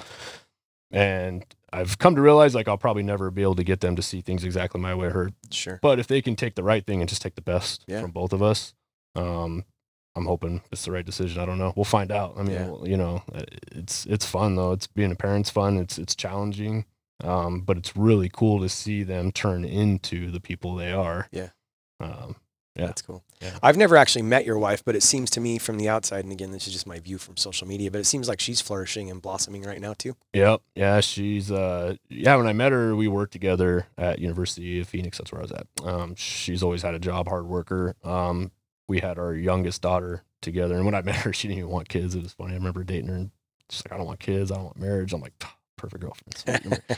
and 0.91 1.45
i've 1.73 1.97
come 1.97 2.15
to 2.15 2.21
realize 2.21 2.55
like 2.55 2.67
i'll 2.67 2.77
probably 2.77 3.03
never 3.03 3.29
be 3.29 3.41
able 3.41 3.55
to 3.55 3.63
get 3.63 3.81
them 3.81 3.95
to 3.95 4.01
see 4.01 4.21
things 4.21 4.43
exactly 4.45 4.79
my 4.79 4.95
way 4.95 5.07
or 5.07 5.11
her 5.11 5.31
sure. 5.51 5.79
but 5.81 5.99
if 5.99 6.07
they 6.07 6.21
can 6.21 6.35
take 6.35 6.55
the 6.55 6.63
right 6.63 6.85
thing 6.85 7.01
and 7.01 7.09
just 7.09 7.21
take 7.21 7.35
the 7.35 7.41
best 7.41 7.83
Yeah. 7.87 8.01
from 8.01 8.11
both 8.11 8.31
of 8.33 8.41
us, 8.41 8.73
um, 9.15 9.65
I'm 10.17 10.25
hoping 10.25 10.61
it's 10.71 10.83
the 10.85 10.91
right 10.91 11.05
decision. 11.05 11.41
I 11.41 11.45
don't 11.45 11.57
know. 11.59 11.71
We'll 11.75 11.85
find 11.85 12.11
out. 12.11 12.33
I 12.37 12.43
mean, 12.43 12.53
Yeah. 12.55 12.75
you 12.83 12.97
know, 12.97 13.23
uh, 13.33 13.43
it's 13.71 14.05
it's 14.07 14.25
fun 14.25 14.55
though. 14.55 14.71
It's 14.71 14.87
being 14.87 15.11
a 15.11 15.15
parent's 15.15 15.49
fun. 15.49 15.77
It's 15.77 15.97
it's 15.97 16.15
challenging, 16.15 16.85
um, 17.23 17.61
but 17.61 17.77
it's 17.77 17.95
really 17.95 18.29
cool 18.31 18.59
to 18.61 18.69
see 18.69 19.03
them 19.03 19.31
turn 19.31 19.63
into 19.63 20.31
the 20.31 20.39
people 20.39 20.75
they 20.75 20.91
are. 20.91 21.27
Yeah. 21.31 21.49
Um, 21.99 22.35
yeah. 22.75 22.85
That's 22.85 23.01
cool. 23.01 23.23
Yeah. 23.41 23.57
I've 23.63 23.75
never 23.77 23.97
actually 23.97 24.21
met 24.21 24.45
your 24.45 24.59
wife, 24.59 24.85
but 24.85 24.95
it 24.95 25.01
seems 25.01 25.31
to 25.31 25.39
me 25.39 25.57
from 25.57 25.77
the 25.77 25.89
outside, 25.89 26.23
and 26.23 26.31
again, 26.31 26.51
this 26.51 26.67
is 26.67 26.73
just 26.73 26.85
my 26.85 26.99
view 26.99 27.17
from 27.17 27.35
social 27.35 27.67
media, 27.67 27.89
but 27.89 27.99
it 27.99 28.03
seems 28.05 28.27
like 28.27 28.39
she's 28.39 28.61
flourishing 28.61 29.09
and 29.09 29.19
blossoming 29.19 29.63
right 29.63 29.81
now 29.81 29.95
too. 29.95 30.15
Yep. 30.33 30.61
Yeah. 30.75 30.99
She's, 30.99 31.51
uh, 31.51 31.95
yeah, 32.09 32.35
when 32.35 32.45
I 32.45 32.53
met 32.53 32.71
her, 32.71 32.95
we 32.95 33.07
worked 33.07 33.33
together 33.33 33.87
at 33.97 34.19
University 34.19 34.79
of 34.79 34.87
Phoenix. 34.87 35.17
That's 35.17 35.31
where 35.31 35.41
I 35.41 35.43
was 35.43 35.51
at. 35.51 35.65
Um, 35.83 36.13
she's 36.15 36.61
always 36.61 36.83
had 36.83 36.93
a 36.93 36.99
job, 36.99 37.27
hard 37.27 37.47
worker. 37.47 37.95
Um, 38.03 38.51
we 38.87 38.99
had 38.99 39.17
our 39.17 39.33
youngest 39.33 39.81
daughter 39.81 40.23
together. 40.41 40.75
And 40.75 40.85
when 40.85 40.95
I 40.95 41.01
met 41.03 41.15
her, 41.17 41.33
she 41.33 41.47
didn't 41.47 41.59
even 41.59 41.71
want 41.71 41.89
kids. 41.89 42.15
It 42.15 42.23
was 42.23 42.33
funny. 42.33 42.53
I 42.53 42.57
remember 42.57 42.83
dating 42.83 43.09
her 43.09 43.15
and 43.15 43.31
she's 43.69 43.83
like, 43.85 43.93
I 43.93 43.97
don't 43.97 44.07
want 44.07 44.19
kids. 44.19 44.51
I 44.51 44.55
don't 44.55 44.65
want 44.65 44.79
marriage. 44.79 45.13
I'm 45.13 45.21
like, 45.21 45.33
perfect 45.77 46.01
girlfriend. 46.01 46.81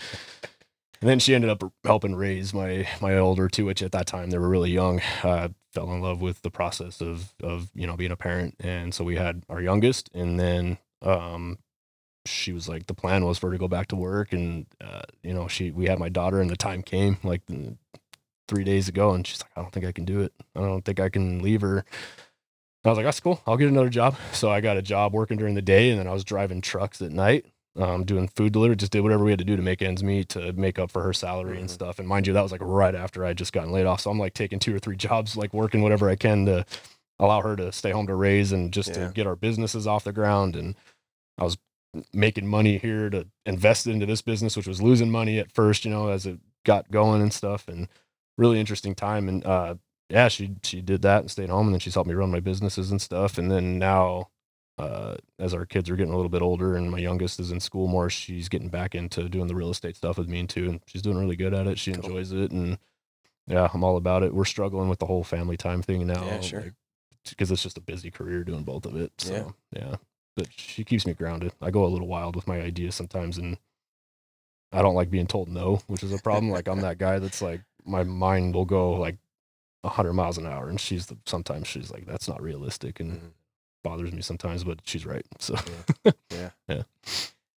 And 1.01 1.09
then 1.09 1.19
she 1.19 1.33
ended 1.33 1.49
up 1.49 1.63
helping 1.85 2.13
raise 2.13 2.53
my, 2.53 2.85
my 2.99 3.17
older 3.17 3.47
two, 3.47 3.65
which 3.65 3.81
at 3.81 3.93
that 3.93 4.05
time 4.05 4.31
they 4.31 4.37
were 4.37 4.49
really 4.49 4.71
young. 4.71 5.01
Uh, 5.23 5.47
fell 5.71 5.93
in 5.93 6.01
love 6.01 6.19
with 6.19 6.41
the 6.41 6.51
process 6.51 6.99
of, 6.99 7.33
of, 7.41 7.69
you 7.73 7.87
know, 7.87 7.95
being 7.95 8.11
a 8.11 8.17
parent. 8.17 8.55
And 8.59 8.93
so 8.93 9.05
we 9.05 9.15
had 9.15 9.43
our 9.47 9.61
youngest 9.61 10.09
and 10.13 10.37
then, 10.37 10.77
um, 11.01 11.59
she 12.25 12.51
was 12.51 12.67
like 12.67 12.87
the 12.87 12.93
plan 12.93 13.25
was 13.25 13.37
for 13.37 13.47
her 13.47 13.53
to 13.53 13.57
go 13.57 13.67
back 13.67 13.87
to 13.87 13.95
work 13.95 14.33
and 14.33 14.65
uh, 14.81 15.01
you 15.23 15.33
know 15.33 15.47
she 15.47 15.71
we 15.71 15.85
had 15.85 15.97
my 15.97 16.09
daughter 16.09 16.41
and 16.41 16.49
the 16.49 16.57
time 16.57 16.83
came 16.83 17.17
like 17.23 17.41
three 18.49 18.63
days 18.65 18.87
ago 18.89 19.13
and 19.13 19.25
she's 19.25 19.41
like 19.41 19.51
i 19.55 19.61
don't 19.61 19.71
think 19.71 19.85
i 19.85 19.91
can 19.91 20.03
do 20.05 20.19
it 20.21 20.33
i 20.55 20.59
don't 20.59 20.83
think 20.83 20.99
i 20.99 21.07
can 21.07 21.41
leave 21.41 21.61
her 21.61 21.85
i 22.83 22.89
was 22.89 22.97
like 22.97 23.05
that's 23.05 23.19
cool 23.19 23.41
i'll 23.45 23.57
get 23.57 23.69
another 23.69 23.89
job 23.89 24.15
so 24.31 24.49
i 24.51 24.59
got 24.59 24.75
a 24.77 24.81
job 24.81 25.13
working 25.13 25.37
during 25.37 25.53
the 25.55 25.61
day 25.61 25.89
and 25.91 25.99
then 25.99 26.07
i 26.07 26.11
was 26.13 26.23
driving 26.23 26.59
trucks 26.61 27.01
at 27.01 27.11
night 27.11 27.45
um, 27.79 28.03
doing 28.03 28.27
food 28.27 28.51
delivery. 28.51 28.75
Just 28.75 28.91
did 28.91 29.01
whatever 29.01 29.23
we 29.23 29.31
had 29.31 29.39
to 29.39 29.45
do 29.45 29.55
to 29.55 29.61
make 29.61 29.81
ends 29.81 30.03
meet, 30.03 30.27
to 30.29 30.51
make 30.53 30.79
up 30.79 30.91
for 30.91 31.01
her 31.03 31.13
salary 31.13 31.59
and 31.59 31.69
Mhm. 31.69 31.73
stuff. 31.73 31.99
And 31.99 32.07
mind 32.07 32.27
you, 32.27 32.33
that 32.33 32.41
was 32.41 32.51
like 32.51 32.59
right 32.63 32.93
after 32.95 33.23
I 33.23 33.33
just 33.33 33.53
gotten 33.53 33.71
laid 33.71 33.85
off. 33.85 34.01
So 34.01 34.09
I'm 34.11 34.19
like 34.19 34.33
taking 34.33 34.59
two 34.59 34.75
or 34.75 34.79
three 34.79 34.97
jobs, 34.97 35.37
like 35.37 35.53
working 35.53 35.81
whatever 35.81 36.09
I 36.09 36.17
can 36.17 36.45
to 36.47 36.65
allow 37.19 37.41
her 37.41 37.55
to 37.55 37.71
stay 37.71 37.91
home 37.91 38.07
to 38.07 38.15
raise 38.15 38.51
and 38.51 38.73
just 38.73 38.89
Yeah. 38.89 39.07
to 39.07 39.13
get 39.13 39.27
our 39.27 39.35
businesses 39.37 39.87
off 39.87 40.03
the 40.03 40.11
ground. 40.11 40.57
And 40.57 40.75
I 41.37 41.45
was 41.45 41.57
making 42.11 42.47
money 42.47 42.79
here 42.79 43.09
to 43.11 43.27
invest 43.45 43.87
into 43.87 44.05
this 44.07 44.23
business, 44.23 44.57
which 44.57 44.67
was 44.67 44.81
losing 44.81 45.11
money 45.11 45.37
at 45.39 45.51
first, 45.51 45.85
you 45.85 45.91
know, 45.91 46.09
as 46.09 46.25
it 46.25 46.39
got 46.65 46.91
going 46.91 47.21
and 47.21 47.31
stuff. 47.31 47.67
And 47.69 47.87
really 48.39 48.59
interesting 48.59 48.95
time. 48.95 49.27
And 49.29 49.45
uh, 49.45 49.75
yeah, 50.09 50.27
she 50.29 50.55
she 50.63 50.81
did 50.81 51.01
that 51.03 51.21
and 51.21 51.31
stayed 51.31 51.49
home, 51.49 51.67
and 51.67 51.73
then 51.75 51.79
she's 51.79 51.93
helped 51.93 52.07
me 52.09 52.15
run 52.15 52.31
my 52.31 52.39
businesses 52.39 52.89
and 52.91 53.01
stuff. 53.01 53.37
And 53.37 53.51
then 53.51 53.77
now, 53.77 54.29
uh, 54.79 55.15
as 55.37 55.53
our 55.53 55.65
kids 55.65 55.89
are 55.89 55.95
getting 55.95 56.13
a 56.13 56.15
little 56.15 56.29
bit 56.31 56.41
older, 56.41 56.75
and 56.75 56.89
my 56.89 56.97
youngest 56.99 57.39
is 57.39 57.51
in 57.51 57.59
school 57.59 57.87
more, 57.87 58.09
she's 58.09 58.49
getting 58.49 58.69
back 58.69 58.95
into 58.95 59.29
doing 59.29 59.47
the 59.47 59.55
real 59.55 59.69
estate 59.69 59.95
stuff 59.95 60.17
with 60.17 60.27
me 60.29 60.47
too, 60.47 60.65
and 60.69 60.79
she's 60.87 61.01
doing 61.03 61.17
really 61.17 61.35
good 61.35 61.53
at 61.53 61.67
it. 61.67 61.77
She 61.77 61.91
Cool. 61.91 62.05
enjoys 62.05 62.31
it, 62.31 62.51
and 62.51 62.79
yeah, 63.47 63.67
I'm 63.73 63.83
all 63.83 63.97
about 63.97 64.23
it. 64.23 64.33
We're 64.33 64.45
struggling 64.45 64.89
with 64.89 64.99
the 64.99 65.05
whole 65.07 65.23
family 65.23 65.57
time 65.57 65.81
thing 65.81 66.07
now, 66.07 66.23
Yeah, 66.25 66.39
sure. 66.41 66.73
because 67.29 67.51
it's 67.51 67.63
just 67.63 67.77
a 67.77 67.81
busy 67.81 68.09
career 68.09 68.43
doing 68.43 68.63
both 68.63 68.85
of 68.85 68.95
it. 68.95 69.11
So 69.17 69.53
yeah. 69.75 69.95
but 70.35 70.47
she 70.55 70.83
keeps 70.83 71.05
me 71.05 71.13
grounded. 71.13 71.51
I 71.61 71.69
go 71.71 71.83
a 71.85 71.87
little 71.93 72.07
wild 72.07 72.35
with 72.35 72.47
my 72.47 72.61
ideas 72.61 72.95
sometimes, 72.95 73.37
and 73.37 73.57
I 74.71 74.81
don't 74.81 74.95
like 74.95 75.09
being 75.09 75.27
told 75.27 75.49
no, 75.49 75.81
which 75.87 76.03
is 76.03 76.13
a 76.13 76.19
problem. 76.19 76.51
like 76.51 76.67
I'm 76.67 76.81
that 76.81 76.97
guy 76.99 77.19
that's 77.19 77.41
like 77.41 77.61
my 77.89 78.03
mind 78.03 78.53
will 78.55 78.65
go 78.65 78.91
like 78.93 79.17
100 79.81 80.13
miles 80.13 80.37
an 80.37 80.45
hour, 80.45 80.69
and 80.69 80.79
she's 80.79 81.07
the, 81.07 81.17
sometimes 81.25 81.67
she's 81.67 81.91
like 81.91 82.05
that's 82.05 82.27
not 82.27 82.41
realistic, 82.41 82.99
and 82.99 83.13
Mhm. 83.19 83.31
bothers 83.83 84.11
me 84.11 84.21
sometimes, 84.21 84.63
but 84.63 84.79
she's 84.83 85.05
right. 85.05 85.25
So 85.39 85.55
Yeah, 86.05 86.11
Yeah. 86.67 86.83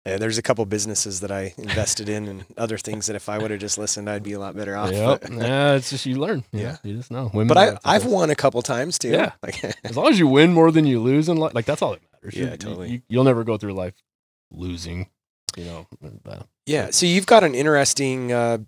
Yeah. 0.06 0.18
there's 0.18 0.38
a 0.38 0.42
couple 0.42 0.66
businesses 0.66 1.20
that 1.22 1.32
I 1.32 1.54
invested 1.58 2.10
in 2.10 2.28
and 2.28 2.46
other 2.58 2.78
things 2.78 3.06
that 3.08 3.16
if 3.16 3.28
I 3.30 3.38
would 3.38 3.52
have 3.52 3.60
just 3.60 3.78
listened, 3.78 4.10
I'd 4.10 4.24
be 4.24 4.34
a 4.34 4.40
lot 4.40 4.56
better 4.56 4.76
off. 4.76 4.92
yep, 4.92 5.24
yeah, 5.32 5.74
it's 5.76 5.90
just 5.92 6.06
you 6.06 6.16
learn. 6.18 6.44
Yeah. 6.52 6.62
Yeah, 6.62 6.78
you 6.84 6.96
just 6.98 7.12
know. 7.12 7.30
Women 7.34 7.48
but 7.48 7.58
I, 7.58 7.78
I've 7.96 8.06
won 8.06 8.30
a 8.32 8.36
couple 8.36 8.62
times 8.62 8.98
too. 9.00 9.10
Yeah. 9.10 9.34
Like, 9.44 9.64
as 9.84 9.96
long 9.98 10.08
as 10.08 10.18
you 10.20 10.28
win 10.28 10.54
more 10.54 10.72
than 10.72 10.86
you 10.86 11.00
lose 11.00 11.28
in 11.30 11.38
life, 11.38 11.54
like 11.54 11.66
that's 11.66 11.82
all 11.82 11.92
that 11.92 12.02
matters. 12.14 12.36
Yeah, 12.36 12.52
You- 12.52 12.58
totally. 12.58 12.90
You, 12.90 13.02
you'll 13.10 13.24
never 13.24 13.44
go 13.44 13.58
through 13.58 13.74
life 13.74 13.94
losing. 14.52 15.10
You 15.58 15.66
know, 15.66 15.88
uh, 16.26 16.44
yeah. 16.66 16.92
So 16.92 17.06
you've 17.06 17.26
got 17.26 17.44
an 17.44 17.56
interesting 17.56 18.32
uh, 18.32 18.60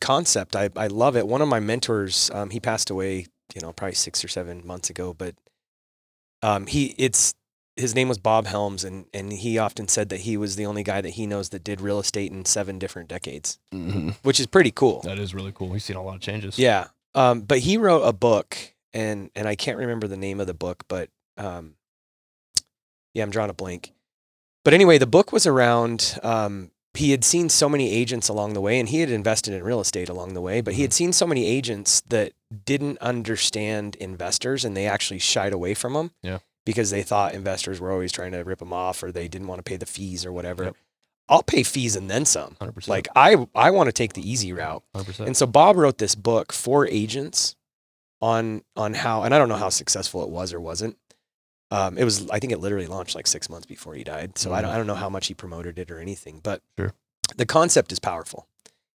concept. 0.00 0.56
I, 0.56 0.70
I 0.76 0.86
love 0.86 1.16
it. 1.16 1.26
One 1.26 1.42
of 1.42 1.48
my 1.48 1.60
mentors, 1.60 2.30
um, 2.32 2.50
he 2.50 2.60
passed 2.60 2.90
away, 2.90 3.26
you 3.54 3.60
know, 3.60 3.72
probably 3.72 3.94
six 3.94 4.24
or 4.24 4.28
seven 4.28 4.66
months 4.66 4.90
ago, 4.90 5.14
but 5.14 5.34
um, 6.42 6.66
he, 6.66 6.94
it's, 6.96 7.34
his 7.76 7.94
name 7.94 8.08
was 8.08 8.18
Bob 8.18 8.46
Helms, 8.46 8.84
and, 8.84 9.06
and 9.14 9.32
he 9.32 9.58
often 9.58 9.88
said 9.88 10.08
that 10.10 10.20
he 10.20 10.36
was 10.36 10.56
the 10.56 10.66
only 10.66 10.82
guy 10.82 11.00
that 11.00 11.10
he 11.10 11.26
knows 11.26 11.48
that 11.50 11.64
did 11.64 11.80
real 11.80 11.98
estate 11.98 12.30
in 12.30 12.44
seven 12.44 12.78
different 12.78 13.08
decades, 13.08 13.58
mhm. 13.72 14.14
which 14.22 14.38
is 14.38 14.46
pretty 14.46 14.70
cool. 14.70 15.00
that 15.02 15.18
is 15.18 15.34
really 15.34 15.52
cool. 15.52 15.68
We've 15.68 15.82
seen 15.82 15.96
a 15.96 16.02
lot 16.02 16.16
of 16.16 16.20
changes. 16.20 16.58
Yeah. 16.58 16.88
Um, 17.14 17.40
but 17.40 17.60
he 17.60 17.76
wrote 17.76 18.02
a 18.02 18.12
book 18.12 18.56
and 18.92 19.30
and 19.34 19.46
I 19.48 19.54
can't 19.54 19.78
remember 19.78 20.06
the 20.06 20.16
name 20.16 20.40
of 20.40 20.46
the 20.46 20.54
book, 20.54 20.84
but 20.88 21.10
um, 21.36 21.74
yeah, 23.14 23.22
I'm 23.22 23.30
drawing 23.30 23.50
a 23.50 23.54
blank. 23.54 23.92
But 24.64 24.74
anyway, 24.74 24.98
the 24.98 25.06
book 25.06 25.32
was 25.32 25.46
around 25.46 26.18
um, 26.22 26.70
he 26.94 27.12
had 27.12 27.24
seen 27.24 27.48
so 27.48 27.68
many 27.68 27.90
agents 27.92 28.28
along 28.28 28.54
the 28.54 28.60
way 28.60 28.78
and 28.80 28.88
he 28.88 29.00
had 29.00 29.10
invested 29.10 29.54
in 29.54 29.62
real 29.62 29.80
estate 29.80 30.08
along 30.08 30.34
the 30.34 30.40
way, 30.40 30.60
but 30.60 30.74
he 30.74 30.82
had 30.82 30.92
seen 30.92 31.12
so 31.12 31.26
many 31.26 31.46
agents 31.46 32.00
that 32.08 32.32
didn't 32.64 32.98
understand 32.98 33.94
investors 33.96 34.64
and 34.64 34.76
they 34.76 34.86
actually 34.86 35.20
shied 35.20 35.52
away 35.52 35.74
from 35.74 35.92
them. 35.92 36.10
Yeah. 36.22 36.38
Because 36.66 36.90
they 36.90 37.02
thought 37.02 37.32
investors 37.32 37.80
were 37.80 37.90
always 37.90 38.12
trying 38.12 38.32
to 38.32 38.42
rip 38.42 38.58
them 38.58 38.72
off 38.72 39.02
or 39.02 39.10
they 39.10 39.28
didn't 39.28 39.48
want 39.48 39.60
to 39.60 39.62
pay 39.62 39.76
the 39.76 39.86
fees 39.86 40.26
or 40.26 40.32
whatever. 40.32 40.64
Yep. 40.64 40.76
I'll 41.28 41.42
pay 41.44 41.62
fees 41.62 41.94
and 41.94 42.10
then 42.10 42.24
some. 42.24 42.56
100%. 42.60 42.88
Like 42.88 43.08
I 43.14 43.46
I 43.54 43.70
want 43.70 43.86
to 43.86 43.92
take 43.92 44.14
the 44.14 44.28
easy 44.28 44.52
route. 44.52 44.82
100%. 44.94 45.26
And 45.26 45.36
so 45.36 45.46
Bob 45.46 45.76
wrote 45.76 45.98
this 45.98 46.16
book 46.16 46.52
for 46.52 46.86
agents 46.88 47.54
on 48.20 48.62
on 48.76 48.94
how, 48.94 49.22
and 49.22 49.32
I 49.32 49.38
don't 49.38 49.48
know 49.48 49.56
how 49.56 49.68
successful 49.68 50.22
it 50.24 50.28
was 50.28 50.52
or 50.52 50.60
wasn't. 50.60 50.98
Um, 51.70 51.96
it 51.98 52.04
was, 52.04 52.28
I 52.30 52.38
think, 52.40 52.52
it 52.52 52.58
literally 52.60 52.86
launched 52.86 53.14
like 53.14 53.26
six 53.26 53.48
months 53.48 53.66
before 53.66 53.94
he 53.94 54.02
died. 54.04 54.36
So 54.38 54.52
I 54.52 54.60
don't, 54.62 54.70
I 54.70 54.76
don't 54.76 54.86
know 54.86 54.94
how 54.94 55.08
much 55.08 55.28
he 55.28 55.34
promoted 55.34 55.78
it 55.78 55.90
or 55.90 56.00
anything, 56.00 56.40
but 56.42 56.62
Sure. 56.78 56.92
the 57.36 57.46
concept 57.46 57.92
is 57.92 57.98
powerful. 57.98 58.46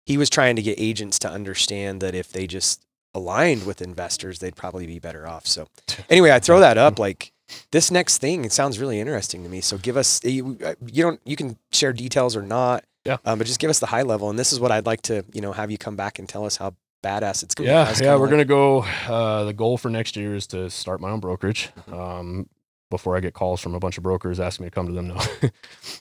He 0.07 0.17
was 0.19 0.29
trying 0.29 0.57
to 0.57 0.63
get 0.63 0.79
agents 0.81 1.19
to 1.21 1.31
understand 1.31 2.01
that 2.03 2.15
if 2.15 2.33
they 2.33 2.47
just 2.47 2.85
aligned 3.15 3.65
with 3.65 3.81
investors, 3.81 4.41
they'd 4.41 4.57
probably 4.57 4.87
be 4.87 4.99
better 4.99 5.27
off. 5.27 5.47
So 5.47 5.69
anyway, 6.11 6.31
I 6.33 6.41
throw 6.41 6.61
that 6.61 6.77
up 6.79 6.99
like 6.99 7.33
this 7.71 7.91
next 7.91 8.19
thing. 8.19 8.45
It 8.45 8.53
sounds 8.53 8.79
really 8.81 8.99
interesting 8.99 9.45
to 9.45 9.49
me. 9.49 9.61
So 9.61 9.79
give 9.79 9.97
us 9.97 10.23
you, 10.25 10.59
you 10.87 11.03
don't 11.05 11.21
you 11.25 11.37
can 11.37 11.57
share 11.73 11.93
details 11.93 12.35
or 12.37 12.43
not. 12.43 12.85
Yeah. 13.05 13.19
Um, 13.25 13.39
but 13.39 13.47
just 13.47 13.61
give 13.61 13.69
us 13.71 13.79
the 13.81 13.87
high 13.87 14.03
level, 14.03 14.31
and 14.31 14.39
this 14.39 14.51
is 14.53 14.59
what 14.59 14.73
I'd 14.73 14.87
like 14.87 15.03
to 15.03 15.25
you 15.33 15.41
know 15.43 15.53
have 15.53 15.71
you 15.71 15.77
come 15.79 15.95
back 15.95 16.19
and 16.19 16.27
tell 16.29 16.45
us 16.47 16.57
how 16.57 16.75
badass 17.05 17.43
it's 17.43 17.55
going. 17.55 17.69
yeah, 17.69 17.95
yeah, 18.01 18.17
we're 18.17 18.31
gonna 18.31 18.47
go. 18.47 18.81
Uh, 19.07 19.45
the 19.45 19.53
goal 19.53 19.77
for 19.77 19.91
next 19.91 20.17
year 20.17 20.35
is 20.35 20.47
to 20.49 20.71
start 20.71 21.01
my 21.03 21.11
own 21.11 21.21
brokerage. 21.21 21.71
Mhm. 21.87 21.93
Um, 21.99 22.49
before 22.95 23.17
I 23.17 23.21
get 23.21 23.35
calls 23.35 23.61
from 23.61 23.75
a 23.75 23.81
bunch 23.81 23.97
of 23.99 24.03
brokers 24.03 24.39
asking 24.41 24.65
me 24.65 24.71
to 24.71 24.75
come 24.75 24.87
to 24.87 24.93
them, 24.93 25.09
no. 25.09 25.21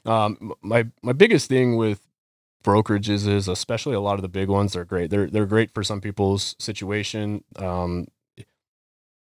um, 0.11 0.53
my 0.61 0.85
my 1.01 1.13
biggest 1.13 1.49
thing 1.49 1.75
with 1.77 1.99
brokerages 2.63 3.27
is, 3.27 3.47
especially 3.47 3.95
a 3.95 3.99
lot 3.99 4.15
of 4.15 4.21
the 4.21 4.29
big 4.29 4.49
ones, 4.49 4.73
they're 4.73 4.85
great. 4.85 5.09
They're 5.09 5.27
they're 5.27 5.45
great 5.45 5.73
for 5.73 5.83
some 5.83 6.01
people's 6.01 6.55
situation. 6.59 7.43
Um, 7.57 8.07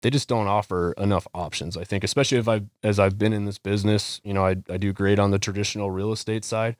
they 0.02 0.10
just 0.10 0.28
don't 0.28 0.46
offer 0.46 0.92
enough 0.92 1.26
options. 1.34 1.76
I 1.76 1.84
think, 1.84 2.04
especially 2.04 2.38
if 2.38 2.48
I 2.48 2.62
as 2.82 2.98
I've 2.98 3.18
been 3.18 3.32
in 3.32 3.44
this 3.44 3.58
business, 3.58 4.20
you 4.24 4.34
know, 4.34 4.44
I 4.46 4.56
I 4.70 4.76
do 4.76 4.92
great 4.92 5.18
on 5.18 5.30
the 5.30 5.38
traditional 5.38 5.90
real 5.90 6.12
estate 6.12 6.44
side. 6.44 6.76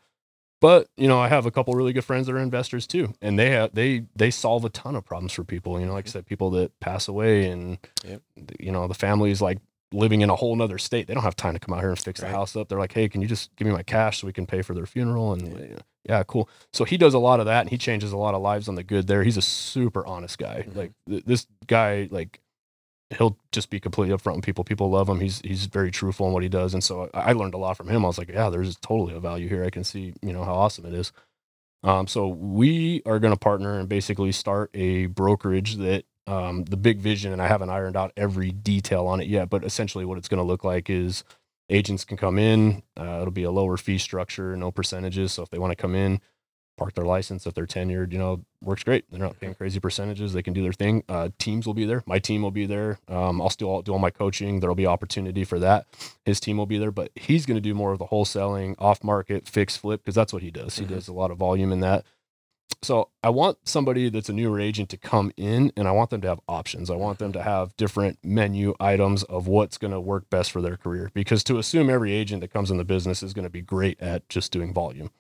But 0.61 0.89
you 0.97 1.07
know, 1.09 1.19
I 1.21 1.29
have 1.29 1.45
a 1.45 1.51
couple 1.51 1.75
really 1.75 1.93
good 1.93 2.05
friends 2.05 2.27
that 2.27 2.35
are 2.35 2.39
investors 2.39 2.87
too, 2.87 3.15
and 3.21 3.39
they 3.39 3.51
have 3.51 3.75
they 3.75 4.05
they 4.15 4.31
solve 4.31 4.65
a 4.65 4.71
ton 4.71 4.97
of 4.97 5.05
problems 5.05 5.33
for 5.33 5.45
people. 5.45 5.79
You 5.81 5.87
know, 5.87 5.93
like 5.93 6.07
I 6.07 6.11
said, 6.11 6.27
people 6.27 6.51
that 6.53 6.79
pass 6.81 7.09
away, 7.09 7.47
and 7.47 7.79
Yep. 8.05 8.23
you 8.61 8.73
know, 8.73 8.87
the 8.89 8.95
families 8.95 9.43
like 9.43 9.59
living 9.93 10.21
in 10.21 10.31
a 10.31 10.37
whole 10.37 10.55
nother 10.57 10.79
state. 10.79 11.07
They 11.07 11.15
don't 11.15 11.23
have 11.23 11.37
time 11.37 11.55
to 11.55 11.61
come 11.61 11.73
out 11.75 11.81
here 11.81 11.91
and 11.91 11.99
fix 11.99 12.21
Right. 12.21 12.29
the 12.31 12.35
house 12.37 12.57
up. 12.57 12.69
They're 12.69 12.79
like, 12.79 12.93
hey, 12.93 13.09
can 13.09 13.23
you 13.23 13.29
just 13.29 13.55
give 13.57 13.67
me 13.67 13.73
my 13.73 13.83
cash 13.83 14.21
so 14.21 14.27
we 14.27 14.33
can 14.33 14.47
pay 14.47 14.63
for 14.63 14.75
their 14.75 14.87
funeral? 14.87 15.33
And 15.33 15.43
Yeah. 15.59 15.67
yeah. 15.71 15.79
yeah, 16.09 16.23
cool. 16.25 16.49
So 16.73 16.85
he 16.85 16.97
does 16.97 17.15
a 17.15 17.19
lot 17.19 17.41
of 17.41 17.47
that, 17.47 17.61
and 17.61 17.71
he 17.71 17.79
changes 17.79 18.13
a 18.13 18.17
lot 18.17 18.35
of 18.35 18.43
lives 18.43 18.69
on 18.69 18.75
the 18.75 18.83
good 18.83 19.07
there. 19.07 19.23
He's 19.23 19.37
a 19.37 19.43
super 19.43 20.05
honest 20.07 20.39
guy. 20.39 20.65
Mhm. 20.69 20.77
Like 20.77 20.93
th- 21.09 21.25
this 21.25 21.47
guy, 21.67 22.09
like 22.11 22.41
he'll 23.17 23.39
just 23.53 23.71
be 23.71 23.79
completely 23.79 24.17
upfront 24.17 24.35
with 24.37 24.45
people. 24.45 24.65
People 24.65 24.91
love 24.91 25.09
him. 25.09 25.21
He's 25.21 25.41
he's 25.41 25.67
very 25.67 25.93
truthful 25.93 26.27
in 26.27 26.33
what 26.33 26.43
he 26.43 26.49
does, 26.49 26.75
and 26.75 26.83
so 26.83 27.09
I, 27.15 27.31
I 27.31 27.33
learned 27.33 27.55
a 27.55 27.59
lot 27.59 27.77
from 27.77 27.89
him. 27.89 28.05
I 28.05 28.09
was 28.09 28.19
like, 28.19 28.29
yeah, 28.31 28.51
there's 28.51 28.77
totally 28.79 29.15
a 29.15 29.21
value 29.21 29.49
here. 29.49 29.65
I 29.65 29.71
can 29.71 29.85
see 29.85 30.13
you 30.23 30.33
know 30.33 30.43
how 30.45 30.55
awesome 30.55 30.85
it 30.87 30.95
is. 30.95 31.13
Um, 31.85 32.09
so 32.09 32.27
we 32.27 33.03
are 33.07 33.21
going 33.21 33.33
to 33.33 33.39
partner 33.39 33.79
and 33.79 33.89
basically 33.89 34.33
start 34.33 34.71
a 34.75 35.07
brokerage 35.07 35.77
that 35.77 36.05
um, 36.27 36.65
the 36.65 36.77
big 36.77 36.99
vision, 36.99 37.33
and 37.33 37.41
I 37.41 37.49
haven't 37.49 37.71
ironed 37.71 37.97
out 37.97 38.13
every 38.17 38.51
detail 38.51 39.07
on 39.07 39.21
it 39.21 39.29
yet, 39.29 39.49
but 39.51 39.65
essentially 39.65 40.05
what 40.05 40.19
it's 40.19 40.29
going 40.29 40.39
to 40.39 40.45
look 40.47 40.65
like 40.65 40.91
is 40.91 41.25
agents 41.71 42.05
can 42.05 42.17
come 42.17 42.39
in. 42.39 42.83
Uh, 42.99 43.19
it'll 43.21 43.31
be 43.31 43.43
a 43.45 43.51
lower 43.51 43.77
fee 43.77 43.99
structure, 43.99 44.57
no 44.57 44.71
percentages. 44.71 45.33
So 45.33 45.43
if 45.43 45.51
they 45.51 45.59
want 45.59 45.73
to 45.73 45.77
come 45.77 45.95
in, 45.95 46.21
park 46.77 46.93
their 46.95 47.07
license, 47.07 47.47
if 47.47 47.55
they're 47.55 47.67
tenured, 47.67 48.13
you 48.13 48.19
know, 48.19 48.45
works 48.63 48.85
great. 48.85 49.05
They're 49.11 49.19
not 49.21 49.41
paying 49.41 49.55
crazy 49.55 49.81
percentages. 49.81 50.33
They 50.35 50.43
can 50.43 50.53
do 50.53 50.63
their 50.63 50.75
thing. 50.75 51.05
Uh, 51.09 51.31
teams 51.39 51.67
will 51.67 51.73
be 51.75 51.87
there. 51.87 52.03
My 52.07 52.19
team 52.19 52.43
will 52.43 52.51
be 52.51 52.67
there. 52.67 52.99
Um, 53.09 53.41
I'll 53.41 53.49
still 53.51 53.81
do 53.83 53.93
all 53.93 53.99
my 53.99 54.11
coaching. 54.11 54.61
There'll 54.61 54.75
be 54.77 54.87
opportunity 54.87 55.43
for 55.45 55.59
that. 55.61 55.87
His 56.27 56.39
team 56.39 56.59
will 56.59 56.67
be 56.67 56.77
there, 56.77 56.91
but 56.91 57.11
he's 57.15 57.47
going 57.47 57.57
to 57.57 57.63
do 57.63 57.73
more 57.75 57.93
of 57.93 57.99
the 57.99 58.07
wholesaling, 58.07 58.75
off 58.79 59.03
market, 59.03 59.49
fix, 59.49 59.77
flip, 59.77 60.03
because 60.03 60.15
that's 60.15 60.33
what 60.35 60.43
he 60.43 60.51
does. 60.51 60.79
He 60.79 60.85
Mhm. 60.85 60.89
does 60.89 61.09
a 61.09 61.15
lot 61.15 61.31
of 61.31 61.39
volume 61.39 61.73
in 61.73 61.81
that. 61.81 62.05
So 62.83 63.09
I 63.23 63.31
want 63.31 63.59
somebody 63.65 64.11
that's 64.11 64.29
a 64.29 64.33
newer 64.33 64.61
agent 64.61 64.91
to 64.91 64.97
come 64.97 65.33
in 65.37 65.73
and 65.77 65.89
I 65.89 65.93
want 65.93 66.11
them 66.11 66.21
to 66.21 66.29
have 66.29 66.41
options. 66.49 66.91
I 66.91 66.95
want 66.95 67.19
them 67.19 67.33
to 67.33 67.43
have 67.43 67.77
different 67.77 68.19
menu 68.23 68.75
items 68.79 69.25
of 69.25 69.49
what's 69.49 69.79
going 69.79 69.93
to 69.93 70.01
work 70.01 70.29
best 70.31 70.53
for 70.53 70.61
their 70.61 70.77
career. 70.77 71.11
Because 71.15 71.43
to 71.45 71.59
assume 71.59 71.91
every 71.91 72.13
agent 72.13 72.43
that 72.43 72.53
comes 72.53 72.71
in 72.71 72.77
the 72.77 72.85
business 72.85 73.23
is 73.23 73.33
going 73.33 73.45
to 73.45 73.51
be 73.51 73.63
great 73.63 74.01
at 74.01 74.29
just 74.29 74.53
doing 74.53 74.73
volume 74.73 75.11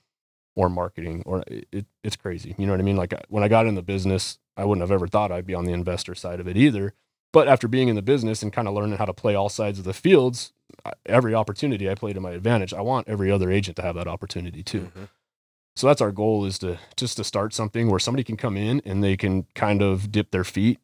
or 0.55 0.68
marketing 0.68 1.22
or 1.26 1.42
it, 1.47 1.66
it, 1.72 1.86
it's 2.05 2.16
crazy. 2.16 2.55
You 2.59 2.66
know 2.66 2.72
what 2.72 2.80
I 2.80 2.84
mean? 2.84 2.97
Like 2.97 3.14
when 3.28 3.42
I 3.42 3.49
got 3.49 3.66
in 3.66 3.74
the 3.74 3.82
business, 3.82 4.38
I 4.57 4.64
wouldn't 4.64 4.82
have 4.82 4.92
ever 4.92 5.09
thought 5.09 5.32
I'd 5.32 5.47
be 5.47 5.55
on 5.55 5.64
the 5.64 5.72
investor 5.72 6.14
side 6.14 6.40
of 6.40 6.47
it 6.47 6.57
either. 6.57 6.94
But 7.32 7.49
after 7.49 7.68
being 7.68 7.88
in 7.88 7.97
the 7.97 8.03
business 8.03 8.42
and 8.42 8.53
kind 8.53 8.68
of 8.68 8.74
learning 8.74 8.99
how 8.99 9.05
to 9.07 9.12
play 9.12 9.34
all 9.34 9.49
sides 9.49 9.78
of 9.78 9.84
the 9.84 9.92
fields, 9.92 10.53
every 11.05 11.34
opportunity 11.34 11.90
I 11.90 11.94
play 11.94 12.12
to 12.12 12.20
my 12.20 12.30
advantage. 12.32 12.72
I 12.72 12.80
want 12.80 13.09
every 13.09 13.30
other 13.30 13.51
agent 13.51 13.76
to 13.76 13.82
have 13.82 13.94
that 13.97 14.07
opportunity 14.07 14.62
too. 14.62 14.92
Mhm. 14.97 15.09
So 15.77 15.87
that's 15.87 16.01
our 16.01 16.12
goal 16.12 16.45
is 16.47 16.59
to 16.61 16.79
just 16.97 17.16
to 17.18 17.24
start 17.24 17.53
something 17.53 17.91
where 17.91 17.99
somebody 17.99 18.24
can 18.24 18.37
come 18.37 18.57
in 18.57 18.81
and 18.85 19.05
they 19.05 19.16
can 19.16 19.45
kind 19.55 19.83
of 19.83 20.11
dip 20.11 20.31
their 20.31 20.45
feet. 20.45 20.81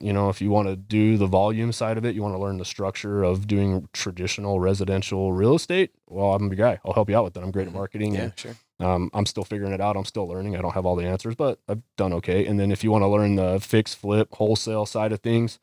You 0.00 0.12
know, 0.12 0.28
if 0.28 0.42
you 0.42 0.50
want 0.50 0.68
to 0.68 0.76
do 0.76 1.16
the 1.16 1.26
volume 1.26 1.72
side 1.72 1.96
of 1.96 2.04
it, 2.04 2.14
you 2.14 2.22
want 2.22 2.34
to 2.34 2.38
learn 2.38 2.58
the 2.58 2.64
structure 2.64 3.22
of 3.22 3.46
doing 3.46 3.88
traditional 3.94 4.60
residential 4.60 5.32
real 5.32 5.54
estate. 5.54 5.92
Well, 6.10 6.34
I'm 6.34 6.48
the 6.50 6.56
guy. 6.56 6.78
I'll 6.84 6.92
help 6.92 7.08
you 7.08 7.16
out 7.16 7.24
with 7.24 7.34
that. 7.34 7.42
I'm 7.42 7.52
great 7.52 7.68
at 7.68 7.72
Mhm. 7.72 7.76
marketing. 7.76 8.14
Yeah, 8.14 8.20
and, 8.24 8.32
sure. 8.38 8.56
um, 8.80 9.08
I'm 9.14 9.24
still 9.24 9.44
figuring 9.44 9.72
it 9.72 9.80
out. 9.80 9.96
I'm 9.96 10.04
still 10.04 10.26
learning. 10.28 10.56
I 10.56 10.60
don't 10.60 10.74
have 10.74 10.84
all 10.84 10.96
the 10.96 11.06
answers, 11.06 11.36
but 11.36 11.58
I've 11.68 11.80
done 11.96 12.12
okay. 12.14 12.44
And 12.44 12.60
then 12.60 12.70
if 12.70 12.84
you 12.84 12.90
want 12.90 13.02
to 13.02 13.08
learn 13.08 13.36
the 13.36 13.60
fix, 13.60 13.94
flip, 13.94 14.28
wholesale 14.34 14.84
side 14.84 15.12
of 15.12 15.20
things, 15.20 15.58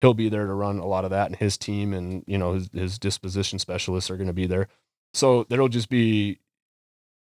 he'll 0.00 0.14
be 0.14 0.28
there 0.28 0.46
to 0.46 0.54
run 0.54 0.78
a 0.80 0.86
lot 0.86 1.04
of 1.04 1.10
that, 1.10 1.26
and 1.28 1.36
his 1.36 1.56
team 1.56 1.92
and 1.92 2.24
you 2.26 2.36
know 2.38 2.54
his, 2.54 2.70
his 2.72 2.98
disposition 2.98 3.60
specialists 3.60 4.10
are 4.10 4.16
going 4.16 4.26
to 4.26 4.32
be 4.32 4.46
there. 4.46 4.66
So 5.12 5.44
there'll 5.48 5.68
just 5.68 5.88
be 5.88 6.40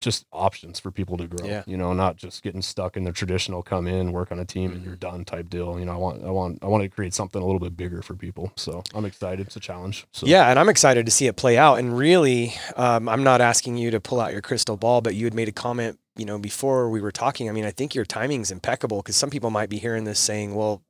just 0.01 0.25
options 0.33 0.81
for 0.81 0.91
people 0.91 1.17
to 1.19 1.27
grow. 1.27 1.47
Yeah. 1.47 1.63
You 1.67 1.77
know, 1.77 1.93
not 1.93 2.17
just 2.17 2.43
getting 2.43 2.63
stuck 2.63 2.97
in 2.97 3.05
the 3.05 3.13
traditional 3.13 3.63
come 3.63 3.87
in, 3.87 4.13
work 4.13 4.33
on 4.33 4.39
a 4.39 4.45
team, 4.45 4.73
and 4.73 4.83
you're 4.85 4.95
Mm-hmm. 4.95 5.17
done 5.17 5.25
type 5.25 5.51
deal. 5.51 5.79
You 5.79 5.85
know, 5.85 5.93
I 5.93 5.97
want 5.97 6.25
I 6.25 6.31
want 6.31 6.59
I 6.63 6.67
want 6.67 6.83
to 6.83 6.89
create 6.89 7.13
something 7.15 7.41
a 7.41 7.45
little 7.45 7.61
bit 7.61 7.77
bigger 7.77 8.01
for 8.03 8.15
people. 8.15 8.53
So 8.57 8.83
I'm 8.95 9.05
excited. 9.05 9.47
It's 9.47 9.57
a 9.57 9.61
challenge. 9.61 10.07
So 10.13 10.27
Yeah, 10.27 10.49
and 10.51 10.59
I'm 10.59 10.69
excited 10.69 11.05
to 11.07 11.13
see 11.13 11.27
it 11.27 11.37
play 11.37 11.59
out. 11.59 11.79
And 11.79 11.97
really, 11.97 12.55
um, 12.77 13.09
I'm 13.09 13.23
not 13.23 13.41
asking 13.41 13.77
you 13.77 13.91
to 13.91 14.01
pull 14.01 14.21
out 14.21 14.33
your 14.33 14.43
crystal 14.43 14.77
ball, 14.77 15.01
but 15.01 15.15
you 15.15 15.25
had 15.27 15.35
made 15.35 15.49
a 15.49 15.53
comment, 15.53 15.99
you 16.17 16.25
know, 16.25 16.39
before 16.39 16.89
we 16.91 17.01
were 17.01 17.13
talking. 17.13 17.49
I 17.49 17.53
mean, 17.53 17.65
I 17.65 17.71
think 17.71 17.95
your 17.95 18.05
timing's 18.07 18.51
impeccable 18.51 18.99
because 19.03 19.17
some 19.17 19.31
people 19.31 19.51
might 19.51 19.69
be 19.69 19.79
hearing 19.79 20.05
this 20.05 20.19
saying, 20.19 20.55
well, 20.55 20.83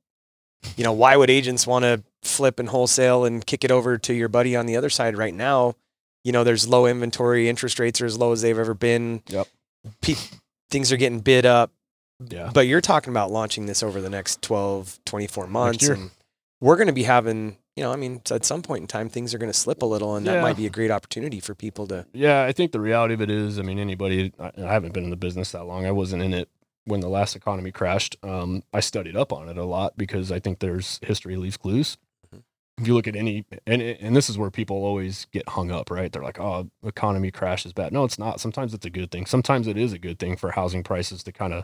you 0.77 0.83
know, 0.83 0.93
why 0.93 1.15
would 1.17 1.29
agents 1.29 1.65
want 1.67 1.83
to 1.83 2.03
flip 2.21 2.59
and 2.59 2.69
wholesale 2.69 3.25
and 3.25 3.45
kick 3.45 3.63
it 3.63 3.71
over 3.71 3.97
to 3.97 4.13
your 4.13 4.29
buddy 4.29 4.55
on 4.55 4.67
the 4.67 4.77
other 4.77 4.89
side 4.89 5.17
right 5.17 5.33
now? 5.33 5.75
You 6.23 6.31
know, 6.31 6.43
there's 6.43 6.67
low 6.67 6.85
inventory, 6.85 7.49
interest 7.49 7.79
rates 7.79 8.01
are 8.01 8.05
as 8.05 8.17
low 8.17 8.31
as 8.31 8.41
they've 8.41 8.57
ever 8.57 8.73
been. 8.73 9.23
Yep. 9.27 9.47
Pe- 10.01 10.15
things 10.69 10.91
are 10.91 10.97
getting 10.97 11.19
bid 11.19 11.45
up. 11.45 11.71
Yeah. 12.29 12.51
But 12.53 12.67
you're 12.67 12.81
talking 12.81 13.11
about 13.11 13.31
launching 13.31 13.65
this 13.65 13.81
over 13.81 13.99
the 14.01 14.09
next 14.09 14.41
12, 14.41 14.99
24 15.05 15.47
months. 15.47 15.87
And 15.87 16.11
we're 16.59 16.75
going 16.75 16.87
to 16.87 16.93
be 16.93 17.03
having, 17.03 17.57
you 17.75 17.83
know, 17.83 17.91
I 17.91 17.95
mean, 17.95 18.21
at 18.29 18.45
some 18.45 18.61
point 18.61 18.81
in 18.81 18.87
time, 18.87 19.09
things 19.09 19.33
are 19.33 19.39
going 19.39 19.51
to 19.51 19.57
slip 19.57 19.81
a 19.81 19.85
little, 19.85 20.15
and 20.15 20.27
that 20.27 20.41
might 20.41 20.57
be 20.57 20.67
a 20.67 20.69
great 20.69 20.91
opportunity 20.91 21.39
for 21.39 21.55
people 21.55 21.87
to. 21.87 22.05
Yeah, 22.13 22.43
I 22.43 22.51
think 22.51 22.71
the 22.71 22.79
reality 22.79 23.15
of 23.15 23.21
it 23.21 23.31
is, 23.31 23.57
I 23.57 23.63
mean, 23.63 23.79
anybody, 23.79 24.31
I, 24.39 24.51
I 24.57 24.73
haven't 24.73 24.93
been 24.93 25.03
in 25.03 25.09
the 25.09 25.15
business 25.15 25.51
that 25.53 25.63
long. 25.65 25.85
I 25.85 25.91
wasn't 25.91 26.21
in 26.21 26.33
it 26.33 26.49
when 26.85 26.99
the 26.99 27.09
last 27.09 27.35
economy 27.35 27.71
crashed. 27.71 28.17
Um, 28.23 28.63
I 28.73 28.79
studied 28.81 29.15
up 29.15 29.33
on 29.33 29.49
it 29.49 29.57
a 29.57 29.65
lot 29.65 29.97
because 29.97 30.31
I 30.31 30.39
think 30.39 30.59
there's 30.59 30.99
history 31.01 31.35
leaves 31.37 31.57
clues. 31.57 31.97
If 32.81 32.87
you 32.87 32.95
look 32.95 33.07
at 33.07 33.15
any, 33.15 33.45
and 33.67 33.79
and 33.81 34.15
this 34.15 34.27
is 34.27 34.37
where 34.39 34.49
people 34.49 34.77
always 34.77 35.27
get 35.31 35.47
hung 35.49 35.71
up, 35.71 35.91
right? 35.91 36.11
They're 36.11 36.23
like, 36.23 36.39
"Oh, 36.39 36.69
economy 36.83 37.29
crash 37.29 37.63
is 37.65 37.73
bad." 37.73 37.93
No, 37.93 38.03
it's 38.03 38.17
not. 38.17 38.39
Sometimes 38.39 38.73
it's 38.73 38.85
a 38.85 38.89
good 38.89 39.11
thing. 39.11 39.27
Sometimes 39.27 39.67
it 39.67 39.77
is 39.77 39.93
a 39.93 39.99
good 39.99 40.17
thing 40.17 40.35
for 40.35 40.51
housing 40.51 40.81
prices 40.81 41.21
to 41.23 41.31
kind 41.31 41.53
of 41.53 41.63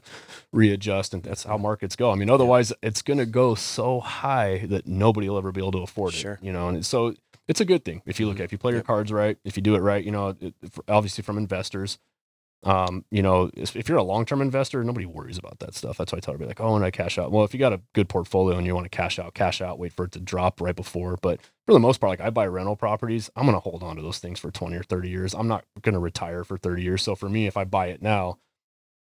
readjust, 0.54 1.16
and 1.16 1.24
that's 1.24 1.44
how 1.44 1.58
markets 1.58 1.96
go. 1.96 2.12
I 2.12 2.16
mean, 2.16 2.30
otherwise, 2.30 2.72
it's 2.84 3.02
going 3.02 3.18
to 3.18 3.26
go 3.26 3.56
so 3.56 4.00
high 4.00 4.66
that 4.70 4.86
nobody 4.86 5.28
will 5.28 5.40
ever 5.40 5.52
be 5.52 5.60
able 5.62 5.72
to 5.72 5.80
afford 5.82 6.14
Sure. 6.14 6.34
it. 6.34 6.40
You 6.46 6.54
know, 6.54 6.68
and 6.70 6.86
so 6.86 7.16
it's 7.48 7.62
a 7.62 7.66
good 7.66 7.84
thing 7.84 8.04
if 8.06 8.20
you 8.20 8.28
look 8.28 8.38
Mhm. 8.38 8.42
at 8.42 8.46
if 8.46 8.52
you 8.52 8.58
play 8.60 8.74
your 8.74 8.84
cards 8.84 9.12
right, 9.12 9.38
if 9.44 9.58
you 9.58 9.64
do 9.64 9.74
it 9.76 9.80
right. 9.80 10.04
You 10.06 10.12
know, 10.12 10.36
it- 10.40 10.54
obviously 10.88 11.24
from 11.24 11.38
investors. 11.40 11.98
Um, 12.68 13.06
you 13.12 13.22
know, 13.22 13.50
if 13.56 13.88
you're 13.88 13.98
a 13.98 14.04
long 14.04 14.26
term 14.26 14.42
investor, 14.42 14.84
nobody 14.84 15.06
worries 15.06 15.38
about 15.38 15.60
that 15.60 15.74
stuff. 15.74 15.98
That's 15.98 16.12
why 16.12 16.18
I 16.18 16.20
tell 16.20 16.34
everybody 16.34 16.50
like, 16.50 16.60
oh, 16.60 16.74
when 16.74 16.84
I 16.84 16.92
cash 16.92 17.18
out. 17.18 17.32
Well, 17.32 17.46
if 17.46 17.54
you 17.54 17.60
got 17.60 17.72
a 17.72 17.80
good 17.94 18.10
portfolio 18.10 18.58
and 18.58 18.68
you 18.68 18.76
want 18.76 18.84
to 18.84 18.90
cash 18.90 19.20
out, 19.20 19.34
cash 19.34 19.62
out, 19.62 19.80
wait 19.80 19.94
for 19.94 20.06
it 20.06 20.12
to 20.12 20.20
drop 20.20 20.60
right 20.60 20.76
before. 20.76 21.18
But 21.22 21.40
for 21.66 21.72
the 21.72 21.80
most 21.80 22.02
part, 22.02 22.10
like 22.10 22.22
I 22.22 22.30
buy 22.30 22.46
rental 22.46 22.76
properties, 22.76 23.30
I'm 23.38 23.46
gonna 23.46 23.62
hold 23.62 23.84
on 23.84 23.96
to 23.96 24.02
those 24.02 24.20
things 24.20 24.40
for 24.40 24.52
20 24.52 24.76
or 24.76 24.84
30 24.84 25.10
years. 25.10 25.34
I'm 25.34 25.48
not 25.48 25.64
gonna 25.82 26.00
retire 26.00 26.44
for 26.44 26.58
30 26.58 26.84
years. 26.84 27.04
So 27.04 27.16
for 27.16 27.30
me, 27.30 27.48
if 27.48 27.56
I 27.56 27.64
buy 27.64 27.88
it 27.88 28.02
now, 28.02 28.40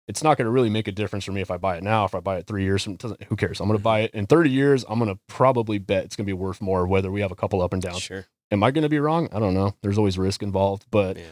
it's 0.08 0.24
not 0.24 0.38
going 0.38 0.46
to 0.46 0.52
really 0.52 0.70
make 0.70 0.90
a 0.90 0.92
difference 0.92 1.24
for 1.24 1.32
me 1.32 1.40
if 1.42 1.52
I 1.52 1.58
buy 1.58 1.78
it 1.78 1.84
now. 1.84 2.04
If 2.04 2.16
I 2.16 2.20
buy 2.20 2.38
it 2.38 2.48
three 2.48 2.64
years 2.64 2.84
from, 2.84 2.96
doesn't, 2.98 3.24
who 3.24 3.36
cares? 3.38 3.62
I'm 3.62 3.68
going 3.68 3.78
to 3.80 3.84
buy 3.84 4.02
it 4.02 4.12
in 4.14 4.26
30 4.26 4.50
years. 4.50 4.84
I'm 4.90 5.00
going 5.00 5.14
to 5.14 5.20
probably 5.28 5.78
bet 5.78 6.04
it's 6.04 6.16
going 6.18 6.26
to 6.26 6.30
be 6.30 6.34
worth 6.34 6.60
more, 6.60 6.86
whether 6.86 7.10
we 7.12 7.22
have 7.22 7.32
a 7.32 7.36
couple 7.36 7.62
up 7.62 7.72
and 7.72 7.82
down. 7.82 8.00
Sure. 8.00 8.26
Am 8.52 8.62
I 8.62 8.72
going 8.72 8.82
to 8.82 8.90
be 8.90 9.00
wrong? 9.00 9.30
I 9.32 9.40
don't 9.40 9.54
know. 9.54 9.74
There's 9.82 9.98
always 9.98 10.18
risk 10.18 10.44
involved, 10.44 10.86
but 10.92 11.16
Yeah. 11.18 11.24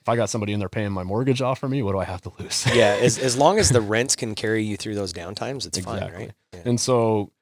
If 0.00 0.08
I 0.08 0.16
got 0.16 0.30
somebody 0.30 0.52
in 0.52 0.58
there 0.60 0.68
paying 0.68 0.92
my 0.92 1.02
mortgage 1.04 1.40
off 1.42 1.58
for 1.58 1.68
me, 1.68 1.82
what 1.82 1.92
do 1.92 1.98
I 1.98 2.04
have 2.04 2.20
to 2.22 2.32
lose? 2.38 2.66
Yeah. 2.74 2.96
As, 3.00 3.18
as 3.28 3.36
long 3.36 3.58
as 3.58 3.70
the 3.70 3.80
rents 3.80 4.16
can 4.16 4.34
carry 4.34 4.62
you 4.64 4.76
through 4.76 4.94
those 4.94 5.12
downtimes, 5.12 5.66
it's 5.66 5.78
fine, 5.78 6.12
right? 6.12 6.32
Yeah. 6.52 6.60
And 6.64 6.80
so, 6.80 7.32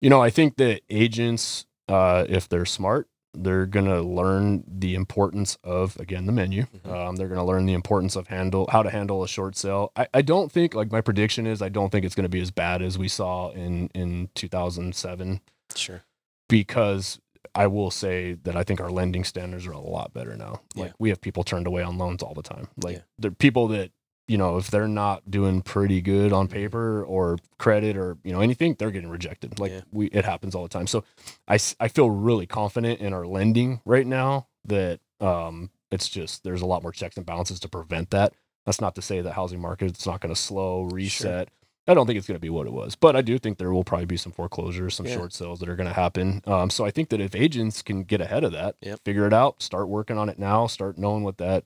you 0.00 0.10
know, 0.10 0.20
I 0.20 0.30
think 0.30 0.56
that 0.56 0.82
agents, 0.90 1.66
uh, 1.88 2.24
if 2.28 2.48
they're 2.48 2.64
smart, 2.66 3.08
they're 3.34 3.64
gonna 3.64 4.02
learn 4.02 4.62
the 4.68 4.94
importance 4.94 5.56
of 5.64 5.98
again 5.98 6.26
the 6.26 6.32
menu. 6.32 6.66
Mhm. 6.84 6.92
Um, 6.92 7.16
they're 7.16 7.28
gonna 7.28 7.46
learn 7.46 7.64
the 7.64 7.72
importance 7.72 8.14
of 8.14 8.26
handle 8.28 8.68
how 8.70 8.82
to 8.82 8.90
handle 8.90 9.22
a 9.24 9.28
short 9.28 9.56
sale. 9.56 9.90
I, 9.96 10.06
I 10.12 10.20
don't 10.20 10.52
think 10.52 10.74
like 10.74 10.92
my 10.92 11.00
prediction 11.00 11.46
is 11.46 11.62
I 11.62 11.70
don't 11.70 11.88
think 11.90 12.04
it's 12.04 12.14
gonna 12.14 12.28
be 12.28 12.42
as 12.42 12.50
bad 12.50 12.82
as 12.82 12.98
we 12.98 13.08
saw 13.08 13.48
in 13.52 13.88
in 13.94 14.28
2007 14.34 15.40
Sure. 15.74 16.02
because 16.50 17.20
I 17.54 17.66
will 17.66 17.90
say 17.90 18.34
that 18.44 18.56
I 18.56 18.64
think 18.64 18.80
our 18.80 18.90
lending 18.90 19.24
standards 19.24 19.66
are 19.66 19.72
a 19.72 19.78
lot 19.80 20.12
better 20.14 20.36
now. 20.36 20.60
Like 20.74 20.88
Yeah. 20.88 20.92
we 20.98 21.08
have 21.10 21.20
people 21.20 21.44
turned 21.44 21.66
away 21.66 21.82
on 21.82 21.98
loans 21.98 22.22
all 22.22 22.34
the 22.34 22.42
time. 22.42 22.68
Like 22.82 22.96
Yeah. 22.96 23.02
they're 23.18 23.30
people 23.30 23.68
that 23.68 23.90
you 24.28 24.38
know 24.38 24.56
if 24.56 24.70
they're 24.70 24.88
not 24.88 25.30
doing 25.30 25.60
pretty 25.62 26.00
good 26.00 26.32
on 26.32 26.48
paper 26.48 27.04
or 27.04 27.36
credit 27.58 27.96
or 27.96 28.16
you 28.24 28.32
know 28.32 28.40
anything, 28.40 28.76
they're 28.78 28.90
getting 28.90 29.10
rejected. 29.10 29.58
Like 29.58 29.72
Yeah. 29.72 29.80
we 29.92 30.06
it 30.06 30.24
happens 30.24 30.54
all 30.54 30.62
the 30.62 30.68
time. 30.68 30.86
So 30.86 31.04
I 31.48 31.58
I 31.80 31.88
feel 31.88 32.08
really 32.10 32.46
confident 32.46 33.00
in 33.00 33.12
our 33.12 33.26
lending 33.26 33.80
right 33.84 34.06
now 34.06 34.46
that 34.64 35.00
um 35.20 35.70
it's 35.90 36.08
just 36.08 36.44
there's 36.44 36.62
a 36.62 36.66
lot 36.66 36.82
more 36.82 36.92
checks 36.92 37.16
and 37.16 37.26
balances 37.26 37.60
to 37.60 37.68
prevent 37.68 38.10
that. 38.10 38.32
That's 38.64 38.80
not 38.80 38.94
to 38.94 39.02
say 39.02 39.20
that 39.20 39.32
housing 39.32 39.60
market 39.60 39.90
it's 39.90 40.06
not 40.06 40.20
going 40.20 40.34
to 40.34 40.40
slow 40.40 40.84
reset. 40.84 41.48
I 41.88 41.94
don't 41.94 42.06
think 42.06 42.16
it's 42.16 42.28
going 42.28 42.36
to 42.36 42.40
be 42.40 42.50
what 42.50 42.66
it 42.68 42.72
was, 42.72 42.94
but 42.94 43.16
I 43.16 43.22
do 43.22 43.38
think 43.38 43.58
there 43.58 43.72
will 43.72 43.82
probably 43.82 44.06
be 44.06 44.16
some 44.16 44.30
foreclosures, 44.32 44.94
some 44.94 45.06
Yeah. 45.06 45.14
short 45.14 45.32
sales 45.32 45.58
that 45.60 45.68
are 45.68 45.74
going 45.74 45.88
to 45.88 45.94
happen. 45.94 46.40
Um, 46.46 46.70
so 46.70 46.84
I 46.84 46.92
think 46.92 47.08
that 47.08 47.20
if 47.20 47.34
agents 47.34 47.82
can 47.82 48.04
get 48.04 48.20
ahead 48.20 48.44
of 48.44 48.52
that, 48.52 48.76
Yep. 48.82 49.00
figure 49.04 49.26
it 49.26 49.32
out, 49.32 49.60
start 49.62 49.88
working 49.88 50.16
on 50.16 50.28
it 50.28 50.38
now, 50.38 50.68
start 50.68 50.96
knowing 50.96 51.24
what 51.24 51.38
that 51.38 51.64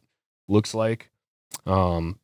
looks 0.48 0.72
like, 0.74 1.10
um, 1.66 2.18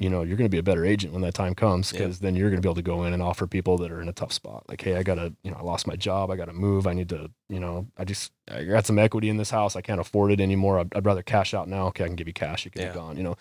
you 0.00 0.08
know, 0.08 0.22
you're 0.22 0.36
going 0.36 0.46
to 0.46 0.54
be 0.54 0.58
a 0.58 0.62
better 0.64 0.84
agent 0.84 1.12
when 1.12 1.22
that 1.22 1.34
time 1.34 1.54
comes 1.54 1.92
Yep. 1.92 1.98
because 2.00 2.18
then 2.20 2.34
you're 2.36 2.50
going 2.50 2.60
to 2.60 2.66
be 2.66 2.68
able 2.68 2.74
to 2.76 2.82
go 2.82 3.04
in 3.04 3.12
and 3.12 3.22
offer 3.22 3.46
people 3.46 3.76
that 3.78 3.90
are 3.90 4.00
in 4.00 4.08
a 4.08 4.12
tough 4.12 4.32
spot. 4.32 4.64
Like, 4.68 4.80
hey, 4.80 4.96
I 4.96 5.02
got 5.04 5.16
to, 5.16 5.32
you 5.42 5.50
know, 5.50 5.56
I 5.58 5.62
lost 5.62 5.86
my 5.88 5.96
job, 5.96 6.30
I 6.30 6.36
got 6.36 6.44
to 6.46 6.52
move, 6.52 6.86
I 6.88 6.92
need 6.92 7.08
to, 7.10 7.30
you 7.48 7.58
know, 7.60 7.86
I 7.96 8.04
just 8.04 8.32
I 8.50 8.64
got 8.64 8.86
some 8.86 8.98
equity 8.98 9.28
in 9.28 9.36
this 9.38 9.50
house, 9.50 9.74
I 9.76 9.80
can't 9.80 10.00
afford 10.00 10.30
it 10.32 10.40
anymore. 10.40 10.78
I'd, 10.80 10.94
I'd 10.94 11.04
rather 11.06 11.22
cash 11.22 11.52
out 11.54 11.68
now. 11.68 11.86
Okay, 11.88 12.02
I 12.04 12.06
can 12.08 12.16
give 12.16 12.26
you 12.28 12.32
cash, 12.34 12.64
you 12.64 12.70
can 12.72 12.82
Yeah. 12.82 12.88
be 12.92 12.94
gone. 12.94 13.16
You 13.16 13.22
know, 13.24 13.36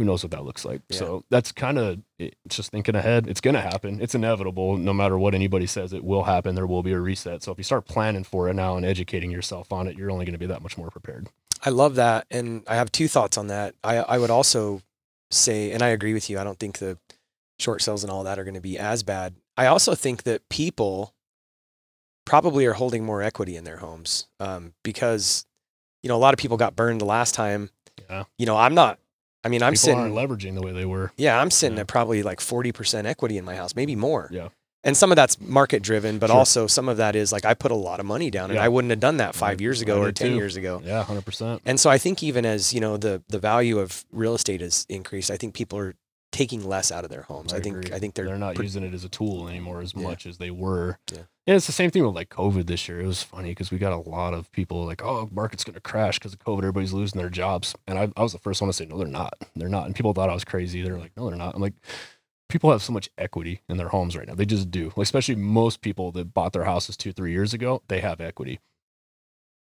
who 0.00 0.06
knows 0.06 0.24
what 0.24 0.30
that 0.30 0.44
looks 0.44 0.64
like. 0.64 0.80
Yeah. 0.88 0.96
So 0.96 1.24
that's 1.28 1.52
kind 1.52 1.78
of 1.78 1.98
just 2.48 2.70
thinking 2.70 2.94
ahead. 2.94 3.26
It's 3.26 3.42
going 3.42 3.54
to 3.54 3.60
happen. 3.60 4.00
It's 4.00 4.14
inevitable. 4.14 4.78
No 4.78 4.94
matter 4.94 5.18
what 5.18 5.34
anybody 5.34 5.66
says, 5.66 5.92
it 5.92 6.02
will 6.02 6.24
happen. 6.24 6.54
There 6.54 6.66
will 6.66 6.82
be 6.82 6.92
a 6.92 6.98
reset. 6.98 7.42
So 7.42 7.52
if 7.52 7.58
you 7.58 7.64
start 7.64 7.84
planning 7.84 8.24
for 8.24 8.48
it 8.48 8.54
now 8.54 8.78
and 8.78 8.86
educating 8.86 9.30
yourself 9.30 9.70
on 9.70 9.86
it, 9.86 9.98
you're 9.98 10.10
only 10.10 10.24
going 10.24 10.32
to 10.32 10.38
be 10.38 10.46
that 10.46 10.62
much 10.62 10.78
more 10.78 10.88
prepared. 10.88 11.28
I 11.62 11.68
love 11.68 11.96
that, 11.96 12.26
and 12.30 12.62
I 12.66 12.76
have 12.76 12.90
two 12.90 13.08
thoughts 13.08 13.36
on 13.36 13.48
that. 13.48 13.74
I 13.84 13.98
I 13.98 14.16
would 14.16 14.30
also 14.30 14.80
say, 15.30 15.70
and 15.70 15.82
I 15.82 15.88
agree 15.88 16.14
with 16.14 16.30
you. 16.30 16.38
I 16.38 16.44
don't 16.44 16.58
think 16.58 16.78
the 16.78 16.96
short 17.58 17.82
sales 17.82 18.02
and 18.02 18.10
all 18.10 18.24
that 18.24 18.38
are 18.38 18.44
going 18.44 18.54
to 18.54 18.62
be 18.62 18.78
as 18.78 19.02
bad. 19.02 19.34
I 19.58 19.66
also 19.66 19.94
think 19.94 20.22
that 20.22 20.48
people 20.48 21.12
probably 22.24 22.64
are 22.64 22.72
holding 22.72 23.04
more 23.04 23.20
equity 23.20 23.54
in 23.54 23.64
their 23.64 23.76
homes 23.76 24.28
um, 24.38 24.72
because 24.82 25.44
you 26.02 26.08
know 26.08 26.16
a 26.16 26.22
lot 26.24 26.32
of 26.32 26.38
people 26.38 26.56
got 26.56 26.74
burned 26.74 27.02
the 27.02 27.04
last 27.04 27.34
time. 27.34 27.68
Yeah. 28.08 28.24
You 28.38 28.46
know, 28.46 28.56
I'm 28.56 28.74
not. 28.74 28.98
I 29.44 29.48
mean, 29.48 29.62
I'm 29.62 29.72
People 29.72 29.80
sitting. 29.84 29.98
aren't 30.00 30.14
leveraging 30.14 30.54
the 30.54 30.62
way 30.62 30.72
they 30.72 30.84
were. 30.84 31.12
Yeah, 31.16 31.40
I'm 31.40 31.50
sitting 31.50 31.76
Yeah. 31.76 31.82
at 31.82 31.86
probably 31.88 32.22
like 32.22 32.40
40% 32.40 33.06
equity 33.06 33.38
in 33.38 33.44
my 33.44 33.56
house, 33.56 33.74
maybe 33.74 33.96
more. 33.96 34.28
Yeah. 34.32 34.48
And 34.82 34.96
some 34.96 35.12
of 35.12 35.16
that's 35.16 35.38
market 35.40 35.82
driven, 35.82 36.18
but 36.18 36.28
Sure. 36.30 36.36
also 36.38 36.66
some 36.66 36.88
of 36.88 36.96
that 36.96 37.14
is 37.14 37.32
like 37.32 37.44
I 37.44 37.52
put 37.54 37.70
a 37.70 37.74
lot 37.74 38.00
of 38.00 38.06
money 38.06 38.30
down 38.30 38.50
and 38.50 38.54
Yeah. 38.56 38.64
I 38.64 38.68
wouldn't 38.68 38.90
have 38.90 39.00
done 39.00 39.18
that 39.18 39.34
five 39.34 39.56
mm-hmm. 39.56 39.62
years 39.62 39.82
ago 39.82 40.00
or 40.00 40.10
10 40.12 40.28
too. 40.30 40.34
years 40.36 40.56
ago. 40.56 40.80
Yeah, 40.84 41.02
hundred 41.04 41.24
percent. 41.26 41.60
And 41.66 41.78
so 41.78 41.90
I 41.90 41.98
think 41.98 42.22
even 42.22 42.46
as, 42.46 42.72
you 42.72 42.80
know, 42.80 42.96
the 42.96 43.22
the 43.28 43.38
value 43.38 43.78
of 43.78 44.04
real 44.10 44.34
estate 44.34 44.60
has 44.62 44.86
increased, 44.88 45.30
I 45.30 45.36
think 45.36 45.54
people 45.54 45.78
are 45.78 45.94
taking 46.32 46.64
less 46.66 46.92
out 46.92 47.04
of 47.04 47.10
their 47.10 47.22
homes. 47.22 47.52
I, 47.52 47.58
think 47.60 47.92
I 47.92 47.98
think 47.98 48.14
they're, 48.14 48.24
they're 48.26 48.38
not 48.38 48.54
pre- 48.54 48.64
using 48.64 48.84
it 48.84 48.94
as 48.94 49.04
a 49.04 49.08
tool 49.08 49.48
anymore 49.48 49.80
as 49.82 49.92
Yeah. 49.94 50.02
much 50.04 50.26
as 50.26 50.38
they 50.38 50.50
were. 50.50 50.98
Yeah. 51.12 51.22
And 51.50 51.56
it's 51.56 51.66
the 51.66 51.72
same 51.72 51.90
thing 51.90 52.06
with 52.06 52.14
like 52.14 52.28
COVID 52.28 52.68
this 52.68 52.88
year. 52.88 53.00
It 53.00 53.08
was 53.08 53.24
funny 53.24 53.48
because 53.48 53.72
we 53.72 53.78
got 53.78 53.92
a 53.92 54.08
lot 54.08 54.34
of 54.34 54.52
people 54.52 54.86
like, 54.86 55.02
oh, 55.02 55.28
market's 55.32 55.64
going 55.64 55.74
to 55.74 55.80
crash 55.80 56.16
because 56.16 56.32
of 56.32 56.38
COVID. 56.38 56.58
Everybody's 56.58 56.92
losing 56.92 57.20
their 57.20 57.28
jobs. 57.28 57.74
And 57.88 57.98
I, 57.98 58.08
I 58.16 58.22
was 58.22 58.30
the 58.30 58.38
first 58.38 58.60
one 58.60 58.68
to 58.68 58.72
say, 58.72 58.86
no, 58.86 58.96
they're 58.96 59.08
not. 59.08 59.34
They're 59.56 59.68
not. 59.68 59.86
And 59.86 59.96
people 59.96 60.12
thought 60.12 60.30
I 60.30 60.34
was 60.34 60.44
crazy. 60.44 60.80
They're 60.80 60.96
like, 60.96 61.10
no, 61.16 61.28
they're 61.28 61.36
not. 61.36 61.56
I'm 61.56 61.60
like, 61.60 61.72
people 62.48 62.70
have 62.70 62.82
so 62.82 62.92
much 62.92 63.10
equity 63.18 63.62
in 63.68 63.78
their 63.78 63.88
homes 63.88 64.16
right 64.16 64.28
now. 64.28 64.36
They 64.36 64.46
just 64.46 64.70
do. 64.70 64.92
Like, 64.94 65.02
especially 65.02 65.34
most 65.34 65.80
people 65.80 66.12
that 66.12 66.32
bought 66.32 66.52
their 66.52 66.62
houses 66.62 66.96
two, 66.96 67.12
three 67.12 67.32
years 67.32 67.52
ago, 67.52 67.82
they 67.88 67.98
have 67.98 68.20
equity. 68.20 68.60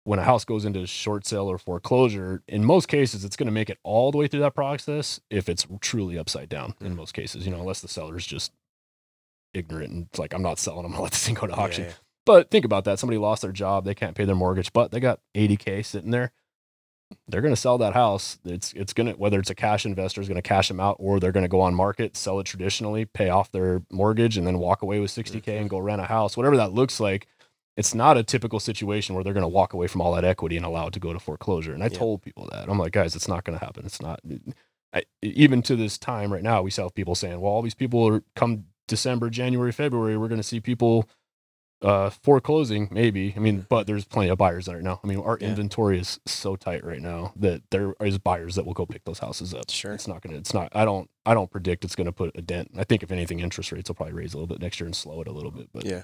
When 0.05 0.19
a 0.19 0.25
house 0.25 0.45
goes 0.45 0.67
into 0.67 0.87
short 0.87 1.27
sale 1.27 1.51
or 1.51 1.57
foreclosure, 1.57 2.43
in 2.47 2.67
most 2.67 2.87
cases, 2.87 3.25
it's 3.25 3.37
going 3.37 3.47
to 3.47 3.51
make 3.51 3.71
it 3.71 3.79
all 3.83 4.13
the 4.13 4.19
way 4.19 4.29
through 4.29 4.41
that 4.41 4.55
process 4.55 5.21
if 5.31 5.49
it's 5.49 5.67
truly 5.81 6.19
upside 6.19 6.51
down. 6.51 6.75
In 6.83 6.93
mm. 6.93 6.97
most 6.97 7.15
cases, 7.15 7.47
you 7.47 7.51
know, 7.51 7.61
unless 7.61 7.81
the 7.81 7.89
seller's 7.89 8.27
just 8.27 8.53
ignorant 9.55 9.93
and 9.93 10.07
it's 10.11 10.19
like, 10.19 10.35
I'm 10.35 10.43
not 10.43 10.59
selling. 10.59 10.83
them. 10.83 10.93
To 10.97 11.03
let 11.03 11.13
this 11.13 11.25
thing 11.25 11.35
go 11.35 11.47
to 11.47 11.55
yeah, 11.55 11.63
auction. 11.63 11.85
yeah. 11.85 11.93
But 12.25 12.51
think 12.51 12.65
about 12.65 12.85
that. 12.85 12.99
Somebody 12.99 13.19
lost 13.19 13.43
their 13.43 13.53
job. 13.53 13.85
They 13.85 13.95
can't 13.95 14.15
pay 14.17 14.25
their 14.25 14.37
mortgage, 14.37 14.73
but 14.73 14.91
they 14.93 15.01
got 15.01 15.21
80K 15.35 15.85
sitting 15.85 16.11
there. 16.13 16.33
They're 17.29 17.41
going 17.43 17.55
to 17.55 17.61
sell 17.61 17.77
that 17.79 17.93
house. 17.95 18.39
It's, 18.45 18.73
it's 18.73 18.93
going 18.93 19.09
to, 19.09 19.13
whether 19.15 19.39
it's 19.39 19.51
a 19.51 19.55
cash 19.55 19.85
investor 19.85 20.21
is 20.21 20.29
going 20.29 20.37
to 20.37 20.43
cash 20.43 20.69
them 20.69 20.81
out 20.81 20.97
or 20.99 21.21
they're 21.21 21.33
going 21.33 21.45
to 21.45 21.49
go 21.49 21.61
on 21.61 21.75
market, 21.75 22.17
sell 22.17 22.39
it 22.41 22.45
traditionally, 22.45 23.05
pay 23.05 23.29
off 23.29 23.51
their 23.53 23.83
mortgage 23.91 24.37
and 24.39 24.47
then 24.47 24.59
walk 24.59 24.83
away 24.83 24.99
with 25.01 25.11
60K 25.11 25.43
mm-hmm. 25.43 25.51
and 25.51 25.71
go 25.71 25.79
rent 25.79 26.01
a 26.01 26.05
house, 26.05 26.37
whatever 26.37 26.57
that 26.57 26.73
looks 26.73 27.01
like. 27.01 27.27
It's 27.77 27.95
not 27.95 28.17
a 28.19 28.23
typical 28.23 28.61
situation 28.61 29.15
where 29.15 29.25
they're 29.25 29.33
going 29.33 29.43
to 29.43 29.49
walk 29.49 29.73
away 29.73 29.87
from 29.89 30.01
all 30.03 30.15
that 30.15 30.25
equity 30.25 30.57
and 30.57 30.65
allow 30.67 30.87
it 30.89 30.93
to 30.95 31.01
go 31.01 31.13
to 31.13 31.19
foreclosure. 31.19 31.73
And 31.75 31.83
I 31.83 31.87
Yeah. 31.87 31.99
told 31.99 32.23
people 32.23 32.49
that. 32.53 32.69
I'm 32.69 32.79
like, 32.79 32.93
guys, 32.93 33.17
it's 33.17 33.29
not 33.29 33.45
going 33.45 33.59
to 33.59 33.65
happen. 33.65 33.85
It's 33.87 34.01
not. 34.01 34.21
I, 34.95 35.05
even 35.23 35.63
to 35.63 35.77
this 35.77 35.97
time 35.99 36.33
right 36.33 36.43
now, 36.43 36.61
we 36.63 36.71
still 36.71 36.85
have 36.85 36.95
people 36.95 37.15
saying, 37.15 37.41
well, 37.41 37.51
all 37.53 37.63
these 37.63 37.75
people 37.75 38.07
are 38.07 38.23
come 38.37 38.67
December, 38.89 39.31
January, 39.31 39.73
February, 39.73 40.17
we're 40.17 40.29
going 40.29 40.41
to 40.41 40.47
see 40.47 40.61
people 40.61 41.09
Uh, 41.81 42.11
for 42.11 42.41
closing, 42.41 42.87
maybe. 42.93 43.35
I 43.37 43.41
mean, 43.41 43.67
but 43.69 43.89
there's 43.89 44.05
plenty 44.05 44.29
of 44.31 44.39
buyers 44.39 44.69
right 44.69 44.81
now. 44.85 45.01
I 45.03 45.07
mean, 45.09 45.19
our 45.19 45.37
Yeah. 45.41 45.49
inventory 45.49 45.99
is 45.99 46.21
so 46.25 46.55
tight 46.55 46.85
right 46.85 47.01
now 47.03 47.33
that 47.35 47.63
there 47.73 47.95
is 48.01 48.19
buyers 48.19 48.55
that 48.55 48.65
will 48.65 48.73
go 48.73 48.87
pick 48.87 49.05
those 49.05 49.19
houses 49.19 49.53
up. 49.53 49.69
Sure. 49.69 49.93
It's 49.93 50.07
not 50.07 50.23
gonna. 50.23 50.37
It's 50.37 50.55
not. 50.55 50.69
I 50.77 50.85
don't. 50.85 51.11
I 51.27 51.35
don't 51.35 51.51
predict 51.51 51.85
it's 51.85 51.97
gonna 51.97 52.13
put 52.13 52.37
a 52.37 52.41
dent. 52.41 52.71
I 52.79 52.85
think 52.85 53.03
if 53.03 53.11
anything, 53.11 53.41
interest 53.41 53.73
rates 53.73 53.91
will 53.91 53.97
probably 53.97 54.15
raise 54.15 54.33
a 54.33 54.37
little 54.37 54.47
bit 54.47 54.61
next 54.61 54.79
year 54.79 54.87
and 54.87 54.95
slow 54.95 55.21
it 55.23 55.27
a 55.27 55.33
little 55.33 55.51
bit. 55.51 55.71
But 55.75 55.85
Yeah. 55.85 56.03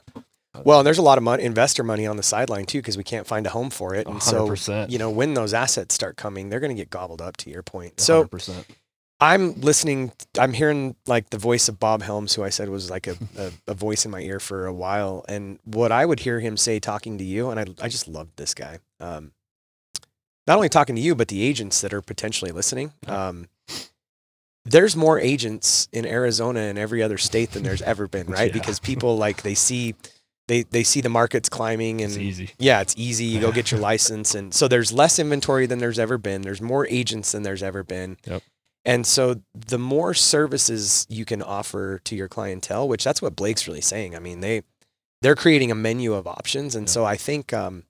Well, 0.64 0.80
and 0.80 0.86
there's 0.88 0.98
a 0.98 1.02
lot 1.02 1.16
of 1.16 1.22
money, 1.22 1.44
investor 1.44 1.84
money 1.84 2.08
on 2.08 2.16
the 2.16 2.24
sideline 2.24 2.64
too, 2.64 2.78
because 2.80 2.96
we 2.96 3.04
can't 3.04 3.28
find 3.28 3.46
a 3.46 3.50
home 3.50 3.70
for 3.70 3.94
it. 3.94 4.08
And 4.08 4.20
so, 4.20 4.46
100%. 4.48 4.90
you 4.90 4.98
know, 4.98 5.10
when 5.10 5.34
those 5.34 5.54
assets 5.54 5.94
start 5.94 6.16
coming, 6.16 6.48
they're 6.48 6.58
going 6.58 6.74
to 6.74 6.82
get 6.82 6.90
gobbled 6.90 7.22
up. 7.22 7.36
To 7.36 7.50
your 7.50 7.62
point, 7.62 8.00
so 8.00 8.24
100%. 8.24 8.64
I'm 9.20 9.60
listening. 9.60 10.12
I'm 10.38 10.52
hearing 10.52 10.94
like 11.06 11.30
the 11.30 11.38
voice 11.38 11.68
of 11.68 11.80
Bob 11.80 12.02
Helms, 12.02 12.34
who 12.34 12.44
I 12.44 12.50
said 12.50 12.68
was 12.68 12.88
like 12.90 13.06
a, 13.08 13.16
a, 13.36 13.50
a 13.68 13.74
voice 13.74 14.04
in 14.04 14.10
my 14.12 14.20
ear 14.20 14.38
for 14.38 14.66
a 14.66 14.72
while. 14.72 15.24
And 15.28 15.58
what 15.64 15.90
I 15.90 16.06
would 16.06 16.20
hear 16.20 16.38
him 16.38 16.56
say 16.56 16.78
talking 16.78 17.18
to 17.18 17.24
you, 17.24 17.50
and 17.50 17.58
I, 17.58 17.64
I 17.84 17.88
just 17.88 18.06
loved 18.06 18.36
this 18.36 18.54
guy. 18.54 18.78
Um, 19.00 19.32
not 20.46 20.54
only 20.56 20.68
talking 20.68 20.94
to 20.94 21.02
you, 21.02 21.14
but 21.16 21.28
the 21.28 21.42
agents 21.42 21.80
that 21.80 21.92
are 21.92 22.00
potentially 22.00 22.52
listening. 22.52 22.92
Um, 23.08 23.48
there's 24.64 24.94
more 24.94 25.18
agents 25.18 25.88
in 25.92 26.06
Arizona 26.06 26.60
and 26.60 26.78
every 26.78 27.02
other 27.02 27.18
state 27.18 27.50
than 27.52 27.64
there's 27.64 27.82
ever 27.82 28.06
been, 28.06 28.26
right? 28.28 28.48
Yeah. 28.48 28.52
Because 28.60 28.78
people 28.78 29.16
like 29.16 29.42
they 29.42 29.54
see, 29.54 29.94
they 30.46 30.62
they 30.62 30.84
see 30.84 31.00
the 31.00 31.08
markets 31.08 31.48
climbing 31.48 32.02
and 32.02 32.10
It's 32.12 32.18
easy. 32.18 32.50
yeah, 32.58 32.80
it's 32.80 32.94
easy. 32.96 33.24
You 33.24 33.40
go 33.40 33.50
get 33.50 33.70
your 33.72 33.80
license, 33.90 34.34
and 34.36 34.54
so 34.54 34.68
there's 34.68 34.92
less 34.92 35.18
inventory 35.18 35.66
than 35.66 35.80
there's 35.80 35.98
ever 35.98 36.18
been. 36.18 36.42
There's 36.42 36.60
more 36.62 36.86
agents 36.86 37.32
than 37.32 37.42
there's 37.42 37.62
ever 37.64 37.82
been. 37.82 38.16
Yep. 38.24 38.42
And 38.84 39.06
so 39.06 39.42
the 39.54 39.78
more 39.78 40.14
services 40.14 41.06
you 41.10 41.24
can 41.24 41.42
offer 41.42 41.98
to 42.04 42.16
your 42.16 42.28
clientele, 42.28 42.88
which 42.88 43.04
that's 43.04 43.20
what 43.20 43.36
Blake's 43.36 43.66
really 43.68 43.80
saying. 43.82 44.14
I 44.16 44.18
mean, 44.18 44.40
they 44.40 44.62
they're 45.20 45.34
creating 45.36 45.70
a 45.70 45.74
menu 45.74 46.14
of 46.14 46.26
options, 46.26 46.74
and 46.76 46.86
Yeah. 46.86 46.92
so 46.92 47.04
I 47.04 47.16
think 47.16 47.52
um, 47.52 47.82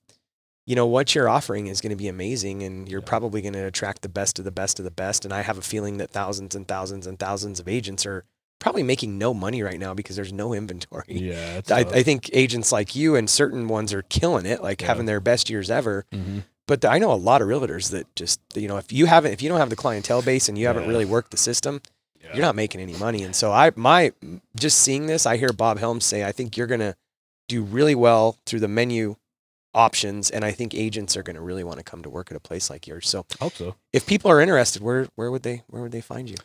you 0.66 0.74
know 0.74 0.86
what 0.86 1.14
you're 1.14 1.28
offering 1.28 1.66
is 1.66 1.80
going 1.80 1.90
to 1.90 1.96
be 1.96 2.08
amazing, 2.08 2.62
and 2.62 2.88
you're 2.88 3.00
Yeah. 3.00 3.06
probably 3.06 3.42
going 3.42 3.52
to 3.54 3.64
attract 3.66 4.02
the 4.02 4.08
best 4.08 4.38
of 4.38 4.44
the 4.44 4.50
best 4.50 4.78
of 4.78 4.84
the 4.84 4.90
best. 4.90 5.24
And 5.24 5.32
I 5.32 5.42
have 5.42 5.58
a 5.58 5.62
feeling 5.62 5.98
that 5.98 6.10
thousands 6.10 6.54
and 6.54 6.66
thousands 6.66 7.06
and 7.06 7.18
thousands 7.18 7.60
of 7.60 7.68
agents 7.68 8.04
are 8.06 8.24
probably 8.60 8.82
making 8.82 9.18
no 9.18 9.32
money 9.32 9.62
right 9.62 9.78
now 9.78 9.94
because 9.94 10.16
there's 10.16 10.32
no 10.32 10.52
inventory. 10.60 11.04
Yeah. 11.08 11.60
I. 11.70 11.80
I 11.80 12.02
think 12.02 12.28
agents 12.32 12.72
like 12.72 12.96
you 12.96 13.14
and 13.14 13.28
certain 13.30 13.68
ones 13.68 13.92
are 13.92 14.02
killing 14.02 14.46
it, 14.46 14.62
like 14.62 14.80
Yeah. 14.80 14.88
having 14.88 15.06
their 15.06 15.20
best 15.20 15.48
years 15.50 15.70
ever. 15.70 16.06
Mhm. 16.12 16.42
But 16.68 16.84
I 16.84 16.98
know 16.98 17.10
a 17.12 17.14
lot 17.14 17.42
of 17.42 17.48
realtors 17.48 17.90
that 17.90 18.06
just, 18.14 18.40
you 18.54 18.68
know, 18.68 18.76
if 18.76 18.92
you 18.92 19.06
haven't, 19.06 19.32
if 19.32 19.42
you 19.42 19.48
don't 19.48 19.58
have 19.58 19.70
the 19.70 19.76
clientele 19.76 20.22
base 20.22 20.48
and 20.48 20.56
you 20.56 20.66
haven't 20.68 20.84
Yeah. 20.84 20.90
really 20.90 21.04
worked 21.06 21.32
the 21.32 21.36
system, 21.36 21.80
Yeah. 22.22 22.34
you're 22.34 22.42
not 22.44 22.54
making 22.54 22.80
any 22.80 22.94
money. 22.94 23.24
And 23.24 23.34
so 23.34 23.50
I, 23.50 23.72
my, 23.74 24.12
just 24.54 24.78
seeing 24.78 25.06
this, 25.06 25.26
I 25.26 25.36
hear 25.38 25.52
Bob 25.52 25.78
Helms 25.78 26.04
say, 26.04 26.24
I 26.24 26.30
think 26.30 26.56
you're 26.56 26.66
going 26.68 26.80
to 26.80 26.94
do 27.48 27.62
really 27.62 27.94
well 27.96 28.36
through 28.46 28.60
the 28.60 28.68
menu 28.68 29.16
options. 29.74 30.30
And 30.30 30.44
I 30.44 30.52
think 30.52 30.74
agents 30.74 31.16
are 31.16 31.22
going 31.22 31.36
to 31.36 31.42
really 31.42 31.64
want 31.64 31.78
to 31.78 31.84
come 31.84 32.02
to 32.02 32.10
work 32.10 32.30
at 32.30 32.36
a 32.36 32.40
place 32.40 32.68
like 32.70 32.86
yours. 32.86 33.08
So 33.08 33.24
I 33.40 33.44
hope 33.44 33.54
so. 33.54 33.74
if 33.92 34.06
people 34.06 34.30
are 34.30 34.40
interested, 34.40 34.82
where, 34.82 35.08
where 35.16 35.30
would 35.30 35.42
they, 35.42 35.62
where 35.68 35.82
would 35.82 35.92
they 35.92 36.00
find 36.02 36.28
you? 36.28 36.36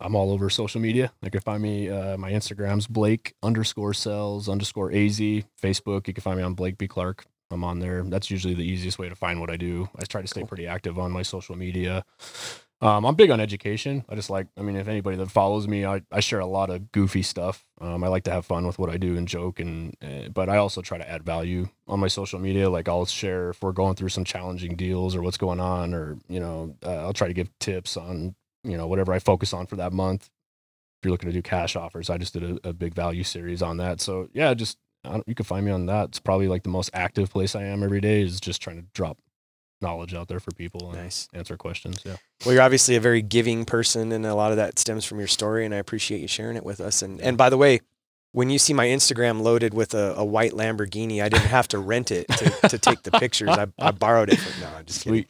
I'm 0.00 0.14
all 0.14 0.30
over 0.32 0.48
social 0.48 0.80
media. 0.80 1.12
You 1.22 1.30
can 1.30 1.40
find 1.40 1.60
me. 1.62 1.88
Uh, 1.88 2.16
my 2.16 2.30
Instagram's 2.30 2.86
Blake 2.86 3.34
underscore 3.42 3.94
sales 3.94 4.48
underscore 4.48 4.92
az. 4.92 5.18
Facebook, 5.60 6.06
you 6.06 6.14
can 6.14 6.22
find 6.22 6.36
me 6.38 6.44
on 6.44 6.54
Blake 6.54 6.78
B 6.78 6.86
Clark. 6.86 7.26
I'm 7.50 7.64
on 7.64 7.78
there. 7.78 8.02
That's 8.04 8.30
usually 8.30 8.54
the 8.54 8.64
easiest 8.64 8.98
way 8.98 9.08
to 9.08 9.14
find 9.14 9.40
what 9.40 9.50
I 9.50 9.56
do. 9.56 9.88
I 9.98 10.04
try 10.04 10.20
to 10.22 10.28
stay 10.28 10.40
Cool. 10.42 10.48
pretty 10.48 10.66
active 10.66 10.98
on 10.98 11.10
my 11.12 11.22
social 11.22 11.56
media. 11.56 12.04
Um, 12.80 13.04
I'm 13.04 13.16
big 13.16 13.30
on 13.30 13.40
education. 13.40 14.04
I 14.08 14.14
just 14.14 14.30
like, 14.30 14.46
I 14.56 14.62
mean, 14.62 14.76
if 14.76 14.86
anybody 14.86 15.16
that 15.16 15.30
follows 15.32 15.66
me, 15.66 15.84
I, 15.84 16.02
I 16.12 16.20
share 16.20 16.38
a 16.38 16.46
lot 16.46 16.70
of 16.70 16.92
goofy 16.92 17.22
stuff. 17.22 17.64
Um, 17.80 18.04
I 18.04 18.08
like 18.08 18.22
to 18.24 18.30
have 18.30 18.46
fun 18.46 18.66
with 18.68 18.78
what 18.78 18.88
I 18.88 18.98
do 18.98 19.16
and 19.16 19.26
joke, 19.26 19.58
and 19.58 19.96
uh, 20.00 20.28
but 20.28 20.48
I 20.48 20.58
also 20.58 20.80
try 20.80 20.96
to 20.96 21.10
add 21.10 21.24
value 21.24 21.68
on 21.88 21.98
my 21.98 22.06
social 22.06 22.38
media. 22.38 22.70
Like 22.70 22.88
I'll 22.88 23.04
share 23.06 23.50
if 23.50 23.62
we're 23.62 23.72
going 23.72 23.96
through 23.96 24.10
some 24.10 24.22
challenging 24.24 24.76
deals 24.76 25.16
or 25.16 25.22
what's 25.22 25.38
going 25.38 25.58
on, 25.58 25.92
or 25.92 26.18
you 26.28 26.38
know, 26.38 26.76
uh, 26.84 26.98
I'll 26.98 27.12
try 27.12 27.26
to 27.26 27.34
give 27.34 27.50
tips 27.58 27.96
on 27.96 28.36
you 28.62 28.76
know 28.76 28.86
whatever 28.86 29.12
I 29.12 29.18
focus 29.18 29.52
on 29.52 29.66
for 29.66 29.74
that 29.76 29.92
month. 29.92 30.26
If 31.00 31.06
you're 31.06 31.12
looking 31.12 31.30
to 31.30 31.32
do 31.32 31.42
cash 31.42 31.74
offers, 31.74 32.10
I 32.10 32.18
just 32.18 32.32
did 32.32 32.44
a, 32.44 32.68
a 32.68 32.72
big 32.72 32.94
value 32.94 33.24
series 33.24 33.60
on 33.60 33.78
that. 33.78 34.00
So 34.00 34.28
yeah, 34.32 34.54
just 34.54 34.78
you 35.26 35.34
can 35.34 35.44
find 35.44 35.64
me 35.64 35.72
on 35.72 35.86
that. 35.86 36.08
It's 36.10 36.20
probably 36.20 36.48
like 36.48 36.62
the 36.62 36.68
most 36.68 36.90
active 36.92 37.30
place 37.30 37.54
I 37.54 37.64
am 37.64 37.82
every 37.82 38.00
day 38.00 38.22
is 38.22 38.40
just 38.40 38.60
trying 38.62 38.76
to 38.76 38.86
drop 38.94 39.18
knowledge 39.80 40.12
out 40.12 40.28
there 40.28 40.40
for 40.40 40.50
people 40.52 40.90
and 40.90 40.98
Nice. 41.02 41.28
answer 41.32 41.56
questions. 41.56 42.02
Yeah. 42.04 42.16
Well, 42.44 42.54
you're 42.54 42.62
obviously 42.62 42.96
a 42.96 43.00
very 43.00 43.22
giving 43.22 43.64
person, 43.64 44.10
and 44.12 44.26
a 44.26 44.34
lot 44.34 44.50
of 44.50 44.56
that 44.56 44.78
stems 44.78 45.04
from 45.04 45.18
your 45.18 45.28
story, 45.28 45.64
and 45.64 45.74
I 45.74 45.78
appreciate 45.78 46.20
you 46.20 46.28
sharing 46.28 46.56
it 46.56 46.64
with 46.64 46.80
us. 46.80 47.02
And 47.02 47.20
and 47.20 47.36
by 47.38 47.48
the 47.50 47.56
way, 47.56 47.80
when 48.32 48.50
you 48.50 48.58
see 48.58 48.72
my 48.74 48.86
Instagram 48.86 49.40
loaded 49.40 49.72
with 49.74 49.94
a, 49.94 50.14
a 50.16 50.24
white 50.24 50.52
Lamborghini, 50.52 51.22
I 51.22 51.28
didn't 51.28 51.46
have 51.46 51.68
to 51.68 51.78
rent 51.78 52.10
it 52.10 52.28
to, 52.28 52.68
to 52.68 52.78
take 52.78 53.02
the 53.02 53.10
pictures. 53.12 53.48
I, 53.50 53.66
I 53.78 53.90
borrowed 53.92 54.30
it. 54.30 54.36
From, 54.38 54.60
no, 54.60 54.68
I'm 54.76 54.84
just 54.84 55.02
kidding. 55.04 55.26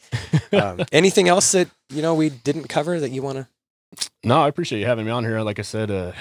Um, 0.53 0.81
anything 0.93 1.29
else 1.29 1.53
that 1.53 1.69
you 1.91 2.03
know 2.03 2.15
we 2.15 2.31
didn't 2.31 2.69
cover 2.69 2.99
that 3.01 3.11
you 3.11 3.23
want 3.23 3.39
to? 3.39 3.49
No, 4.25 4.43
I 4.43 4.49
appreciate 4.49 4.81
you 4.81 4.87
having 4.87 5.05
me 5.07 5.11
on 5.11 5.25
here. 5.25 5.41
Like 5.43 5.59
I 5.59 5.63
said, 5.63 5.91
uh, 5.91 6.13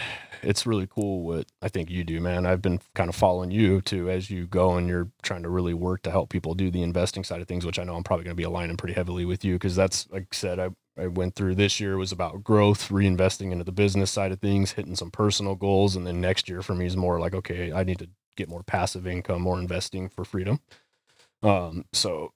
it's 0.42 0.66
really 0.66 0.88
cool 0.88 1.24
what 1.24 1.48
I 1.62 1.70
think 1.70 1.90
you 1.90 2.04
do, 2.04 2.20
man. 2.20 2.46
I've 2.46 2.62
been 2.62 2.80
kind 2.96 3.10
of 3.10 3.16
following 3.16 3.52
you 3.52 3.82
too 3.82 4.10
as 4.10 4.30
you 4.30 4.48
go 4.48 4.76
and 4.76 4.88
you're 4.88 5.10
trying 5.24 5.44
to 5.44 5.50
really 5.50 5.74
work 5.74 6.04
to 6.04 6.12
help 6.12 6.30
people 6.30 6.54
do 6.54 6.72
the 6.72 6.84
investing 6.84 7.24
side 7.24 7.42
of 7.42 7.48
things, 7.48 7.66
which 7.66 7.80
I 7.80 7.84
know 7.84 7.96
I'm 7.96 8.04
probably 8.04 8.26
going 8.26 8.36
to 8.36 8.40
be 8.40 8.44
aligning 8.44 8.78
pretty 8.78 8.94
heavily 8.94 9.26
with 9.26 9.44
you 9.46 9.56
because 9.56 9.76
that's, 9.76 10.10
like 10.10 10.24
I 10.32 10.36
said, 10.36 10.60
I, 10.60 10.70
I 10.98 11.08
went 11.08 11.36
through 11.36 11.56
this 11.56 11.80
year 11.80 11.98
was 11.98 12.12
about 12.12 12.44
growth, 12.44 12.90
reinvesting 12.90 13.52
into 13.52 13.64
the 13.64 13.72
business 13.72 14.12
side 14.12 14.32
of 14.32 14.40
things, 14.40 14.72
hitting 14.72 14.96
some 14.96 15.12
personal 15.12 15.56
goals. 15.56 15.96
And 15.96 16.08
then 16.08 16.20
next 16.22 16.50
year 16.50 16.62
for 16.62 16.74
me 16.76 16.86
is 16.86 16.98
more 16.98 17.20
like, 17.20 17.36
okay, 17.36 17.72
I 17.72 17.84
need 17.84 18.00
to 18.00 18.10
get 18.36 18.50
more 18.50 18.64
passive 18.64 19.06
income, 19.08 19.42
more 19.42 19.60
investing 19.60 20.10
for 20.10 20.26
freedom. 20.26 20.60
Um, 21.44 21.86
so 21.94 22.32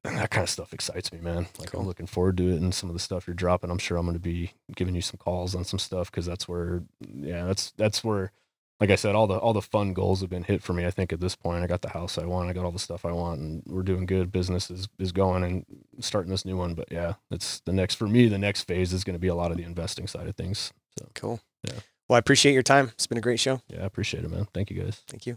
that 0.04 0.30
kind 0.30 0.42
of 0.44 0.50
stuff 0.50 0.72
excites 0.72 1.12
me, 1.12 1.20
man. 1.20 1.46
Like 1.58 1.72
Cool. 1.72 1.80
I'm 1.80 1.86
looking 1.86 2.06
forward 2.06 2.36
to 2.38 2.48
it 2.48 2.60
and 2.60 2.74
some 2.74 2.88
of 2.88 2.94
the 2.94 3.00
stuff 3.00 3.26
you're 3.26 3.34
dropping. 3.34 3.70
I'm 3.70 3.78
sure 3.78 3.98
I'm 3.98 4.06
going 4.06 4.14
to 4.14 4.20
be 4.20 4.52
giving 4.74 4.94
you 4.94 5.02
some 5.02 5.18
calls 5.18 5.54
on 5.54 5.64
some 5.64 5.78
stuff 5.78 6.10
because 6.10 6.26
that's 6.26 6.48
where, 6.48 6.82
yeah, 7.00 7.44
that's 7.44 7.72
that's 7.76 8.02
where, 8.02 8.32
like 8.80 8.88
I 8.88 8.94
said, 8.94 9.14
all 9.14 9.26
the 9.26 9.36
all 9.36 9.52
the 9.52 9.60
fun 9.60 9.92
goals 9.92 10.22
have 10.22 10.30
been 10.30 10.44
hit 10.44 10.62
for 10.62 10.72
me. 10.72 10.86
I 10.86 10.90
think 10.90 11.12
at 11.12 11.20
this 11.20 11.36
point, 11.36 11.62
I 11.62 11.66
got 11.66 11.82
the 11.82 11.90
house 11.90 12.16
I 12.16 12.24
want, 12.24 12.48
I 12.48 12.54
got 12.54 12.64
all 12.64 12.70
the 12.70 12.78
stuff 12.78 13.04
I 13.04 13.12
want, 13.12 13.40
and 13.40 13.62
we're 13.66 13.82
doing 13.82 14.06
good. 14.06 14.32
Business 14.32 14.70
is 14.70 14.88
is 14.98 15.12
going 15.12 15.44
and 15.44 15.66
starting 15.98 16.30
this 16.30 16.46
new 16.46 16.56
one. 16.56 16.72
But 16.74 16.90
yeah, 16.90 17.14
it's 17.30 17.60
the 17.60 17.72
next 17.74 17.96
for 17.96 18.08
me. 18.08 18.26
The 18.28 18.38
next 18.38 18.62
phase 18.62 18.94
is 18.94 19.04
going 19.04 19.16
to 19.16 19.20
be 19.20 19.28
a 19.28 19.34
lot 19.34 19.50
of 19.50 19.58
the 19.58 19.64
investing 19.64 20.06
side 20.06 20.28
of 20.28 20.34
things. 20.34 20.72
So 20.98 21.06
Cool. 21.14 21.40
Yeah. 21.62 21.80
Well, 22.08 22.16
I 22.16 22.20
appreciate 22.20 22.54
your 22.54 22.62
time. 22.62 22.88
It's 22.94 23.06
been 23.06 23.18
a 23.18 23.20
great 23.20 23.38
show. 23.38 23.60
yeah, 23.68 23.82
I 23.82 23.84
appreciate 23.84 24.24
it, 24.24 24.30
man. 24.30 24.48
Thank 24.54 24.70
you 24.70 24.82
guys. 24.82 25.02
Thank 25.06 25.26
you. 25.26 25.36